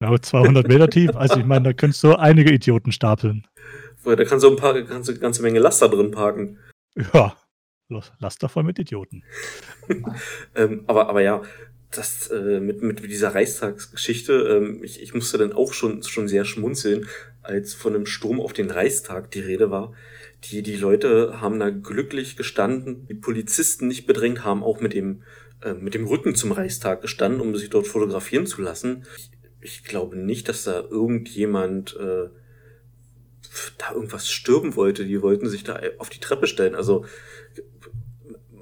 Ja, 0.00 0.20
200 0.20 0.68
Meter 0.68 0.88
tief. 0.88 1.14
Also 1.14 1.38
ich 1.38 1.46
meine, 1.46 1.64
da 1.64 1.72
könntest 1.72 2.02
du 2.02 2.14
einige 2.14 2.52
Idioten 2.52 2.92
stapeln. 2.92 3.46
Da 4.04 4.24
kannst 4.24 4.44
du 4.44 4.50
ein 4.50 4.56
paar, 4.56 4.80
kannst 4.82 5.08
du 5.08 5.12
eine 5.12 5.20
ganze 5.20 5.42
Menge 5.42 5.60
Laster 5.60 5.88
drin 5.88 6.10
parken. 6.10 6.58
Ja, 7.12 7.36
lass 8.18 8.38
davon 8.38 8.66
mit 8.66 8.78
Idioten. 8.78 9.22
Ähm, 10.54 10.84
aber, 10.86 11.08
aber 11.08 11.22
ja, 11.22 11.42
das 11.90 12.28
äh, 12.28 12.60
mit, 12.60 12.82
mit 12.82 13.02
dieser 13.02 13.34
Reichstagsgeschichte, 13.34 14.32
ähm, 14.32 14.82
ich, 14.82 15.02
ich 15.02 15.14
musste 15.14 15.38
dann 15.38 15.52
auch 15.52 15.72
schon, 15.72 16.02
schon 16.02 16.28
sehr 16.28 16.44
schmunzeln, 16.44 17.08
als 17.42 17.74
von 17.74 17.94
einem 17.94 18.06
Sturm 18.06 18.40
auf 18.40 18.52
den 18.52 18.70
Reichstag 18.70 19.30
die 19.30 19.40
Rede 19.40 19.70
war. 19.70 19.92
Die, 20.44 20.62
die 20.62 20.76
Leute 20.76 21.40
haben 21.40 21.60
da 21.60 21.70
glücklich 21.70 22.36
gestanden, 22.36 23.06
die 23.06 23.14
Polizisten 23.14 23.86
nicht 23.86 24.06
bedrängt, 24.06 24.44
haben 24.44 24.64
auch 24.64 24.80
mit 24.80 24.92
dem, 24.92 25.22
äh, 25.62 25.74
mit 25.74 25.94
dem 25.94 26.06
Rücken 26.06 26.34
zum 26.34 26.52
Reichstag 26.52 27.00
gestanden, 27.00 27.40
um 27.40 27.54
sich 27.54 27.70
dort 27.70 27.86
fotografieren 27.86 28.46
zu 28.46 28.60
lassen. 28.60 29.04
Ich, 29.14 29.30
ich 29.62 29.84
glaube 29.84 30.16
nicht, 30.16 30.48
dass 30.48 30.64
da 30.64 30.80
irgendjemand 30.80 31.96
äh, 31.96 32.28
da 33.78 33.92
irgendwas 33.94 34.30
stürmen 34.30 34.76
wollte. 34.76 35.04
Die 35.04 35.22
wollten 35.22 35.48
sich 35.48 35.64
da 35.64 35.80
auf 35.98 36.08
die 36.08 36.20
Treppe 36.20 36.46
stellen. 36.46 36.74
Also 36.74 37.04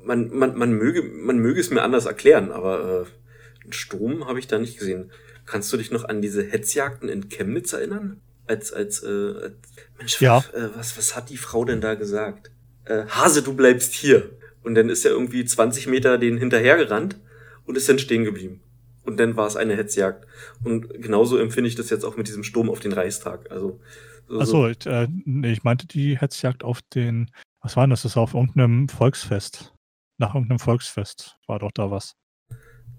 man, 0.05 0.31
man, 0.37 0.57
man, 0.57 0.73
möge, 0.73 1.03
man 1.03 1.39
möge 1.39 1.61
es 1.61 1.71
mir 1.71 1.83
anders 1.83 2.07
erklären, 2.07 2.51
aber 2.51 3.07
äh, 3.07 3.65
einen 3.65 3.73
Sturm 3.73 4.27
habe 4.27 4.39
ich 4.39 4.47
da 4.47 4.59
nicht 4.59 4.79
gesehen. 4.79 5.13
Kannst 5.47 5.73
du 5.73 5.77
dich 5.77 5.91
noch 5.91 6.05
an 6.05 6.23
diese 6.23 6.43
Hetzjagden 6.43 7.09
in 7.09 7.29
Chemnitz 7.29 7.73
erinnern? 7.73 8.21
Als, 8.51 8.73
als, 8.73 9.03
äh, 9.05 9.07
als 9.07 9.53
Mensch, 9.99 10.21
Ja. 10.21 10.39
äh, 10.55 10.69
was, 10.75 10.99
was 10.99 11.15
hat 11.15 11.31
die 11.31 11.37
Frau 11.37 11.65
denn 11.65 11.81
da 11.81 11.95
gesagt? 11.95 12.51
Äh, 12.85 13.05
Hase, 13.07 13.43
du 13.43 13.55
bleibst 13.55 13.93
hier. 13.95 14.31
Und 14.65 14.75
dann 14.75 14.89
ist 14.89 15.05
er 15.05 15.13
irgendwie 15.13 15.45
20 15.45 15.87
Meter 15.87 16.19
den 16.19 16.37
hinterhergerannt 16.37 17.17
und 17.65 17.77
ist 17.77 17.89
dann 17.89 18.01
stehen 18.01 18.25
geblieben. 18.25 18.61
Und 19.05 19.19
dann 19.21 19.37
war 19.37 19.47
es 19.47 19.55
eine 19.57 19.77
Hetzjagd. 19.77 20.27
Und 20.65 20.89
genauso 21.01 21.39
empfinde 21.39 21.69
ich 21.69 21.77
das 21.77 21.91
jetzt 21.91 22.05
auch 22.05 22.17
mit 22.17 22.27
diesem 22.27 22.43
Sturm 22.43 22.69
auf 22.69 22.81
den 22.81 22.93
Reichstag. 22.93 23.51
Also, 23.53 23.79
so, 24.27 24.41
Achso, 24.41 24.69
ich, 24.69 24.85
äh, 24.87 25.07
nee, 25.25 25.53
ich 25.53 25.63
meinte 25.63 25.87
die 25.87 26.19
Hetzjagd 26.19 26.65
auf 26.65 26.81
den, 26.95 27.31
was 27.63 27.77
war 27.77 27.85
denn 27.85 27.91
das? 27.91 28.03
Das 28.03 28.17
war 28.17 28.25
auf 28.25 28.35
irgendeinem 28.35 28.89
Volksfest. 28.89 29.73
Nach 30.19 30.35
irgendeinem 30.35 30.59
Volksfest 30.59 31.37
war 31.47 31.61
doch 31.61 31.71
da 31.73 31.91
was. 31.93 32.15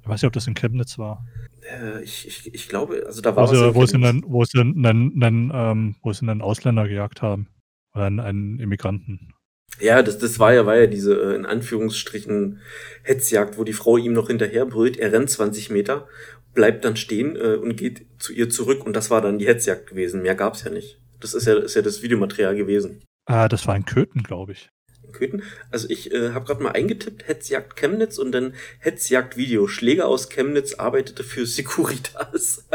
Ich 0.02 0.08
weiß 0.08 0.22
nicht, 0.22 0.28
ob 0.28 0.34
das 0.34 0.48
in 0.48 0.56
Chemnitz 0.56 0.98
war. 0.98 1.26
äh, 1.62 2.02
ich, 2.04 2.28
ich, 2.28 2.54
ich 2.54 2.70
glaube, 2.70 3.04
also 3.06 3.22
da 3.22 3.36
war 3.36 3.44
was 3.44 3.52
in 3.52 3.76
wo 3.76 3.86
sie, 3.86 3.96
einen, 3.96 4.24
wo, 4.28 4.44
sie 4.44 4.60
einen, 4.60 5.24
einen, 5.24 5.52
ähm, 5.54 5.96
wo 6.02 6.12
sie 6.12 6.28
einen 6.28 6.42
Ausländer 6.42 6.88
gejagt 6.88 7.22
haben. 7.22 7.48
Oder 7.94 8.06
einen, 8.06 8.20
einen 8.20 8.60
Immigranten. 8.60 9.34
Ja, 9.80 10.04
das, 10.04 10.18
das 10.18 10.40
war 10.40 10.54
ja, 10.54 10.66
war 10.66 10.78
ja 10.78 10.88
diese, 10.88 11.14
äh, 11.16 11.36
in 11.36 11.46
Anführungsstrichen, 11.46 12.60
Hetzjagd, 13.04 13.58
wo 13.58 13.64
die 13.64 13.74
Frau 13.74 13.98
ihm 13.98 14.14
noch 14.14 14.28
hinterher 14.28 14.66
brüllt. 14.66 14.98
Er 14.98 15.12
rennt 15.12 15.30
20 15.30 15.70
Meter, 15.70 16.08
bleibt 16.54 16.86
dann 16.86 16.96
stehen 16.96 17.36
äh, 17.36 17.56
und 17.56 17.78
geht 17.78 18.06
zu 18.20 18.34
ihr 18.34 18.50
zurück. 18.50 18.86
Und 18.86 18.96
das 18.96 19.10
war 19.10 19.22
dann 19.22 19.40
die 19.40 19.48
Hetzjagd 19.48 19.88
gewesen. 19.88 20.22
Mehr 20.22 20.36
gab's 20.36 20.64
ja 20.64 20.72
nicht. 20.72 21.00
Das 21.20 21.34
ist 21.34 21.48
ja, 21.48 21.58
ist 21.58 21.76
ja 21.76 21.82
das 21.82 22.02
Videomaterial 22.02 22.56
gewesen. 22.56 23.04
Äh, 23.28 23.48
das 23.50 23.68
war 23.68 23.76
in 23.76 23.86
Köthen, 23.86 24.24
glaube 24.24 24.54
ich. 24.54 24.70
Köthen. 25.14 25.44
Also 25.70 25.90
ich 25.90 26.14
äh, 26.14 26.32
habe 26.34 26.46
gerade 26.46 26.64
mal 26.64 26.72
eingetippt, 26.72 27.28
Hetzjagd 27.28 27.76
Chemnitz 27.76 28.18
und 28.18 28.32
dann 28.32 28.54
Hetzjagd 28.80 29.38
Video. 29.38 29.68
Schläger 29.68 30.08
aus 30.08 30.30
Chemnitz 30.30 30.76
arbeitete 30.76 31.24
für 31.24 31.46
Securitas. 31.46 32.68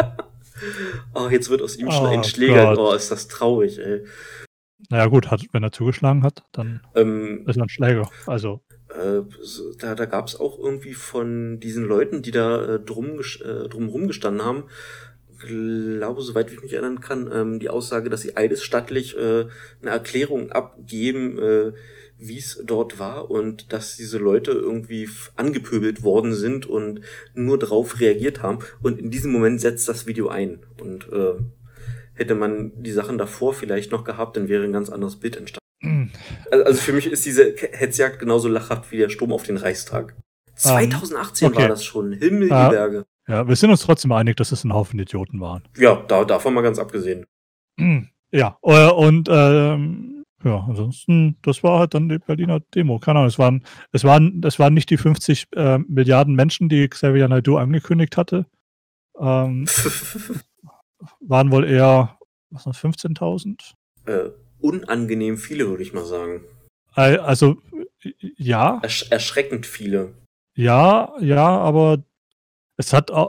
oh, 1.15 1.29
jetzt 1.31 1.51
wird 1.51 1.63
aus 1.63 1.77
ihm 1.77 1.91
schon 1.91 2.07
Oh 2.07 2.09
ein 2.09 2.25
Schläger. 2.25 2.75
Gott. 2.75 2.79
Oh, 2.79 2.93
ist 2.95 3.11
das 3.11 3.29
traurig, 3.29 3.79
ey. 3.79 4.05
Naja 4.91 5.07
gut, 5.07 5.31
hat, 5.31 5.43
wenn 5.53 5.63
er 5.63 5.73
zugeschlagen 5.73 6.23
hat, 6.23 6.45
dann 6.53 6.81
Ähm, 6.95 7.45
ist 7.47 7.57
er 7.57 7.65
ein 7.65 7.69
Schläger. 7.69 8.09
Also, 8.27 8.61
Äh, 8.91 9.23
da 9.79 9.95
da 9.95 10.05
gab 10.05 10.29
es 10.29 10.39
auch 10.39 10.59
irgendwie 10.59 10.95
von 10.95 11.59
diesen 11.61 11.85
Leuten, 11.85 12.23
die 12.23 12.31
da 12.31 12.75
äh, 12.75 12.81
drum, 12.81 13.21
äh, 13.21 13.69
drum 13.69 13.89
rumgestanden 13.89 14.45
haben, 14.45 14.65
glaube, 15.39 16.23
soweit 16.23 16.51
ich 16.51 16.63
mich 16.63 16.73
erinnern 16.73 17.01
kann, 17.01 17.31
ähm, 17.33 17.59
die 17.59 17.69
Aussage, 17.69 18.11
dass 18.11 18.23
sie 18.23 18.37
eidesstattlich 18.37 19.17
äh, 19.17 19.47
eine 19.83 19.91
Erklärung 19.91 20.51
abgeben, 20.53 21.39
äh, 21.39 21.73
wie 22.19 22.39
es 22.39 22.63
dort 22.65 22.99
war 22.99 23.31
und 23.31 23.73
dass 23.73 23.97
diese 23.97 24.19
Leute 24.19 24.53
irgendwie 24.53 25.09
angepöbelt 25.37 26.03
worden 26.03 26.35
sind 26.35 26.67
und 26.67 27.01
nur 27.35 27.59
darauf 27.59 28.01
reagiert 28.01 28.43
haben. 28.43 28.61
Und 28.83 28.99
in 28.99 29.11
diesem 29.11 29.33
Moment 29.33 29.61
setzt 29.61 29.89
das 29.89 30.07
Video 30.07 30.29
ein. 30.29 30.61
Und 30.81 31.13
äh, 31.13 31.35
hätte 32.15 32.35
man 32.35 32.73
die 32.83 32.93
Sachen 32.93 33.19
davor 33.19 33.53
vielleicht 33.53 33.93
noch 33.93 34.05
gehabt, 34.05 34.37
dann 34.37 34.49
wäre 34.49 34.65
ein 34.65 34.73
ganz 34.73 34.89
anderes 34.89 35.17
Bild 35.17 35.37
entstanden. 35.37 36.11
Also 36.51 36.65
also 36.65 36.81
für 36.81 36.93
mich 36.93 37.07
ist 37.07 37.27
diese 37.27 37.55
Hetzjagd 37.55 38.19
genauso 38.19 38.49
lachhaft 38.49 38.91
wie 38.91 38.97
der 38.97 39.11
Sturm 39.11 39.33
auf 39.33 39.43
den 39.43 39.59
Reichstag. 39.59 40.15
2018 40.55 41.49
okay. 41.49 41.59
war 41.59 41.69
das 41.69 41.85
schon. 41.85 42.13
Himmel, 42.13 42.51
Ah. 42.51 42.69
die 42.71 42.75
Berge. 42.75 43.05
ja, 43.29 43.47
wir 43.47 43.57
sind 43.57 43.71
uns 43.71 43.83
trotzdem 43.83 44.11
einig, 44.13 44.37
dass 44.37 44.53
es 44.53 44.65
ein 44.65 44.73
Haufen 44.73 44.99
Idioten 44.99 45.39
waren. 45.41 45.63
Ja, 45.77 46.03
da, 46.09 46.25
davon 46.25 46.55
mal 46.55 46.63
ganz 46.63 46.79
abgesehen. 46.79 47.27
Ja, 48.33 48.57
äh, 48.63 48.89
und 48.91 49.29
ähm, 49.31 50.16
ja, 50.47 50.65
ansonsten, 50.69 51.37
das 51.43 51.63
war 51.63 51.81
halt 51.81 51.95
dann 51.95 52.09
die 52.09 52.19
Berliner 52.19 52.61
Demo. 52.75 52.99
Keine 52.99 53.19
Ahnung, 53.19 53.29
es 53.29 53.39
waren, 53.39 53.65
es 53.93 54.05
waren, 54.05 54.41
es 54.45 54.59
waren 54.59 54.75
nicht 54.75 54.91
die 54.91 54.97
50 54.97 55.49
äh, 55.57 55.79
Milliarden 55.79 56.35
Menschen, 56.35 56.69
die 56.69 56.89
Xavier 56.89 57.29
Naidoo 57.29 57.57
angekündigt 57.57 58.17
hatte. 58.17 58.47
Ähm, 59.19 59.67
waren 61.21 61.51
wohl 61.51 61.65
eher, 61.65 62.19
was 62.51 62.65
sind 62.65 62.77
15.000? 62.77 63.75
äh, 64.07 64.31
unangenehm 64.61 65.37
viele, 65.37 65.69
würde 65.69 65.83
ich 65.83 65.93
mal 65.93 66.05
sagen. 66.05 66.45
Also, 66.95 67.59
ja, 68.39 68.81
Ersch 68.83 69.11
erschreckend 69.11 69.67
viele. 69.67 70.15
ja, 70.55 71.13
ja, 71.21 71.59
aber 71.59 72.03
es 72.79 72.93
hat 72.95 73.11
äh, 73.11 73.27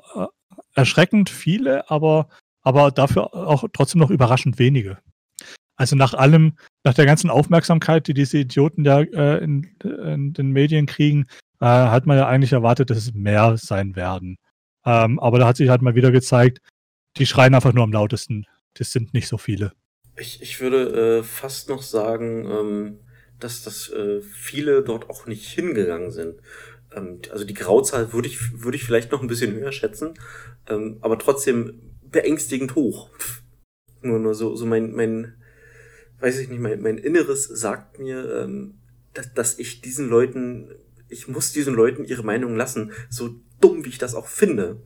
erschreckend 0.74 1.30
viele, 1.30 1.90
aber, 1.90 2.30
aber 2.62 2.92
dafür 2.92 3.34
auch 3.34 3.66
trotzdem 3.74 4.00
noch 4.00 4.10
überraschend 4.10 4.58
wenige. 4.58 5.00
Also 5.78 5.96
nach 5.96 6.14
allem, 6.14 6.54
nach 6.84 6.96
der 6.96 7.06
ganzen 7.06 7.30
Aufmerksamkeit, 7.30 8.08
die 8.08 8.14
diese 8.14 8.40
Idioten 8.40 8.84
ja 8.84 9.02
äh, 9.02 9.44
in, 9.44 9.70
in 9.84 10.34
den 10.34 10.52
Medien 10.52 10.88
kriegen, 10.88 11.26
äh, 11.62 11.66
hat 11.66 12.06
man 12.06 12.18
ja 12.18 12.28
eigentlich 12.28 12.52
erwartet, 12.52 12.90
dass 12.90 12.98
es 12.98 13.14
mehr 13.14 13.56
sein 13.58 13.96
werden. 13.96 14.38
Ähm, 14.86 15.20
aber 15.20 15.40
da 15.40 15.48
hat 15.48 15.58
sich 15.58 15.70
halt 15.70 15.82
mal 15.82 15.96
wieder 15.96 16.12
gezeigt, 16.12 16.62
die 17.18 17.26
schreien 17.26 17.54
einfach 17.54 17.74
nur 17.74 17.84
am 17.84 17.92
lautesten. 17.92 18.46
Das 18.74 18.92
sind 18.92 19.14
nicht 19.14 19.28
so 19.28 19.38
viele. 19.38 19.72
Ich, 20.18 20.42
ich 20.42 20.60
würde 20.60 21.20
äh, 21.20 21.24
fast 21.24 21.70
noch 21.70 21.84
sagen, 21.84 22.50
ähm, 22.50 23.00
dass, 23.40 23.64
dass 23.64 23.90
äh, 23.90 24.22
viele 24.22 24.84
dort 24.84 25.10
auch 25.10 25.28
nicht 25.28 25.48
hingegangen 25.48 26.10
sind. 26.12 26.42
Ähm, 26.96 27.22
also 27.32 27.46
die 27.46 27.54
Grauzahl 27.54 28.14
würde 28.14 28.28
ich, 28.28 28.64
würde 28.64 28.78
ich 28.78 28.84
vielleicht 28.84 29.12
noch 29.12 29.22
ein 29.22 29.28
bisschen 29.28 29.54
höher 29.54 29.72
schätzen, 29.72 30.16
ähm, 30.68 30.98
aber 31.02 31.20
trotzdem 31.20 31.82
beängstigend 32.02 32.76
hoch. 32.76 33.10
Nur, 34.02 34.20
nur 34.20 34.34
so, 34.34 34.56
so 34.56 34.66
mein, 34.66 34.94
mein, 34.94 35.36
weiß 36.20 36.40
ich 36.40 36.50
nicht, 36.50 36.60
mein, 36.62 36.82
mein 36.82 36.98
Inneres 36.98 37.46
sagt 37.46 38.00
mir, 38.00 38.42
ähm, 38.44 38.76
dass, 39.14 39.34
dass 39.34 39.60
ich 39.60 39.82
diesen 39.82 40.10
Leuten, 40.10 40.70
ich 41.10 41.28
muss 41.28 41.52
diesen 41.52 41.74
Leuten 41.76 42.04
ihre 42.06 42.24
Meinung 42.24 42.56
lassen, 42.56 42.92
so 43.10 43.36
dumm 43.62 43.86
wie 43.86 43.90
ich 43.90 43.98
das 43.98 44.16
auch 44.16 44.28
finde. 44.28 44.82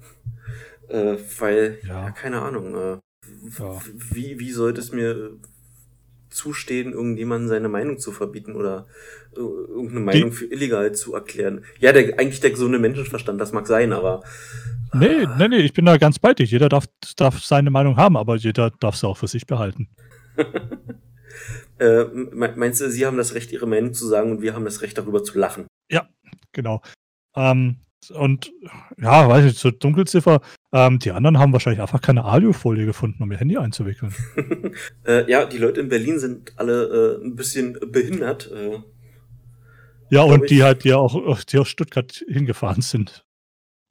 Äh, 0.87 1.17
weil, 1.39 1.79
Ja. 1.83 2.05
ja, 2.05 2.11
keine 2.11 2.41
Ahnung, 2.41 2.75
äh, 2.75 2.97
Ja. 3.59 3.79
wie, 4.11 4.39
wie 4.39 4.51
sollte 4.51 4.81
es 4.81 4.91
mir 4.91 5.11
äh, 5.11 5.29
zustehen, 6.29 6.93
irgendjemandem 6.93 7.49
seine 7.49 7.69
Meinung 7.69 7.97
zu 7.99 8.11
verbieten 8.11 8.55
oder 8.55 8.87
äh, 9.35 9.39
irgendeine 9.39 9.99
Meinung 10.01 10.31
für 10.31 10.45
illegal 10.45 10.93
zu 10.93 11.13
erklären? 11.13 11.63
Ja, 11.79 11.91
der, 11.93 12.19
eigentlich 12.19 12.39
der 12.41 12.51
gesunde 12.51 12.79
Menschenverstand, 12.79 13.39
das 13.39 13.51
mag 13.51 13.67
sein, 13.67 13.93
aber 13.93 14.23
Nee, 14.93 15.25
nee, 15.37 15.47
nee, 15.47 15.57
ich 15.59 15.71
bin 15.71 15.85
da 15.85 15.95
ganz 15.95 16.19
bei 16.19 16.33
dir. 16.33 16.45
Jeder 16.45 16.67
darf, 16.67 16.85
darf 17.15 17.41
seine 17.41 17.69
Meinung 17.71 17.95
haben, 17.95 18.17
aber 18.17 18.35
jeder 18.35 18.71
darf 18.71 18.97
sie 18.97 19.07
auch 19.07 19.15
für 19.17 19.27
sich 19.27 19.45
behalten. 19.47 19.87
äh, 21.81 22.05
me- 22.13 22.53
meinst 22.55 22.79
du, 22.81 22.89
Sie 22.89 23.05
haben 23.05 23.17
das 23.17 23.33
Recht, 23.33 23.51
Ihre 23.51 23.67
Meinung 23.67 23.93
zu 23.93 24.07
sagen 24.07 24.31
und 24.31 24.41
wir 24.41 24.53
haben 24.53 24.65
das 24.65 24.81
Recht, 24.81 24.97
darüber 24.97 25.23
zu 25.23 25.37
lachen? 25.37 25.67
Genau. 26.53 26.81
Ähm, 27.35 27.77
und 28.13 28.51
ja, 28.97 29.29
weiß 29.29 29.45
ich, 29.45 29.57
zur 29.57 29.71
Dunkelziffer, 29.71 30.41
ähm, 30.73 30.99
die 30.99 31.11
anderen 31.11 31.39
haben 31.39 31.53
wahrscheinlich 31.53 31.81
einfach 31.81 32.01
keine 32.01 32.25
Alufolie 32.25 32.85
gefunden, 32.85 33.23
um 33.23 33.31
ihr 33.31 33.37
Handy 33.37 33.57
einzuwickeln. 33.57 34.13
äh, 35.05 35.29
ja, 35.31 35.45
die 35.45 35.57
Leute 35.59 35.79
in 35.79 35.87
Berlin 35.87 36.19
sind 36.19 36.51
alle 36.57 37.19
äh, 37.21 37.23
ein 37.25 37.35
bisschen 37.37 37.77
behindert. 37.91 38.51
Äh, 38.51 38.79
ja, 40.09 40.23
und 40.23 40.49
die 40.49 40.61
halt 40.63 40.83
ja 40.83 40.97
auch, 40.97 41.41
die 41.43 41.57
aus 41.57 41.69
Stuttgart 41.69 42.11
hingefahren 42.27 42.81
sind. 42.81 43.23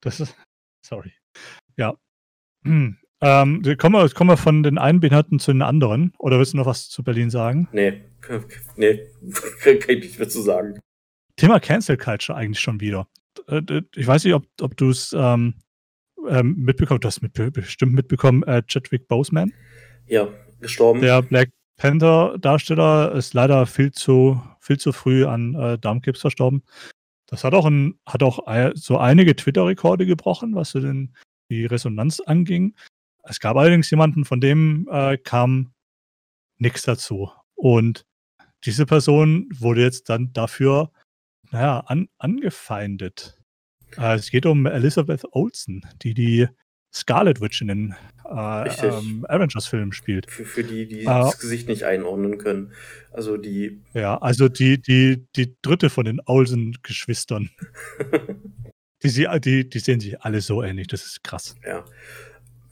Das 0.02 0.20
ist, 0.20 0.36
sorry. 0.84 1.12
Ja. 1.76 1.94
Hm. 3.22 3.62
Ähm, 3.64 3.76
kommen, 3.76 3.94
wir, 3.94 4.08
kommen 4.10 4.30
wir 4.30 4.36
von 4.36 4.62
den 4.62 4.78
einen 4.78 5.00
Behinderten 5.00 5.38
zu 5.38 5.52
den 5.52 5.62
anderen? 5.62 6.12
Oder 6.18 6.38
willst 6.38 6.54
du 6.54 6.56
noch 6.56 6.66
was 6.66 6.88
zu 6.88 7.02
Berlin 7.02 7.30
sagen? 7.30 7.68
Nee, 7.72 8.02
nee, 8.76 9.00
kann 9.62 9.76
ich 9.76 9.86
nicht 9.86 10.18
mehr 10.18 10.28
zu 10.28 10.40
sagen. 10.40 10.80
Thema 11.36 11.60
Cancel 11.60 11.96
Culture 11.96 12.36
eigentlich 12.36 12.60
schon 12.60 12.80
wieder. 12.80 13.06
Äh, 13.46 13.82
ich 13.94 14.06
weiß 14.06 14.24
nicht, 14.24 14.34
ob, 14.34 14.46
ob 14.60 14.76
du 14.76 14.90
es 14.90 15.14
ähm, 15.16 15.54
ähm, 16.28 16.56
mitbekommen, 16.56 17.00
du 17.00 17.08
hast 17.08 17.22
mit, 17.22 17.34
bestimmt 17.52 17.92
mitbekommen, 17.92 18.42
äh, 18.44 18.62
Chadwick 18.66 19.06
Boseman. 19.08 19.52
Ja, 20.06 20.28
gestorben. 20.60 21.00
Der 21.00 21.22
Black 21.22 21.50
Panther-Darsteller 21.76 23.12
ist 23.12 23.32
leider 23.32 23.66
viel 23.66 23.90
zu, 23.92 24.42
viel 24.60 24.78
zu 24.78 24.92
früh 24.92 25.24
an 25.24 25.54
äh, 25.54 25.78
Darmkrebs 25.78 26.20
verstorben. 26.20 26.62
Das 27.26 27.44
hat 27.44 27.54
auch, 27.54 27.64
ein, 27.64 27.98
hat 28.06 28.24
auch 28.24 28.40
so 28.74 28.98
einige 28.98 29.36
Twitter-Rekorde 29.36 30.04
gebrochen, 30.04 30.56
was 30.56 30.70
so 30.70 30.80
den, 30.80 31.14
die 31.48 31.64
Resonanz 31.64 32.18
anging. 32.18 32.74
Es 33.22 33.40
gab 33.40 33.56
allerdings 33.56 33.90
jemanden, 33.90 34.24
von 34.24 34.40
dem 34.40 34.88
äh, 34.90 35.16
kam 35.18 35.72
nichts 36.58 36.82
dazu. 36.82 37.30
Und 37.54 38.06
diese 38.64 38.86
Person 38.86 39.48
wurde 39.58 39.82
jetzt 39.82 40.08
dann 40.08 40.32
dafür 40.32 40.90
naja, 41.50 41.80
an, 41.80 42.08
angefeindet. 42.18 43.38
Äh, 43.96 44.14
es 44.14 44.30
geht 44.30 44.46
um 44.46 44.66
Elizabeth 44.66 45.24
Olsen, 45.32 45.82
die 46.02 46.14
die 46.14 46.48
Scarlet 46.92 47.40
Witch 47.40 47.60
in 47.60 47.68
den 47.68 47.94
äh, 48.28 48.86
ähm, 48.86 49.24
Avengers-Filmen 49.28 49.92
spielt. 49.92 50.30
Für, 50.30 50.44
für 50.44 50.64
die, 50.64 50.86
die 50.86 51.00
äh, 51.02 51.04
das 51.04 51.38
Gesicht 51.38 51.68
nicht 51.68 51.84
einordnen 51.84 52.38
können. 52.38 52.72
Also 53.12 53.36
die. 53.36 53.80
Ja, 53.94 54.18
also 54.18 54.48
die, 54.48 54.80
die, 54.80 55.24
die 55.36 55.56
dritte 55.62 55.90
von 55.90 56.04
den 56.04 56.20
Olsen-Geschwistern. 56.24 57.50
die, 59.02 59.40
die, 59.40 59.68
die 59.68 59.78
sehen 59.78 60.00
sich 60.00 60.20
alle 60.22 60.40
so 60.40 60.62
ähnlich, 60.62 60.88
das 60.88 61.06
ist 61.06 61.22
krass. 61.22 61.54
Ja. 61.64 61.84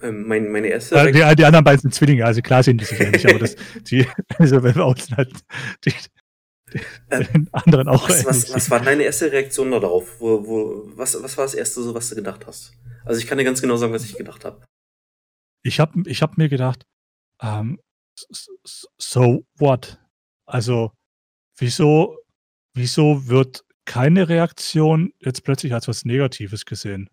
Ähm, 0.01 0.27
mein, 0.27 0.51
meine 0.51 0.69
erste. 0.69 0.97
Äh, 0.97 1.13
die, 1.13 1.37
die, 1.37 1.45
anderen 1.45 1.65
beiden 1.65 1.81
sind 1.81 1.95
Zwillinge, 1.95 2.25
also 2.25 2.41
klar 2.41 2.63
sehen 2.63 2.79
die 2.79 2.85
sich 2.85 3.01
ähnlich, 3.01 3.29
aber 3.29 3.41
das, 3.41 3.57
die 3.91 4.07
Elizabeth 4.39 4.77
Olsen 4.77 5.17
hat 5.17 5.29
die, 5.85 5.93
ähm, 7.11 7.49
anderen 7.53 7.89
auch. 7.89 8.09
Was, 8.09 8.25
was, 8.25 8.55
was, 8.55 8.71
war 8.71 8.81
deine 8.81 9.05
erste 9.05 9.33
Reaktion 9.33 9.71
darauf? 9.71 10.21
Wo, 10.21 10.47
wo, 10.47 10.83
was, 10.97 11.21
was 11.23 11.37
war 11.37 11.45
das 11.45 11.55
erste, 11.55 11.83
so, 11.83 11.95
was 11.95 12.09
du 12.09 12.15
gedacht 12.15 12.47
hast? 12.47 12.73
Also 13.05 13.21
ich 13.21 13.27
kann 13.27 13.39
dir 13.39 13.45
ganz 13.45 13.61
genau 13.61 13.77
sagen, 13.77 13.93
was 13.93 14.05
ich 14.05 14.17
gedacht 14.17 14.45
habe. 14.45 14.65
Ich 15.63 15.81
habe 15.81 16.03
ich 16.07 16.23
hab 16.23 16.39
mir 16.39 16.49
gedacht, 16.49 16.87
ähm, 17.43 17.81
so 18.99 19.45
what? 19.59 19.99
Also 20.47 20.93
wieso, 21.59 22.19
wieso 22.75 23.27
wird 23.27 23.65
keine 23.85 24.29
Reaktion 24.29 25.13
jetzt 25.19 25.45
plötzlich 25.45 25.73
als 25.73 25.89
was 25.89 26.05
Negatives 26.05 26.65
gesehen? 26.65 27.09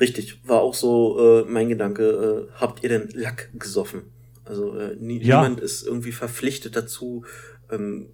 Richtig, 0.00 0.40
war 0.46 0.60
auch 0.60 0.74
so 0.74 1.42
äh, 1.42 1.44
mein 1.50 1.68
Gedanke. 1.68 2.48
Äh, 2.48 2.52
habt 2.60 2.82
ihr 2.82 2.88
denn 2.88 3.08
Lack 3.12 3.50
gesoffen? 3.58 4.02
Also 4.44 4.76
äh, 4.76 4.96
nie, 4.96 5.22
ja. 5.22 5.42
niemand 5.42 5.60
ist 5.60 5.86
irgendwie 5.86 6.12
verpflichtet 6.12 6.74
dazu, 6.76 7.24
ähm, 7.70 8.08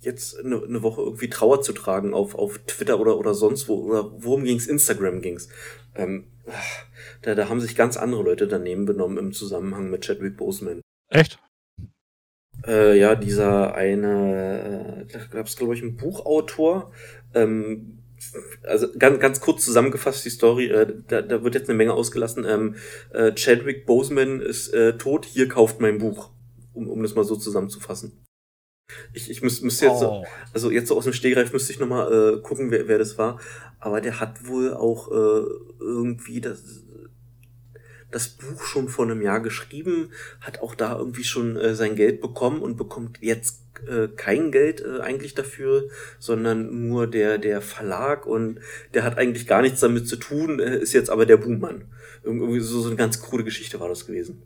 jetzt 0.00 0.38
eine, 0.38 0.62
eine 0.62 0.82
Woche 0.82 1.02
irgendwie 1.02 1.30
Trauer 1.30 1.62
zu 1.62 1.72
tragen 1.72 2.14
auf, 2.14 2.34
auf 2.34 2.58
Twitter 2.66 3.00
oder, 3.00 3.18
oder 3.18 3.34
sonst 3.34 3.68
wo. 3.68 3.74
Oder 3.76 4.10
worum 4.22 4.44
ging's? 4.44 4.66
Instagram 4.66 5.20
ging's. 5.20 5.48
Ähm, 5.94 6.26
da, 7.22 7.34
da 7.34 7.48
haben 7.48 7.60
sich 7.60 7.76
ganz 7.76 7.96
andere 7.96 8.22
Leute 8.22 8.46
daneben 8.46 8.84
benommen 8.84 9.18
im 9.18 9.32
Zusammenhang 9.32 9.90
mit 9.90 10.04
Chadwick 10.04 10.36
Boseman. 10.36 10.80
Echt? 11.08 11.38
Äh, 12.66 12.98
ja, 12.98 13.14
dieser 13.14 13.74
eine, 13.74 15.04
äh, 15.08 15.12
da 15.12 15.24
gab 15.26 15.46
es, 15.46 15.56
glaube 15.56 15.74
ich, 15.74 15.82
ein 15.82 15.96
Buchautor, 15.96 16.92
ähm, 17.34 18.01
also 18.62 18.88
ganz, 18.98 19.20
ganz 19.20 19.40
kurz 19.40 19.64
zusammengefasst 19.64 20.24
die 20.24 20.30
Story, 20.30 20.66
äh, 20.66 20.94
da, 21.08 21.22
da 21.22 21.42
wird 21.42 21.54
jetzt 21.54 21.68
eine 21.68 21.76
Menge 21.76 21.94
ausgelassen. 21.94 22.44
Ähm, 22.44 22.76
äh, 23.12 23.32
Chadwick 23.34 23.86
Boseman 23.86 24.40
ist 24.40 24.68
äh, 24.68 24.96
tot, 24.96 25.24
hier 25.26 25.48
kauft 25.48 25.80
mein 25.80 25.98
Buch, 25.98 26.30
um, 26.72 26.88
um 26.88 27.02
das 27.02 27.14
mal 27.14 27.24
so 27.24 27.36
zusammenzufassen. 27.36 28.24
Ich, 29.12 29.30
ich 29.30 29.42
müsste 29.42 29.64
müsst 29.64 29.80
jetzt, 29.80 29.92
oh. 29.92 29.98
so, 29.98 30.24
also 30.52 30.70
jetzt 30.70 30.88
so 30.88 30.96
aus 30.96 31.04
dem 31.04 31.12
Stehgreif 31.12 31.52
müsste 31.52 31.72
ich 31.72 31.78
nochmal 31.78 32.12
äh, 32.12 32.40
gucken, 32.40 32.70
wer, 32.70 32.88
wer 32.88 32.98
das 32.98 33.16
war. 33.18 33.40
Aber 33.78 34.00
der 34.00 34.20
hat 34.20 34.46
wohl 34.46 34.74
auch 34.74 35.10
äh, 35.10 35.44
irgendwie 35.80 36.40
das, 36.40 36.81
das 38.12 38.28
Buch 38.28 38.62
schon 38.62 38.88
vor 38.88 39.04
einem 39.04 39.22
Jahr 39.22 39.40
geschrieben, 39.40 40.12
hat 40.40 40.60
auch 40.60 40.74
da 40.74 40.96
irgendwie 40.96 41.24
schon 41.24 41.56
äh, 41.56 41.74
sein 41.74 41.96
Geld 41.96 42.20
bekommen 42.20 42.60
und 42.60 42.76
bekommt 42.76 43.18
jetzt 43.20 43.62
äh, 43.88 44.08
kein 44.08 44.52
Geld 44.52 44.80
äh, 44.80 45.00
eigentlich 45.00 45.34
dafür, 45.34 45.88
sondern 46.18 46.88
nur 46.88 47.06
der, 47.06 47.38
der 47.38 47.60
Verlag 47.60 48.26
und 48.26 48.60
der 48.94 49.02
hat 49.02 49.18
eigentlich 49.18 49.46
gar 49.46 49.62
nichts 49.62 49.80
damit 49.80 50.06
zu 50.06 50.16
tun, 50.16 50.60
äh, 50.60 50.78
ist 50.78 50.92
jetzt 50.92 51.10
aber 51.10 51.26
der 51.26 51.38
Buhmann. 51.38 51.90
Irgendwie 52.22 52.60
so, 52.60 52.80
so 52.80 52.88
eine 52.88 52.96
ganz 52.96 53.20
krude 53.20 53.44
Geschichte 53.44 53.80
war 53.80 53.88
das 53.88 54.06
gewesen. 54.06 54.42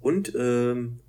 Und 0.00 0.34
ähm, 0.34 1.00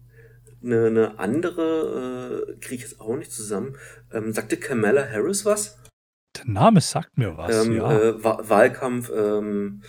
eine, 0.63 0.85
eine 0.85 1.19
andere 1.19 2.47
äh, 2.51 2.59
kriege 2.59 2.75
ich 2.75 2.81
jetzt 2.91 3.01
auch 3.01 3.15
nicht 3.15 3.31
zusammen. 3.31 3.75
Ähm, 4.13 4.31
sagte 4.31 4.57
Kamala 4.57 5.09
Harris 5.09 5.45
was? 5.45 5.79
Der 6.37 6.45
Name 6.45 6.79
sagt 6.79 7.17
mir 7.17 7.35
was, 7.35 7.65
ähm, 7.65 7.73
ja. 7.73 7.99
Äh, 7.99 8.23
Wahlkampf 8.23 9.11
ähm, 9.13 9.81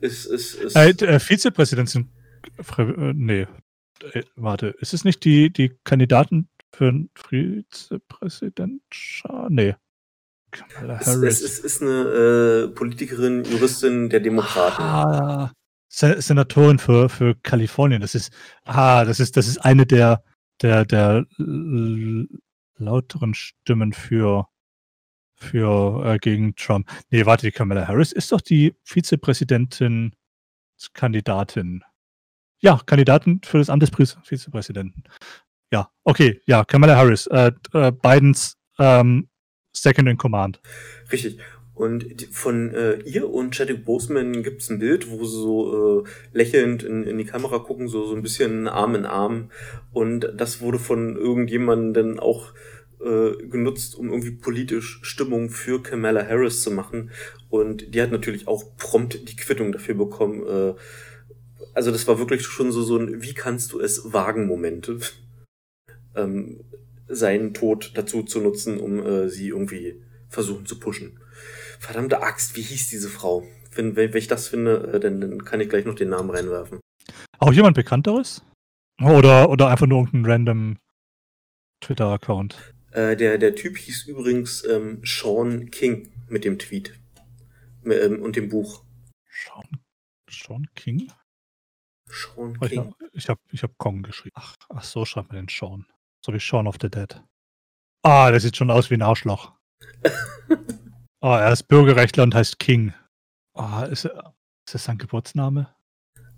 ist, 0.00 0.26
ist, 0.26 0.54
ist. 0.54 0.76
Äh, 0.76 0.90
äh, 0.90 1.18
Vizepräsidentin. 1.18 2.10
Äh, 2.76 3.12
nee. 3.14 3.46
Äh, 4.12 4.22
warte, 4.36 4.68
ist 4.80 4.94
es 4.94 5.04
nicht 5.04 5.24
die, 5.24 5.50
die 5.50 5.72
Kandidaten 5.84 6.48
für 6.72 6.88
einen 6.88 7.10
Vizepräsident? 7.14 8.82
Nee. 9.48 9.74
Kamala 10.50 11.00
Harris. 11.00 11.40
Es, 11.40 11.40
es, 11.40 11.42
es 11.42 11.58
ist 11.60 11.82
eine 11.82 12.68
äh, 12.68 12.68
Politikerin, 12.68 13.44
Juristin 13.44 14.08
der 14.08 14.20
Demokraten. 14.20 14.82
Ah, 14.82 15.52
Senatorin 15.88 16.78
für, 16.78 17.08
für 17.08 17.34
Kalifornien. 17.34 18.00
Das 18.00 18.14
ist, 18.14 18.32
ah, 18.64 19.04
das 19.04 19.20
ist, 19.20 19.36
das 19.36 19.48
ist 19.48 19.58
eine 19.58 19.86
der, 19.86 20.22
der, 20.62 20.84
der 20.84 21.26
lauteren 22.76 23.34
Stimmen 23.34 23.92
für, 23.92 24.48
für 25.38 26.04
äh, 26.04 26.18
gegen 26.18 26.54
Trump. 26.56 26.88
Nee, 27.10 27.26
warte, 27.26 27.46
die 27.46 27.52
Kamala 27.52 27.86
Harris 27.86 28.12
ist 28.12 28.32
doch 28.32 28.40
die 28.40 28.74
Vizepräsidentin, 28.84 30.12
Kandidatin. 30.92 31.82
Ja, 32.60 32.80
Kandidatin 32.84 33.40
für 33.44 33.58
das 33.58 33.70
Amt 33.70 33.82
des 33.82 33.90
Vizepräsidenten. 34.24 35.04
Ja, 35.72 35.90
okay, 36.04 36.40
ja, 36.46 36.64
Kamala 36.64 36.96
Harris, 36.96 37.26
äh, 37.28 37.52
äh, 37.72 37.92
Bidens 37.92 38.56
ähm, 38.78 39.28
Second 39.72 40.08
in 40.08 40.16
Command. 40.16 40.60
Richtig. 41.12 41.38
Und 41.74 42.26
von 42.32 42.74
äh, 42.74 42.94
ihr 43.02 43.30
und 43.30 43.54
Chadwick 43.54 43.84
Boseman 43.84 44.42
gibt 44.42 44.62
es 44.62 44.68
ein 44.68 44.80
Bild, 44.80 45.08
wo 45.12 45.24
sie 45.24 45.40
so 45.40 46.02
äh, 46.02 46.08
lächelnd 46.32 46.82
in, 46.82 47.04
in 47.04 47.18
die 47.18 47.24
Kamera 47.24 47.60
gucken, 47.60 47.86
so, 47.86 48.04
so 48.04 48.16
ein 48.16 48.22
bisschen 48.22 48.66
Arm 48.66 48.96
in 48.96 49.06
Arm. 49.06 49.52
Und 49.92 50.32
das 50.36 50.60
wurde 50.60 50.80
von 50.80 51.16
irgendjemandem 51.16 51.94
dann 51.94 52.18
auch 52.18 52.52
äh, 53.00 53.46
genutzt, 53.46 53.94
um 53.96 54.08
irgendwie 54.08 54.32
politisch 54.32 55.00
Stimmung 55.02 55.50
für 55.50 55.82
Kamala 55.82 56.26
Harris 56.26 56.62
zu 56.62 56.70
machen. 56.70 57.10
Und 57.48 57.94
die 57.94 58.02
hat 58.02 58.10
natürlich 58.10 58.48
auch 58.48 58.76
prompt 58.76 59.28
die 59.28 59.36
Quittung 59.36 59.72
dafür 59.72 59.94
bekommen. 59.94 60.42
Äh, 60.46 60.74
also 61.74 61.90
das 61.90 62.06
war 62.08 62.18
wirklich 62.18 62.44
schon 62.44 62.72
so, 62.72 62.82
so 62.82 62.98
ein 62.98 63.22
Wie 63.22 63.34
kannst 63.34 63.72
du 63.72 63.80
es 63.80 64.12
wagen 64.12 64.46
Moment. 64.46 64.90
ähm, 66.16 66.60
seinen 67.08 67.54
Tod 67.54 67.92
dazu 67.94 68.22
zu 68.22 68.40
nutzen, 68.40 68.78
um 68.78 69.04
äh, 69.04 69.28
sie 69.28 69.48
irgendwie 69.48 70.02
versuchen 70.28 70.66
zu 70.66 70.78
pushen. 70.78 71.18
Verdammte 71.78 72.22
Axt, 72.22 72.56
wie 72.56 72.62
hieß 72.62 72.88
diese 72.88 73.08
Frau? 73.08 73.44
Wenn, 73.74 73.96
wenn, 73.96 74.12
wenn 74.12 74.18
ich 74.18 74.28
das 74.28 74.48
finde, 74.48 74.92
äh, 74.92 75.00
dann, 75.00 75.20
dann 75.20 75.44
kann 75.44 75.60
ich 75.60 75.68
gleich 75.68 75.84
noch 75.84 75.94
den 75.94 76.10
Namen 76.10 76.30
reinwerfen. 76.30 76.80
Auch 77.38 77.52
jemand 77.52 77.76
Bekannteres? 77.76 78.42
Oder, 79.00 79.48
oder 79.48 79.68
einfach 79.68 79.86
nur 79.86 80.00
irgendein 80.00 80.30
random 80.30 80.76
Twitter-Account? 81.80 82.74
Äh, 82.92 83.16
der, 83.16 83.38
der 83.38 83.54
Typ 83.54 83.76
hieß 83.76 84.04
übrigens 84.04 84.64
ähm, 84.64 85.02
Sean 85.04 85.70
King 85.70 86.10
mit 86.28 86.44
dem 86.44 86.58
Tweet 86.58 86.98
ähm, 87.84 88.22
und 88.22 88.36
dem 88.36 88.48
Buch. 88.48 88.84
Sean, 89.28 89.80
Sean 90.28 90.66
King? 90.74 91.10
Sean 92.08 92.58
King. 92.60 92.94
Ich 93.12 93.28
habe 93.28 93.40
ich 93.52 93.62
hab 93.62 93.76
Kong 93.78 94.02
geschrieben. 94.02 94.34
Ach, 94.38 94.56
ach 94.70 94.84
so 94.84 95.04
schreibt 95.04 95.28
man 95.28 95.36
den 95.36 95.48
Sean. 95.48 95.86
So 96.24 96.32
wie 96.32 96.40
Sean 96.40 96.66
of 96.66 96.76
the 96.80 96.88
Dead. 96.88 97.22
Ah, 98.02 98.30
der 98.30 98.40
sieht 98.40 98.56
schon 98.56 98.70
aus 98.70 98.90
wie 98.90 98.94
ein 98.94 99.02
Arschloch. 99.02 99.52
Oh, 101.20 101.26
er 101.36 101.52
ist 101.52 101.64
Bürgerrechtler 101.64 102.22
und 102.22 102.34
heißt 102.34 102.58
King. 102.58 102.94
Oh, 103.54 103.82
ist, 103.90 104.04
ist 104.04 104.14
das 104.72 104.84
sein 104.84 104.98
Geburtsname? 104.98 105.74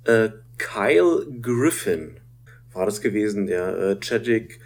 Äh, 0.04 0.30
Kyle 0.58 1.26
Griffin 1.40 2.18
war 2.72 2.86
das 2.86 3.00
gewesen, 3.00 3.46
der 3.46 3.76
äh, 3.76 4.00
Chadwick 4.00 4.60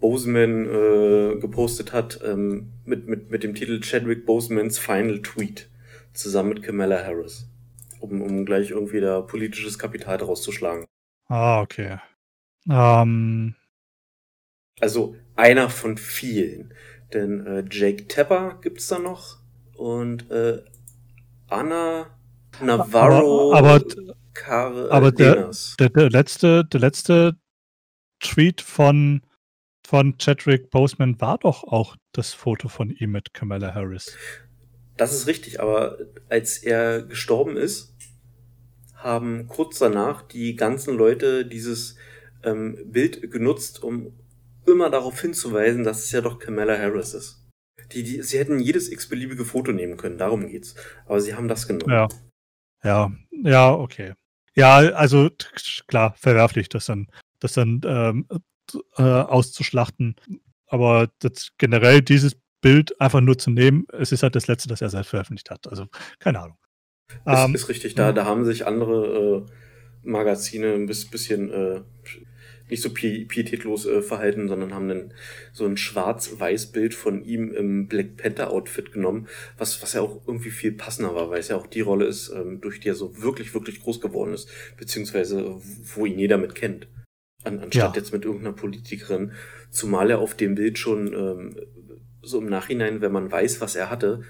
Boseman 0.00 0.66
äh, 0.66 1.38
gepostet 1.40 1.92
hat 1.92 2.20
ähm, 2.24 2.72
mit, 2.84 3.06
mit, 3.06 3.30
mit 3.30 3.42
dem 3.42 3.54
Titel 3.54 3.80
Chadwick 3.80 4.24
Bosemans 4.26 4.78
Final 4.78 5.20
Tweet. 5.22 5.68
zusammen 6.12 6.48
mit 6.50 6.62
Kamala 6.62 7.04
Harris, 7.04 7.46
um, 8.00 8.20
um 8.22 8.44
gleich 8.44 8.70
irgendwie 8.70 9.00
da 9.00 9.20
politisches 9.20 9.78
Kapital 9.78 10.18
daraus 10.18 10.42
zu 10.42 10.50
schlagen. 10.52 10.86
Ah, 11.28 11.60
okay. 11.60 11.98
Ähm, 12.68 13.54
Also 14.80 15.14
einer 15.36 15.70
von 15.70 15.96
vielen. 15.98 16.74
Denn 17.12 17.46
äh, 17.46 17.64
Jake 17.70 18.08
Tapper 18.08 18.58
gibt's 18.62 18.88
da 18.88 18.98
noch 18.98 19.38
und 19.76 20.30
äh, 20.30 20.62
Anna 21.48 22.06
Navarro 22.62 23.52
Aber- 23.54 23.74
aber- 23.74 23.84
Car 24.32 24.90
aber 24.90 25.10
der- 25.12 25.34
Denas. 25.34 25.76
der, 25.78 25.88
der 25.90 26.08
letzte, 26.10 26.64
der 26.64 26.80
letzte 26.80 27.36
Tweet 28.20 28.60
von, 28.60 29.22
von 29.90 30.16
Chadwick 30.18 30.70
Boseman 30.70 31.20
war 31.20 31.36
doch 31.38 31.64
auch 31.64 31.96
das 32.12 32.32
Foto 32.32 32.68
von 32.68 32.90
ihm 32.90 33.10
mit 33.10 33.34
Kamala 33.34 33.74
Harris. 33.74 34.16
Das 34.96 35.12
ist 35.12 35.26
richtig, 35.26 35.60
aber 35.60 35.98
als 36.28 36.58
er 36.58 37.02
gestorben 37.02 37.56
ist, 37.56 37.96
haben 38.94 39.48
kurz 39.48 39.80
danach 39.80 40.22
die 40.22 40.54
ganzen 40.54 40.96
Leute 40.96 41.44
dieses 41.44 41.96
ähm, 42.44 42.78
Bild 42.84 43.32
genutzt, 43.32 43.82
um 43.82 44.12
immer 44.64 44.90
darauf 44.90 45.20
hinzuweisen, 45.20 45.82
dass 45.82 46.04
es 46.04 46.12
ja 46.12 46.20
doch 46.20 46.38
Kamala 46.38 46.78
Harris 46.78 47.12
ist. 47.12 47.44
Die, 47.90 48.04
die, 48.04 48.22
sie 48.22 48.38
hätten 48.38 48.60
jedes 48.60 48.88
x-beliebige 48.92 49.44
Foto 49.44 49.72
nehmen 49.72 49.96
können, 49.96 50.18
darum 50.18 50.46
geht's. 50.46 50.76
Aber 51.06 51.20
sie 51.20 51.34
haben 51.34 51.48
das 51.48 51.66
genommen. 51.66 51.90
Ja. 51.90 52.08
Ja, 52.84 53.12
ja, 53.42 53.74
okay. 53.74 54.14
Ja, 54.54 54.76
also 54.76 55.30
klar, 55.88 56.14
verwerflich, 56.16 56.68
das 56.68 56.86
dann, 56.86 57.08
das 57.40 57.54
dann 57.54 57.80
ähm, 57.84 58.28
äh, 58.96 59.02
auszuschlachten. 59.02 60.16
Aber 60.66 61.10
das, 61.18 61.50
generell 61.58 62.02
dieses 62.02 62.36
Bild 62.60 63.00
einfach 63.00 63.20
nur 63.20 63.38
zu 63.38 63.50
nehmen, 63.50 63.86
es 63.92 64.12
ist 64.12 64.22
halt 64.22 64.36
das 64.36 64.46
letzte, 64.46 64.68
das 64.68 64.80
er 64.82 64.90
selbst 64.90 65.10
veröffentlicht 65.10 65.50
hat. 65.50 65.66
Also, 65.68 65.86
keine 66.18 66.40
Ahnung. 66.40 66.58
Ist, 67.08 67.20
Ähm, 67.26 67.54
ist 67.54 67.68
richtig, 67.68 67.94
da, 67.94 68.12
da 68.12 68.24
haben 68.24 68.44
sich 68.44 68.66
andere 68.66 69.46
äh, 69.46 70.08
Magazine 70.08 70.74
ein 70.74 70.86
bis- 70.86 71.10
bisschen 71.10 71.50
äh, 71.50 71.80
nicht 72.68 72.82
so 72.82 72.90
pi 72.94 73.24
pietätlos 73.24 73.84
äh, 73.86 74.00
verhalten, 74.00 74.46
sondern 74.46 74.72
haben 74.72 74.88
dann 74.88 75.12
so 75.52 75.66
ein 75.66 75.76
schwarz-weiß-Bild 75.76 76.94
von 76.94 77.24
ihm 77.24 77.52
im 77.52 77.88
Black 77.88 78.16
Panther-Outfit 78.16 78.92
genommen, 78.92 79.26
was, 79.58 79.82
was 79.82 79.94
ja 79.94 80.02
auch 80.02 80.22
irgendwie 80.26 80.50
viel 80.50 80.72
passender 80.72 81.14
war, 81.16 81.30
weil 81.30 81.40
es 81.40 81.48
ja 81.48 81.56
auch 81.56 81.66
die 81.66 81.80
Rolle 81.80 82.04
ist, 82.04 82.28
ähm, 82.28 82.60
durch 82.60 82.78
die 82.78 82.90
er 82.90 82.94
so 82.94 83.20
wirklich, 83.20 83.54
wirklich 83.54 83.80
groß 83.80 84.00
geworden 84.00 84.34
ist, 84.34 84.48
beziehungsweise 84.76 85.60
wo 85.96 86.06
ihn 86.06 86.18
jeder 86.18 86.38
mit 86.38 86.54
kennt. 86.54 86.86
An, 87.44 87.58
anstatt 87.60 87.74
Ja. 87.74 88.00
jetzt 88.00 88.12
mit 88.12 88.24
irgendeiner 88.24 88.54
Politikerin, 88.54 89.32
zumal 89.70 90.10
er 90.10 90.18
auf 90.18 90.34
dem 90.36 90.54
Bild 90.54 90.78
schon 90.78 91.12
ähm, 91.14 91.56
so 92.22 92.38
im 92.40 92.48
Nachhinein, 92.50 93.00
wenn 93.00 93.12
man 93.12 93.30
weiß, 93.32 93.60
was 93.60 93.76
er 93.76 93.88
hatte, 93.90 94.22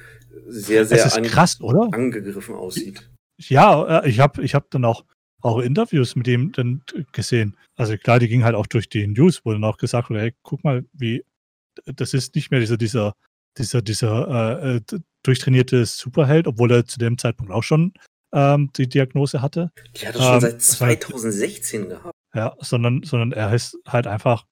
sehr, 0.47 0.87
sehr 0.87 0.99
das 0.99 1.07
ist 1.07 1.17
an- 1.19 1.25
krass, 1.25 1.59
angegriffen 1.61 2.55
aussieht. 2.55 3.11
Ja, 3.39 4.03
äh, 4.03 4.09
ich 4.09 4.21
habe 4.21 4.43
ich 4.45 4.55
hab 4.55 4.71
dann 4.71 4.85
auch, 4.85 5.05
auch 5.43 5.59
Interviews 5.59 6.15
mit 6.15 6.29
ihm 6.29 6.53
dann 6.53 6.83
gesehen. 7.13 7.57
Also 7.77 7.97
klar, 7.97 8.19
die 8.21 8.29
gingen 8.29 8.45
halt 8.45 8.55
auch 8.55 8.67
durch 8.67 8.89
die 8.89 9.07
News, 9.09 9.41
wo 9.45 9.53
dann 9.53 9.65
auch 9.65 9.77
gesagt 9.79 10.09
wurde, 10.11 10.21
hey, 10.21 10.35
guck 10.43 10.63
mal, 10.63 10.85
wie, 10.93 11.25
das 11.87 12.15
ist 12.15 12.35
nicht 12.37 12.51
mehr 12.51 12.61
dieser, 12.61 12.77
dieser, 12.77 13.15
dieser, 13.59 13.83
dieser 13.83 14.77
äh, 14.77 14.81
durchtrainierte 15.25 15.85
Superheld, 15.87 16.47
obwohl 16.47 16.71
er 16.71 16.87
zu 16.87 16.99
dem 16.99 17.19
Zeitpunkt 17.19 17.51
auch 17.53 17.63
schon 17.65 17.93
ähm, 18.33 18.71
die 18.77 18.89
Diagnose 18.89 19.43
hatte. 19.43 19.73
Die 19.97 20.07
hat 20.07 20.15
er 20.15 20.21
schon 20.23 20.35
Ähm, 20.35 20.41
seit 20.43 20.55
das 20.57 20.81
war- 20.81 20.89
2016 20.91 21.89
gehabt. 21.89 22.15
Ja, 22.35 22.55
sondern, 22.59 23.03
sondern 23.03 23.33
er 23.33 23.53
ist 23.53 23.77
halt 23.87 24.07
einfach, 24.07 24.47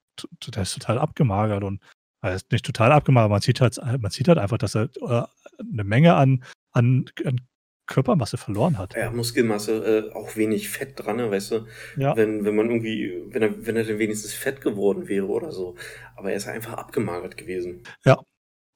der 0.49 0.63
ist 0.63 0.75
total 0.75 0.99
abgemagert 0.99 1.63
und 1.63 1.81
er 2.23 2.35
ist 2.35 2.51
nicht 2.51 2.67
total 2.67 2.91
abgemagert, 2.91 3.31
man 3.31 3.41
sieht 3.41 3.61
halt, 3.61 3.79
man 4.01 4.11
sieht 4.11 4.29
halt 4.29 4.39
einfach, 4.39 4.59
dass 4.59 4.75
er 4.75 4.89
äh, 5.01 5.23
eine 5.61 5.85
Menge 5.85 6.15
an, 6.15 6.43
an, 6.73 7.11
an 7.25 7.41
Körpermasse 7.87 8.37
verloren 8.37 8.79
hat. 8.79 8.95
Ja, 8.95 9.11
Muskelmasse, 9.11 10.11
äh, 10.11 10.13
auch 10.13 10.37
wenig 10.37 10.69
Fett 10.69 10.93
dran, 10.97 11.17
ne, 11.17 11.31
weißt 11.31 11.53
du? 11.53 11.67
Ja. 11.97 12.17
Wenn, 12.17 12.45
wenn 12.45 12.55
man 12.55 12.69
irgendwie, 12.69 13.25
wenn 13.29 13.43
er, 13.43 13.67
wenn 13.67 13.77
er 13.77 13.85
denn 13.85 13.99
wenigstens 13.99 14.35
fett 14.35 14.61
geworden 14.61 15.09
wäre 15.09 15.27
oder 15.27 15.53
so. 15.53 15.77
Aber 16.17 16.31
er 16.31 16.37
ist 16.37 16.49
einfach 16.49 16.75
abgemagert 16.75 17.37
gewesen. 17.37 17.83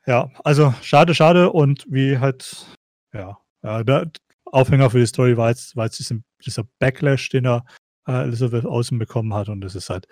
Ja, 0.07 0.33
also 0.43 0.75
schade, 0.83 1.15
schade 1.15 1.53
und 1.53 1.87
wie 1.89 2.19
halt, 2.19 2.67
ja, 3.13 3.39
ja 3.63 3.85
der 3.85 4.11
Aufhänger 4.47 4.91
für 4.91 4.99
die 4.99 5.07
Story 5.07 5.37
war 5.37 5.51
jetzt, 5.51 5.77
war 5.77 5.85
jetzt 5.85 5.99
diesen, 5.99 6.25
dieser 6.45 6.65
Backlash, 6.81 7.29
den 7.29 7.47
er 7.47 7.65
äh, 8.07 8.23
Elizabeth 8.25 8.65
außen 8.67 8.99
bekommen 8.99 9.35
hat 9.35 9.49
und 9.49 9.61
das 9.61 9.75
ist 9.75 9.91
halt, 9.91 10.07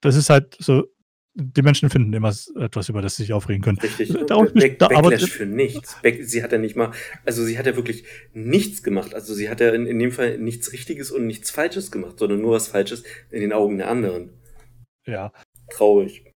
das 0.00 0.16
ist 0.16 0.30
halt 0.30 0.56
so, 0.58 0.84
die 1.36 1.62
Menschen 1.62 1.90
finden 1.90 2.12
immer 2.12 2.32
etwas, 2.60 2.88
über 2.88 3.02
das 3.02 3.16
sie 3.16 3.24
sich 3.24 3.32
aufregen 3.32 3.60
können. 3.60 3.78
Richtig. 3.78 4.14
Darum 4.28 4.46
Back, 4.46 4.54
nicht- 4.54 4.80
da- 4.80 4.86
aber- 4.86 5.10
Backlash 5.10 5.30
für 5.30 5.46
nichts. 5.46 5.96
Back, 6.00 6.22
sie 6.24 6.42
hat 6.44 6.52
ja 6.52 6.58
nicht 6.58 6.76
mal, 6.76 6.92
also 7.24 7.42
sie 7.44 7.58
hat 7.58 7.66
ja 7.66 7.74
wirklich 7.74 8.04
nichts 8.32 8.82
gemacht. 8.84 9.14
Also 9.14 9.34
sie 9.34 9.48
hat 9.50 9.60
ja 9.60 9.70
in, 9.74 9.86
in 9.86 9.98
dem 9.98 10.12
Fall 10.12 10.38
nichts 10.38 10.72
Richtiges 10.72 11.10
und 11.10 11.26
nichts 11.26 11.50
Falsches 11.50 11.90
gemacht, 11.90 12.18
sondern 12.20 12.40
nur 12.40 12.52
was 12.52 12.68
Falsches 12.68 13.02
in 13.30 13.40
den 13.40 13.52
Augen 13.52 13.78
der 13.78 13.88
anderen. 13.90 14.30
Ja, 15.06 15.32
Traurig. 15.70 16.30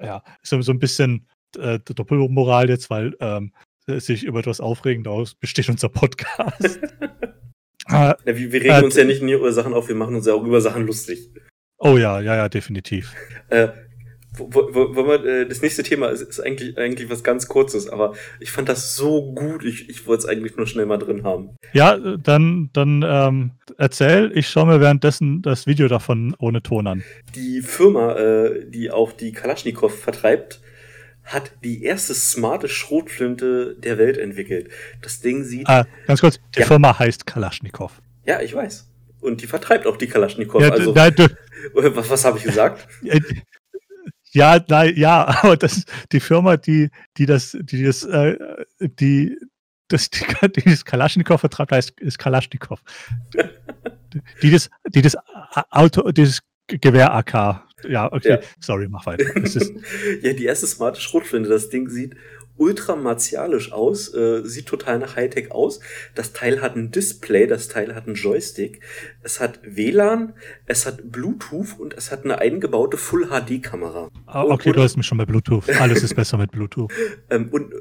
ja, 0.00 0.24
so, 0.42 0.60
so 0.60 0.72
ein 0.72 0.78
bisschen 0.80 1.28
äh, 1.56 1.78
Doppelmoral 1.78 2.68
jetzt, 2.68 2.90
weil 2.90 3.16
ähm, 3.20 3.52
sich 3.86 4.24
über 4.24 4.40
etwas 4.40 4.60
aufregen, 4.60 5.04
daraus 5.04 5.34
besteht 5.36 5.68
unser 5.68 5.88
Podcast. 5.88 6.80
äh, 7.88 7.92
Ja, 7.92 8.16
wir, 8.24 8.36
wir 8.52 8.60
regen 8.60 8.74
Äh, 8.74 8.84
uns 8.84 8.96
ja 8.96 9.04
nicht 9.04 9.22
nur 9.22 9.34
über 9.36 9.52
Sachen 9.52 9.74
auf, 9.74 9.88
wir 9.88 9.94
machen 9.94 10.14
uns 10.16 10.26
ja 10.26 10.34
auch 10.34 10.44
über 10.44 10.60
Sachen 10.60 10.86
lustig. 10.86 11.30
oh 11.78 11.96
ja, 11.96 12.20
ja, 12.20 12.36
ja, 12.36 12.48
definitiv. 12.48 13.12
Äh, 13.48 13.68
wo, 14.38 14.50
wo, 14.50 14.96
wo, 14.96 15.02
man, 15.02 15.26
äh, 15.26 15.46
das 15.46 15.60
nächste 15.60 15.82
Thema 15.82 16.08
ist, 16.08 16.22
ist 16.22 16.40
eigentlich, 16.40 16.78
eigentlich 16.78 17.10
was 17.10 17.22
ganz 17.22 17.48
Kurzes, 17.48 17.88
aber 17.90 18.14
ich 18.40 18.50
fand 18.50 18.66
das 18.70 18.96
so 18.96 19.34
gut, 19.34 19.62
ich, 19.62 19.90
ich 19.90 20.06
wollte 20.06 20.22
es 20.22 20.28
eigentlich 20.28 20.56
nur 20.56 20.66
schnell 20.66 20.86
mal 20.86 20.96
drin 20.96 21.22
haben. 21.22 21.50
Ja, 21.74 21.96
äh, 21.96 22.16
dann, 22.22 22.70
dann 22.72 23.04
ähm, 23.06 23.50
erzähl, 23.76 24.32
ich 24.34 24.48
schaue 24.48 24.66
mir 24.68 24.80
währenddessen 24.80 25.42
das 25.42 25.66
Video 25.66 25.86
davon 25.86 26.34
ohne 26.38 26.62
Ton 26.62 26.86
an. 26.86 27.04
Die 27.34 27.60
Firma, 27.60 28.14
äh, 28.16 28.64
die 28.70 28.90
auch 28.90 29.12
die 29.12 29.32
Kalaschnikow 29.32 29.92
vertreibt, 29.94 30.62
hat 31.24 31.52
die 31.62 31.84
erste 31.84 32.14
smarte 32.14 32.68
Schrotflinte 32.68 33.76
der 33.78 33.96
Welt 33.98 34.18
entwickelt. 34.18 34.70
Das 35.02 35.20
Ding 35.20 35.44
sieht, 35.44 35.68
Ah, 35.68 35.86
ganz 36.06 36.20
kurz, 36.20 36.38
die 36.56 36.60
Ja. 36.60 36.66
Firma 36.66 36.98
heißt 36.98 37.26
Kalaschnikow. 37.26 37.92
ja, 38.24 38.40
ich 38.40 38.54
weiß. 38.54 38.88
Und 39.20 39.40
die 39.40 39.46
vertreibt 39.46 39.86
auch 39.86 39.96
die 39.96 40.08
Kalaschnikow. 40.08 40.60
Ja, 40.60 40.70
also, 40.70 40.92
nein, 40.92 41.14
du, 41.14 41.28
was, 41.74 42.10
was 42.10 42.24
habe 42.24 42.38
ich 42.38 42.44
gesagt? 42.44 42.88
äh, 43.04 43.20
ja, 44.32 44.58
nein, 44.68 44.94
ja, 44.96 45.26
aber 45.42 45.56
das 45.56 45.84
die 46.10 46.18
Firma, 46.20 46.56
die, 46.56 46.90
die 47.16 47.26
das, 47.26 47.56
die 47.60 47.84
das, 47.84 48.02
äh, 48.04 48.36
die, 48.80 49.38
das, 49.88 50.10
die, 50.10 50.24
die 50.56 50.62
das 50.70 50.84
Kalaschnikow 50.84 51.38
vertreibt, 51.38 51.70
heißt 51.72 52.00
ist 52.00 52.18
Kalaschnikow. 52.18 52.80
Die 54.42 54.50
das, 54.50 54.68
die 54.88 55.02
das 55.02 55.16
Auto, 55.70 56.10
dieses 56.10 56.40
Gewehr 56.66 57.14
AK. 57.14 57.62
Ja, 57.88 58.12
okay, 58.12 58.28
Ja. 58.30 58.40
sorry, 58.60 58.88
mach 58.88 59.06
weiter. 59.06 59.24
Ja, 60.22 60.32
die 60.32 60.44
erste 60.44 60.66
smarte 60.66 61.00
Schrotflinte. 61.00 61.48
Das 61.48 61.68
Ding 61.68 61.88
sieht 61.88 62.14
ultra 62.58 62.96
martialisch 62.96 63.72
aus, 63.72 64.12
äh, 64.14 64.42
sieht 64.44 64.66
total 64.66 64.98
nach 64.98 65.16
Hightech 65.16 65.50
aus. 65.52 65.80
Das 66.14 66.32
Teil 66.32 66.60
hat 66.60 66.76
ein 66.76 66.90
Display, 66.90 67.46
das 67.46 67.68
Teil 67.68 67.94
hat 67.94 68.06
einen 68.06 68.14
Joystick, 68.14 68.80
es 69.22 69.40
hat 69.40 69.60
WLAN, 69.64 70.34
es 70.66 70.84
hat 70.86 71.10
Bluetooth 71.10 71.78
und 71.78 71.94
es 71.94 72.12
hat 72.12 72.24
eine 72.24 72.38
eingebaute 72.38 72.98
Full 72.98 73.28
HD 73.28 73.62
Kamera. 73.62 74.10
Ah, 74.26 74.44
okay, 74.44 74.72
du 74.72 74.82
hast 74.82 74.96
mich 74.96 75.06
schon 75.06 75.18
bei 75.18 75.24
Bluetooth. 75.24 75.68
Alles 75.80 76.02
ist 76.02 76.14
besser 76.14 76.36
mit 76.38 76.52
Bluetooth. 76.52 76.90
Ähm, 77.30 77.48
und, 77.50 77.72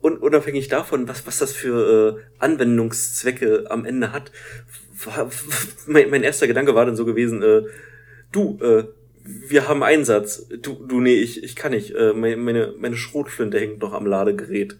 und 0.00 0.18
unabhängig 0.18 0.68
davon, 0.68 1.08
was, 1.08 1.26
was 1.26 1.38
das 1.38 1.52
für 1.52 2.18
äh, 2.18 2.22
Anwendungszwecke 2.38 3.66
am 3.70 3.84
Ende 3.84 4.12
hat, 4.12 4.30
war, 5.04 5.30
mein, 5.86 6.10
mein 6.10 6.22
erster 6.22 6.46
Gedanke 6.46 6.74
war 6.74 6.84
dann 6.86 6.96
so 6.96 7.04
gewesen, 7.04 7.42
äh, 7.42 7.62
du, 8.32 8.58
äh, 8.62 8.84
wir 9.24 9.68
haben 9.68 9.82
Einsatz. 9.82 10.48
Du, 10.62 10.84
du, 10.86 11.00
nee, 11.00 11.14
ich, 11.16 11.42
ich 11.42 11.56
kann 11.56 11.72
nicht. 11.72 11.94
Äh, 11.94 12.12
meine, 12.14 12.36
meine, 12.36 12.74
meine 12.78 12.96
Schrotflinte 12.96 13.58
hängt 13.60 13.80
noch 13.80 13.92
am 13.92 14.06
Ladegerät. 14.06 14.78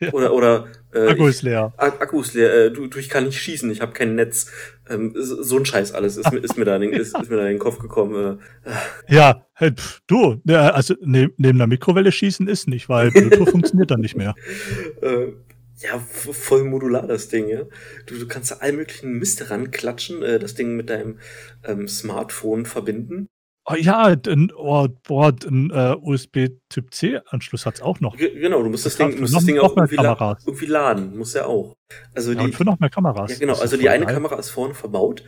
Ja. 0.00 0.12
Oder, 0.12 0.32
oder 0.32 0.68
äh, 0.94 1.08
Akku 1.08 1.24
ich, 1.24 1.30
ist 1.36 1.42
leer. 1.42 1.72
Ak- 1.76 2.00
Akku 2.00 2.20
ist 2.20 2.34
leer, 2.34 2.52
äh, 2.54 2.70
du, 2.72 2.86
du, 2.86 2.98
ich 2.98 3.08
kann 3.08 3.24
nicht 3.24 3.40
schießen, 3.40 3.70
ich 3.70 3.80
habe 3.80 3.92
kein 3.92 4.14
Netz. 4.14 4.50
Ähm, 4.88 5.12
so 5.16 5.42
so 5.42 5.56
ein 5.58 5.66
Scheiß 5.66 5.92
alles 5.92 6.16
ist, 6.16 6.32
mir- 6.32 6.38
ist, 6.38 6.56
mir 6.56 6.64
da 6.64 6.76
in 6.76 6.82
den, 6.82 6.92
ist, 6.92 7.18
ist 7.18 7.30
mir 7.30 7.36
da 7.36 7.42
in 7.42 7.54
den 7.54 7.58
Kopf 7.58 7.78
gekommen. 7.78 8.38
Äh, 8.64 9.12
Ja, 9.12 9.46
hey, 9.54 9.72
pf, 9.72 10.00
du, 10.06 10.40
ja, 10.44 10.70
also 10.70 10.94
ne, 11.00 11.30
neben 11.36 11.58
der 11.58 11.66
Mikrowelle 11.66 12.12
schießen 12.12 12.48
ist 12.48 12.68
nicht, 12.68 12.88
weil 12.88 13.10
Bluetooth 13.10 13.50
funktioniert 13.50 13.90
dann 13.90 14.00
nicht 14.00 14.16
mehr. 14.16 14.34
äh, 15.02 15.32
ja, 15.80 15.98
voll 15.98 16.64
modular 16.64 17.06
das 17.06 17.28
Ding, 17.28 17.48
ja. 17.48 17.62
Du, 18.06 18.18
du 18.18 18.26
kannst 18.26 18.50
da 18.50 18.56
all 18.60 18.72
möglichen 18.72 19.12
Mist 19.18 19.50
ranklatschen, 19.50 20.22
äh, 20.22 20.38
das 20.38 20.54
Ding 20.54 20.76
mit 20.76 20.90
deinem 20.90 21.18
ähm, 21.64 21.88
Smartphone 21.88 22.66
verbinden. 22.66 23.26
Oh, 23.70 23.74
ja, 23.74 24.04
ein, 24.04 24.50
oh, 24.56 24.88
boah, 25.06 25.32
ein 25.46 25.70
äh, 25.70 25.94
USB-Typ-C-Anschluss 26.00 27.66
hat's 27.66 27.82
auch 27.82 28.00
noch. 28.00 28.16
Ge- 28.16 28.40
Genau, 28.40 28.62
du 28.62 28.70
musst 28.70 28.86
das, 28.86 28.96
Das 28.96 29.08
Ding, 29.08 29.12
hat 29.14 29.20
musst 29.20 29.34
das 29.34 29.44
Ding 29.44 29.58
auch 29.58 29.76
irgendwie, 29.76 29.96
la 29.96 30.38
irgendwie 30.46 30.66
laden, 30.66 31.18
muss 31.18 31.34
ja 31.34 31.44
auch. 31.44 31.74
Also 32.14 32.32
Ja, 32.32 32.38
die, 32.38 32.44
und 32.44 32.54
für 32.54 32.64
noch 32.64 32.78
mehr 32.78 32.88
Kameras. 32.88 33.30
Ja, 33.30 33.36
genau. 33.38 33.58
Also 33.58 33.76
die 33.76 33.88
eine 33.88 34.06
geil. 34.06 34.14
Kamera 34.14 34.36
ist 34.36 34.50
vorne 34.50 34.74
verbaut, 34.74 35.22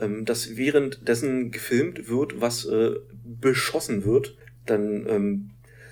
ähm, 0.00 0.24
dass 0.24 0.56
währenddessen 0.56 1.52
gefilmt 1.52 2.08
wird, 2.08 2.40
was 2.40 2.64
äh, 2.64 2.94
beschossen 3.24 4.04
wird, 4.04 4.36
dann 4.66 5.06
ähm, 5.08 5.50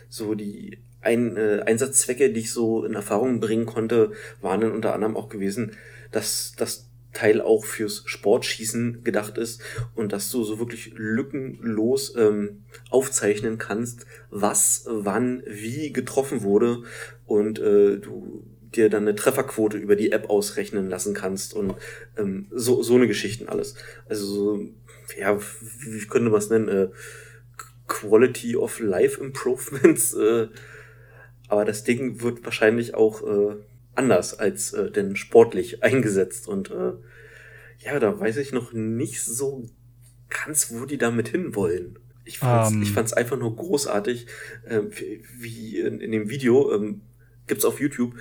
so 0.09 0.35
die 0.35 0.79
ein, 1.03 1.37
äh, 1.37 1.63
Einsatzzwecke, 1.67 2.33
die 2.33 2.41
ich 2.41 2.53
so 2.53 2.85
in 2.85 2.95
Erfahrung 2.95 3.41
bringen 3.41 3.67
konnte, 3.67 4.13
waren 4.41 4.61
dann 4.61 4.73
unter 4.73 4.95
anderem 4.95 5.17
auch 5.17 5.29
gewesen, 5.29 5.77
dass 6.13 6.53
das 6.57 6.89
Teil 7.13 7.41
auch 7.41 7.65
fürs 7.65 8.03
Sportschießen 8.07 9.05
gedacht 9.05 9.39
ist 9.39 9.61
und 9.95 10.13
dass 10.13 10.31
du 10.31 10.45
so 10.45 10.59
wirklich 10.59 10.93
lückenlos 10.97 12.15
ähm, 12.17 12.65
aufzeichnen 12.91 13.59
kannst, 13.59 14.07
was, 14.31 14.87
wann, 14.89 15.43
wie 15.47 15.93
getroffen 15.93 16.43
wurde 16.43 16.85
und 17.27 17.59
äh, 17.59 17.99
du 17.99 18.45
dir 18.75 18.89
dann 18.89 19.03
eine 19.03 19.15
Trefferquote 19.15 19.77
über 19.77 19.97
die 19.97 20.13
App 20.13 20.31
ausrechnen 20.31 20.89
lassen 20.89 21.15
kannst 21.15 21.55
und 21.55 21.75
ähm, 22.17 22.47
so, 22.51 22.83
so 22.83 22.95
eine 22.95 23.07
Geschichten 23.07 23.49
alles. 23.49 23.75
Also 24.09 24.27
so, 24.27 24.69
ja, 25.19 25.39
wie 25.81 26.07
könnte 26.07 26.31
man 26.31 26.39
es 26.39 26.51
nennen? 26.51 26.69
Äh, 26.69 26.89
Quality 27.87 28.57
of 28.57 28.81
Life 28.81 29.21
Improvements. 29.21 30.15
Äh, 30.23 30.49
aber 31.49 31.67
das 31.67 31.85
Ding 31.85 32.23
wird 32.23 32.45
wahrscheinlich 32.47 32.95
auch 32.95 33.21
äh, 33.23 33.57
anders 33.95 34.39
als 34.39 34.73
äh, 34.73 34.91
denn 34.91 35.17
sportlich 35.17 35.83
eingesetzt. 35.83 36.49
Und 36.49 36.71
äh, 36.71 36.93
ja, 37.79 37.99
da 37.99 38.19
weiß 38.19 38.37
ich 38.39 38.53
noch 38.53 38.73
nicht 38.73 39.23
so 39.23 39.69
ganz, 40.29 40.73
wo 40.73 40.87
die 40.87 40.99
damit 40.99 41.29
hinwollen. 41.29 41.99
Ich 42.25 42.39
fand's, 42.39 42.71
um. 42.71 42.77
Ähm. 42.77 42.83
ich 42.83 42.93
fand's 42.93 43.13
einfach 43.13 43.39
nur 43.39 43.55
großartig, 43.55 44.27
äh, 44.65 44.81
wie 45.39 45.79
in, 45.79 46.01
in 46.01 46.13
dem 46.13 46.31
Video, 46.31 46.73
ähm, 46.73 47.03
gibt's 47.47 47.65
auf 47.65 47.81
YouTube, 47.81 48.15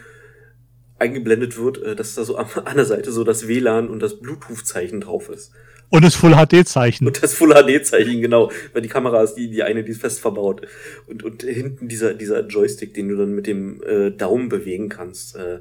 eingeblendet 0.97 1.57
wird, 1.57 1.81
äh, 1.81 1.95
dass 1.95 2.15
da 2.15 2.23
so 2.23 2.35
an, 2.35 2.47
an 2.65 2.75
der 2.75 2.85
Seite 2.85 3.11
so 3.11 3.23
das 3.23 3.47
WLAN 3.47 3.89
und 3.89 3.99
das 3.99 4.19
Bluetooth-Zeichen 4.19 5.01
drauf 5.01 5.29
ist. 5.29 5.51
Und 5.91 6.05
das 6.05 6.15
Full 6.15 6.33
HD-Zeichen. 6.33 7.05
Und 7.05 7.21
das 7.21 7.33
Full 7.33 7.53
HD-Zeichen, 7.53 8.21
genau. 8.21 8.49
Weil 8.71 8.81
die 8.81 8.87
Kamera 8.87 9.21
ist 9.23 9.35
die, 9.35 9.49
die 9.49 9.61
eine, 9.61 9.83
die 9.83 9.91
ist 9.91 9.99
fest 9.99 10.21
verbaut. 10.21 10.65
Und, 11.05 11.21
und 11.23 11.43
hinten 11.43 11.89
dieser, 11.89 12.13
dieser 12.13 12.47
Joystick, 12.47 12.93
den 12.93 13.09
du 13.09 13.17
dann 13.17 13.35
mit 13.35 13.45
dem 13.45 13.83
äh, 13.83 14.09
Daumen 14.11 14.47
bewegen 14.47 14.87
kannst. 14.87 15.35
Äh, 15.35 15.59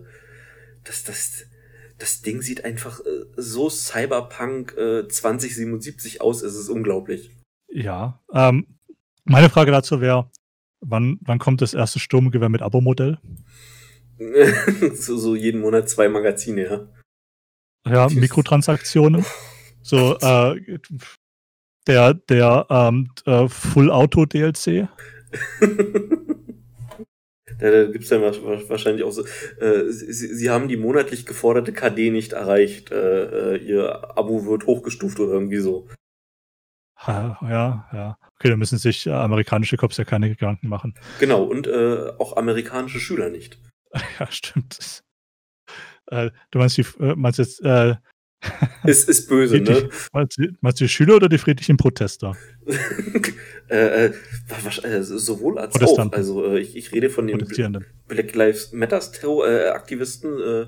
das, 0.85 1.03
das, 1.03 1.47
das 1.99 2.23
Ding 2.23 2.43
sieht 2.43 2.65
einfach 2.65 3.01
äh, 3.01 3.25
so 3.37 3.69
Cyberpunk 3.69 4.77
äh, 4.79 5.09
2077 5.09 6.21
aus, 6.21 6.43
es 6.43 6.55
ist 6.55 6.69
unglaublich. 6.69 7.31
Ja. 7.69 8.23
Ähm, 8.33 8.67
meine 9.25 9.51
Frage 9.51 9.73
dazu 9.73 10.01
wäre, 10.01 10.31
wann, 10.81 11.19
wann 11.23 11.41
kommt 11.41 11.61
das 11.61 11.75
erste 11.75 11.99
Sturmgewehr 11.99 12.49
mit 12.49 12.63
Abo-Modell? 12.63 13.19
so, 14.95 15.17
so 15.17 15.35
jeden 15.35 15.61
Monat 15.61 15.89
zwei 15.89 16.09
Magazine, 16.09 16.63
ja. 16.65 16.89
Ja, 17.91 18.09
Mikrotransaktionen. 18.09 19.25
So, 19.83 20.17
äh, 20.19 20.79
der, 21.87 22.15
der 22.15 22.67
ähm, 22.71 23.11
äh, 23.27 23.49
Full 23.49 23.91
Auto 23.91 24.27
DLC. 24.27 24.89
da, 27.59 27.71
da 27.71 27.85
gibt 27.87 28.05
es 28.05 28.11
dann 28.11 28.23
wahrscheinlich 28.23 29.05
auch 29.05 29.13
so. 29.13 29.25
Äh, 29.61 29.91
sie, 29.91 30.35
sie, 30.35 30.51
haben 30.51 30.69
die 30.69 30.77
monatlich 30.77 31.27
geforderte 31.27 31.73
KD 31.73 32.11
nicht 32.11 32.33
erreicht. 32.33 32.91
Äh, 32.91 33.55
äh, 33.55 33.57
ihr 33.57 34.17
Abo 34.19 34.47
wird 34.47 34.67
hochgestuft 34.67 35.19
oder 35.21 35.33
irgendwie 35.33 35.59
so. 35.59 35.89
Ja, 37.07 37.39
ja. 37.93 38.19
Okay, 38.39 38.51
da 38.51 38.57
müssen 38.57 38.79
sich 38.79 39.07
äh, 39.07 39.11
amerikanische 39.11 39.77
Cops 39.79 39.97
ja 39.97 40.05
keine 40.05 40.29
Gedanken 40.29 40.69
machen. 40.69 40.95
Genau, 41.19 41.43
und 41.45 41.67
äh, 41.67 42.13
auch 42.19 42.37
amerikanische 42.37 43.01
Schüler 43.01 43.31
nicht. 43.31 43.59
Ja, 44.21 44.31
stimmt. 44.31 45.03
Äh, 46.07 46.31
du 46.51 46.59
meinst, 46.59 46.77
die, 46.77 46.85
meinst 46.99 47.39
jetzt 47.41 47.61
ist, 48.85 49.09
ist 49.09 49.29
böse, 49.29 49.59
ne? 49.59 49.89
Meinst 50.13 50.39
du, 50.39 50.49
meinst 50.61 50.81
du 50.81 50.85
die 50.85 50.89
Schüler 50.89 51.17
oder 51.17 51.29
die 51.29 51.39
friedlichen 51.39 51.77
Protester? 51.77 52.37
äh, 53.69 54.07
äh, 54.07 54.13
sowohl 55.03 55.59
als 55.59 55.81
auch. 55.81 56.13
Also 56.13 56.47
äh, 56.47 56.61
ich, 56.61 56.77
ich 56.77 56.93
rede 56.93 57.11
von 57.11 57.27
den 57.27 57.39
Black 58.09 58.35
Lives 58.35 58.73
Matters 58.73 59.13
Terror 59.13 59.47
äh, 59.47 59.69
Aktivisten, 59.69 60.41
äh, 60.41 60.67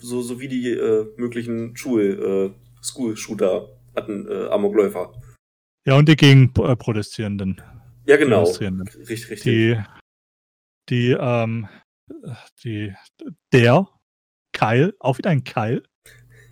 so 0.00 0.22
sowie 0.22 0.48
die 0.48 0.70
äh, 0.70 1.06
möglichen 1.16 1.76
Schul 1.76 2.54
äh, 2.54 2.82
School 2.82 3.16
Shooter 3.16 3.68
hatten 3.94 4.26
äh, 4.28 4.46
Amokläufer. 4.48 5.12
Ja 5.86 5.96
und 5.96 6.08
die 6.08 6.16
gegen 6.16 6.52
äh, 6.58 6.76
Protestierenden. 6.76 7.60
Ja 8.06 8.16
genau. 8.16 8.44
Richtig, 8.44 9.30
richtig. 9.30 9.42
Die 9.42 9.78
die 10.88 11.16
ähm, 11.18 11.68
die 12.62 12.94
der 13.52 13.88
Keil, 14.52 14.94
auch 15.00 15.18
wieder 15.18 15.30
ein 15.30 15.44
Keil 15.44 15.82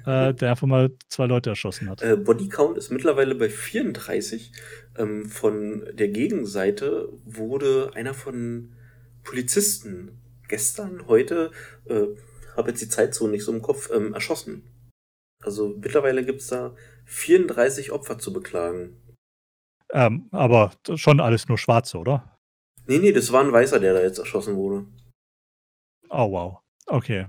äh, 0.07 0.35
der 0.35 0.51
einfach 0.51 0.67
mal 0.67 0.91
zwei 1.09 1.27
Leute 1.27 1.51
erschossen 1.51 1.89
hat. 1.89 2.03
Äh, 2.03 2.17
Bodycount 2.17 2.79
ist 2.79 2.91
mittlerweile 2.91 3.35
bei 3.35 3.49
34. 3.49 4.53
Ähm, 4.97 5.27
von 5.27 5.87
der 5.93 6.09
Gegenseite 6.09 7.09
wurde 7.25 7.91
einer 7.95 8.15
von 8.15 8.75
Polizisten 9.23 10.21
gestern, 10.49 11.07
heute, 11.07 11.51
äh, 11.87 12.07
habe 12.57 12.71
jetzt 12.71 12.83
die 12.83 12.89
Zeitzone 12.89 13.33
nicht 13.33 13.45
so 13.45 13.53
im 13.53 13.63
Kopf, 13.63 13.91
ähm, 13.91 14.13
erschossen. 14.13 14.69
Also 15.43 15.69
mittlerweile 15.69 16.25
gibt 16.25 16.41
es 16.41 16.49
da 16.49 16.75
34 17.07 17.91
Opfer 17.91 18.19
zu 18.19 18.33
beklagen. 18.33 18.97
Ähm, 19.93 20.29
aber 20.31 20.73
schon 20.95 21.21
alles 21.21 21.49
nur 21.49 21.59
Schwarze, 21.59 21.99
oder? 21.99 22.39
Nee, 22.87 22.99
nee, 22.99 23.13
das 23.13 23.33
war 23.33 23.43
ein 23.43 23.53
Weißer, 23.53 23.81
der 23.81 23.95
da 23.95 24.03
jetzt 24.03 24.19
erschossen 24.19 24.57
wurde. 24.57 24.87
Oh, 26.09 26.31
wow. 26.31 26.59
Okay. 26.87 27.27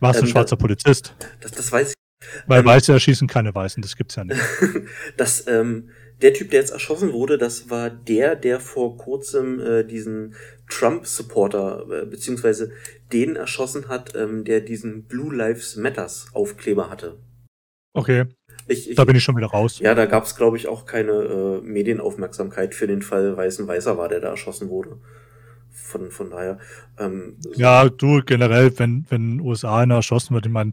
War 0.00 0.10
es 0.10 0.18
ein 0.18 0.24
ähm, 0.24 0.28
schwarzer 0.28 0.56
da, 0.56 0.60
Polizist? 0.60 1.14
Das, 1.40 1.52
das 1.52 1.72
weiß 1.72 1.90
ich 1.90 2.01
weil 2.46 2.60
ähm, 2.60 2.66
Weiße 2.66 2.92
erschießen 2.92 3.28
keine 3.28 3.54
Weißen, 3.54 3.82
das 3.82 3.96
gibt's 3.96 4.16
ja 4.16 4.24
nicht. 4.24 4.40
das, 5.16 5.46
ähm, 5.46 5.90
der 6.22 6.34
Typ, 6.34 6.50
der 6.50 6.60
jetzt 6.60 6.72
erschossen 6.72 7.12
wurde, 7.12 7.36
das 7.36 7.68
war 7.68 7.90
der, 7.90 8.36
der 8.36 8.60
vor 8.60 8.96
kurzem 8.96 9.60
äh, 9.60 9.84
diesen 9.84 10.34
Trump-Supporter, 10.68 11.86
äh, 11.90 12.06
beziehungsweise 12.06 12.72
den 13.12 13.36
erschossen 13.36 13.88
hat, 13.88 14.14
ähm, 14.14 14.44
der 14.44 14.60
diesen 14.60 15.04
Blue 15.04 15.34
Lives 15.34 15.76
Matters 15.76 16.28
Aufkleber 16.32 16.90
hatte. 16.90 17.18
Okay. 17.94 18.26
Ich, 18.68 18.90
ich, 18.90 18.96
da 18.96 19.04
bin 19.04 19.16
ich 19.16 19.24
schon 19.24 19.36
wieder 19.36 19.48
raus. 19.48 19.80
Ja, 19.80 19.94
da 19.94 20.06
gab's, 20.06 20.36
glaube 20.36 20.56
ich, 20.56 20.68
auch 20.68 20.86
keine 20.86 21.12
äh, 21.12 21.60
Medienaufmerksamkeit 21.60 22.74
für 22.74 22.86
den 22.86 23.02
Fall, 23.02 23.36
weil 23.36 23.48
es 23.48 23.58
ein 23.58 23.66
Weißer 23.66 23.98
war, 23.98 24.08
der 24.08 24.20
da 24.20 24.30
erschossen 24.30 24.68
wurde. 24.68 24.98
Von, 25.70 26.10
von 26.10 26.30
daher. 26.30 26.58
Ähm, 26.98 27.38
ja, 27.54 27.88
du 27.88 28.22
generell, 28.24 28.78
wenn, 28.78 29.06
wenn 29.08 29.40
USA 29.40 29.80
einer 29.80 29.96
erschossen 29.96 30.34
wird, 30.34 30.46
ich 30.46 30.52
meine, 30.52 30.72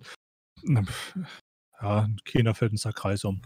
ja, 1.82 2.08
keiner 2.26 2.56
fällt 2.56 2.74
ein 2.74 2.78
Sack 2.78 3.04
um. 3.24 3.42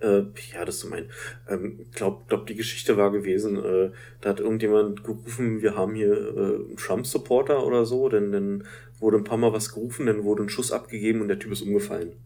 Äh, 0.00 0.24
ja, 0.52 0.64
das 0.64 0.80
zu 0.80 0.88
meinen. 0.88 1.10
Ähm, 1.48 1.86
glaub, 1.92 2.28
glaub, 2.28 2.46
die 2.46 2.56
Geschichte 2.56 2.96
war 2.96 3.10
gewesen, 3.10 3.56
äh, 3.56 3.92
da 4.20 4.30
hat 4.30 4.40
irgendjemand 4.40 5.04
gerufen, 5.04 5.62
wir 5.62 5.76
haben 5.76 5.94
hier 5.94 6.12
äh, 6.12 6.54
einen 6.56 6.76
Trump-Supporter 6.76 7.64
oder 7.64 7.84
so, 7.86 8.08
denn 8.08 8.32
dann 8.32 8.64
wurde 8.98 9.18
ein 9.18 9.24
paar 9.24 9.38
Mal 9.38 9.52
was 9.52 9.72
gerufen, 9.72 10.06
dann 10.06 10.24
wurde 10.24 10.42
ein 10.42 10.48
Schuss 10.48 10.72
abgegeben 10.72 11.20
und 11.20 11.28
der 11.28 11.38
Typ 11.38 11.52
ist 11.52 11.62
umgefallen. 11.62 12.16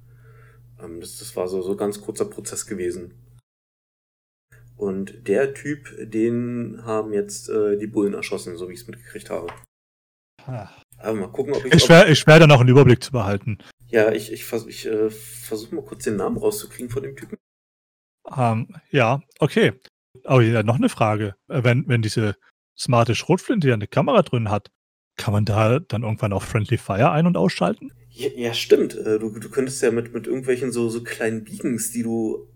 Ähm, 0.83 1.01
das, 1.01 1.19
das 1.19 1.37
war 1.37 1.47
so, 1.47 1.63
so 1.63 1.77
ganz 1.77 2.01
kurzer 2.01 2.25
Prozess 2.25 2.67
gewesen. 2.67 3.15
Und 4.77 5.27
der 5.27 5.55
Typ, 5.55 5.89
den 6.01 6.81
haben 6.85 7.13
jetzt 7.13 7.49
äh, 7.49 7.77
die 7.77 7.89
Bullen 7.89 8.15
erschossen, 8.15 8.57
so 8.57 8.69
wie 8.69 8.75
ich 8.75 8.81
es 8.81 8.87
mitgekriegt 8.87 9.29
habe. 9.29 9.49
Ah. 10.47 10.69
Aber 10.99 11.15
mal 11.15 11.29
gucken, 11.29 11.53
ob 11.53 11.65
ich. 11.65 11.75
Ich 11.75 11.85
schwer 12.19 12.39
da 12.39 12.47
noch 12.47 12.61
einen 12.61 12.69
Überblick 12.69 13.03
zu 13.03 13.13
behalten. 13.13 13.59
Ja, 13.89 14.13
ich, 14.13 14.33
ich, 14.33 14.45
vers 14.45 14.67
ich 14.67 14.87
äh, 14.87 15.11
versuche 15.11 15.75
mal 15.75 15.85
kurz 15.85 16.05
den 16.05 16.17
Namen 16.17 16.37
rauszukriegen 16.37 16.91
von 16.91 17.03
dem 17.03 17.17
Typen. 17.17 17.39
Ähm, 18.37 18.69
ja, 18.91 19.21
okay. 19.39 19.73
Aber 20.25 20.43
ja, 20.43 20.63
noch 20.63 20.77
eine 20.77 20.89
Frage. 20.89 21.35
Äh, 21.49 21.65
wenn, 21.65 21.89
wenn 21.89 22.03
diese 22.03 22.37
smarte 22.77 23.15
Schrotflinte 23.15 23.69
ja 23.69 23.75
eine 23.75 23.87
Kamera 23.87 24.23
drin 24.23 24.51
hat, 24.51 24.71
kann 25.17 25.33
man 25.33 25.45
da 25.45 25.81
dann 25.81 26.03
irgendwann 26.03 26.33
auch 26.33 26.43
Friendly 26.43 26.79
Fire 26.79 27.11
ein- 27.11 27.27
und 27.27 27.37
ausschalten? 27.37 27.93
Ja, 28.11 28.29
ja 28.37 28.55
stimmt. 28.55 28.95
Äh, 28.97 29.19
du, 29.19 29.31
du 29.31 29.51
könntest 29.51 29.83
ja 29.83 29.91
mit, 29.91 30.13
mit 30.13 30.27
irgendwelchen 30.27 30.71
so, 30.71 30.89
so 30.89 31.03
kleinen 31.03 31.45
Beacons, 31.45 31.91
die 31.91 32.03
du 32.03 32.47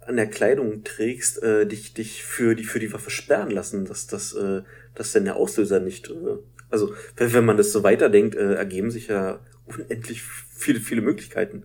an 0.00 0.16
der 0.16 0.28
Kleidung 0.28 0.82
trägst, 0.82 1.42
äh, 1.42 1.66
dich, 1.66 1.94
dich 1.94 2.24
für, 2.24 2.54
die, 2.54 2.64
für 2.64 2.80
die 2.80 2.92
Waffe 2.92 3.10
sperren 3.10 3.50
lassen, 3.50 3.84
dass, 3.84 4.06
das, 4.06 4.32
äh, 4.32 4.62
dass 4.94 5.12
dann 5.12 5.24
der 5.24 5.36
Auslöser 5.36 5.78
nicht. 5.78 6.10
Äh, 6.10 6.38
also, 6.68 6.94
wenn, 7.16 7.32
wenn 7.32 7.44
man 7.44 7.56
das 7.56 7.72
so 7.72 7.82
weiterdenkt, 7.82 8.34
äh, 8.34 8.54
ergeben 8.54 8.90
sich 8.90 9.08
ja 9.08 9.40
unendlich 9.74 10.22
viele, 10.22 10.80
viele 10.80 11.00
Möglichkeiten. 11.02 11.64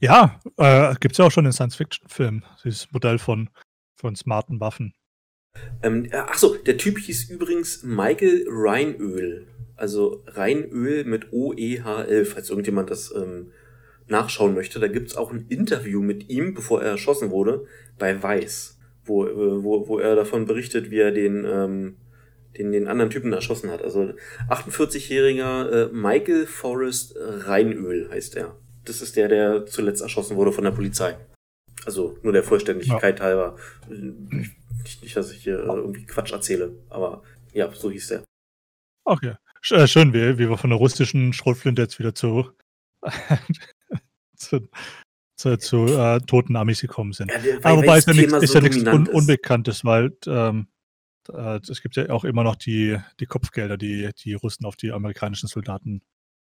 Ja, 0.00 0.40
äh, 0.58 0.94
gibt 1.00 1.12
es 1.12 1.18
ja 1.18 1.24
auch 1.24 1.30
schon 1.30 1.46
in 1.46 1.52
Science-Fiction-Filmen, 1.52 2.44
dieses 2.64 2.90
Modell 2.92 3.18
von, 3.18 3.48
von 3.94 4.14
smarten 4.14 4.60
Waffen. 4.60 4.92
Ähm, 5.82 6.08
achso, 6.12 6.54
der 6.54 6.76
Typ 6.76 6.98
hieß 6.98 7.30
übrigens 7.30 7.82
Michael 7.82 8.44
Reinöl. 8.48 9.46
Also 9.74 10.22
Reinöl 10.26 11.04
mit 11.04 11.32
O-E-H-L, 11.32 12.24
falls 12.24 12.50
irgendjemand 12.50 12.90
das 12.90 13.12
ähm, 13.14 13.52
nachschauen 14.08 14.54
möchte. 14.54 14.80
Da 14.80 14.88
gibt 14.88 15.08
es 15.08 15.16
auch 15.16 15.32
ein 15.32 15.46
Interview 15.48 16.02
mit 16.02 16.28
ihm, 16.28 16.54
bevor 16.54 16.82
er 16.82 16.90
erschossen 16.90 17.30
wurde, 17.30 17.66
bei 17.98 18.22
Weiß, 18.22 18.78
wo, 19.04 19.26
äh, 19.26 19.62
wo, 19.64 19.88
wo 19.88 19.98
er 19.98 20.14
davon 20.14 20.46
berichtet, 20.46 20.90
wie 20.90 20.98
er 20.98 21.12
den 21.12 21.44
ähm, 21.44 21.96
den, 22.58 22.72
den 22.72 22.88
anderen 22.88 23.10
Typen 23.10 23.32
erschossen 23.32 23.70
hat. 23.70 23.82
Also 23.82 24.12
48-jähriger 24.48 25.70
äh, 25.70 25.88
Michael 25.92 26.46
Forrest 26.46 27.14
Reinöl 27.18 28.08
heißt 28.10 28.36
er. 28.36 28.56
Das 28.84 29.02
ist 29.02 29.16
der, 29.16 29.28
der 29.28 29.66
zuletzt 29.66 30.02
erschossen 30.02 30.36
wurde 30.36 30.52
von 30.52 30.64
der 30.64 30.70
Polizei. 30.70 31.16
Also 31.84 32.18
nur 32.22 32.32
der 32.32 32.44
Vollständigkeit 32.44 33.18
ja. 33.18 33.24
halber. 33.24 33.56
Nicht, 33.88 35.02
nicht, 35.02 35.16
dass 35.16 35.32
ich 35.32 35.42
hier 35.42 35.58
äh, 35.58 35.66
irgendwie 35.66 36.06
Quatsch 36.06 36.32
erzähle, 36.32 36.72
aber 36.88 37.22
ja, 37.52 37.70
so 37.72 37.90
hieß 37.90 38.08
der. 38.08 38.24
Okay. 39.04 39.34
Äh, 39.70 39.86
schön, 39.86 40.12
wie, 40.12 40.38
wie 40.38 40.48
wir 40.48 40.56
von 40.56 40.70
der 40.70 40.78
russischen 40.78 41.32
Schrotflinte 41.32 41.82
jetzt 41.82 41.98
wieder 41.98 42.14
zu, 42.14 42.50
zu, 44.36 44.68
zu, 45.36 45.58
zu 45.58 45.86
äh, 45.86 46.20
toten 46.20 46.56
Amis 46.56 46.80
gekommen 46.80 47.12
sind. 47.12 47.30
Ja, 47.30 47.42
weil, 47.42 47.58
Aber 47.62 47.82
wobei 47.82 47.98
es 47.98 48.06
ja, 48.06 48.14
nicht, 48.14 48.32
ist 48.32 48.54
ja 48.54 48.60
nichts 48.60 48.84
un 48.84 49.08
Unbekanntes, 49.08 49.84
weil 49.84 50.16
ähm, 50.26 50.66
äh, 50.68 50.75
es 51.28 51.82
gibt 51.82 51.96
ja 51.96 52.10
auch 52.10 52.24
immer 52.24 52.44
noch 52.44 52.56
die, 52.56 52.98
die 53.20 53.26
Kopfgelder, 53.26 53.76
die 53.76 54.10
die 54.22 54.34
Russen 54.34 54.64
auf 54.66 54.76
die 54.76 54.92
amerikanischen 54.92 55.48
Soldaten 55.48 56.02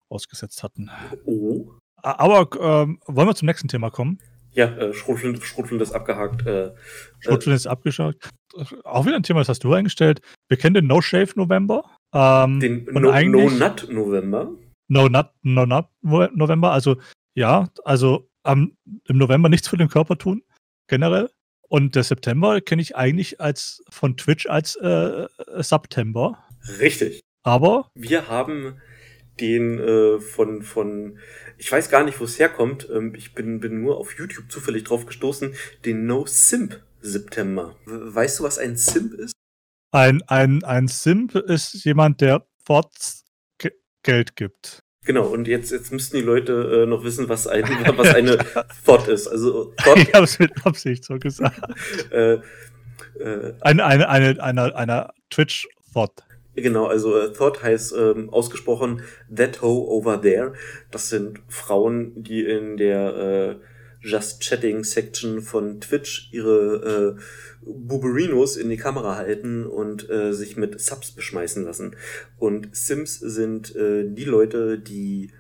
ausgesetzt 0.09 0.63
hatten. 0.63 0.89
Oh. 1.25 1.71
Aber 1.97 2.49
ähm, 2.59 2.99
wollen 3.05 3.27
wir 3.27 3.35
zum 3.35 3.45
nächsten 3.45 3.67
Thema 3.67 3.89
kommen? 3.89 4.19
Ja, 4.53 4.65
äh, 4.65 4.93
Schrotflinte 4.93 5.39
ist 5.83 5.93
abgehakt. 5.93 6.45
Äh, 6.45 6.67
äh 6.67 6.75
Schrotflinte 7.19 7.55
ist 7.55 7.67
abgehakt. 7.67 8.29
Auch 8.83 9.05
wieder 9.05 9.15
ein 9.15 9.23
Thema, 9.23 9.39
das 9.39 9.49
hast 9.49 9.63
du 9.63 9.73
eingestellt. 9.73 10.21
Wir 10.49 10.57
kennen 10.57 10.73
den 10.73 10.87
No 10.87 11.01
Shave 11.01 11.31
November. 11.35 11.83
Ähm, 12.13 12.59
den 12.59 12.85
no, 12.91 12.99
no 12.99 13.49
Nut 13.49 13.87
November. 13.89 14.51
No 14.89 15.07
Nut, 15.07 15.27
no 15.43 15.65
Nut 15.65 15.87
November. 16.35 16.71
Also 16.71 16.97
ja, 17.33 17.69
also 17.85 18.29
ähm, 18.45 18.75
im 19.07 19.17
November 19.17 19.47
nichts 19.47 19.69
für 19.69 19.77
den 19.77 19.87
Körper 19.87 20.17
tun, 20.17 20.43
generell. 20.87 21.29
Und 21.71 21.95
der 21.95 22.03
September 22.03 22.59
kenne 22.59 22.81
ich 22.81 22.97
eigentlich 22.97 23.39
als 23.39 23.81
von 23.89 24.17
Twitch 24.17 24.45
als 24.45 24.75
äh, 24.75 25.27
September. 25.59 26.43
Richtig. 26.81 27.21
Aber 27.43 27.89
wir 27.95 28.27
haben 28.27 28.81
den 29.39 29.79
äh, 29.79 30.19
von, 30.19 30.63
von, 30.63 31.17
ich 31.57 31.71
weiß 31.71 31.89
gar 31.89 32.03
nicht, 32.03 32.19
wo 32.19 32.25
es 32.25 32.37
herkommt, 32.39 32.89
ähm, 32.93 33.15
ich 33.15 33.33
bin, 33.33 33.61
bin 33.61 33.81
nur 33.83 33.99
auf 33.99 34.17
YouTube 34.19 34.51
zufällig 34.51 34.83
drauf 34.83 35.05
gestoßen, 35.05 35.55
den 35.85 36.05
No 36.05 36.25
Simp 36.25 36.83
September. 36.99 37.77
Weißt 37.85 38.39
du, 38.39 38.43
was 38.43 38.57
ein 38.57 38.75
Simp 38.75 39.13
ist? 39.13 39.31
Ein, 39.93 40.21
ein, 40.27 40.65
ein 40.65 40.89
Simp 40.89 41.35
ist 41.35 41.85
jemand, 41.85 42.19
der 42.19 42.45
Forts 42.65 43.23
Geld 44.03 44.35
gibt. 44.35 44.80
Genau, 45.03 45.25
und 45.25 45.47
jetzt, 45.47 45.71
jetzt 45.71 45.91
müssten 45.91 46.17
die 46.17 46.23
Leute 46.23 46.83
äh, 46.83 46.85
noch 46.85 47.03
wissen, 47.03 47.27
was, 47.27 47.47
ein, 47.47 47.63
was 47.97 48.13
eine 48.13 48.37
Thought 48.85 49.07
ist. 49.07 49.27
Also, 49.27 49.73
Thought, 49.83 49.97
ich 49.97 50.13
habe 50.13 50.25
es 50.25 50.37
mit 50.37 50.51
Absicht 50.65 51.03
so 51.03 51.17
gesagt. 51.17 51.59
äh, 52.11 52.33
äh, 52.33 53.53
eine, 53.61 53.85
eine, 53.85 54.09
eine, 54.09 54.43
eine, 54.43 54.75
eine 54.75 55.09
Twitch-Thought. 55.31 56.23
Genau, 56.55 56.85
also 56.85 57.17
äh, 57.17 57.33
Thought 57.33 57.63
heißt 57.63 57.93
ähm, 57.97 58.29
ausgesprochen 58.29 59.01
That 59.35 59.61
Ho 59.61 59.87
Over 59.89 60.21
There. 60.21 60.53
Das 60.91 61.09
sind 61.09 61.39
Frauen, 61.47 62.23
die 62.23 62.43
in 62.43 62.77
der 62.77 63.57
äh, 63.59 63.70
Just 64.01 64.41
Chatting 64.41 64.83
Section 64.83 65.41
von 65.41 65.79
Twitch 65.79 66.29
ihre 66.31 67.17
äh, 67.17 67.21
Buberinos 67.63 68.57
in 68.57 68.69
die 68.69 68.77
Kamera 68.77 69.15
halten 69.15 69.65
und 69.65 70.09
äh, 70.09 70.33
sich 70.33 70.57
mit 70.57 70.79
Subs 70.81 71.11
beschmeißen 71.11 71.63
lassen. 71.63 71.95
Und 72.37 72.75
Sims 72.75 73.19
sind 73.19 73.75
äh, 73.75 74.05
die 74.07 74.25
Leute, 74.25 74.79
die 74.79 75.31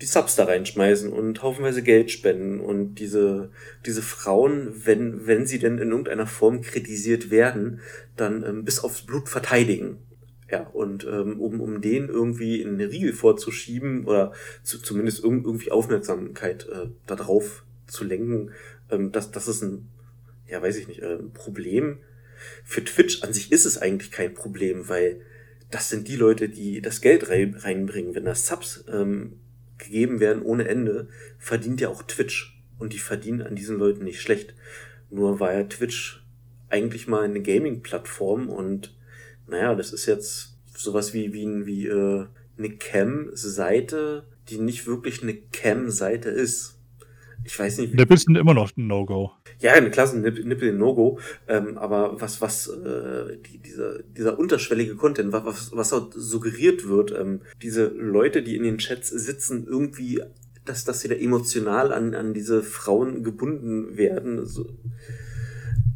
die 0.00 0.06
Subs 0.06 0.36
da 0.36 0.44
reinschmeißen 0.44 1.12
und 1.12 1.42
haufenweise 1.42 1.82
Geld 1.82 2.10
spenden 2.10 2.60
und 2.60 2.96
diese, 2.96 3.50
diese 3.84 4.02
Frauen, 4.02 4.72
wenn, 4.84 5.26
wenn 5.26 5.44
sie 5.44 5.58
denn 5.58 5.78
in 5.78 5.90
irgendeiner 5.90 6.26
Form 6.26 6.62
kritisiert 6.62 7.30
werden, 7.30 7.80
dann 8.16 8.44
ähm, 8.44 8.64
bis 8.64 8.80
aufs 8.80 9.02
Blut 9.02 9.28
verteidigen. 9.28 9.98
Ja, 10.50 10.66
und 10.68 11.04
ähm, 11.04 11.40
um, 11.40 11.60
um 11.60 11.80
den 11.82 12.08
irgendwie 12.08 12.62
in 12.62 12.74
eine 12.74 12.90
Riegel 12.90 13.12
vorzuschieben 13.12 14.06
oder 14.06 14.32
zu, 14.62 14.80
zumindest 14.80 15.22
irgendwie 15.22 15.70
Aufmerksamkeit 15.70 16.66
äh, 16.68 16.88
darauf 17.06 17.64
zu 17.86 18.04
lenken, 18.04 18.52
ähm, 18.90 19.12
das, 19.12 19.30
das 19.30 19.46
ist 19.46 19.62
ein, 19.62 19.88
ja, 20.46 20.62
weiß 20.62 20.76
ich 20.76 20.88
nicht, 20.88 21.00
äh, 21.00 21.18
Problem. 21.34 21.98
Für 22.64 22.82
Twitch 22.82 23.22
an 23.22 23.34
sich 23.34 23.52
ist 23.52 23.66
es 23.66 23.76
eigentlich 23.76 24.10
kein 24.10 24.32
Problem, 24.32 24.88
weil 24.88 25.20
das 25.70 25.90
sind 25.90 26.08
die 26.08 26.16
Leute, 26.16 26.48
die 26.48 26.80
das 26.80 27.02
Geld 27.02 27.28
rein, 27.28 27.54
reinbringen. 27.54 28.14
Wenn 28.14 28.24
da 28.24 28.34
Subs 28.34 28.84
ähm, 28.90 29.40
gegeben 29.76 30.18
werden 30.18 30.42
ohne 30.42 30.66
Ende, 30.66 31.08
verdient 31.38 31.80
ja 31.80 31.88
auch 31.88 32.02
Twitch. 32.02 32.54
Und 32.78 32.92
die 32.92 32.98
verdienen 32.98 33.42
an 33.42 33.56
diesen 33.56 33.76
Leuten 33.76 34.04
nicht 34.04 34.20
schlecht. 34.20 34.54
Nur 35.10 35.40
war 35.40 35.52
ja 35.52 35.64
Twitch 35.64 36.24
eigentlich 36.70 37.08
mal 37.08 37.24
eine 37.24 37.42
Gaming-Plattform 37.42 38.48
und 38.48 38.96
naja, 39.48 39.74
das 39.74 39.92
ist 39.92 40.06
jetzt 40.06 40.56
sowas 40.76 41.14
wie, 41.14 41.32
wie, 41.32 41.66
wie 41.66 41.86
äh, 41.86 42.26
eine 42.58 42.70
Cam-Seite, 42.70 44.24
die 44.48 44.58
nicht 44.58 44.86
wirklich 44.86 45.22
eine 45.22 45.34
Cam-Seite 45.34 46.28
ist. 46.28 46.78
Ich 47.44 47.58
weiß 47.58 47.78
nicht. 47.78 47.94
Nippel 47.94 48.18
sind 48.18 48.36
immer 48.36 48.52
noch 48.52 48.76
ein 48.76 48.86
No-Go. 48.86 49.32
Ja, 49.60 49.72
eine 49.72 49.90
klasse 49.90 50.18
Nippel 50.18 50.72
No-Go. 50.72 51.18
Ähm, 51.46 51.78
aber 51.78 52.20
was, 52.20 52.40
was, 52.40 52.68
äh, 52.68 53.38
die, 53.38 53.58
dieser, 53.58 54.02
dieser 54.02 54.38
unterschwellige 54.38 54.96
Content, 54.96 55.32
was, 55.32 55.74
was 55.74 55.90
dort 55.90 56.14
suggeriert 56.14 56.88
wird, 56.88 57.12
ähm, 57.12 57.40
diese 57.62 57.86
Leute, 57.86 58.42
die 58.42 58.56
in 58.56 58.64
den 58.64 58.78
Chats 58.78 59.08
sitzen, 59.08 59.66
irgendwie, 59.66 60.20
dass, 60.64 60.84
dass 60.84 61.00
sie 61.00 61.08
da 61.08 61.14
emotional 61.14 61.92
an, 61.92 62.14
an 62.14 62.34
diese 62.34 62.62
Frauen 62.62 63.22
gebunden 63.22 63.96
werden. 63.96 64.44
So. 64.44 64.66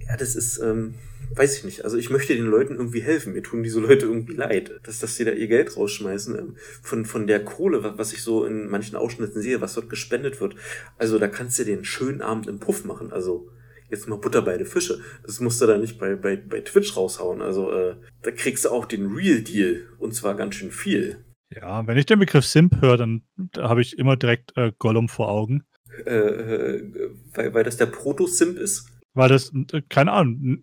Ja, 0.09 0.17
das 0.17 0.37
ist, 0.37 0.59
ähm, 0.59 0.95
weiß 1.35 1.59
ich 1.59 1.65
nicht. 1.65 1.85
Also 1.85 1.97
ich 1.97 2.11
möchte 2.11 2.35
den 2.35 2.47
Leuten 2.47 2.77
irgendwie 2.77 3.01
helfen. 3.01 3.33
Mir 3.33 3.43
tun 3.43 3.63
diese 3.63 3.81
Leute 3.81 4.07
irgendwie 4.07 4.35
leid, 4.35 4.73
dass, 4.85 4.99
dass 5.01 5.17
sie 5.17 5.25
da 5.25 5.33
ihr 5.33 5.49
Geld 5.49 5.77
rausschmeißen. 5.77 6.39
Ähm, 6.39 6.57
von, 6.83 7.05
von 7.05 7.27
der 7.27 7.45
Kohle, 7.45 7.97
was 7.97 8.13
ich 8.13 8.23
so 8.23 8.45
in 8.45 8.69
manchen 8.69 8.97
Ausschnitten 8.97 9.41
sehe, 9.41 9.61
was 9.61 9.75
dort 9.75 9.91
gespendet 9.91 10.41
wird. 10.41 10.55
Also 10.99 11.19
da 11.19 11.29
kannst 11.29 11.59
du 11.59 11.65
den 11.65 11.85
schönen 11.85 12.23
Abend 12.23 12.47
im 12.47 12.59
Puff 12.59 12.85
machen. 12.85 13.13
Also 13.13 13.49
jetzt 13.89 14.09
mal 14.09 14.17
Butter 14.17 14.43
bei 14.43 14.57
den 14.57 14.67
Fische. 14.67 15.01
Das 15.25 15.41
musst 15.41 15.61
du 15.61 15.67
da 15.67 15.79
nicht 15.79 15.99
bei, 15.99 16.17
bei, 16.17 16.37
bei 16.37 16.61
Twitch 16.61 16.97
raushauen. 16.97 17.43
Also 17.43 17.73
äh, 17.73 17.97
da 18.23 18.31
kriegst 18.31 18.65
du 18.65 18.71
auch 18.71 18.87
den 18.87 19.07
Real 19.07 19.43
Deal. 19.43 19.83
Und 19.99 20.15
zwar 20.15 20.35
ganz 20.35 20.57
schön 20.57 20.71
viel. 20.71 21.25
Ja, 21.55 21.87
wenn 21.87 21.99
ich 21.99 22.07
den 22.07 22.19
Begriff 22.19 22.47
Simp 22.47 22.81
höre, 22.81 22.97
dann 22.97 23.23
da 23.37 23.69
habe 23.69 23.83
ich 23.83 23.99
immer 23.99 24.17
direkt 24.17 24.57
äh, 24.57 24.73
Gollum 24.79 25.09
vor 25.09 25.29
Augen. 25.29 25.65
Äh, 26.07 26.17
äh, 26.17 27.11
weil, 27.35 27.53
weil 27.53 27.65
das 27.65 27.77
der 27.77 27.87
Proto-Simp 27.87 28.59
ist? 28.59 28.89
Weil 29.15 29.29
das, 29.29 29.53
äh, 29.73 29.83
keine 29.89 30.13
Ahnung, 30.13 30.63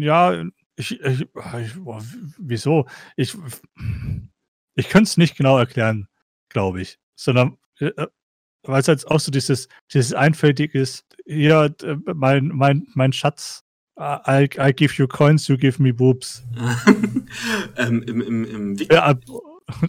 ja, 0.00 0.44
ich, 0.76 1.00
ich, 1.00 1.22
ich 1.22 1.76
wieso? 2.38 2.86
Ich, 3.16 3.36
ich 4.74 4.88
könnte 4.88 5.08
es 5.08 5.16
nicht 5.16 5.36
genau 5.36 5.58
erklären, 5.58 6.08
glaube 6.48 6.80
ich, 6.80 6.98
sondern 7.14 7.56
äh, 7.78 7.86
äh, 7.86 8.08
weil 8.66 8.80
es 8.80 8.88
halt 8.88 9.06
auch 9.08 9.20
so 9.20 9.30
dieses, 9.30 9.68
dieses 9.92 10.14
einfältig 10.14 10.74
ist, 10.74 11.04
ja, 11.26 11.68
mein, 12.14 12.48
mein, 12.48 12.86
mein 12.94 13.12
Schatz, 13.12 13.62
I, 13.98 14.48
I 14.58 14.72
give 14.72 14.94
you 14.94 15.06
coins, 15.06 15.46
you 15.48 15.56
give 15.56 15.80
me 15.80 15.92
boobs. 15.92 16.42
ähm, 17.76 18.02
im, 18.02 18.20
im, 18.20 18.44
im 18.44 18.76
ja, 18.90 19.14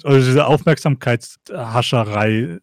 also 0.04 0.18
diese 0.18 0.46
Aufmerksamkeitshascherei, 0.46 2.60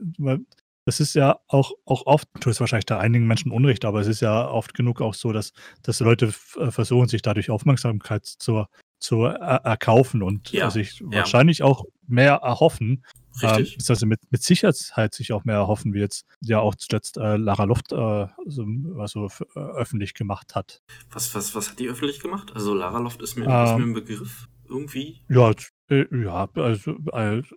das 0.85 1.01
ist 1.01 1.15
ja 1.15 1.39
auch, 1.49 1.73
auch 1.85 2.07
oft, 2.07 2.29
tut 2.41 2.53
es 2.53 2.61
wahrscheinlich 2.61 2.87
da 2.87 2.99
einigen 2.99 3.27
Menschen 3.27 3.53
Unrecht, 3.53 3.85
aber 3.85 4.01
es 4.01 4.09
ist 4.09 4.21
ja 4.21 4.49
oft 4.49 4.75
genug 4.75 5.01
auch 5.01 5.15
so, 5.15 5.33
dass, 5.33 5.53
dass 5.83 6.01
Leute 6.01 6.33
äh, 6.57 6.71
versuchen, 6.71 7.09
sich 7.09 7.23
dadurch 7.23 7.51
Aufmerksamkeit 7.51 8.27
zu, 8.27 8.65
zu 8.99 9.25
er 9.25 9.65
erkaufen 9.65 10.23
und 10.23 10.51
ja, 10.53 10.71
sich 10.71 11.01
ja. 11.01 11.07
wahrscheinlich 11.11 11.63
auch 11.63 11.85
mehr 12.07 12.35
erhoffen. 12.35 13.05
Richtig. 13.43 13.75
Ähm, 13.75 13.85
also 13.89 14.07
mit, 14.07 14.21
mit 14.31 14.43
Sicherheit 14.43 15.15
sich 15.15 15.33
auch 15.33 15.45
mehr 15.45 15.57
erhoffen, 15.57 15.95
wie 15.95 16.01
jetzt 16.01 16.27
ja 16.41 16.61
auch 16.61 16.75
zuletzt 16.75 17.17
äh, 17.17 17.37
Lara 17.37 17.65
Loft 17.65 17.93
äh, 17.93 18.27
so, 18.47 18.67
also 18.99 19.29
äh, 19.55 19.59
öffentlich 19.59 20.15
gemacht 20.15 20.55
hat. 20.55 20.83
Was, 21.11 21.35
was, 21.35 21.55
was 21.55 21.71
hat 21.71 21.79
die 21.79 21.89
öffentlich 21.89 22.21
gemacht? 22.21 22.53
Also 22.55 22.75
Lara 22.75 22.99
Loft 22.99 23.23
ist 23.23 23.37
mir, 23.37 23.47
ähm, 23.47 23.65
ist 23.65 23.79
mir 23.79 23.85
ein 23.85 23.95
Begriff 23.95 24.49
irgendwie. 24.73 25.21
Ja, 25.29 25.53
äh, 25.89 26.07
ja, 26.25 26.49
also, 26.55 26.97
also 27.13 27.55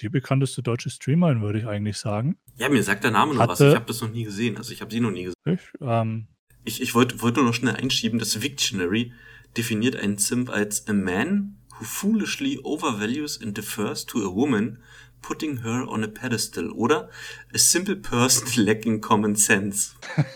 die 0.00 0.08
bekannteste 0.08 0.62
deutsche 0.62 0.90
Streamerin, 0.90 1.40
würde 1.40 1.60
ich 1.60 1.66
eigentlich 1.66 1.96
sagen. 1.98 2.36
Ja, 2.56 2.68
mir 2.68 2.82
sagt 2.82 3.04
der 3.04 3.12
Name 3.12 3.34
noch 3.34 3.48
was. 3.48 3.60
Ich 3.60 3.74
habe 3.74 3.86
das 3.86 4.00
noch 4.00 4.10
nie 4.10 4.24
gesehen. 4.24 4.56
Also 4.56 4.72
ich 4.72 4.80
habe 4.80 4.90
sie 4.90 5.00
noch 5.00 5.12
nie 5.12 5.24
gesehen. 5.24 5.34
Ich, 5.46 5.60
ähm, 5.80 6.26
ich, 6.64 6.82
ich 6.82 6.94
wollte 6.94 7.22
wollt 7.22 7.36
nur 7.36 7.44
noch 7.44 7.54
schnell 7.54 7.76
einschieben, 7.76 8.18
das 8.18 8.42
Victionary 8.42 9.12
definiert 9.56 9.96
einen 9.96 10.18
Simp 10.18 10.50
als 10.50 10.86
a 10.88 10.92
man 10.92 11.58
who 11.78 11.84
foolishly 11.84 12.58
overvalues 12.64 13.40
and 13.40 13.56
defers 13.56 14.04
to 14.04 14.18
a 14.18 14.34
woman, 14.34 14.78
putting 15.22 15.62
her 15.62 15.86
on 15.86 16.02
a 16.02 16.08
pedestal. 16.08 16.70
Oder 16.72 17.08
a 17.54 17.58
simple 17.58 17.96
person 17.96 18.48
lacking 18.64 19.00
common 19.00 19.36
sense. 19.36 19.94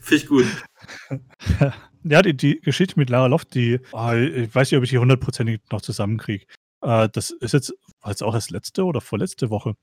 Finde 0.00 0.16
ich 0.16 0.26
gut. 0.26 0.46
Ja, 2.08 2.22
die, 2.22 2.36
die 2.36 2.60
Geschichte 2.60 2.98
mit 2.98 3.10
Lara 3.10 3.26
Loft, 3.26 3.54
die, 3.54 3.80
oh, 3.92 4.12
ich 4.12 4.54
weiß 4.54 4.70
nicht, 4.70 4.78
ob 4.78 4.84
ich 4.84 4.90
die 4.90 4.98
hundertprozentig 4.98 5.60
noch 5.72 5.80
zusammenkriege. 5.80 6.46
Äh, 6.82 7.08
das 7.12 7.30
ist 7.30 7.52
jetzt, 7.52 7.74
war 8.00 8.10
jetzt 8.10 8.22
auch 8.22 8.32
das 8.32 8.50
letzte 8.50 8.84
oder 8.84 9.00
vorletzte 9.00 9.50
Woche. 9.50 9.74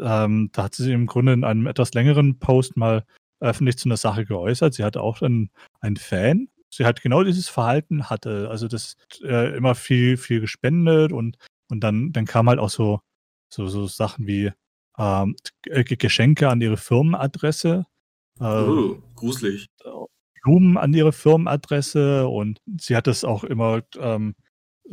Ähm, 0.00 0.48
da 0.52 0.64
hat 0.64 0.74
sie 0.74 0.84
sich 0.84 0.92
im 0.92 1.06
Grunde 1.06 1.32
in 1.34 1.44
einem 1.44 1.66
etwas 1.66 1.92
längeren 1.92 2.38
Post 2.38 2.76
mal 2.76 3.04
öffentlich 3.40 3.76
zu 3.76 3.88
einer 3.88 3.98
Sache 3.98 4.24
geäußert. 4.24 4.74
Sie 4.74 4.84
hatte 4.84 5.02
auch 5.02 5.20
einen, 5.20 5.50
einen 5.80 5.96
Fan. 5.96 6.48
Sie 6.70 6.86
hat 6.86 7.02
genau 7.02 7.24
dieses 7.24 7.48
Verhalten 7.48 8.08
hatte. 8.08 8.48
Also 8.48 8.66
das 8.66 8.96
äh, 9.22 9.54
immer 9.56 9.74
viel, 9.74 10.16
viel 10.16 10.40
gespendet 10.40 11.12
und, 11.12 11.36
und 11.68 11.80
dann, 11.80 12.12
dann 12.12 12.24
kam 12.24 12.48
halt 12.48 12.58
auch 12.58 12.70
so, 12.70 13.00
so, 13.52 13.66
so 13.66 13.86
Sachen 13.86 14.26
wie 14.26 14.52
ähm, 14.98 15.36
Geschenke 15.64 16.48
an 16.48 16.60
ihre 16.60 16.76
Firmenadresse. 16.76 17.86
Äh, 18.38 18.44
oh, 18.44 19.02
gruselig. 19.14 19.66
Blumen 20.42 20.76
an 20.76 20.92
ihre 20.94 21.12
Firmenadresse 21.12 22.28
und 22.28 22.60
sie 22.78 22.96
hat 22.96 23.06
es 23.08 23.24
auch 23.24 23.44
immer 23.44 23.82
ähm, 23.98 24.34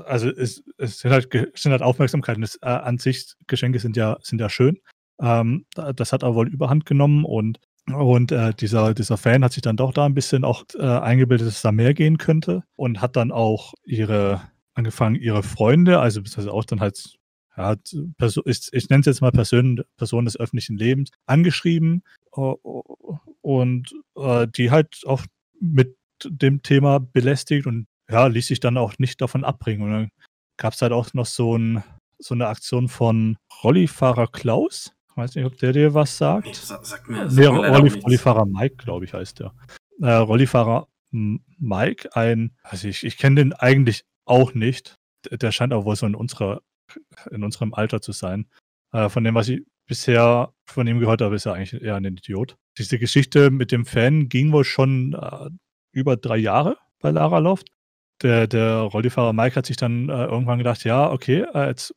also 0.06 0.30
es, 0.30 0.64
es 0.78 1.00
sind, 1.00 1.12
halt, 1.12 1.30
sind 1.56 1.72
halt 1.72 1.82
Aufmerksamkeiten. 1.82 2.42
Das, 2.42 2.58
äh, 2.62 2.68
an 2.68 2.98
sich, 2.98 3.34
Geschenke 3.48 3.80
sind 3.80 3.98
ja, 3.98 4.18
sind 4.22 4.40
ja 4.40 4.50
schön. 4.50 4.80
Ähm, 5.20 5.66
das 5.74 6.14
hat 6.14 6.24
aber 6.24 6.36
wohl 6.36 6.48
Überhand 6.48 6.86
genommen 6.86 7.26
und, 7.26 7.60
und 7.92 8.32
äh, 8.32 8.54
dieser, 8.54 8.94
dieser 8.94 9.18
Fan 9.18 9.44
hat 9.44 9.54
sich 9.54 9.64
dann 9.64 9.78
doch 9.78 9.94
da 9.94 10.06
ein 10.06 10.14
bisschen 10.14 10.44
auch 10.44 10.66
äh, 10.76 10.84
eingebildet, 10.86 11.48
dass 11.48 11.62
da 11.62 11.72
mehr 11.72 11.94
gehen 11.94 12.18
könnte 12.18 12.64
und 12.76 13.02
hat 13.02 13.16
dann 13.16 13.32
auch 13.32 13.74
ihre, 13.84 14.42
angefangen, 14.74 15.16
ihre 15.16 15.42
Freunde, 15.44 16.00
also 16.00 16.22
beziehungsweise 16.22 16.54
auch 16.54 16.66
dann 16.66 16.82
halt, 16.82 17.18
ja, 17.56 17.76
ich, 18.46 18.70
ich 18.72 18.90
nenne 18.90 19.00
es 19.00 19.08
jetzt 19.08 19.22
mal 19.22 19.32
Personen, 19.32 19.82
Personen 19.96 20.26
des 20.26 20.40
öffentlichen 20.40 20.78
Lebens, 20.78 21.10
angeschrieben 21.26 22.04
uh, 22.36 22.56
und 23.42 23.92
uh, 24.16 24.46
die 24.46 24.70
halt 24.70 25.02
auch 25.08 25.24
mit 25.60 25.98
dem 26.24 26.62
Thema 26.62 27.00
belästigt 27.00 27.68
und 27.68 27.88
ja, 28.10 28.28
ließ 28.28 28.48
sich 28.48 28.60
dann 28.60 28.78
auch 28.78 28.98
nicht 28.98 29.22
davon 29.22 29.44
abbringen. 29.44 29.84
Und 29.84 29.92
dann 29.92 30.10
gab 30.58 30.74
es 30.74 30.82
halt 30.82 30.94
auch 30.94 31.14
noch 31.14 31.26
so, 31.26 31.58
ein, 31.58 31.84
so 32.20 32.34
eine 32.34 32.48
Aktion 32.48 32.88
von 32.88 33.38
Rollifahrer 33.64 34.28
Klaus. 34.28 34.94
Ich 35.10 35.18
weiß 35.18 35.36
nicht, 35.36 35.46
ob 35.46 35.58
der 35.58 35.74
dir 35.74 35.94
was 35.94 36.18
sagt. 36.18 36.48
Nee, 36.48 36.54
sag, 36.54 36.86
sag 36.86 37.10
mir, 37.10 37.26
nee, 37.26 37.46
Rolli, 37.46 38.00
Rollifahrer 38.00 38.46
Mike, 38.46 38.76
glaube 38.78 39.06
ich, 39.06 39.14
heißt 39.14 39.40
der. 39.40 39.54
Äh, 40.02 40.12
Rollifahrer 40.12 40.88
Mike, 41.12 42.16
ein, 42.16 42.56
also 42.64 42.88
ich, 42.88 43.04
ich 43.04 43.18
kenne 43.18 43.38
den 43.38 43.54
eigentlich 43.54 44.04
auch 44.26 44.54
nicht. 44.54 44.96
Der 45.32 45.52
scheint 45.52 45.74
auch 45.74 45.86
wohl 45.86 45.96
so 45.96 46.06
in 46.06 46.16
unserer, 46.16 46.62
in 47.32 47.44
unserem 47.44 47.74
Alter 47.74 48.02
zu 48.02 48.12
sein. 48.12 48.48
Äh, 48.92 49.10
von 49.10 49.24
dem, 49.24 49.36
was 49.36 49.50
ich 49.50 49.66
bisher 49.88 50.54
von 50.66 50.88
ihm 50.88 51.00
gehört 51.00 51.22
habe, 51.22 51.36
ist 51.36 51.46
er 51.46 51.54
eigentlich 51.54 51.82
eher 51.82 51.96
ein 51.96 52.06
Idiot. 52.06 52.58
Diese 52.78 53.00
Geschichte 53.00 53.50
mit 53.50 53.72
dem 53.72 53.86
Fan 53.86 54.30
ging 54.30 54.52
wohl 54.52 54.66
schon 54.66 55.14
äh, 55.14 55.50
über 55.92 56.18
drei 56.18 56.38
Jahre 56.38 56.78
bei 57.00 57.12
Lara 57.12 57.40
Loft 57.40 57.68
der, 58.22 58.48
der 58.48 58.80
Rollifahrer 58.80 59.34
Mike 59.34 59.56
hat 59.56 59.66
sich 59.66 59.78
dann 59.78 60.10
äh, 60.10 60.26
irgendwann 60.26 60.58
gedacht, 60.58 60.84
ja, 60.84 61.12
okay, 61.12 61.46
äh, 61.54 61.68
jetzt, 61.68 61.94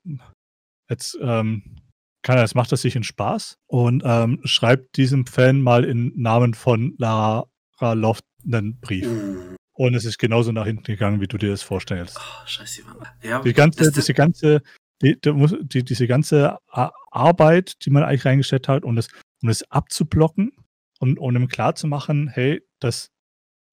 jetzt 0.88 1.18
ähm, 1.20 1.76
kann 2.22 2.36
er, 2.36 2.43
jetzt 2.43 2.55
macht 2.55 2.72
das 2.72 2.82
sich 2.82 2.97
in 2.97 3.05
Spaß 3.05 3.59
und 3.66 4.03
ähm, 4.05 4.41
schreibt 4.45 4.97
diesem 4.97 5.26
Fan 5.26 5.62
mal 5.62 5.84
im 5.84 6.12
Namen 6.16 6.55
von 6.55 6.95
Lara 6.99 7.47
Loft 7.93 8.24
einen 8.45 8.78
Brief. 8.80 9.07
Uh. 9.07 9.57
Und 9.72 9.95
es 9.95 10.05
ist 10.05 10.18
genauso 10.18 10.53
nach 10.53 10.66
hinten 10.66 10.84
gegangen, 10.84 11.22
wie 11.22 11.26
du 11.26 11.38
dir 11.38 11.49
das 11.49 11.62
vorstellst. 11.62 12.18
Oh, 12.18 12.47
scheiße, 12.47 12.82
Mann. 12.84 13.09
Ja, 13.22 13.41
die 13.41 13.55
ganze, 13.55 13.84
das, 13.84 13.95
diese 13.95 14.12
ganze, 14.12 14.61
die, 15.03 15.18
die, 15.20 15.84
diese 15.84 16.07
ganze 16.07 16.59
Arbeit, 16.68 17.84
die 17.84 17.90
man 17.90 18.03
eigentlich 18.03 18.24
reingestellt 18.24 18.68
hat, 18.68 18.84
um 18.84 18.96
das, 18.96 19.09
um 19.42 19.48
das 19.48 19.62
abzublocken 19.70 20.53
und 20.98 21.18
um 21.18 21.34
ihm 21.34 21.48
klarzumachen, 21.48 22.28
hey, 22.28 22.62
das, 22.80 23.11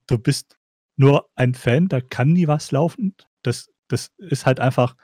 du 0.08 0.18
bist 0.18 0.58
nur 0.96 1.30
ein 1.36 1.54
Fan, 1.54 1.88
da 1.88 2.02
kann 2.02 2.34
nie 2.34 2.48
was 2.48 2.72
laufen. 2.72 3.16
Das, 3.44 3.70
das 3.88 4.12
ist 4.18 4.46
halt 4.46 4.60
einfach 4.60 4.96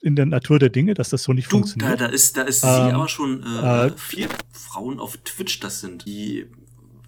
in 0.00 0.16
der 0.16 0.26
Natur 0.26 0.58
der 0.58 0.70
Dinge, 0.70 0.94
dass 0.94 1.10
das 1.10 1.22
so 1.22 1.32
nicht 1.32 1.46
du, 1.46 1.58
funktioniert. 1.58 2.00
Da, 2.00 2.06
da 2.06 2.12
ist, 2.12 2.36
da 2.36 2.42
ist 2.42 2.64
ähm, 2.64 2.70
sie 2.70 2.94
aber 2.94 3.08
schon 3.08 3.42
äh, 3.42 3.86
äh, 3.86 3.90
vier 3.96 4.28
Frauen 4.52 4.98
auf 4.98 5.16
Twitch, 5.18 5.60
das 5.60 5.80
sind, 5.80 6.06
die, 6.06 6.46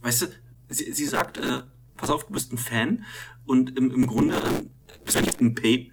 weißt 0.02 0.22
du, 0.22 0.26
sie, 0.68 0.92
sie 0.92 1.06
sagt, 1.06 1.38
äh, 1.38 1.62
pass 1.96 2.10
auf, 2.10 2.26
du 2.26 2.32
bist 2.34 2.52
ein 2.52 2.58
Fan 2.58 3.04
und 3.46 3.76
im, 3.78 3.90
im 3.90 4.06
Grunde 4.06 4.34
äh, 4.34 4.98
bist 5.04 5.16
du 5.16 5.44
ein 5.44 5.54
Pay, 5.54 5.92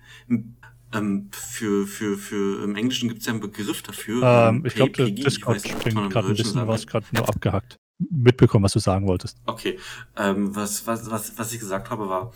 ähm, 0.94 1.30
für, 1.32 1.86
für, 1.88 2.18
für, 2.18 2.64
im 2.64 2.76
Englischen 2.76 3.10
gibt 3.10 3.22
es 3.22 3.28
ja 3.28 3.34
einen 3.34 3.42
Begriff 3.42 3.82
dafür. 3.82 4.24
Ähm, 4.24 4.66
ich 4.66 4.76
glaube, 4.76 5.12
Discord 5.12 5.62
springt 5.68 6.12
gerade 6.12 6.30
ein 6.30 6.36
bisschen 6.36 6.68
was, 6.68 6.88
gerade 6.88 7.06
nur 7.12 7.28
abgehackt 7.28 7.78
mitbekommen, 8.00 8.64
was 8.64 8.74
du 8.74 8.80
sagen 8.80 9.08
wolltest. 9.08 9.38
Okay. 9.46 9.78
Ähm, 10.16 10.56
was, 10.56 10.88
was, 10.88 11.12
was, 11.12 11.38
was 11.38 11.54
ich 11.54 11.60
gesagt 11.60 11.90
habe, 11.90 12.10
war, 12.10 12.34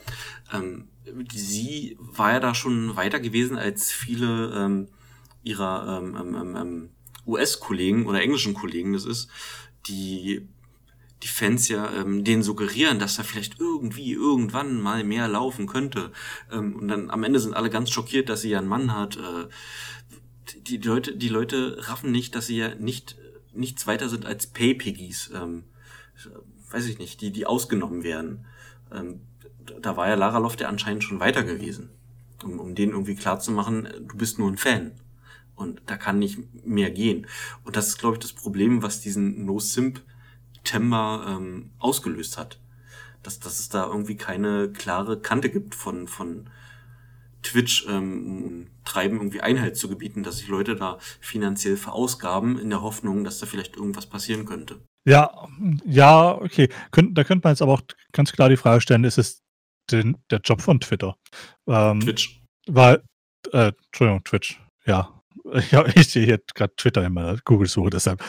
ähm, 0.54 0.90
sie 1.34 1.98
war 2.00 2.34
ja 2.34 2.40
da 2.40 2.54
schon 2.54 2.96
weiter 2.96 3.20
gewesen 3.20 3.58
als 3.58 3.92
viele 3.92 4.54
ähm, 4.54 4.88
ihrer 5.42 6.00
ähm, 6.02 6.18
ähm, 6.20 6.36
ähm, 6.36 6.56
ähm 6.56 6.90
US-Kollegen 7.26 8.06
oder 8.06 8.22
englischen 8.22 8.54
Kollegen 8.54 8.92
das 8.92 9.06
ist, 9.06 9.30
die 9.88 10.46
die 11.24 11.28
Fans 11.28 11.68
ja 11.68 11.92
ähm, 11.94 12.24
denen 12.24 12.44
suggerieren, 12.44 13.00
dass 13.00 13.16
da 13.16 13.24
vielleicht 13.24 13.60
irgendwie 13.60 14.12
irgendwann 14.14 14.82
mal 14.82 15.04
mehr 15.04 15.28
laufen 15.28 15.68
könnte. 15.68 16.12
Ähm, 16.52 16.76
und 16.76 16.88
dann 16.88 17.10
am 17.10 17.24
Ende 17.24 17.40
sind 17.40 17.56
alle 17.56 17.70
ganz 17.70 17.90
schockiert, 17.90 18.30
dass 18.30 18.42
sie 18.42 18.50
ja 18.50 18.60
einen 18.60 18.68
Mann 18.68 18.96
hat. 18.96 19.18
Äh, 19.18 19.48
die, 20.68 20.80
die 20.80 20.88
Leute, 20.88 21.16
die 21.16 21.30
Leute 21.30 21.78
raffen 21.88 22.12
nicht, 22.12 22.36
dass 22.36 22.48
sie 22.48 22.58
ja 22.58 22.76
nicht 22.76 23.18
nichts 23.54 23.88
weiter 23.88 24.10
sind 24.10 24.26
als 24.26 24.48
Pay-Piggies. 24.48 25.32
Ähm, 25.34 25.64
weiß 26.72 26.88
ich 26.88 27.00
nicht, 27.00 27.22
die, 27.22 27.32
die 27.32 27.46
ausgenommen 27.46 28.04
werden. 28.04 28.46
Ähm, 28.92 29.22
da 29.82 29.96
war 29.96 30.10
ja 30.10 30.16
Lara 30.16 30.40
Loft 30.40 30.62
ja 30.62 30.68
anscheinend 30.68 31.04
schon 31.04 31.20
weiter 31.20 31.44
gewesen. 31.44 31.90
Um, 32.44 32.60
um 32.60 32.76
denen 32.76 32.92
irgendwie 32.92 33.16
klarzumachen, 33.16 33.88
du 34.08 34.18
bist 34.18 34.40
nur 34.40 34.50
ein 34.52 34.58
Fan. 34.58 34.92
Und 35.56 35.82
da 35.86 35.98
kann 35.98 36.20
nicht 36.20 36.40
mehr 36.66 36.90
gehen. 36.90 37.28
Und 37.64 37.76
das 37.76 37.88
ist, 37.88 38.00
glaube 38.00 38.16
ich, 38.16 38.20
das 38.20 38.34
Problem, 38.34 38.82
was 38.82 39.02
diesen 39.02 39.46
No-Simp-Temper 40.64 41.26
ähm, 41.28 41.72
ausgelöst 41.80 42.38
hat. 42.38 42.60
Dass, 43.22 43.40
dass 43.40 43.60
es 43.60 43.70
da 43.70 43.86
irgendwie 43.86 44.18
keine 44.18 44.70
klare 44.72 45.20
Kante 45.20 45.50
gibt 45.50 45.76
von, 45.76 46.08
von 46.08 46.50
Twitch 47.42 47.86
ähm, 47.88 48.68
treiben, 48.84 49.18
irgendwie 49.18 49.42
Einhalt 49.42 49.78
zu 49.78 49.88
gebieten, 49.88 50.24
dass 50.24 50.38
sich 50.38 50.50
Leute 50.50 50.76
da 50.76 50.98
finanziell 51.22 51.78
verausgaben, 51.78 52.60
in 52.60 52.70
der 52.70 52.82
Hoffnung, 52.82 53.24
dass 53.24 53.40
da 53.40 53.46
vielleicht 53.46 53.78
irgendwas 53.78 54.08
passieren 54.08 54.46
könnte. 54.46 54.82
Ja, 55.06 55.48
ja, 55.86 56.34
okay. 56.36 56.70
Könnt, 56.92 57.18
da 57.18 57.24
könnte 57.24 57.46
man 57.46 57.54
jetzt 57.54 57.62
aber 57.62 57.74
auch 57.74 57.82
ganz 58.12 58.32
klar 58.32 58.50
die 58.50 58.58
Frage 58.58 58.82
stellen, 58.82 59.04
ist 59.04 59.18
es 59.18 59.42
den, 59.90 60.18
der 60.30 60.40
Job 60.40 60.62
von 60.62 60.80
Twitter? 60.80 61.18
Ähm, 61.68 62.02
Twitch. 62.02 62.42
Weil, 62.68 63.04
äh, 63.52 63.72
Entschuldigung, 63.86 64.24
Twitch, 64.24 64.60
ja. 64.86 65.20
Ja, 65.72 65.86
ich 65.94 66.08
sehe 66.08 66.26
hier 66.26 66.40
gerade 66.56 66.74
Twitter 66.78 67.06
in 67.06 67.14
meiner 67.14 67.38
Google-Suche, 67.44 67.90
deshalb. 67.90 68.24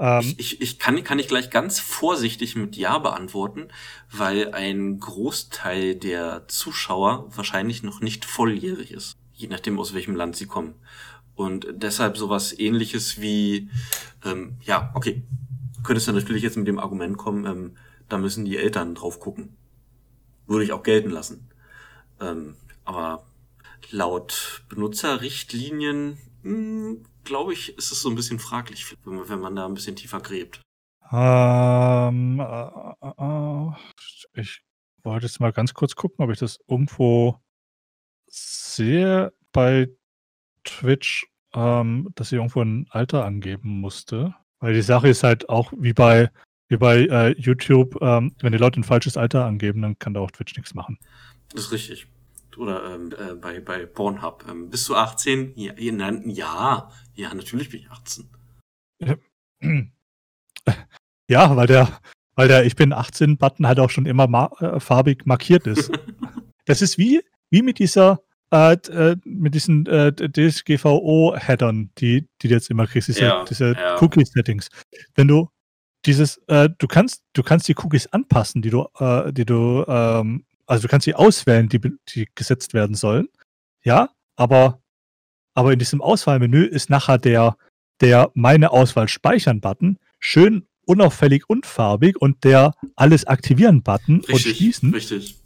Ähm, 0.00 0.20
ich, 0.22 0.38
ich, 0.38 0.60
ich 0.62 0.78
kann, 0.78 1.04
kann 1.04 1.18
ich 1.18 1.28
gleich 1.28 1.50
ganz 1.50 1.78
vorsichtig 1.78 2.56
mit 2.56 2.74
Ja 2.74 2.98
beantworten, 2.98 3.68
weil 4.10 4.54
ein 4.54 4.98
Großteil 4.98 5.94
der 5.94 6.48
Zuschauer 6.48 7.28
wahrscheinlich 7.36 7.82
noch 7.82 8.00
nicht 8.00 8.24
volljährig 8.24 8.92
ist, 8.92 9.18
je 9.34 9.46
nachdem 9.46 9.78
aus 9.78 9.92
welchem 9.92 10.16
Land 10.16 10.36
sie 10.36 10.46
kommen. 10.46 10.74
Und 11.36 11.66
deshalb 11.70 12.16
sowas 12.16 12.58
ähnliches 12.58 13.20
wie, 13.20 13.70
ähm, 14.24 14.56
ja, 14.62 14.90
okay, 14.94 15.22
könntest 15.82 16.08
du 16.08 16.12
natürlich 16.12 16.42
jetzt 16.42 16.56
mit 16.56 16.66
dem 16.66 16.78
Argument 16.78 17.16
kommen, 17.18 17.44
ähm, 17.44 17.76
da 18.08 18.18
müssen 18.18 18.44
die 18.44 18.56
Eltern 18.56 18.94
drauf 18.94 19.20
gucken. 19.20 19.56
Würde 20.46 20.64
ich 20.64 20.72
auch 20.72 20.82
gelten 20.82 21.10
lassen. 21.10 21.48
Ähm, 22.20 22.56
aber 22.84 23.24
laut 23.90 24.62
Benutzerrichtlinien 24.68 26.18
hm, 26.42 27.04
glaube 27.24 27.52
ich, 27.52 27.76
ist 27.76 27.92
es 27.92 28.02
so 28.02 28.08
ein 28.08 28.14
bisschen 28.14 28.38
fraglich, 28.38 28.96
wenn 29.04 29.16
man, 29.16 29.28
wenn 29.28 29.40
man 29.40 29.56
da 29.56 29.66
ein 29.66 29.74
bisschen 29.74 29.96
tiefer 29.96 30.20
gräbt. 30.20 30.60
Ähm, 31.12 32.40
äh, 32.40 32.68
äh, 33.02 33.12
äh, 33.18 34.40
ich 34.40 34.62
wollte 35.02 35.26
jetzt 35.26 35.40
mal 35.40 35.52
ganz 35.52 35.74
kurz 35.74 35.96
gucken, 35.96 36.24
ob 36.24 36.30
ich 36.30 36.38
das 36.38 36.58
irgendwo 36.68 37.40
sehe 38.28 39.32
bei 39.52 39.88
Twitch, 40.64 41.26
ähm, 41.52 42.10
dass 42.14 42.28
ich 42.28 42.34
irgendwo 42.34 42.62
ein 42.62 42.86
Alter 42.90 43.24
angeben 43.24 43.80
musste. 43.80 44.34
Weil 44.60 44.74
die 44.74 44.82
Sache 44.82 45.08
ist 45.08 45.24
halt 45.24 45.48
auch 45.48 45.72
wie 45.76 45.94
bei, 45.94 46.30
wie 46.68 46.76
bei 46.76 47.06
äh, 47.06 47.32
YouTube, 47.38 48.00
ähm, 48.02 48.34
wenn 48.40 48.52
die 48.52 48.58
Leute 48.58 48.78
ein 48.78 48.84
falsches 48.84 49.16
Alter 49.16 49.46
angeben, 49.46 49.82
dann 49.82 49.98
kann 49.98 50.14
da 50.14 50.20
auch 50.20 50.30
Twitch 50.30 50.54
nichts 50.56 50.74
machen. 50.74 50.98
Das 51.52 51.64
ist 51.64 51.72
richtig 51.72 52.06
oder 52.58 52.94
ähm, 52.94 53.12
äh, 53.18 53.34
bei, 53.34 53.60
bei 53.60 53.86
Pornhub. 53.86 54.44
Ähm, 54.48 54.70
bist 54.70 54.88
du 54.88 54.94
18? 54.94 55.52
Ja, 55.56 55.72
ja, 55.76 56.90
ja, 57.14 57.34
natürlich 57.34 57.70
bin 57.70 57.80
ich 57.80 57.90
18. 57.90 58.28
Ja, 61.30 61.54
weil 61.54 61.68
der, 61.68 62.00
weil 62.34 62.48
der 62.48 62.66
Ich 62.66 62.74
bin 62.74 62.92
18-Button 62.92 63.64
halt 63.68 63.78
auch 63.78 63.88
schon 63.88 64.04
immer 64.04 64.26
ma 64.26 64.50
äh, 64.58 64.80
farbig 64.80 65.26
markiert 65.26 65.68
ist. 65.68 65.92
das 66.64 66.82
ist 66.82 66.98
wie, 66.98 67.22
wie 67.50 67.62
mit 67.62 67.78
dieser 67.78 68.20
äh, 68.52 68.72
äh 68.72 69.16
mit 69.24 69.54
diesen 69.54 69.86
äh, 69.86 70.12
DSGVO-Headern, 70.12 71.92
die, 71.98 72.28
die 72.42 72.48
du 72.48 72.54
jetzt 72.54 72.68
immer 72.68 72.88
kriegst, 72.88 73.06
diese, 73.06 73.20
ja, 73.20 73.44
diese 73.44 73.74
ja. 73.74 74.02
Cookie-Settings. 74.02 74.70
Wenn 75.14 75.28
du 75.28 75.50
dieses, 76.04 76.38
äh, 76.48 76.68
du 76.76 76.88
kannst, 76.88 77.22
du 77.32 77.44
kannst 77.44 77.68
die 77.68 77.76
Cookies 77.76 78.08
anpassen, 78.08 78.60
die 78.60 78.70
du, 78.70 78.88
äh, 78.98 79.32
die 79.32 79.44
du 79.44 79.84
ähm, 79.86 80.44
also 80.70 80.82
du 80.82 80.88
kannst 80.88 81.04
sie 81.04 81.14
auswählen, 81.14 81.68
die, 81.68 81.80
die 82.08 82.28
gesetzt 82.36 82.74
werden 82.74 82.94
sollen. 82.94 83.28
Ja, 83.82 84.10
aber, 84.36 84.80
aber 85.52 85.72
in 85.72 85.80
diesem 85.80 86.00
Auswahlmenü 86.00 86.64
ist 86.64 86.90
nachher 86.90 87.18
der, 87.18 87.56
der 88.00 88.30
meine 88.34 88.70
Auswahl 88.70 89.08
speichern 89.08 89.60
Button 89.60 89.98
schön 90.20 90.68
unauffällig 90.86 91.48
und 91.48 91.66
farbig 91.66 92.20
und 92.20 92.44
der 92.44 92.74
alles 92.94 93.26
aktivieren 93.26 93.82
Button 93.82 94.20
und 94.20 94.38
schließen 94.38 94.94
richtig. 94.94 95.40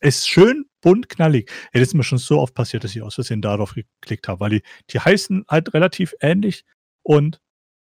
ist 0.00 0.28
schön 0.28 0.66
bunt 0.80 1.08
knallig. 1.08 1.50
Ja, 1.72 1.80
das 1.80 1.88
ist 1.88 1.94
mir 1.94 2.04
schon 2.04 2.18
so 2.18 2.38
oft 2.38 2.54
passiert, 2.54 2.84
dass 2.84 2.94
ich 2.94 3.02
aus 3.02 3.16
Versehen 3.16 3.42
darauf 3.42 3.74
geklickt 3.74 4.28
habe, 4.28 4.38
weil 4.38 4.50
die, 4.50 4.62
die 4.90 5.00
heißen 5.00 5.46
halt 5.48 5.74
relativ 5.74 6.14
ähnlich 6.20 6.64
und, 7.02 7.40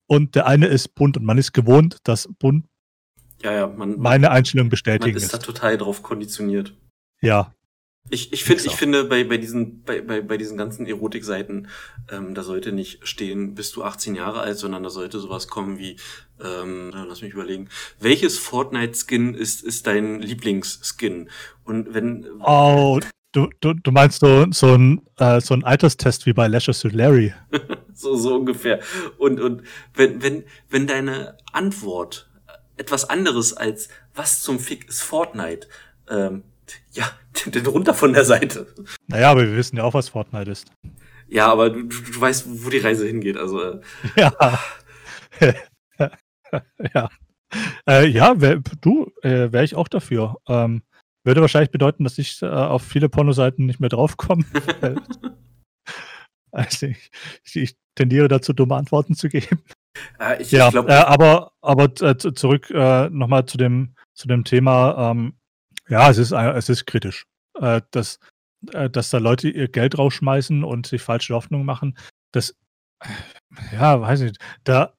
und 0.07 0.33
der 0.33 0.47
eine 0.47 0.65
ist 0.67 0.95
bunt 0.95 1.17
und 1.17 1.23
man 1.23 1.37
ist 1.37 1.53
gewohnt, 1.53 1.97
dass 2.03 2.27
bunt 2.39 2.65
ja, 3.43 3.51
ja, 3.53 3.67
man, 3.67 3.99
meine 3.99 4.31
Einstellung 4.31 4.69
bestätigen 4.69 5.15
man 5.15 5.23
ist. 5.23 5.33
da 5.33 5.37
total 5.37 5.77
drauf 5.77 6.03
konditioniert. 6.03 6.73
Ja. 7.21 7.53
Ich, 8.09 8.31
ich, 8.31 8.45
find, 8.45 8.65
ich 8.65 8.71
finde, 8.71 9.03
bei, 9.03 9.25
bei, 9.25 9.37
diesen, 9.37 9.83
bei, 9.83 10.01
bei, 10.01 10.21
bei 10.21 10.37
diesen 10.37 10.57
ganzen 10.57 10.85
Erotikseiten, 10.85 11.67
ähm, 12.09 12.33
da 12.35 12.43
sollte 12.43 12.71
nicht 12.71 13.05
stehen, 13.05 13.53
bist 13.53 13.75
du 13.75 13.83
18 13.83 14.15
Jahre 14.15 14.39
alt, 14.39 14.57
sondern 14.57 14.83
da 14.83 14.89
sollte 14.89 15.19
sowas 15.19 15.49
kommen 15.49 15.77
wie, 15.77 15.97
ähm, 16.41 16.91
lass 16.93 17.21
mich 17.21 17.33
überlegen, 17.33 17.67
welches 17.99 18.37
Fortnite-Skin 18.37 19.33
ist, 19.33 19.61
ist 19.61 19.87
dein 19.87 20.21
Lieblingsskin? 20.21 21.29
Und 21.65 21.93
wenn. 21.93 22.25
Oh, 22.39 22.99
du, 23.33 23.49
du, 23.59 23.73
du 23.73 23.91
meinst 23.91 24.21
so, 24.21 24.45
so, 24.51 24.73
ein, 24.73 25.01
äh, 25.17 25.41
so 25.41 25.53
ein 25.53 25.65
Alterstest 25.65 26.25
wie 26.25 26.33
bei 26.33 26.47
Lashes 26.47 26.79
to 26.79 26.87
Larry. 26.87 27.33
so, 27.93 28.15
so 28.15 28.35
ungefähr. 28.35 28.79
Und, 29.17 29.41
und 29.41 29.63
wenn, 29.93 30.23
wenn, 30.23 30.43
wenn 30.69 30.87
deine 30.87 31.37
Antwort 31.51 32.26
etwas 32.77 33.09
anderes 33.09 33.55
als 33.55 33.89
was 34.13 34.41
zum 34.41 34.59
Fick 34.59 34.87
ist 34.87 35.01
Fortnite, 35.01 35.67
ähm, 36.09 36.43
ja, 36.91 37.09
den 37.45 37.65
runter 37.65 37.93
von 37.93 38.13
der 38.13 38.25
Seite. 38.25 38.67
Naja, 39.07 39.31
aber 39.31 39.41
wir 39.41 39.55
wissen 39.55 39.77
ja 39.77 39.83
auch, 39.83 39.93
was 39.93 40.09
Fortnite 40.09 40.51
ist. 40.51 40.71
Ja, 41.29 41.51
aber 41.51 41.69
du, 41.69 41.83
du, 41.83 42.01
du 42.01 42.21
weißt, 42.21 42.45
wo 42.47 42.69
die 42.69 42.77
Reise 42.77 43.05
hingeht. 43.05 43.37
Also, 43.37 43.61
äh. 43.61 43.81
Ja. 44.15 44.59
ja. 46.93 47.09
Äh, 47.87 48.07
ja, 48.07 48.39
wär, 48.41 48.61
du, 48.81 49.11
äh, 49.21 49.51
wäre 49.51 49.63
ich 49.63 49.75
auch 49.75 49.87
dafür. 49.87 50.37
Ähm, 50.47 50.83
würde 51.23 51.41
wahrscheinlich 51.41 51.71
bedeuten, 51.71 52.03
dass 52.03 52.17
ich 52.17 52.41
äh, 52.41 52.47
auf 52.47 52.83
viele 52.83 53.09
Pornoseiten 53.09 53.65
nicht 53.65 53.79
mehr 53.79 53.89
draufkomme. 53.89 54.45
also 56.51 56.87
ich, 56.87 57.09
ich, 57.55 57.75
tendiere 57.95 58.27
dazu, 58.27 58.53
dumme 58.53 58.75
Antworten 58.75 59.15
zu 59.15 59.27
geben. 59.27 59.59
Äh, 60.19 60.41
ich, 60.41 60.51
ja, 60.51 60.67
ich 60.67 60.71
glaub, 60.71 60.89
äh, 60.89 60.93
aber, 60.93 61.51
aber 61.61 61.85
äh, 62.01 62.17
zurück 62.17 62.69
äh, 62.69 63.09
nochmal 63.09 63.45
zu 63.45 63.57
dem, 63.57 63.95
zu 64.13 64.27
dem 64.27 64.43
Thema. 64.43 65.11
Ähm, 65.11 65.33
ja, 65.89 66.09
es 66.09 66.17
ist, 66.17 66.31
es 66.31 66.69
ist 66.69 66.85
kritisch, 66.85 67.25
äh, 67.59 67.81
dass, 67.91 68.19
äh, 68.73 68.89
dass 68.89 69.09
da 69.09 69.17
Leute 69.19 69.49
ihr 69.49 69.67
Geld 69.67 69.97
rausschmeißen 69.97 70.63
und 70.63 70.87
sich 70.87 71.01
falsche 71.01 71.33
Hoffnungen 71.33 71.65
machen. 71.65 71.97
Das, 72.31 72.55
ja, 73.71 74.01
weiß 74.01 74.21
ich, 74.21 74.37
da, 74.63 74.93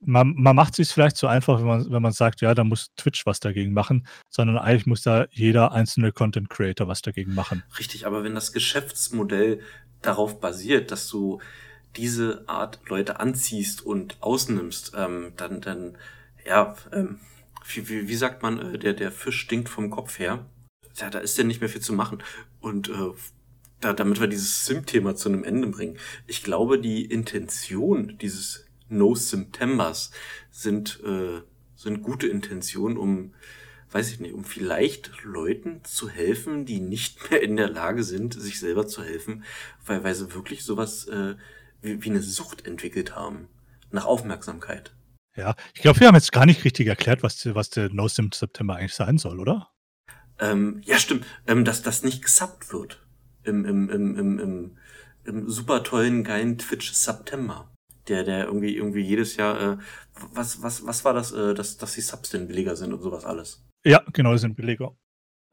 man, 0.00 0.34
man 0.34 0.56
macht 0.56 0.72
es 0.72 0.76
sich 0.76 0.88
vielleicht 0.88 1.16
zu 1.16 1.26
einfach, 1.26 1.58
wenn 1.58 1.66
man, 1.66 1.90
wenn 1.90 2.02
man 2.02 2.12
sagt, 2.12 2.40
ja, 2.40 2.54
da 2.54 2.64
muss 2.64 2.92
Twitch 2.96 3.26
was 3.26 3.40
dagegen 3.40 3.72
machen, 3.72 4.06
sondern 4.28 4.58
eigentlich 4.58 4.86
muss 4.86 5.02
da 5.02 5.26
jeder 5.30 5.72
einzelne 5.72 6.12
Content 6.12 6.48
Creator 6.48 6.88
was 6.88 7.02
dagegen 7.02 7.34
machen. 7.34 7.62
Richtig, 7.78 8.06
aber 8.06 8.24
wenn 8.24 8.34
das 8.34 8.52
Geschäftsmodell 8.52 9.60
darauf 10.00 10.40
basiert, 10.40 10.90
dass 10.90 11.08
du 11.08 11.40
diese 11.96 12.44
Art 12.48 12.80
Leute 12.88 13.20
anziehst 13.20 13.84
und 13.84 14.16
ausnimmst, 14.20 14.92
ähm, 14.96 15.32
dann, 15.36 15.60
dann, 15.60 15.98
ja, 16.44 16.76
ähm, 16.92 17.18
wie, 17.68 17.88
wie, 17.88 18.08
wie 18.08 18.16
sagt 18.16 18.42
man, 18.42 18.74
äh, 18.74 18.78
der, 18.78 18.94
der 18.94 19.12
Fisch 19.12 19.40
stinkt 19.40 19.68
vom 19.68 19.90
Kopf 19.90 20.18
her. 20.18 20.46
Ja, 20.96 21.10
da 21.10 21.18
ist 21.18 21.38
ja 21.38 21.44
nicht 21.44 21.60
mehr 21.60 21.70
viel 21.70 21.80
zu 21.80 21.92
machen. 21.92 22.22
Und 22.60 22.88
äh, 22.88 23.12
da, 23.80 23.92
damit 23.92 24.20
wir 24.20 24.26
dieses 24.26 24.66
Sim-Thema 24.66 25.16
zu 25.16 25.28
einem 25.28 25.44
Ende 25.44 25.68
bringen. 25.68 25.98
Ich 26.26 26.42
glaube, 26.42 26.78
die 26.78 27.04
Intention 27.04 28.18
dieses 28.20 28.66
No 28.88 29.14
Septembers 29.14 30.10
sind, 30.50 31.00
äh, 31.04 31.40
sind 31.76 32.02
gute 32.02 32.26
Intentionen, 32.26 32.98
um, 32.98 33.34
weiß 33.92 34.10
ich 34.10 34.20
nicht, 34.20 34.34
um 34.34 34.44
vielleicht 34.44 35.10
Leuten 35.22 35.80
zu 35.84 36.08
helfen, 36.08 36.66
die 36.66 36.80
nicht 36.80 37.30
mehr 37.30 37.42
in 37.42 37.56
der 37.56 37.70
Lage 37.70 38.04
sind, 38.04 38.34
sich 38.34 38.60
selber 38.60 38.86
zu 38.86 39.02
helfen, 39.02 39.44
weil, 39.86 40.04
weil 40.04 40.14
sie 40.14 40.34
wirklich 40.34 40.64
sowas 40.64 41.06
äh, 41.06 41.36
wie, 41.82 42.10
eine 42.10 42.22
Sucht 42.22 42.66
entwickelt 42.66 43.16
haben. 43.16 43.48
Nach 43.90 44.04
Aufmerksamkeit. 44.04 44.92
Ja, 45.36 45.54
ich 45.74 45.82
glaube, 45.82 46.00
wir 46.00 46.08
haben 46.08 46.14
jetzt 46.14 46.32
gar 46.32 46.46
nicht 46.46 46.64
richtig 46.64 46.86
erklärt, 46.86 47.22
was, 47.22 47.54
was 47.54 47.70
der 47.70 47.88
No 47.90 48.08
Sim 48.08 48.30
September 48.32 48.76
eigentlich 48.76 48.94
sein 48.94 49.18
soll, 49.18 49.40
oder? 49.40 49.68
Ähm, 50.38 50.80
ja, 50.84 50.98
stimmt. 50.98 51.26
Ähm, 51.46 51.64
dass 51.64 51.82
das 51.82 52.02
nicht 52.02 52.22
gesubbt 52.22 52.72
wird. 52.72 53.02
Im, 53.42 53.64
im, 53.64 53.88
im, 53.88 54.16
im, 54.16 54.38
im, 54.38 54.78
im 55.24 55.48
super 55.48 55.82
tollen, 55.82 56.24
geilen 56.24 56.58
Twitch 56.58 56.92
September. 56.92 57.70
Der, 58.08 58.24
der 58.24 58.46
irgendwie, 58.46 58.76
irgendwie 58.76 59.02
jedes 59.02 59.36
Jahr, 59.36 59.60
äh, 59.60 59.78
was, 60.32 60.62
was, 60.62 60.84
was 60.86 61.04
war 61.04 61.14
das, 61.14 61.32
äh, 61.32 61.54
dass, 61.54 61.76
dass 61.76 61.94
die 61.94 62.00
Subs 62.00 62.30
denn 62.30 62.48
billiger 62.48 62.76
sind 62.76 62.92
und 62.92 63.02
sowas 63.02 63.24
alles? 63.24 63.64
Ja, 63.84 64.02
genau, 64.12 64.32
die 64.32 64.38
sind 64.38 64.56
billiger. 64.56 64.94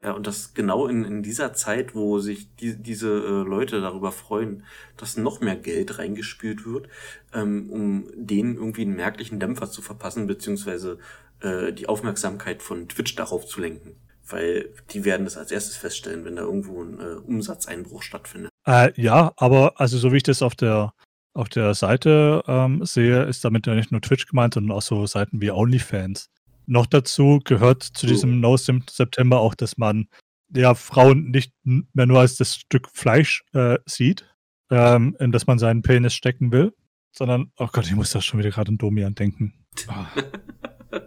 Ja, 0.02 0.12
und 0.12 0.28
das 0.28 0.54
genau 0.54 0.86
in, 0.86 1.04
in 1.04 1.22
dieser 1.24 1.54
Zeit, 1.54 1.94
wo 1.94 2.20
sich 2.20 2.54
die, 2.56 2.80
diese 2.80 3.08
äh, 3.08 3.48
Leute 3.48 3.80
darüber 3.80 4.12
freuen, 4.12 4.64
dass 4.96 5.16
noch 5.16 5.40
mehr 5.40 5.56
Geld 5.56 5.98
reingespielt 5.98 6.64
wird, 6.64 6.88
ähm, 7.34 7.68
um 7.70 8.10
denen 8.14 8.56
irgendwie 8.56 8.82
einen 8.82 8.94
merklichen 8.94 9.40
Dämpfer 9.40 9.68
zu 9.68 9.82
verpassen, 9.82 10.28
beziehungsweise 10.28 10.98
äh, 11.40 11.72
die 11.72 11.88
Aufmerksamkeit 11.88 12.62
von 12.62 12.88
Twitch 12.88 13.16
darauf 13.16 13.46
zu 13.46 13.60
lenken. 13.60 13.96
Weil 14.24 14.72
die 14.90 15.04
werden 15.04 15.24
das 15.24 15.36
als 15.36 15.50
erstes 15.50 15.76
feststellen, 15.76 16.24
wenn 16.24 16.36
da 16.36 16.42
irgendwo 16.42 16.80
ein 16.82 17.00
äh, 17.00 17.14
Umsatzeinbruch 17.14 18.02
stattfindet. 18.02 18.52
Äh, 18.66 18.92
ja, 19.00 19.32
aber 19.36 19.80
also 19.80 19.98
so 19.98 20.12
wie 20.12 20.18
ich 20.18 20.22
das 20.22 20.42
auf 20.42 20.54
der 20.54 20.92
auf 21.34 21.48
der 21.48 21.74
Seite 21.74 22.42
ähm, 22.48 22.84
sehe, 22.84 23.22
ist 23.22 23.44
damit 23.44 23.66
ja 23.66 23.74
nicht 23.74 23.92
nur 23.92 24.00
Twitch 24.00 24.26
gemeint, 24.26 24.54
sondern 24.54 24.76
auch 24.76 24.82
so 24.82 25.06
Seiten 25.06 25.40
wie 25.40 25.52
OnlyFans. 25.52 26.30
Noch 26.68 26.84
dazu 26.84 27.40
gehört 27.44 27.82
zu 27.82 28.06
diesem 28.06 28.40
No 28.40 28.58
September 28.58 29.40
auch, 29.40 29.54
dass 29.54 29.78
man 29.78 30.06
ja 30.54 30.74
Frauen 30.74 31.30
nicht 31.30 31.54
mehr 31.64 32.04
nur 32.04 32.20
als 32.20 32.36
das 32.36 32.56
Stück 32.56 32.90
Fleisch 32.92 33.42
äh, 33.54 33.78
sieht, 33.86 34.26
ähm, 34.70 35.16
in 35.18 35.32
das 35.32 35.46
man 35.46 35.58
seinen 35.58 35.80
Penis 35.80 36.12
stecken 36.12 36.52
will, 36.52 36.74
sondern, 37.10 37.52
oh 37.56 37.68
Gott, 37.72 37.86
ich 37.86 37.94
muss 37.94 38.10
da 38.10 38.20
schon 38.20 38.38
wieder 38.38 38.50
gerade 38.50 38.68
an 38.68 38.76
Domian 38.76 39.14
denken. 39.14 39.54
Oh. 39.88 40.98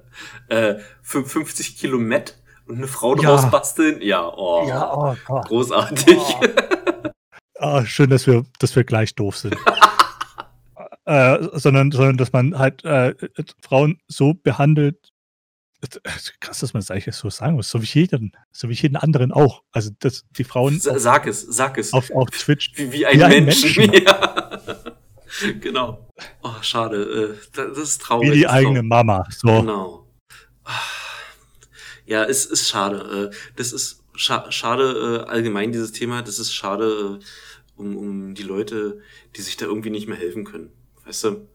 äh, 0.50 0.80
50 1.04 1.78
Kilo 1.78 2.00
Met 2.00 2.42
und 2.66 2.78
eine 2.78 2.88
Frau 2.88 3.14
draus 3.14 3.44
ja. 3.44 3.50
basteln? 3.50 4.02
Ja, 4.02 4.28
oh, 4.28 4.68
ja, 4.68 4.92
oh 4.94 5.16
Gott. 5.28 5.48
großartig. 5.48 6.18
Oh. 6.18 7.10
oh, 7.60 7.84
schön, 7.86 8.10
dass 8.10 8.26
wir, 8.26 8.46
dass 8.58 8.76
wir 8.76 8.84
gleich 8.84 9.14
doof 9.14 9.38
sind. 9.38 9.56
äh, 11.06 11.38
sondern, 11.54 11.92
sondern 11.92 12.18
dass 12.18 12.34
man 12.34 12.58
halt 12.58 12.84
äh, 12.84 13.14
Frauen 13.62 14.00
so 14.08 14.34
behandelt, 14.34 15.11
krass, 16.40 16.60
dass 16.60 16.74
man 16.74 16.82
das 16.82 16.92
eigentlich 16.92 17.16
so 17.16 17.30
sagen 17.30 17.56
muss, 17.56 17.70
so 17.70 17.82
wie 17.82 17.86
jeden, 17.86 18.32
so 18.52 18.70
wie 18.70 18.74
jeden 18.74 18.96
anderen 18.96 19.32
auch. 19.32 19.64
Also 19.72 19.92
dass 20.00 20.26
die 20.38 20.44
Frauen. 20.44 20.80
Sag 20.80 21.28
es, 21.28 21.42
sag 21.42 21.78
es. 21.78 21.94
Auf, 21.94 22.12
auf 22.12 22.30
Twitch. 22.30 22.72
Wie, 22.76 22.92
wie 22.92 23.06
ein, 23.06 23.20
wie 23.20 23.24
ein 23.24 23.46
Mensch. 23.46 23.78
Ja. 25.42 25.52
genau. 25.60 26.08
Oh, 26.44 26.62
schade. 26.62 27.38
Äh, 27.38 27.48
das 27.56 27.78
ist 27.78 28.02
traurig. 28.02 28.32
Wie 28.32 28.36
die 28.36 28.48
eigene 28.48 28.84
Mama. 28.84 29.26
So. 29.30 29.48
Genau. 29.48 30.08
Ja, 32.06 32.26
es 32.26 32.46
ist 32.46 32.68
schade. 32.68 33.32
Äh, 33.32 33.36
das 33.56 33.72
ist 33.72 34.04
schade 34.16 35.24
äh, 35.26 35.30
allgemein 35.30 35.72
dieses 35.72 35.94
Thema. 35.94 36.22
Das 36.22 36.38
ist 36.38 36.54
schade 36.54 37.20
um, 37.76 37.98
um 37.98 38.36
die 38.36 38.44
Leute, 38.44 39.00
die 39.36 39.42
sich 39.42 39.58
da 39.58 39.66
irgendwie 39.66 39.90
nicht 39.90 40.08
mehr 40.08 40.18
helfen 40.18 40.44
können. 40.44 40.72
Weißt 41.06 41.24
du? 41.24 41.48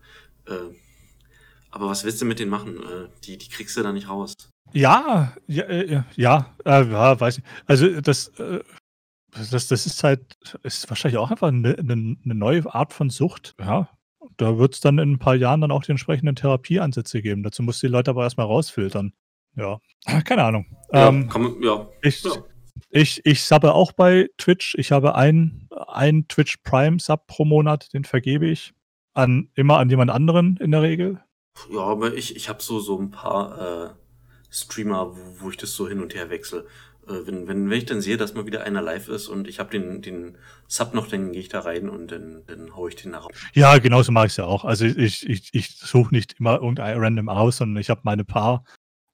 Aber 1.77 1.89
was 1.89 2.05
willst 2.05 2.23
du 2.23 2.25
mit 2.25 2.39
denen 2.39 2.51
machen? 2.51 2.79
Äh, 2.79 3.09
die, 3.25 3.37
die 3.37 3.51
kriegst 3.51 3.77
du 3.77 3.83
da 3.83 3.93
nicht 3.93 4.09
raus. 4.09 4.33
Ja, 4.73 5.35
ja, 5.47 5.65
äh, 5.65 6.03
ja, 6.15 6.57
äh, 6.65 6.91
ja, 6.91 7.21
weiß 7.21 7.37
ich. 7.37 7.45
Also 7.67 8.01
das, 8.01 8.33
das, 8.33 9.69
das 9.69 9.85
ist 9.85 10.03
halt, 10.03 10.39
ist 10.63 10.89
wahrscheinlich 10.89 11.19
auch 11.19 11.31
einfach 11.31 11.49
eine, 11.49 11.77
eine, 11.79 11.93
eine 11.93 12.35
neue 12.35 12.75
Art 12.75 12.95
von 12.95 13.11
Sucht. 13.11 13.55
Ja, 13.61 13.91
da 14.39 14.57
wird 14.57 14.73
es 14.73 14.81
dann 14.81 14.99
in 14.99 15.13
ein 15.13 15.19
paar 15.19 15.35
Jahren 15.35 15.61
dann 15.61 15.71
auch 15.71 15.85
die 15.85 15.91
entsprechenden 15.91 16.35
Therapieansätze 16.35 17.21
geben. 17.21 17.43
Dazu 17.43 17.63
musst 17.63 17.83
du 17.83 17.89
die 17.89 17.93
Leute 17.93 18.11
aber 18.11 18.23
erstmal 18.23 18.47
rausfiltern. 18.47 19.13
Ja, 19.55 19.79
keine 20.25 20.45
Ahnung. 20.45 20.65
Ja, 20.95 21.09
ähm, 21.09 21.29
man, 21.31 21.63
ja. 21.63 21.91
Ich, 22.01 22.25
ja. 22.25 22.33
ich, 22.89 23.21
ich 23.27 23.43
subbe 23.43 23.75
auch 23.75 23.93
bei 23.93 24.31
Twitch. 24.39 24.77
Ich 24.79 24.93
habe 24.93 25.15
einen, 25.15 25.69
einen 25.89 26.27
Twitch 26.27 26.57
Prime 26.65 26.99
Sub 27.01 27.27
pro 27.27 27.45
Monat, 27.45 27.93
den 27.93 28.05
vergebe 28.05 28.47
ich 28.47 28.73
an 29.17 29.49
immer 29.55 29.79
an 29.79 29.89
jemand 29.89 30.11
anderen 30.11 30.57
in 30.59 30.71
der 30.71 30.83
Regel. 30.83 31.21
Ja, 31.71 31.81
aber 31.81 32.15
ich, 32.15 32.37
ich 32.37 32.49
habe 32.49 32.63
so, 32.63 32.81
so 32.81 32.99
ein 32.99 33.11
paar 33.11 33.91
äh, 33.91 33.91
Streamer, 34.51 35.17
wo, 35.17 35.45
wo 35.45 35.51
ich 35.51 35.57
das 35.57 35.75
so 35.75 35.89
hin 35.89 36.01
und 36.01 36.15
her 36.15 36.31
wechsle. 36.31 36.67
Äh, 37.09 37.27
wenn, 37.27 37.49
wenn, 37.49 37.71
wenn 37.71 37.79
ich 37.79 37.87
dann 37.87 38.01
sehe, 38.01 38.17
dass 38.17 38.35
mal 38.35 38.47
wieder 38.47 38.65
einer 38.65 38.83
live 38.83 39.09
ist 39.09 39.29
und 39.29 39.49
ich 39.49 39.59
habe 39.59 39.71
den, 39.71 40.03
den 40.03 40.39
Sub 40.67 40.95
noch, 40.95 41.09
dann 41.09 41.33
gehe 41.33 41.41
ich 41.41 41.49
da 41.49 41.61
rein 41.61 41.89
und 41.89 42.11
dann, 42.11 42.43
dann 42.47 42.75
hau 42.75 42.89
ich 42.89 42.97
den 42.97 43.13
nach. 43.13 43.29
Ja, 43.55 43.79
genauso 43.79 44.13
mache 44.13 44.27
ich 44.27 44.33
es 44.33 44.37
ja 44.37 44.45
auch. 44.45 44.65
Also 44.65 44.85
ich, 44.85 45.29
ich, 45.29 45.51
ich 45.53 45.77
suche 45.77 46.15
nicht 46.15 46.37
immer 46.39 46.57
irgendein 46.57 46.99
random 46.99 47.29
aus, 47.29 47.59
sondern 47.59 47.81
ich 47.81 47.91
habe 47.91 48.01
meine 48.05 48.25
paar, 48.25 48.65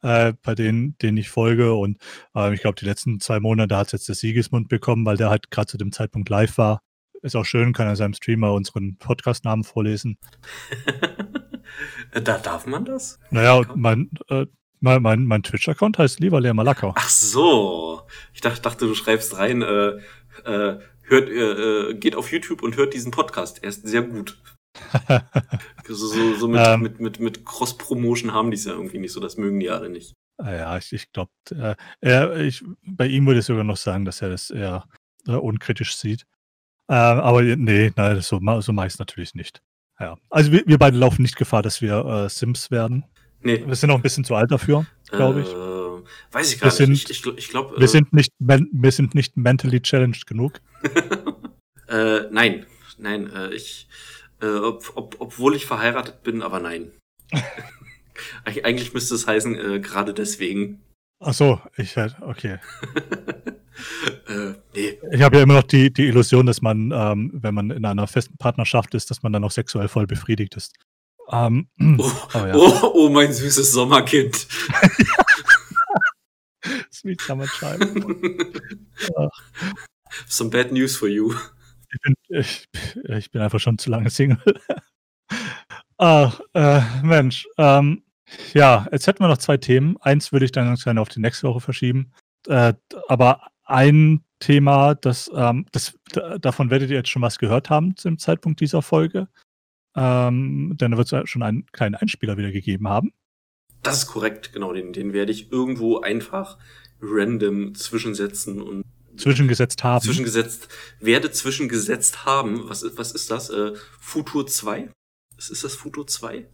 äh, 0.03 0.33
bei 0.43 0.55
denen, 0.55 0.97
denen 0.99 1.19
ich 1.19 1.29
folge. 1.29 1.75
Und 1.75 1.99
äh, 2.35 2.55
ich 2.55 2.61
glaube, 2.61 2.79
die 2.79 2.87
letzten 2.87 3.21
zwei 3.21 3.41
Monate 3.41 3.77
hat 3.77 3.93
jetzt 3.93 4.09
der 4.09 4.15
Siegesmund 4.15 4.69
bekommen, 4.69 5.05
weil 5.07 5.17
der 5.17 5.31
halt 5.31 5.51
gerade 5.51 5.67
zu 5.67 5.79
dem 5.79 5.93
Zeitpunkt 5.93 6.29
live 6.29 6.59
war. 6.59 6.81
Ist 7.23 7.37
auch 7.37 7.45
schön, 7.45 7.73
kann 7.73 7.87
er 7.87 7.95
seinem 7.95 8.15
Streamer 8.15 8.53
unseren 8.53 8.97
Podcast-Namen 8.97 9.63
vorlesen. 9.63 10.19
Da 12.13 12.39
darf 12.39 12.67
man 12.67 12.85
das? 12.85 13.19
Naja, 13.31 13.63
mein, 13.75 14.11
äh, 14.29 14.47
mein, 14.81 15.03
mein, 15.03 15.25
mein 15.25 15.43
Twitch-Account 15.43 15.99
heißt 15.99 16.21
lieber 16.21 16.41
Leer 16.41 16.55
Malaka. 16.55 16.93
Ach 16.97 17.09
so. 17.09 18.03
Ich 18.35 18.41
dachte, 18.41 18.61
dachte 18.63 18.87
du 18.87 18.95
schreibst 18.95 19.37
rein, 19.39 19.63
äh, 19.63 19.99
äh, 20.45 20.79
hört, 21.03 21.29
äh, 21.29 21.91
äh 21.91 21.95
geht 21.95 22.17
auf 22.17 22.33
YouTube 22.33 22.63
und 22.63 22.77
hört 22.77 22.95
diesen 22.95 23.13
Podcast. 23.13 23.63
Er 23.63 23.69
ist 23.71 23.87
sehr 23.87 24.03
gut. 24.03 24.41
so, 25.87 25.95
so, 25.95 26.35
so 26.35 26.49
mit, 26.49 26.61
ähm, 26.65 26.81
mit, 26.81 27.01
mit, 27.01 27.21
mit 27.21 27.45
Cross-Promotion 27.45 28.33
haben 28.33 28.51
die 28.51 28.57
es 28.57 28.65
ja 28.65 28.73
irgendwie 28.73 28.99
nicht 28.99 29.13
so, 29.13 29.21
das 29.21 29.37
mögen 29.37 29.61
die 29.61 29.71
alle 29.71 29.89
nicht. 29.89 30.15
Ah 30.39 30.53
ja, 30.53 30.77
ich, 30.79 30.93
ich 30.93 31.13
glaube, 31.13 31.31
äh, 32.01 32.51
bei 32.83 33.07
ihm 33.07 33.27
würde 33.27 33.41
ich 33.41 33.47
sogar 33.47 33.65
noch 33.65 33.77
sagen, 33.77 34.05
dass 34.05 34.23
er 34.23 34.31
das 34.31 34.51
eher 34.51 34.89
äh, 35.27 35.33
unkritisch 35.33 35.95
sieht. 35.97 36.27
Äh, 36.89 36.95
aber 36.95 37.43
nee, 37.43 37.93
nein, 37.95 38.21
so, 38.21 38.41
so 38.61 38.73
mache 38.73 38.87
ich 38.87 38.95
es 38.95 38.99
natürlich 38.99 39.35
nicht. 39.35 39.63
Ja. 40.01 40.17
Also 40.31 40.53
wir, 40.53 40.63
wir, 40.67 40.79
beide 40.79 40.97
laufen 40.97 41.23
nicht 41.23 41.37
Gefahr, 41.37 41.63
dass 41.63 41.81
wir 41.81 42.05
äh, 42.05 42.29
Sims 42.29 42.71
werden. 42.71 43.05
Nee. 43.41 43.65
Wir 43.67 43.75
sind 43.75 43.89
noch 43.89 43.97
ein 43.97 44.03
bisschen 44.03 44.25
zu 44.25 44.35
alt 44.35 44.51
dafür, 44.51 44.87
glaube 45.11 45.41
ich. 45.41 45.49
Äh, 45.49 46.35
weiß 46.35 46.55
ich 46.55 46.61
gar 46.61 46.79
wir 46.79 46.89
nicht. 46.89 47.09
Sind, 47.09 47.17
ich, 47.17 47.27
ich, 47.27 47.39
ich 47.39 47.49
glaub, 47.51 47.79
wir, 47.79 47.89
sind 47.89 48.13
nicht, 48.13 48.33
wir 48.39 48.93
sind 48.93 49.15
nicht 49.15 49.37
mentally 49.37 49.81
challenged 49.81 50.27
genug. 50.27 50.61
äh, 51.89 52.21
nein, 52.31 52.67
nein, 52.99 53.31
äh, 53.31 53.55
ich, 53.55 53.89
äh, 54.41 54.47
ob, 54.47 54.93
ob, 54.95 55.17
obwohl 55.19 55.57
ich 55.57 55.67
verheiratet 55.67 56.23
bin, 56.23 56.43
aber 56.43 56.61
nein. 56.61 56.93
Eigentlich 58.45 58.95
müsste 58.95 59.15
es 59.15 59.27
heißen, 59.27 59.59
äh, 59.59 59.81
gerade 59.81 60.15
deswegen. 60.15 60.83
Ach 61.25 61.33
so, 61.33 61.61
ich 61.77 61.97
halt, 61.97 62.17
okay. 62.21 62.59
äh, 64.27 64.55
nee. 64.75 64.99
Ich 65.13 65.23
habe 65.23 65.37
ja 65.37 65.45
immer 65.45 65.55
noch 65.55 65.63
die, 65.63 65.93
die 65.93 66.09
Illusion, 66.09 66.47
dass 66.47 66.63
man, 66.63 66.91
ähm, 66.93 67.31
wenn 67.33 67.55
man 67.55 67.71
in 67.71 67.85
einer 67.85 68.09
festen 68.09 68.37
Partnerschaft 68.39 68.93
ist, 68.95 69.09
dass 69.09 69.23
man 69.23 69.33
dann 69.33 69.45
auch 69.45 69.53
sexuell 69.53 69.87
voll 69.87 70.09
befriedigt 70.09 70.57
ist. 70.57 70.75
Ähm, 71.31 71.69
oh, 71.99 72.11
ja. 72.35 72.55
oh, 72.57 72.93
oh, 72.95 73.09
mein 73.09 73.33
süßes 73.33 73.71
Sommerkind. 73.71 74.35
Sweet 76.93 77.21
Summer 77.21 77.47
Child. 77.47 77.83
Some 80.27 80.51
bad 80.51 80.73
news 80.73 80.97
for 80.97 81.09
you. 81.09 81.35
Ich 81.93 82.01
bin, 82.01 82.15
ich, 82.29 82.69
ich 83.05 83.31
bin 83.31 83.43
einfach 83.43 83.61
schon 83.61 83.79
zu 83.79 83.91
lange 83.91 84.11
Single. 84.11 84.39
Ach, 85.99 86.41
äh, 86.55 86.81
Mensch. 87.03 87.47
Ähm, 87.59 88.03
ja, 88.55 88.87
jetzt 88.93 89.07
hätten 89.07 89.21
wir 89.21 89.29
noch 89.29 89.39
zwei 89.39 89.57
Themen. 89.57 89.97
Eins 90.01 90.33
würde 90.33 90.45
ich 90.45 90.53
dann 90.53 90.67
ganz 90.67 90.85
gerne 90.85 91.01
auf 91.01 91.09
die 91.09 91.21
nächste 91.21 91.49
Woche 91.49 91.61
verschieben. 91.61 92.13
Äh, 92.47 92.75
aber 93.09 93.49
ein 93.65 94.25
Thema, 94.41 94.95
das, 94.95 95.31
ähm, 95.35 95.67
das, 95.73 95.99
davon 96.41 96.71
werdet 96.71 96.91
ihr 96.91 96.97
jetzt 96.97 97.11
schon 97.11 97.23
was 97.23 97.39
gehört 97.39 97.71
haben 97.71 97.97
zum 97.97 98.19
Zeitpunkt 98.19 98.61
dieser 98.61 98.83
Folge. 98.83 99.29
Ähm, 99.95 100.77
denn 100.81 100.93
da 100.93 100.97
wird 100.97 101.13
es 101.13 101.29
schon 101.29 101.43
einen 101.43 101.67
kleinen 101.67 101.95
Einspieler 101.95 102.37
wieder 102.37 102.51
gegeben 102.51 102.89
haben. 102.89 103.13
Das 103.83 103.99
ist 103.99 104.07
korrekt, 104.07 104.53
genau. 104.53 104.73
Den, 104.73 104.93
den 104.93 105.13
werde 105.13 105.33
ich 105.33 105.53
irgendwo 105.53 106.01
einfach 106.01 106.59
random 107.01 107.75
zwischensetzen 107.75 108.63
und 108.63 108.85
zwischengesetzt 109.17 109.85
haben. 109.85 110.05
Zwischengesetzt, 110.05 110.69
werde 111.01 111.31
zwischengesetzt 111.31 112.25
haben. 112.25 112.69
Was, 112.69 112.85
was 112.97 113.13
ist 113.13 113.31
das? 113.31 113.51
Äh, 113.51 113.73
Futur 114.01 114.47
2? 114.47 114.91
Ist, 115.37 115.51
ist 115.51 115.65
das 115.65 115.75
Futur 115.75 116.07
2? 116.07 116.47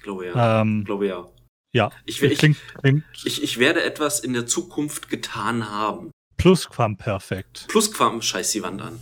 Ich 0.00 0.04
glaube 0.04 0.26
ja. 0.26 0.62
Ähm, 0.62 0.78
ich 0.80 0.86
glaube 0.86 1.06
ja. 1.06 1.28
Ja. 1.72 1.90
Ich, 2.06 2.22
ich, 2.22 2.38
klingt, 2.38 2.56
klingt 2.80 3.04
ich, 3.22 3.42
ich 3.42 3.58
werde 3.58 3.82
etwas 3.82 4.20
in 4.20 4.32
der 4.32 4.46
Zukunft 4.46 5.10
getan 5.10 5.70
haben. 5.70 6.10
Plusquamperfekt. 6.38 7.68
Plusquam, 7.68 8.22
scheiß 8.22 8.50
die 8.52 8.62
Wand 8.62 8.80
an. 8.80 8.98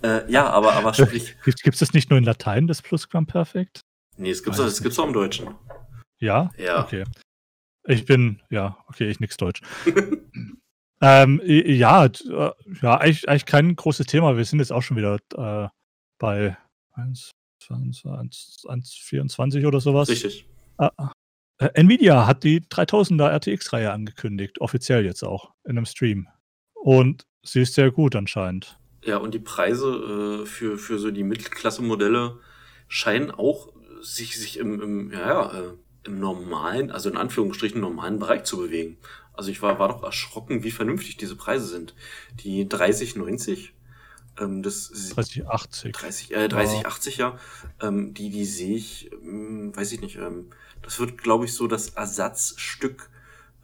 Äh, 0.00 0.30
ja, 0.30 0.48
aber, 0.48 0.74
aber 0.74 0.94
sprich. 0.94 1.36
Gibt 1.44 1.74
es 1.74 1.80
das 1.80 1.92
nicht 1.92 2.08
nur 2.08 2.20
in 2.20 2.24
Latein, 2.24 2.68
das 2.68 2.82
Plusquamperfekt? 2.82 3.80
Nee, 4.16 4.30
es 4.30 4.44
gibt 4.44 4.56
es 4.56 4.80
gibt's 4.80 4.98
auch 5.00 5.08
im 5.08 5.12
Deutschen. 5.12 5.56
Ja? 6.20 6.52
Ja. 6.56 6.84
Okay. 6.84 7.02
Ich 7.88 8.04
bin, 8.06 8.40
ja, 8.48 8.78
okay, 8.86 9.10
ich 9.10 9.18
nix 9.18 9.36
Deutsch. 9.36 9.60
ähm, 11.02 11.40
ja, 11.44 12.04
äh, 12.04 12.50
ja, 12.80 12.96
eigentlich, 12.96 13.28
eigentlich 13.28 13.46
kein 13.46 13.74
großes 13.74 14.06
Thema. 14.06 14.36
Wir 14.36 14.44
sind 14.44 14.60
jetzt 14.60 14.70
auch 14.70 14.82
schon 14.82 14.96
wieder 14.96 15.18
äh, 15.34 15.68
bei 16.20 16.56
1, 16.92 17.31
1, 17.70 18.04
1, 18.04 18.64
1, 18.68 18.94
24 18.94 19.66
oder 19.66 19.80
sowas. 19.80 20.08
Richtig. 20.08 20.46
Äh, 20.78 20.88
äh, 21.58 21.70
Nvidia 21.74 22.26
hat 22.26 22.44
die 22.44 22.60
3000er 22.60 23.28
RTX-Reihe 23.28 23.92
angekündigt, 23.92 24.60
offiziell 24.60 25.04
jetzt 25.04 25.22
auch, 25.22 25.52
in 25.64 25.76
einem 25.76 25.86
Stream. 25.86 26.28
Und 26.74 27.26
sie 27.42 27.62
ist 27.62 27.74
sehr 27.74 27.90
gut 27.90 28.16
anscheinend. 28.16 28.78
Ja, 29.04 29.18
und 29.18 29.34
die 29.34 29.40
Preise 29.40 30.42
äh, 30.42 30.46
für, 30.46 30.78
für 30.78 30.98
so 30.98 31.10
die 31.10 31.24
Mittelklasse-Modelle 31.24 32.38
scheinen 32.88 33.30
auch 33.30 33.72
sich, 34.00 34.38
sich 34.38 34.58
im, 34.58 34.80
im, 34.80 35.12
ja, 35.12 35.52
äh, 35.52 35.72
im 36.04 36.18
normalen, 36.18 36.90
also 36.90 37.08
in 37.08 37.16
Anführungsstrichen 37.16 37.80
normalen 37.80 38.18
Bereich 38.18 38.44
zu 38.44 38.58
bewegen. 38.58 38.98
Also 39.32 39.50
ich 39.50 39.62
war, 39.62 39.78
war 39.78 39.88
doch 39.88 40.02
erschrocken, 40.02 40.62
wie 40.62 40.70
vernünftig 40.70 41.16
diese 41.16 41.36
Preise 41.36 41.66
sind. 41.66 41.94
Die 42.42 42.68
3090, 42.68 43.74
ähm, 44.40 44.62
das 44.62 44.90
3080. 45.14 45.92
30, 45.92 46.34
äh, 46.34 46.48
3080, 46.48 47.16
ja. 47.18 47.38
ja. 47.80 47.88
Ähm, 47.88 48.14
die, 48.14 48.30
die 48.30 48.44
sehe 48.44 48.76
ich, 48.76 49.10
ähm, 49.12 49.74
weiß 49.74 49.92
ich 49.92 50.00
nicht, 50.00 50.16
ähm, 50.16 50.50
das 50.82 50.98
wird, 50.98 51.18
glaube 51.18 51.44
ich, 51.44 51.54
so 51.54 51.66
das 51.66 51.90
Ersatzstück 51.90 53.10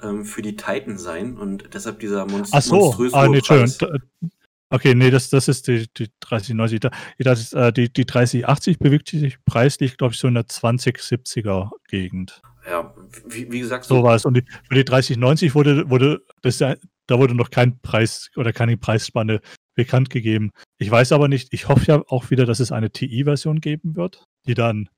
ähm, 0.02 0.24
für 0.24 0.42
die 0.42 0.56
Titan 0.56 0.98
sein 0.98 1.36
und 1.36 1.74
deshalb 1.74 2.00
dieser 2.00 2.26
Monst 2.26 2.52
Ach 2.54 2.62
so, 2.62 2.76
monströse 2.76 3.16
ah, 3.16 3.28
nee, 3.28 3.40
Preis. 3.40 3.78
Okay, 4.70 4.94
nee, 4.94 5.10
das, 5.10 5.30
das 5.30 5.48
ist 5.48 5.66
die, 5.66 5.86
die 5.96 6.08
3090. 6.20 6.90
Das 7.18 7.52
äh, 7.54 7.72
die, 7.72 7.90
die 7.90 8.04
3080 8.04 8.78
bewegt 8.78 9.08
sich 9.08 9.38
preislich, 9.46 9.96
glaube 9.96 10.12
ich, 10.12 10.20
so 10.20 10.28
in 10.28 10.34
der 10.34 10.44
2070er 10.44 11.70
Gegend. 11.88 12.42
Ja, 12.68 12.94
wie, 13.26 13.50
wie 13.50 13.60
gesagt. 13.60 13.86
So 13.86 14.02
war 14.02 14.14
es. 14.14 14.26
Und 14.26 14.34
die, 14.34 14.44
für 14.68 14.74
die 14.74 14.84
3090 14.84 15.54
wurde, 15.54 15.88
wurde 15.88 16.22
das 16.42 16.58
ja, 16.58 16.76
da 17.08 17.18
wurde 17.18 17.34
noch 17.34 17.50
kein 17.50 17.80
Preis 17.80 18.30
oder 18.36 18.52
keine 18.52 18.76
Preisspanne 18.76 19.40
bekannt 19.74 20.10
gegeben. 20.10 20.50
Ich 20.76 20.90
weiß 20.90 21.12
aber 21.12 21.26
nicht, 21.26 21.48
ich 21.52 21.68
hoffe 21.68 21.86
ja 21.86 22.02
auch 22.08 22.30
wieder, 22.30 22.46
dass 22.46 22.60
es 22.60 22.70
eine 22.70 22.90
TI-Version 22.90 23.60
geben 23.60 23.96
wird, 23.96 24.24
die 24.46 24.54
dann 24.54 24.88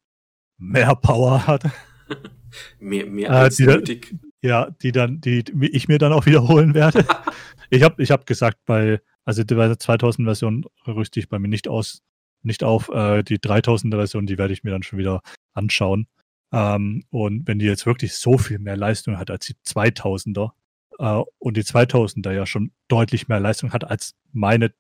mehr 0.59 0.95
Power 0.97 1.47
hat. 1.47 1.65
mehr 2.81 3.07
mehr 3.07 3.31
äh, 3.31 3.33
als 3.33 3.61
äh, 3.61 3.67
nötig. 3.67 4.15
Ja, 4.43 4.71
die 4.71 4.93
dann, 4.93 5.21
die 5.21 5.45
ich 5.73 5.89
mir 5.89 5.99
dann 5.99 6.13
auch 6.13 6.27
wiederholen 6.27 6.75
werde. 6.75 7.07
ich 7.71 7.83
habe 7.83 8.03
ich 8.03 8.11
hab 8.11 8.27
gesagt, 8.27 8.59
bei, 8.67 9.01
also 9.25 9.45
der 9.45 9.79
2000 9.79 10.27
Version 10.27 10.65
rüste 10.87 11.21
ich 11.21 11.29
bei 11.29 11.39
mir 11.39 11.49
nicht 11.49 11.69
aus, 11.69 12.03
nicht 12.43 12.65
auf. 12.65 12.89
Äh, 12.89 13.23
die 13.23 13.39
3000er 13.39 13.97
Version, 13.97 14.27
die 14.27 14.39
werde 14.39 14.53
ich 14.53 14.65
mir 14.65 14.71
dann 14.71 14.83
schon 14.83 14.99
wieder 14.99 15.21
anschauen. 15.53 16.07
Ähm, 16.53 17.05
und 17.11 17.47
wenn 17.47 17.59
die 17.59 17.67
jetzt 17.67 17.87
wirklich 17.87 18.15
so 18.15 18.39
viel 18.39 18.59
mehr 18.59 18.77
Leistung 18.77 19.19
hat 19.19 19.31
als 19.31 19.47
die 19.47 19.55
2000er 19.55 20.51
äh, 21.01 21.23
und 21.39 21.57
die 21.57 21.63
2000er 21.63 22.33
ja 22.33 22.47
schon 22.47 22.73
deutlich 22.89 23.29
mehr 23.29 23.41
Leistung 23.41 23.73
hat 23.73 23.85
als 23.85 24.15
meine 24.33 24.73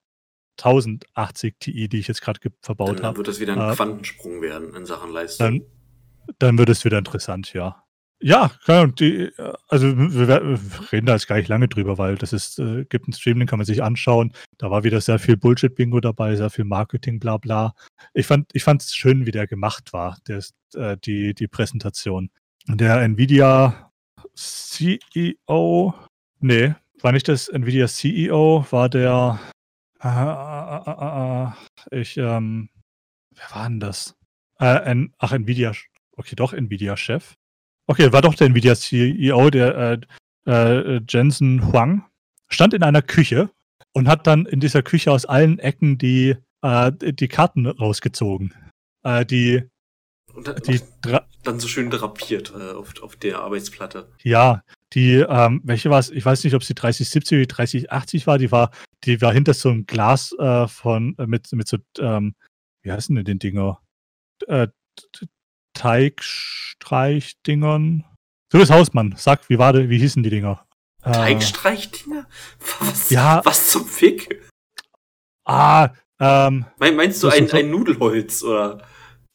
1080 0.58 1.56
Ti, 1.58 1.88
die 1.88 1.98
ich 1.98 2.08
jetzt 2.08 2.20
gerade 2.20 2.40
verbaut 2.60 3.02
habe. 3.02 3.02
Dann 3.02 3.16
wird 3.16 3.28
das 3.28 3.40
wieder 3.40 3.54
ein 3.54 3.72
äh, 3.72 3.74
Quantensprung 3.74 4.42
werden 4.42 4.74
in 4.74 4.84
Sachen 4.84 5.10
Leistung. 5.10 5.46
Dann, 5.46 6.36
dann 6.38 6.58
wird 6.58 6.68
es 6.68 6.84
wieder 6.84 6.98
interessant, 6.98 7.52
ja. 7.54 7.82
Ja, 8.22 8.50
die, 8.68 9.30
also 9.68 9.96
wir, 9.96 10.28
wir, 10.28 10.92
reden 10.92 11.06
da 11.06 11.14
jetzt 11.14 11.26
gar 11.26 11.36
nicht 11.36 11.48
lange 11.48 11.68
drüber, 11.68 11.96
weil 11.96 12.16
das 12.16 12.34
ist, 12.34 12.58
äh, 12.58 12.84
gibt 12.84 13.06
einen 13.06 13.14
Stream, 13.14 13.38
den 13.38 13.48
kann 13.48 13.58
man 13.58 13.64
sich 13.64 13.82
anschauen. 13.82 14.34
Da 14.58 14.70
war 14.70 14.84
wieder 14.84 15.00
sehr 15.00 15.18
viel 15.18 15.38
Bullshit-Bingo 15.38 16.00
dabei, 16.00 16.36
sehr 16.36 16.50
viel 16.50 16.66
Marketing, 16.66 17.18
bla 17.18 17.38
bla. 17.38 17.74
Ich 18.12 18.26
fand 18.26 18.50
ich 18.52 18.66
es 18.66 18.94
schön, 18.94 19.24
wie 19.24 19.30
der 19.30 19.46
gemacht 19.46 19.94
war, 19.94 20.18
der, 20.28 20.44
äh, 20.74 20.98
die, 20.98 21.32
die 21.32 21.48
Präsentation. 21.48 22.30
Der 22.66 23.00
Nvidia 23.00 23.90
CEO, 24.34 25.94
nee, 26.40 26.74
war 27.00 27.12
nicht 27.12 27.28
das 27.28 27.48
Nvidia 27.48 27.88
CEO, 27.88 28.66
war 28.70 28.88
der, 28.88 29.40
äh, 30.02 30.08
äh, 30.08 30.90
äh, 30.90 31.96
äh 31.96 32.00
ich, 32.00 32.16
ähm, 32.16 32.68
wer 33.34 33.56
war 33.56 33.68
denn 33.68 33.80
das? 33.80 34.14
Äh, 34.58 35.06
ach, 35.18 35.32
Nvidia, 35.32 35.72
okay, 36.16 36.36
doch 36.36 36.52
Nvidia-Chef. 36.52 37.34
Okay, 37.86 38.12
war 38.12 38.22
doch 38.22 38.34
der 38.34 38.48
Nvidia 38.48 38.74
CEO, 38.76 39.50
der 39.50 40.00
äh, 40.46 41.00
Jensen 41.08 41.72
Huang, 41.72 42.04
stand 42.48 42.74
in 42.74 42.82
einer 42.82 43.02
Küche 43.02 43.50
und 43.92 44.08
hat 44.08 44.26
dann 44.26 44.46
in 44.46 44.60
dieser 44.60 44.82
Küche 44.82 45.10
aus 45.10 45.24
allen 45.26 45.58
Ecken 45.58 45.98
die, 45.98 46.36
äh, 46.62 46.92
die 46.92 47.28
Karten 47.28 47.66
rausgezogen. 47.66 48.54
Äh, 49.02 49.24
die, 50.36 50.42
dann, 50.42 50.62
die 50.62 50.80
dann 51.42 51.60
so 51.60 51.68
schön 51.68 51.90
drapiert 51.90 52.52
äh, 52.56 52.72
auf, 52.72 53.02
auf 53.02 53.16
der 53.16 53.40
Arbeitsplatte. 53.40 54.08
Ja, 54.22 54.62
die, 54.92 55.14
ähm, 55.14 55.60
welche 55.64 55.90
war 55.90 55.98
es? 55.98 56.10
Ich 56.10 56.24
weiß 56.24 56.44
nicht, 56.44 56.54
ob 56.54 56.62
es 56.62 56.68
die 56.68 56.74
3070 56.74 57.36
oder 57.36 57.42
die 57.42 57.48
3080 57.48 58.26
war. 58.26 58.38
Die 58.38 58.52
war, 58.52 58.70
die 59.04 59.20
war 59.20 59.32
hinter 59.32 59.54
so 59.54 59.70
einem 59.70 59.86
Glas 59.86 60.32
äh, 60.38 60.68
von, 60.68 61.16
äh, 61.18 61.26
mit, 61.26 61.50
mit 61.52 61.68
so, 61.68 61.78
ähm, 61.98 62.34
wie 62.82 62.92
heißen 62.92 63.14
denn 63.14 63.24
den 63.24 63.38
Dinger? 63.38 63.80
Äh, 64.46 64.68
Teigstreichdingern. 65.74 68.04
So 68.52 68.58
das 68.58 68.70
Hausmann, 68.70 69.14
sag, 69.16 69.48
wie 69.48 69.58
war 69.58 69.74
wie 69.74 69.98
hießen 69.98 70.22
die 70.22 70.30
Dinger? 70.30 70.66
Äh, 71.02 71.12
Teigstreichdinger? 71.12 72.26
Was, 72.80 73.10
ja. 73.10 73.40
was 73.44 73.70
zum 73.70 73.86
Fick? 73.86 74.48
Ah, 75.44 75.90
ähm. 76.18 76.66
Meinst 76.78 77.22
du 77.22 77.28
ein, 77.28 77.50
ein 77.52 77.70
Nudelholz 77.70 78.42
oder? 78.42 78.82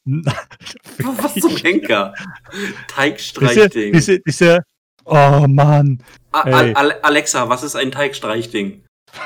Was 0.06 1.34
zum 1.34 1.56
Henker? 1.56 2.14
Teigstreichding. 2.88 3.92
Diese, 3.92 4.20
diese, 4.20 4.62
oh 5.04 5.46
Mann. 5.48 6.02
A 6.32 6.40
Alexa, 6.40 7.48
was 7.48 7.62
ist 7.62 7.76
ein 7.76 7.90
Teigstreichding? 7.90 8.84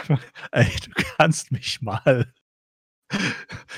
Ey, 0.53 0.67
du 0.85 1.03
kannst 1.17 1.53
mich 1.53 1.81
mal. 1.83 2.33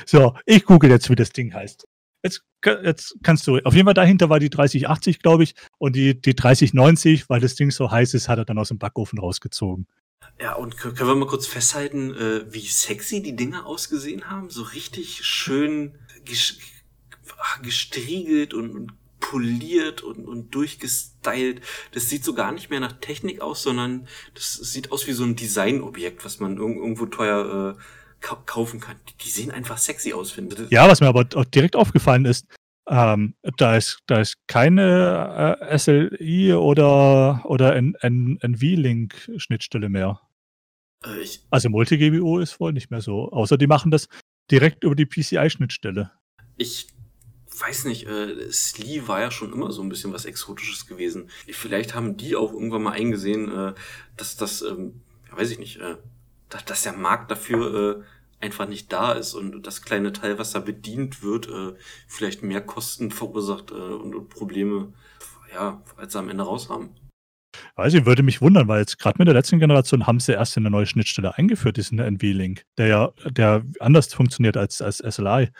So, 0.07 0.37
ich 0.45 0.65
google 0.65 0.91
jetzt, 0.91 1.09
wie 1.11 1.15
das 1.15 1.31
Ding 1.31 1.55
heißt. 1.55 1.87
Jetzt, 2.23 2.45
jetzt 2.85 3.16
kannst 3.23 3.47
du, 3.47 3.59
auf 3.65 3.74
jeden 3.74 3.87
Fall 3.87 3.95
dahinter 3.95 4.29
war 4.29 4.39
die 4.39 4.51
3080, 4.51 5.20
glaube 5.20 5.43
ich, 5.43 5.55
und 5.79 5.97
die, 5.97 6.20
die 6.20 6.37
3090, 6.37 7.29
weil 7.29 7.41
das 7.41 7.57
Ding 7.57 7.70
so 7.70 7.91
heiß 7.91 8.15
ist, 8.15 8.29
hat 8.29 8.39
er 8.39 8.45
dann 8.45 8.59
aus 8.59 8.69
dem 8.69 8.79
Backofen 8.79 9.19
rausgezogen. 9.19 9.87
Ja, 10.41 10.55
und 10.55 10.77
können 10.77 10.97
wir 10.97 11.15
mal 11.16 11.27
kurz 11.27 11.47
festhalten, 11.47 12.15
äh, 12.15 12.53
wie 12.53 12.66
sexy 12.66 13.23
die 13.23 13.35
Dinger 13.35 13.66
ausgesehen 13.66 14.31
haben? 14.31 14.51
So 14.51 14.62
richtig 14.62 15.24
schön 15.24 15.99
gestriegelt 17.62 18.55
und, 18.55 18.70
und 18.70 18.93
poliert 19.20 20.03
und, 20.03 20.27
und 20.27 20.55
durchgestylt. 20.55 21.61
Das 21.93 22.09
sieht 22.11 22.24
so 22.24 22.35
gar 22.35 22.53
nicht 22.53 22.70
mehr 22.70 22.81
nach 22.81 22.93
Technik 22.93 23.40
aus, 23.40 23.62
sondern 23.62 24.07
das 24.35 24.55
sieht 24.55 24.93
aus 24.93 25.07
wie 25.07 25.12
so 25.12 25.24
ein 25.24 25.36
Designobjekt, 25.36 26.24
was 26.24 26.40
man 26.40 26.57
irgendwo 26.59 27.07
teuer 27.07 27.78
äh, 27.78 27.82
kaufen 28.20 28.81
kann. 28.81 28.97
Die, 29.24 29.31
sehen 29.31 29.51
einfach 29.51 29.78
sexy 29.78 30.12
aus, 30.12 30.31
finde 30.32 30.65
ich. 30.65 30.70
Ja, 30.70 30.86
was 30.89 31.01
mir 31.01 31.09
aber 31.09 31.24
direkt 31.24 31.74
aufgefallen 31.77 32.27
ist, 32.27 32.47
ähm, 32.89 33.35
da 33.57 33.77
ist, 33.77 34.01
da 34.07 34.20
ist 34.20 34.36
keine 34.49 35.57
äh, 35.61 35.78
SLI 35.78 36.55
oder, 36.55 37.43
oder 37.44 37.77
NV-Link-Schnittstelle 37.77 39.89
mehr. 39.89 40.20
Äh, 41.05 41.27
also 41.51 41.70
Multi-GBO 41.70 42.40
ist 42.40 42.59
wohl 42.61 42.73
nicht 42.73 42.90
mehr 42.90 43.01
so. 43.01 43.31
Außer 43.31 43.57
die 43.57 43.66
machen 43.66 43.90
das 43.90 44.09
direkt 44.51 44.85
über 44.85 44.94
die 44.94 45.07
PCI-Schnittstelle. 45.07 46.12
Ich 46.57 46.89
weiß 47.59 47.85
nicht, 47.85 48.07
äh, 48.07 48.51
Slee 48.51 49.07
war 49.07 49.20
ja 49.20 49.31
schon 49.31 49.53
immer 49.53 49.73
so 49.73 49.83
ein 49.83 49.89
bisschen 49.89 50.12
was 50.12 50.24
Exotisches 50.24 50.87
gewesen. 50.87 51.29
Vielleicht 51.51 51.95
haben 51.95 52.16
die 52.16 52.37
auch 52.37 52.53
irgendwann 52.53 52.83
mal 52.83 52.93
eingesehen, 52.93 53.51
äh, 53.51 53.74
dass 54.16 54.37
das, 54.37 54.62
ähm, 54.62 55.03
weiß 55.31 55.51
ich 55.51 55.59
nicht, 55.59 55.79
äh, 55.79 55.97
dass, 56.49 56.65
dass 56.65 56.83
der 56.83 56.95
Markt 56.95 57.31
dafür 57.31 58.01
äh, 58.01 58.45
einfach 58.45 58.66
nicht 58.69 58.93
da 58.93 59.12
ist 59.12 59.35
und 59.35 59.66
das 59.66 59.83
kleine 59.83 60.12
Teil, 60.12 60.39
was 60.39 60.53
da 60.53 60.59
bedient 60.59 61.23
wird, 61.23 61.49
äh, 61.49 61.74
vielleicht 62.09 62.43
mehr 62.43 62.61
Kosten 62.61 63.11
verursacht 63.11 63.70
äh, 63.70 63.74
und, 63.74 64.15
und 64.15 64.29
Probleme, 64.29 64.93
ja, 65.53 65.83
als 65.97 66.12
sie 66.12 66.19
am 66.19 66.29
Ende 66.29 66.45
raus 66.45 66.69
haben. 66.69 66.91
Weiß 67.77 67.95
ich, 67.95 68.07
würde 68.07 68.23
mich 68.23 68.41
wundern, 68.41 68.66
weil 68.69 68.81
jetzt 68.81 68.99
gerade 68.99 69.19
mit 69.19 69.29
der 69.29 69.35
letzten 69.35 69.59
Generation 69.59 70.07
haben 70.07 70.20
sie 70.20 70.33
erst 70.33 70.57
eine 70.57 70.70
neue 70.70 70.87
Schnittstelle 70.87 71.37
eingeführt, 71.37 71.77
diesen 71.77 71.99
NV-Link, 71.99 72.65
der 72.79 72.87
ja, 72.87 73.12
der 73.24 73.62
anders 73.79 74.12
funktioniert 74.12 74.57
als, 74.57 74.81
als 74.81 74.99
SLI. 74.99 75.51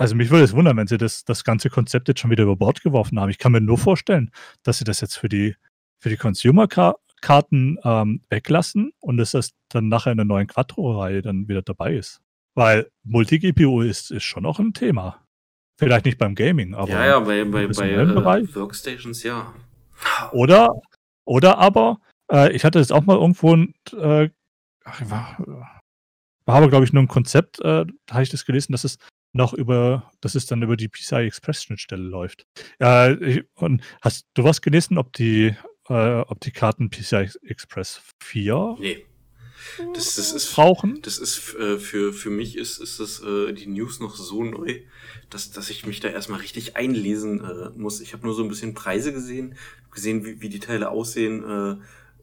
Also 0.00 0.14
mich 0.14 0.30
würde 0.30 0.44
es 0.44 0.54
wundern, 0.54 0.78
wenn 0.78 0.86
sie 0.86 0.96
das, 0.96 1.26
das 1.26 1.44
ganze 1.44 1.68
Konzept 1.68 2.08
jetzt 2.08 2.20
schon 2.20 2.30
wieder 2.30 2.44
über 2.44 2.56
Bord 2.56 2.80
geworfen 2.80 3.20
haben. 3.20 3.28
Ich 3.28 3.36
kann 3.36 3.52
mir 3.52 3.60
nur 3.60 3.76
vorstellen, 3.76 4.30
dass 4.62 4.78
sie 4.78 4.84
das 4.84 5.02
jetzt 5.02 5.18
für 5.18 5.28
die, 5.28 5.56
für 5.98 6.08
die 6.08 6.16
Consumer-Karten 6.16 7.78
ähm, 7.84 8.22
weglassen 8.30 8.94
und 9.00 9.18
dass 9.18 9.32
das 9.32 9.50
dann 9.68 9.88
nachher 9.88 10.12
in 10.12 10.16
der 10.16 10.24
neuen 10.24 10.46
Quattro-Reihe 10.46 11.20
dann 11.20 11.48
wieder 11.48 11.60
dabei 11.60 11.96
ist. 11.96 12.22
Weil 12.54 12.90
Multi-GPU 13.04 13.82
ist, 13.82 14.10
ist 14.10 14.22
schon 14.22 14.46
auch 14.46 14.58
ein 14.58 14.72
Thema. 14.72 15.22
Vielleicht 15.78 16.06
nicht 16.06 16.16
beim 16.16 16.34
Gaming, 16.34 16.74
aber 16.74 16.88
ja, 16.88 17.04
ja, 17.04 17.20
bei, 17.20 17.44
bei, 17.44 17.66
bei 17.66 17.90
äh, 17.90 18.54
Workstations 18.54 19.22
ja. 19.22 19.52
Oder, 20.32 20.80
oder 21.26 21.58
aber, 21.58 21.98
äh, 22.32 22.50
ich 22.52 22.64
hatte 22.64 22.78
jetzt 22.78 22.92
auch 22.92 23.04
mal 23.04 23.18
irgendwo 23.18 23.54
ein, 23.54 23.74
äh, 23.92 24.30
ach, 24.82 25.02
war, 25.10 25.36
war 26.46 26.54
aber 26.54 26.70
glaube 26.70 26.86
ich 26.86 26.94
nur 26.94 27.02
ein 27.02 27.08
Konzept, 27.08 27.60
äh, 27.60 27.84
da 27.84 28.14
habe 28.14 28.22
ich 28.22 28.30
das 28.30 28.46
gelesen, 28.46 28.72
dass 28.72 28.84
es 28.84 28.96
noch 29.32 29.52
über, 29.52 30.10
dass 30.20 30.34
es 30.34 30.46
dann 30.46 30.62
über 30.62 30.76
die 30.76 30.88
PCI 30.88 31.26
Express 31.26 31.62
Schnittstelle 31.62 32.02
läuft. 32.02 32.46
Ja, 32.80 33.12
ich, 33.12 33.44
und 33.54 33.82
hast 34.00 34.26
du 34.34 34.44
was 34.44 34.60
gelesen, 34.60 34.98
ob 34.98 35.12
die, 35.12 35.54
äh, 35.88 36.20
ob 36.20 36.40
die 36.40 36.52
Karten 36.52 36.90
PCI 36.90 37.30
Express 37.42 38.00
4 38.20 38.76
nee. 38.80 39.06
Das, 39.94 40.14
das 40.14 40.32
ist, 40.32 40.54
brauchen? 40.54 41.00
Das 41.02 41.18
ist 41.18 41.54
äh, 41.54 41.78
für, 41.78 42.12
für 42.12 42.30
mich 42.30 42.56
ist, 42.56 42.78
ist 42.78 42.98
das, 42.98 43.22
äh, 43.22 43.52
die 43.52 43.66
News 43.66 44.00
noch 44.00 44.16
so 44.16 44.42
neu, 44.42 44.80
dass, 45.28 45.50
dass 45.50 45.70
ich 45.70 45.86
mich 45.86 46.00
da 46.00 46.08
erstmal 46.08 46.40
richtig 46.40 46.76
einlesen 46.76 47.44
äh, 47.44 47.70
muss. 47.76 48.00
Ich 48.00 48.14
habe 48.14 48.24
nur 48.26 48.34
so 48.34 48.42
ein 48.42 48.48
bisschen 48.48 48.74
Preise 48.74 49.12
gesehen, 49.12 49.56
gesehen, 49.90 50.24
wie, 50.24 50.40
wie 50.40 50.48
die 50.48 50.60
Teile 50.60 50.88
aussehen 50.88 51.42
äh, 51.44 51.76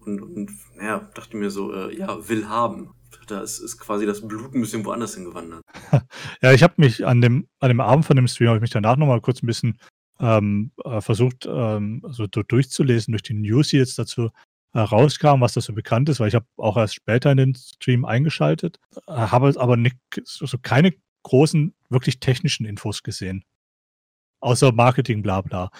und, 0.03 0.21
und 0.21 0.51
ja, 0.81 1.09
dachte 1.13 1.38
mir 1.38 1.51
so, 1.51 1.73
äh, 1.73 1.95
ja, 1.95 2.27
will 2.27 2.49
haben 2.49 2.91
da 3.27 3.41
ist, 3.41 3.59
ist 3.59 3.77
quasi 3.77 4.05
das 4.05 4.25
Blut 4.27 4.53
ein 4.53 4.61
bisschen 4.61 4.85
woanders 4.85 5.15
hingewandert. 5.15 5.63
ja, 6.41 6.53
ich 6.53 6.63
habe 6.63 6.73
mich 6.77 7.05
an 7.05 7.21
dem, 7.21 7.47
an 7.59 7.69
dem 7.69 7.81
Abend 7.81 8.05
von 8.05 8.15
dem 8.15 8.27
Stream, 8.27 8.47
habe 8.47 8.57
ich 8.57 8.61
mich 8.61 8.71
danach 8.71 8.97
nochmal 8.97 9.21
kurz 9.21 9.43
ein 9.43 9.47
bisschen 9.47 9.79
ähm, 10.19 10.71
äh, 10.83 11.01
versucht, 11.01 11.45
ähm, 11.45 12.03
so 12.09 12.27
durchzulesen 12.27 13.11
durch 13.11 13.23
die 13.23 13.33
News, 13.33 13.69
die 13.69 13.77
jetzt 13.77 13.99
dazu 13.99 14.29
äh, 14.73 14.79
rauskam, 14.79 15.41
was 15.41 15.53
das 15.53 15.65
so 15.65 15.73
bekannt 15.73 16.09
ist, 16.09 16.19
weil 16.19 16.29
ich 16.29 16.35
habe 16.35 16.45
auch 16.57 16.77
erst 16.77 16.95
später 16.95 17.31
in 17.31 17.37
den 17.37 17.55
Stream 17.55 18.05
eingeschaltet, 18.05 18.79
äh, 19.07 19.11
habe 19.11 19.53
aber 19.57 19.77
nicht, 19.77 19.97
so 20.23 20.57
keine 20.61 20.93
großen, 21.23 21.75
wirklich 21.89 22.19
technischen 22.19 22.65
Infos 22.65 23.03
gesehen. 23.03 23.43
Außer 24.39 24.71
Marketing, 24.71 25.21
bla 25.21 25.41
bla. 25.41 25.71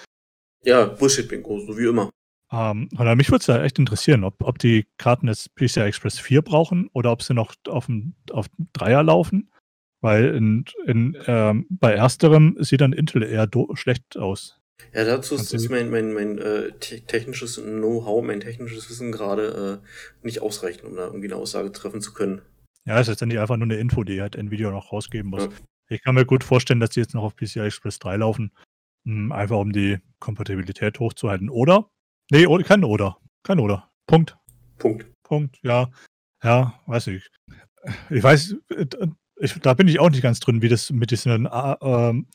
Ja, 0.64 0.86
Bullshit-Bingo, 0.86 1.60
so 1.60 1.78
wie 1.78 1.86
immer. 1.86 2.10
Ähm, 2.52 2.90
und 2.98 3.18
mich 3.18 3.30
würde 3.30 3.42
es 3.42 3.48
ja 3.48 3.62
echt 3.62 3.80
interessieren, 3.80 4.24
ob, 4.24 4.42
ob 4.42 4.58
die 4.60 4.88
Karten 4.98 5.28
jetzt 5.28 5.54
PCI 5.56 5.82
Express 5.82 6.20
4 6.20 6.42
brauchen 6.42 6.90
oder 6.94 7.12
ob 7.12 7.22
sie 7.22 7.34
noch 7.34 7.54
auf 7.68 7.88
dem, 7.88 8.16
auf 8.32 8.48
dem 8.50 8.68
Dreier 8.74 9.04
laufen. 9.04 9.52
Weil 10.00 10.36
in, 10.36 10.66
in, 10.86 11.18
ähm, 11.26 11.66
bei 11.70 11.94
ersterem 11.94 12.56
sieht 12.60 12.82
dann 12.82 12.94
Intel 12.94 13.24
eher 13.24 13.50
schlecht 13.74 14.16
aus. 14.18 14.62
Ja, 14.94 15.04
dazu 15.06 15.36
ist, 15.36 15.54
ist 15.54 15.70
mein, 15.70 15.90
mein, 15.90 16.14
mein 16.14 16.38
äh, 16.38 16.72
technisches 16.72 17.56
Know-how, 17.56 18.24
mein 18.24 18.40
technisches 18.40 18.90
Wissen 18.90 19.12
gerade 19.12 19.82
äh, 19.82 20.26
nicht 20.26 20.42
ausreichend, 20.42 20.84
um 20.84 20.96
da 20.96 21.08
irgendwie 21.08 21.28
eine 21.28 21.36
Aussage 21.36 21.72
treffen 21.72 22.00
zu 22.00 22.14
können. 22.14 22.42
Ja, 22.86 23.00
ist 23.00 23.08
letztendlich 23.08 23.40
einfach 23.40 23.58
nur 23.58 23.66
eine 23.66 23.78
Info, 23.78 24.04
die 24.04 24.22
halt 24.22 24.36
Nvidia 24.36 24.70
noch 24.70 24.94
rausgeben 24.94 25.32
muss. 25.32 25.46
Ja. 25.46 25.50
Ich 25.90 26.04
kann 26.04 26.16
mir 26.16 26.26
gut 26.26 26.44
vorstellen, 26.44 26.80
dass 26.80 26.92
die 26.92 27.00
jetzt 27.00 27.16
noch 27.16 27.24
auf 27.24 27.36
PCI 27.36 27.62
Express 27.62 28.00
3 28.00 28.18
laufen, 28.18 28.52
hm, 29.06 29.32
einfach 29.32 29.58
um 29.58 29.74
die 29.74 29.98
Kompatibilität 30.20 31.00
hochzuhalten. 31.00 31.50
Oder 31.50 31.90
Nee, 32.32 32.46
kein 32.64 32.84
Oder. 32.84 33.18
Kein 33.44 33.60
Oder. 33.60 33.90
Punkt. 34.06 34.38
Punkt. 34.78 35.06
Punkt, 35.24 35.60
ja. 35.64 35.90
Ja, 36.44 36.80
weiß 36.86 37.08
ich. 37.08 37.30
Ich 38.10 38.22
weiß, 38.22 38.56
ich, 39.40 39.54
da 39.62 39.74
bin 39.74 39.88
ich 39.88 40.00
auch 40.00 40.10
nicht 40.10 40.22
ganz 40.22 40.40
drin, 40.40 40.62
wie 40.62 40.70
das 40.70 40.90
mit 40.92 41.12
diesen 41.12 41.46
äh, 41.46 41.76
ähm, 41.82 42.28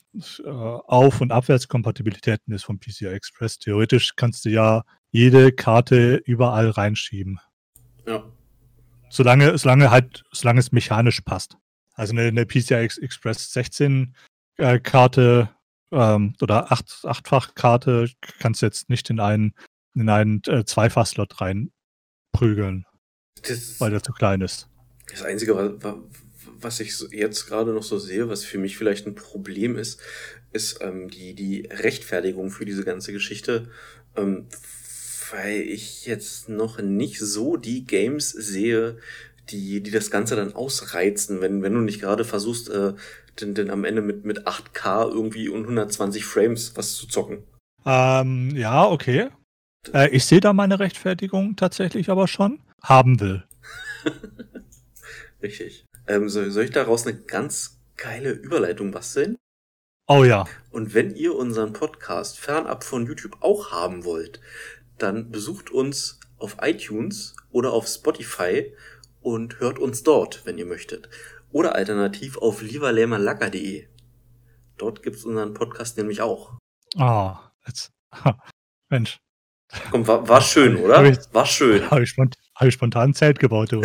äh, 0.43 0.49
Auf- 0.49 1.21
und 1.21 1.31
Abwärtskompatibilitäten 1.31 2.53
ist 2.53 2.63
vom 2.63 2.79
PCI 2.79 3.07
Express. 3.07 3.59
Theoretisch 3.59 4.15
kannst 4.15 4.45
du 4.45 4.49
ja 4.49 4.83
jede 5.11 5.51
Karte 5.51 6.21
überall 6.25 6.69
reinschieben. 6.69 7.39
Ja. 8.07 8.23
Solange, 9.09 9.57
solange 9.57 9.91
halt, 9.91 10.23
solange 10.31 10.59
es 10.59 10.71
mechanisch 10.71 11.21
passt. 11.21 11.57
Also 11.93 12.13
eine, 12.13 12.23
eine 12.23 12.45
PCI 12.45 12.89
Express 13.01 13.51
16 13.53 14.15
äh, 14.57 14.79
Karte 14.79 15.49
ähm, 15.91 16.33
oder 16.41 16.71
8, 16.71 17.01
Achtfach-Karte 17.03 18.09
kannst 18.39 18.61
du 18.61 18.65
jetzt 18.65 18.89
nicht 18.89 19.09
in 19.09 19.19
einen 19.19 19.53
in 19.95 20.09
einen 20.09 20.41
äh, 20.47 20.65
Zweifachslot 20.65 21.41
reinprügeln, 21.41 22.85
das, 23.41 23.79
weil 23.79 23.91
der 23.91 24.03
zu 24.03 24.11
klein 24.11 24.41
ist. 24.41 24.67
Das 25.09 25.23
Einzige, 25.23 25.55
was, 25.81 25.95
was 26.59 26.79
ich 26.79 26.99
jetzt 27.11 27.47
gerade 27.47 27.73
noch 27.73 27.83
so 27.83 27.99
sehe, 27.99 28.29
was 28.29 28.43
für 28.43 28.57
mich 28.57 28.77
vielleicht 28.77 29.05
ein 29.05 29.15
Problem 29.15 29.77
ist, 29.77 29.99
ist 30.51 30.79
ähm, 30.81 31.09
die, 31.09 31.33
die 31.33 31.67
Rechtfertigung 31.69 32.51
für 32.51 32.65
diese 32.65 32.83
ganze 32.83 33.11
Geschichte, 33.11 33.69
ähm, 34.15 34.47
weil 35.31 35.61
ich 35.61 36.05
jetzt 36.05 36.49
noch 36.49 36.79
nicht 36.79 37.19
so 37.19 37.57
die 37.57 37.85
Games 37.85 38.29
sehe, 38.29 38.97
die, 39.49 39.81
die 39.81 39.91
das 39.91 40.09
Ganze 40.09 40.35
dann 40.35 40.53
ausreizen, 40.53 41.41
wenn, 41.41 41.61
wenn 41.63 41.73
du 41.73 41.81
nicht 41.81 41.99
gerade 41.99 42.23
versuchst, 42.23 42.69
äh, 42.69 42.93
denn, 43.41 43.55
denn 43.55 43.69
am 43.69 43.83
Ende 43.83 44.01
mit, 44.01 44.25
mit 44.25 44.47
8K 44.47 45.09
irgendwie 45.09 45.49
und 45.49 45.63
120 45.63 46.23
Frames 46.23 46.73
was 46.75 46.95
zu 46.95 47.07
zocken. 47.07 47.43
Ähm, 47.85 48.51
ja, 48.55 48.85
okay. 48.85 49.29
Äh, 49.93 50.09
ich 50.09 50.25
sehe 50.25 50.39
da 50.39 50.53
meine 50.53 50.79
Rechtfertigung 50.79 51.55
tatsächlich 51.55 52.09
aber 52.09 52.27
schon. 52.27 52.59
Haben 52.81 53.19
will. 53.19 53.43
Richtig. 55.41 55.85
Ähm, 56.07 56.29
soll, 56.29 56.51
soll 56.51 56.65
ich 56.65 56.71
daraus 56.71 57.05
eine 57.07 57.17
ganz 57.17 57.79
geile 57.97 58.31
Überleitung 58.31 58.91
basteln? 58.91 59.37
Oh 60.07 60.23
ja. 60.23 60.45
Und 60.71 60.93
wenn 60.93 61.15
ihr 61.15 61.35
unseren 61.35 61.73
Podcast 61.73 62.39
fernab 62.39 62.83
von 62.83 63.05
YouTube 63.05 63.37
auch 63.41 63.71
haben 63.71 64.03
wollt, 64.03 64.41
dann 64.97 65.31
besucht 65.31 65.71
uns 65.71 66.19
auf 66.37 66.57
iTunes 66.61 67.35
oder 67.51 67.71
auf 67.71 67.87
Spotify 67.87 68.73
und 69.21 69.59
hört 69.59 69.79
uns 69.79 70.03
dort, 70.03 70.45
wenn 70.45 70.57
ihr 70.57 70.65
möchtet. 70.65 71.09
Oder 71.51 71.75
alternativ 71.75 72.37
auf 72.37 72.61
lieberlähmerlacker.de. 72.61 73.87
Dort 74.77 75.03
gibt's 75.03 75.23
unseren 75.23 75.53
Podcast 75.53 75.97
nämlich 75.97 76.21
auch. 76.21 76.57
Ah, 76.97 77.31
oh, 77.31 77.37
jetzt. 77.65 77.91
Mensch, 78.89 79.19
Komm, 79.91 80.07
war, 80.07 80.27
war 80.27 80.41
schön, 80.41 80.77
oder? 80.77 81.03
Ich, 81.05 81.17
war 81.31 81.45
schön. 81.45 81.89
Habe 81.89 82.03
ich, 82.03 82.09
spontan, 82.09 82.39
hab 82.55 82.67
ich 82.67 82.73
spontan 82.73 83.09
ein 83.09 83.13
Zelt 83.13 83.39
gebaut. 83.39 83.71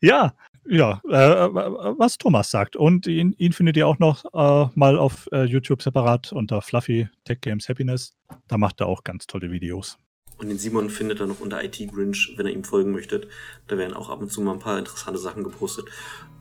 ja, 0.00 0.34
ja, 0.66 1.00
äh, 1.08 1.54
was 1.98 2.18
Thomas 2.18 2.50
sagt. 2.50 2.76
Und 2.76 3.06
ihn, 3.06 3.34
ihn 3.38 3.52
findet 3.52 3.76
ihr 3.76 3.86
auch 3.86 3.98
noch 3.98 4.24
äh, 4.32 4.70
mal 4.74 4.98
auf 4.98 5.28
äh, 5.32 5.44
YouTube 5.44 5.82
separat 5.82 6.32
unter 6.32 6.62
Fluffy 6.62 7.08
Tech 7.24 7.40
Games 7.40 7.68
Happiness. 7.68 8.14
Da 8.48 8.58
macht 8.58 8.80
er 8.80 8.86
auch 8.86 9.04
ganz 9.04 9.26
tolle 9.26 9.50
Videos. 9.50 9.98
Und 10.38 10.48
den 10.48 10.58
Simon 10.58 10.90
findet 10.90 11.20
er 11.20 11.26
noch 11.26 11.40
unter 11.40 11.62
IT 11.62 11.78
Grinch, 11.92 12.34
wenn 12.36 12.46
ihr 12.46 12.52
ihm 12.52 12.64
folgen 12.64 12.90
möchtet. 12.92 13.28
Da 13.68 13.78
werden 13.78 13.94
auch 13.94 14.10
ab 14.10 14.20
und 14.20 14.32
zu 14.32 14.40
mal 14.40 14.52
ein 14.52 14.58
paar 14.58 14.78
interessante 14.78 15.18
Sachen 15.18 15.44
gepostet. 15.44 15.86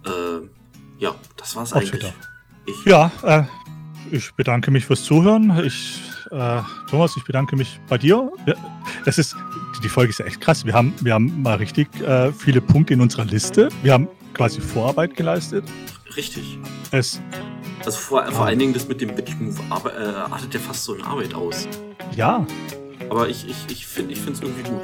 Äh, 0.06 0.48
ja, 0.98 1.16
das 1.38 1.56
war's 1.56 1.74
auf 1.74 1.82
eigentlich. 1.82 2.14
Ich, 2.66 2.86
ja, 2.86 3.12
äh, 3.24 3.44
ich 4.12 4.32
bedanke 4.34 4.72
mich 4.72 4.86
fürs 4.86 5.04
Zuhören. 5.04 5.62
Ich 5.64 6.02
äh, 6.34 6.62
Thomas, 6.90 7.16
ich 7.16 7.24
bedanke 7.24 7.56
mich 7.56 7.80
bei 7.88 7.98
dir. 7.98 8.32
Das 9.06 9.18
ist, 9.18 9.36
die 9.84 9.90
Folge 9.90 10.10
ist 10.10 10.20
ja 10.20 10.26
echt 10.26 10.42
krass. 10.42 10.66
Wir 10.66 10.74
haben, 10.74 10.94
wir 11.02 11.14
haben 11.14 11.42
mal 11.42 11.56
richtig 11.58 11.88
äh, 12.02 12.32
viele 12.32 12.62
Punkte 12.62 12.94
in 12.94 13.02
unserer 13.02 13.26
Liste. 13.26 13.70
Wir 13.82 13.94
haben 13.94 14.08
quasi 14.34 14.60
Vorarbeit 14.62 15.16
geleistet. 15.16 15.64
Richtig. 16.16 16.58
Es, 16.92 17.22
Also 17.86 17.98
vor, 17.98 18.26
vor 18.32 18.46
allen 18.46 18.60
Dingen 18.60 18.74
das 18.74 18.88
mit 18.88 19.02
dem 19.02 19.16
Bitch-Move 19.16 19.60
äh, 19.90 20.32
artet 20.32 20.54
ja 20.54 20.60
fast 20.60 20.84
so 20.84 20.94
eine 20.94 21.04
Arbeit 21.06 21.34
aus. 21.34 21.68
ja, 22.16 22.46
Aber 23.10 23.30
ich, 23.30 23.48
ich, 23.48 23.58
ich 23.70 23.86
finde 23.86 24.14
es 24.14 24.42
irgendwie 24.42 24.70
gut. 24.70 24.82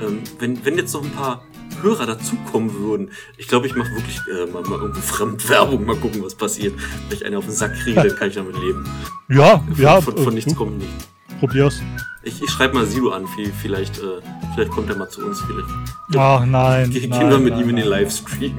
Ähm, 0.00 0.22
wenn, 0.38 0.64
wenn 0.64 0.76
jetzt 0.76 0.92
noch 0.94 1.02
ein 1.04 1.10
paar 1.12 1.42
Hörer 1.82 2.06
dazukommen 2.06 2.72
würden, 2.80 3.10
ich 3.36 3.48
glaube, 3.48 3.66
ich 3.66 3.74
mache 3.76 3.90
wirklich 3.90 4.18
äh, 4.28 4.50
mal, 4.50 4.62
mal 4.62 4.78
irgendwo 4.80 5.00
Fremdwerbung, 5.00 5.84
mal 5.86 5.96
gucken, 5.96 6.22
was 6.24 6.34
passiert. 6.34 6.74
Wenn 7.08 7.16
ich 7.18 7.24
eine 7.26 7.38
auf 7.38 7.44
den 7.44 7.54
Sack 7.54 7.74
kriege, 7.82 8.02
dann 8.02 8.16
kann 8.16 8.28
ich 8.28 8.34
damit 8.34 8.56
leben. 8.58 8.84
ja, 9.28 9.58
Von, 9.58 9.76
ja. 9.82 10.00
von, 10.00 10.16
von 10.16 10.32
äh, 10.32 10.36
nichts 10.36 10.52
du 10.52 10.58
kommt 10.58 10.78
nichts. 10.78 11.08
Probier's. 11.40 11.80
Ich, 12.24 12.42
ich 12.42 12.50
schreibe 12.50 12.74
mal 12.74 12.84
Silo 12.84 13.10
an, 13.12 13.24
vi- 13.26 13.52
vielleicht, 13.62 13.98
äh, 13.98 14.20
vielleicht 14.54 14.72
kommt 14.72 14.90
er 14.90 14.96
mal 14.96 15.08
zu 15.08 15.24
uns, 15.24 15.40
vielleicht. 15.40 15.68
Ach 16.16 16.44
nein. 16.44 16.90
Ge- 16.90 17.00
Gehen 17.02 17.10
nein, 17.10 17.30
wir 17.30 17.38
mit 17.38 17.52
nein, 17.54 17.62
ihm 17.62 17.68
in 17.70 17.76
den. 17.76 17.86
Livestream. 17.86 18.58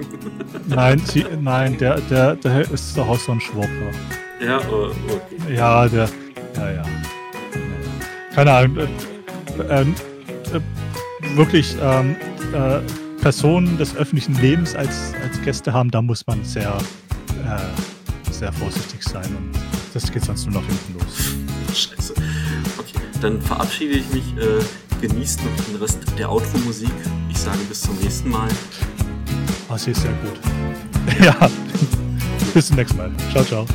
Nein, 0.68 1.02
sie, 1.06 1.26
nein, 1.42 1.78
der, 1.78 2.00
der, 2.02 2.36
der 2.38 2.72
ist 2.72 2.98
doch 2.98 3.08
auch 3.10 3.20
so 3.20 3.34
ein 3.34 3.42
Schwurbler. 3.42 3.92
ja, 4.42 4.58
äh, 4.60 4.62
okay. 4.64 5.56
Ja, 5.56 5.88
der. 5.90 6.10
Ja, 6.56 6.72
ja. 6.72 6.84
Keine 8.34 8.52
Ahnung. 8.54 8.78
Äh, 8.78 8.88
ähm, 9.70 9.96
äh, 10.54 11.36
wirklich 11.38 11.76
ähm, 11.82 12.16
äh, 12.54 12.80
Personen 13.22 13.78
des 13.78 13.96
öffentlichen 13.96 14.40
Lebens 14.40 14.76
als, 14.76 15.14
als 15.24 15.42
Gäste 15.42 15.74
haben, 15.74 15.92
da 15.92 16.02
muss 16.02 16.26
man 16.26 16.44
sehr, 16.44 16.78
äh, 17.46 18.32
sehr 18.32 18.52
vorsichtig 18.54 19.04
sein. 19.04 19.26
Und 19.36 19.52
das 19.94 20.12
geht 20.12 20.26
sonst 20.26 20.46
nur 20.46 20.62
nach 20.62 20.68
hinten 20.68 20.94
los. 21.00 21.78
Scheiße. 21.78 22.14
Okay, 22.78 23.00
dann 23.22 23.42
verabschiede 23.42 23.96
ich 23.96 24.10
mich. 24.14 24.24
Äh, 24.38 24.64
genießt 25.02 25.40
noch 25.44 25.66
den 25.66 25.76
Rest 25.78 26.00
der 26.18 26.30
Outro-Musik. 26.30 26.92
Ich 27.30 27.38
sage 27.38 27.60
bis 27.70 27.82
zum 27.82 27.98
nächsten 28.00 28.30
Mal. 28.30 28.50
Ah, 29.70 29.78
sie 29.78 29.92
ist 29.92 30.02
sehr 30.02 30.12
gut. 30.12 30.40
ja. 31.24 31.50
Bis 32.54 32.68
zum 32.68 32.78
nächsten 32.78 32.98
Mal. 32.98 33.12
Ciao, 33.32 33.44
ciao. 33.44 33.66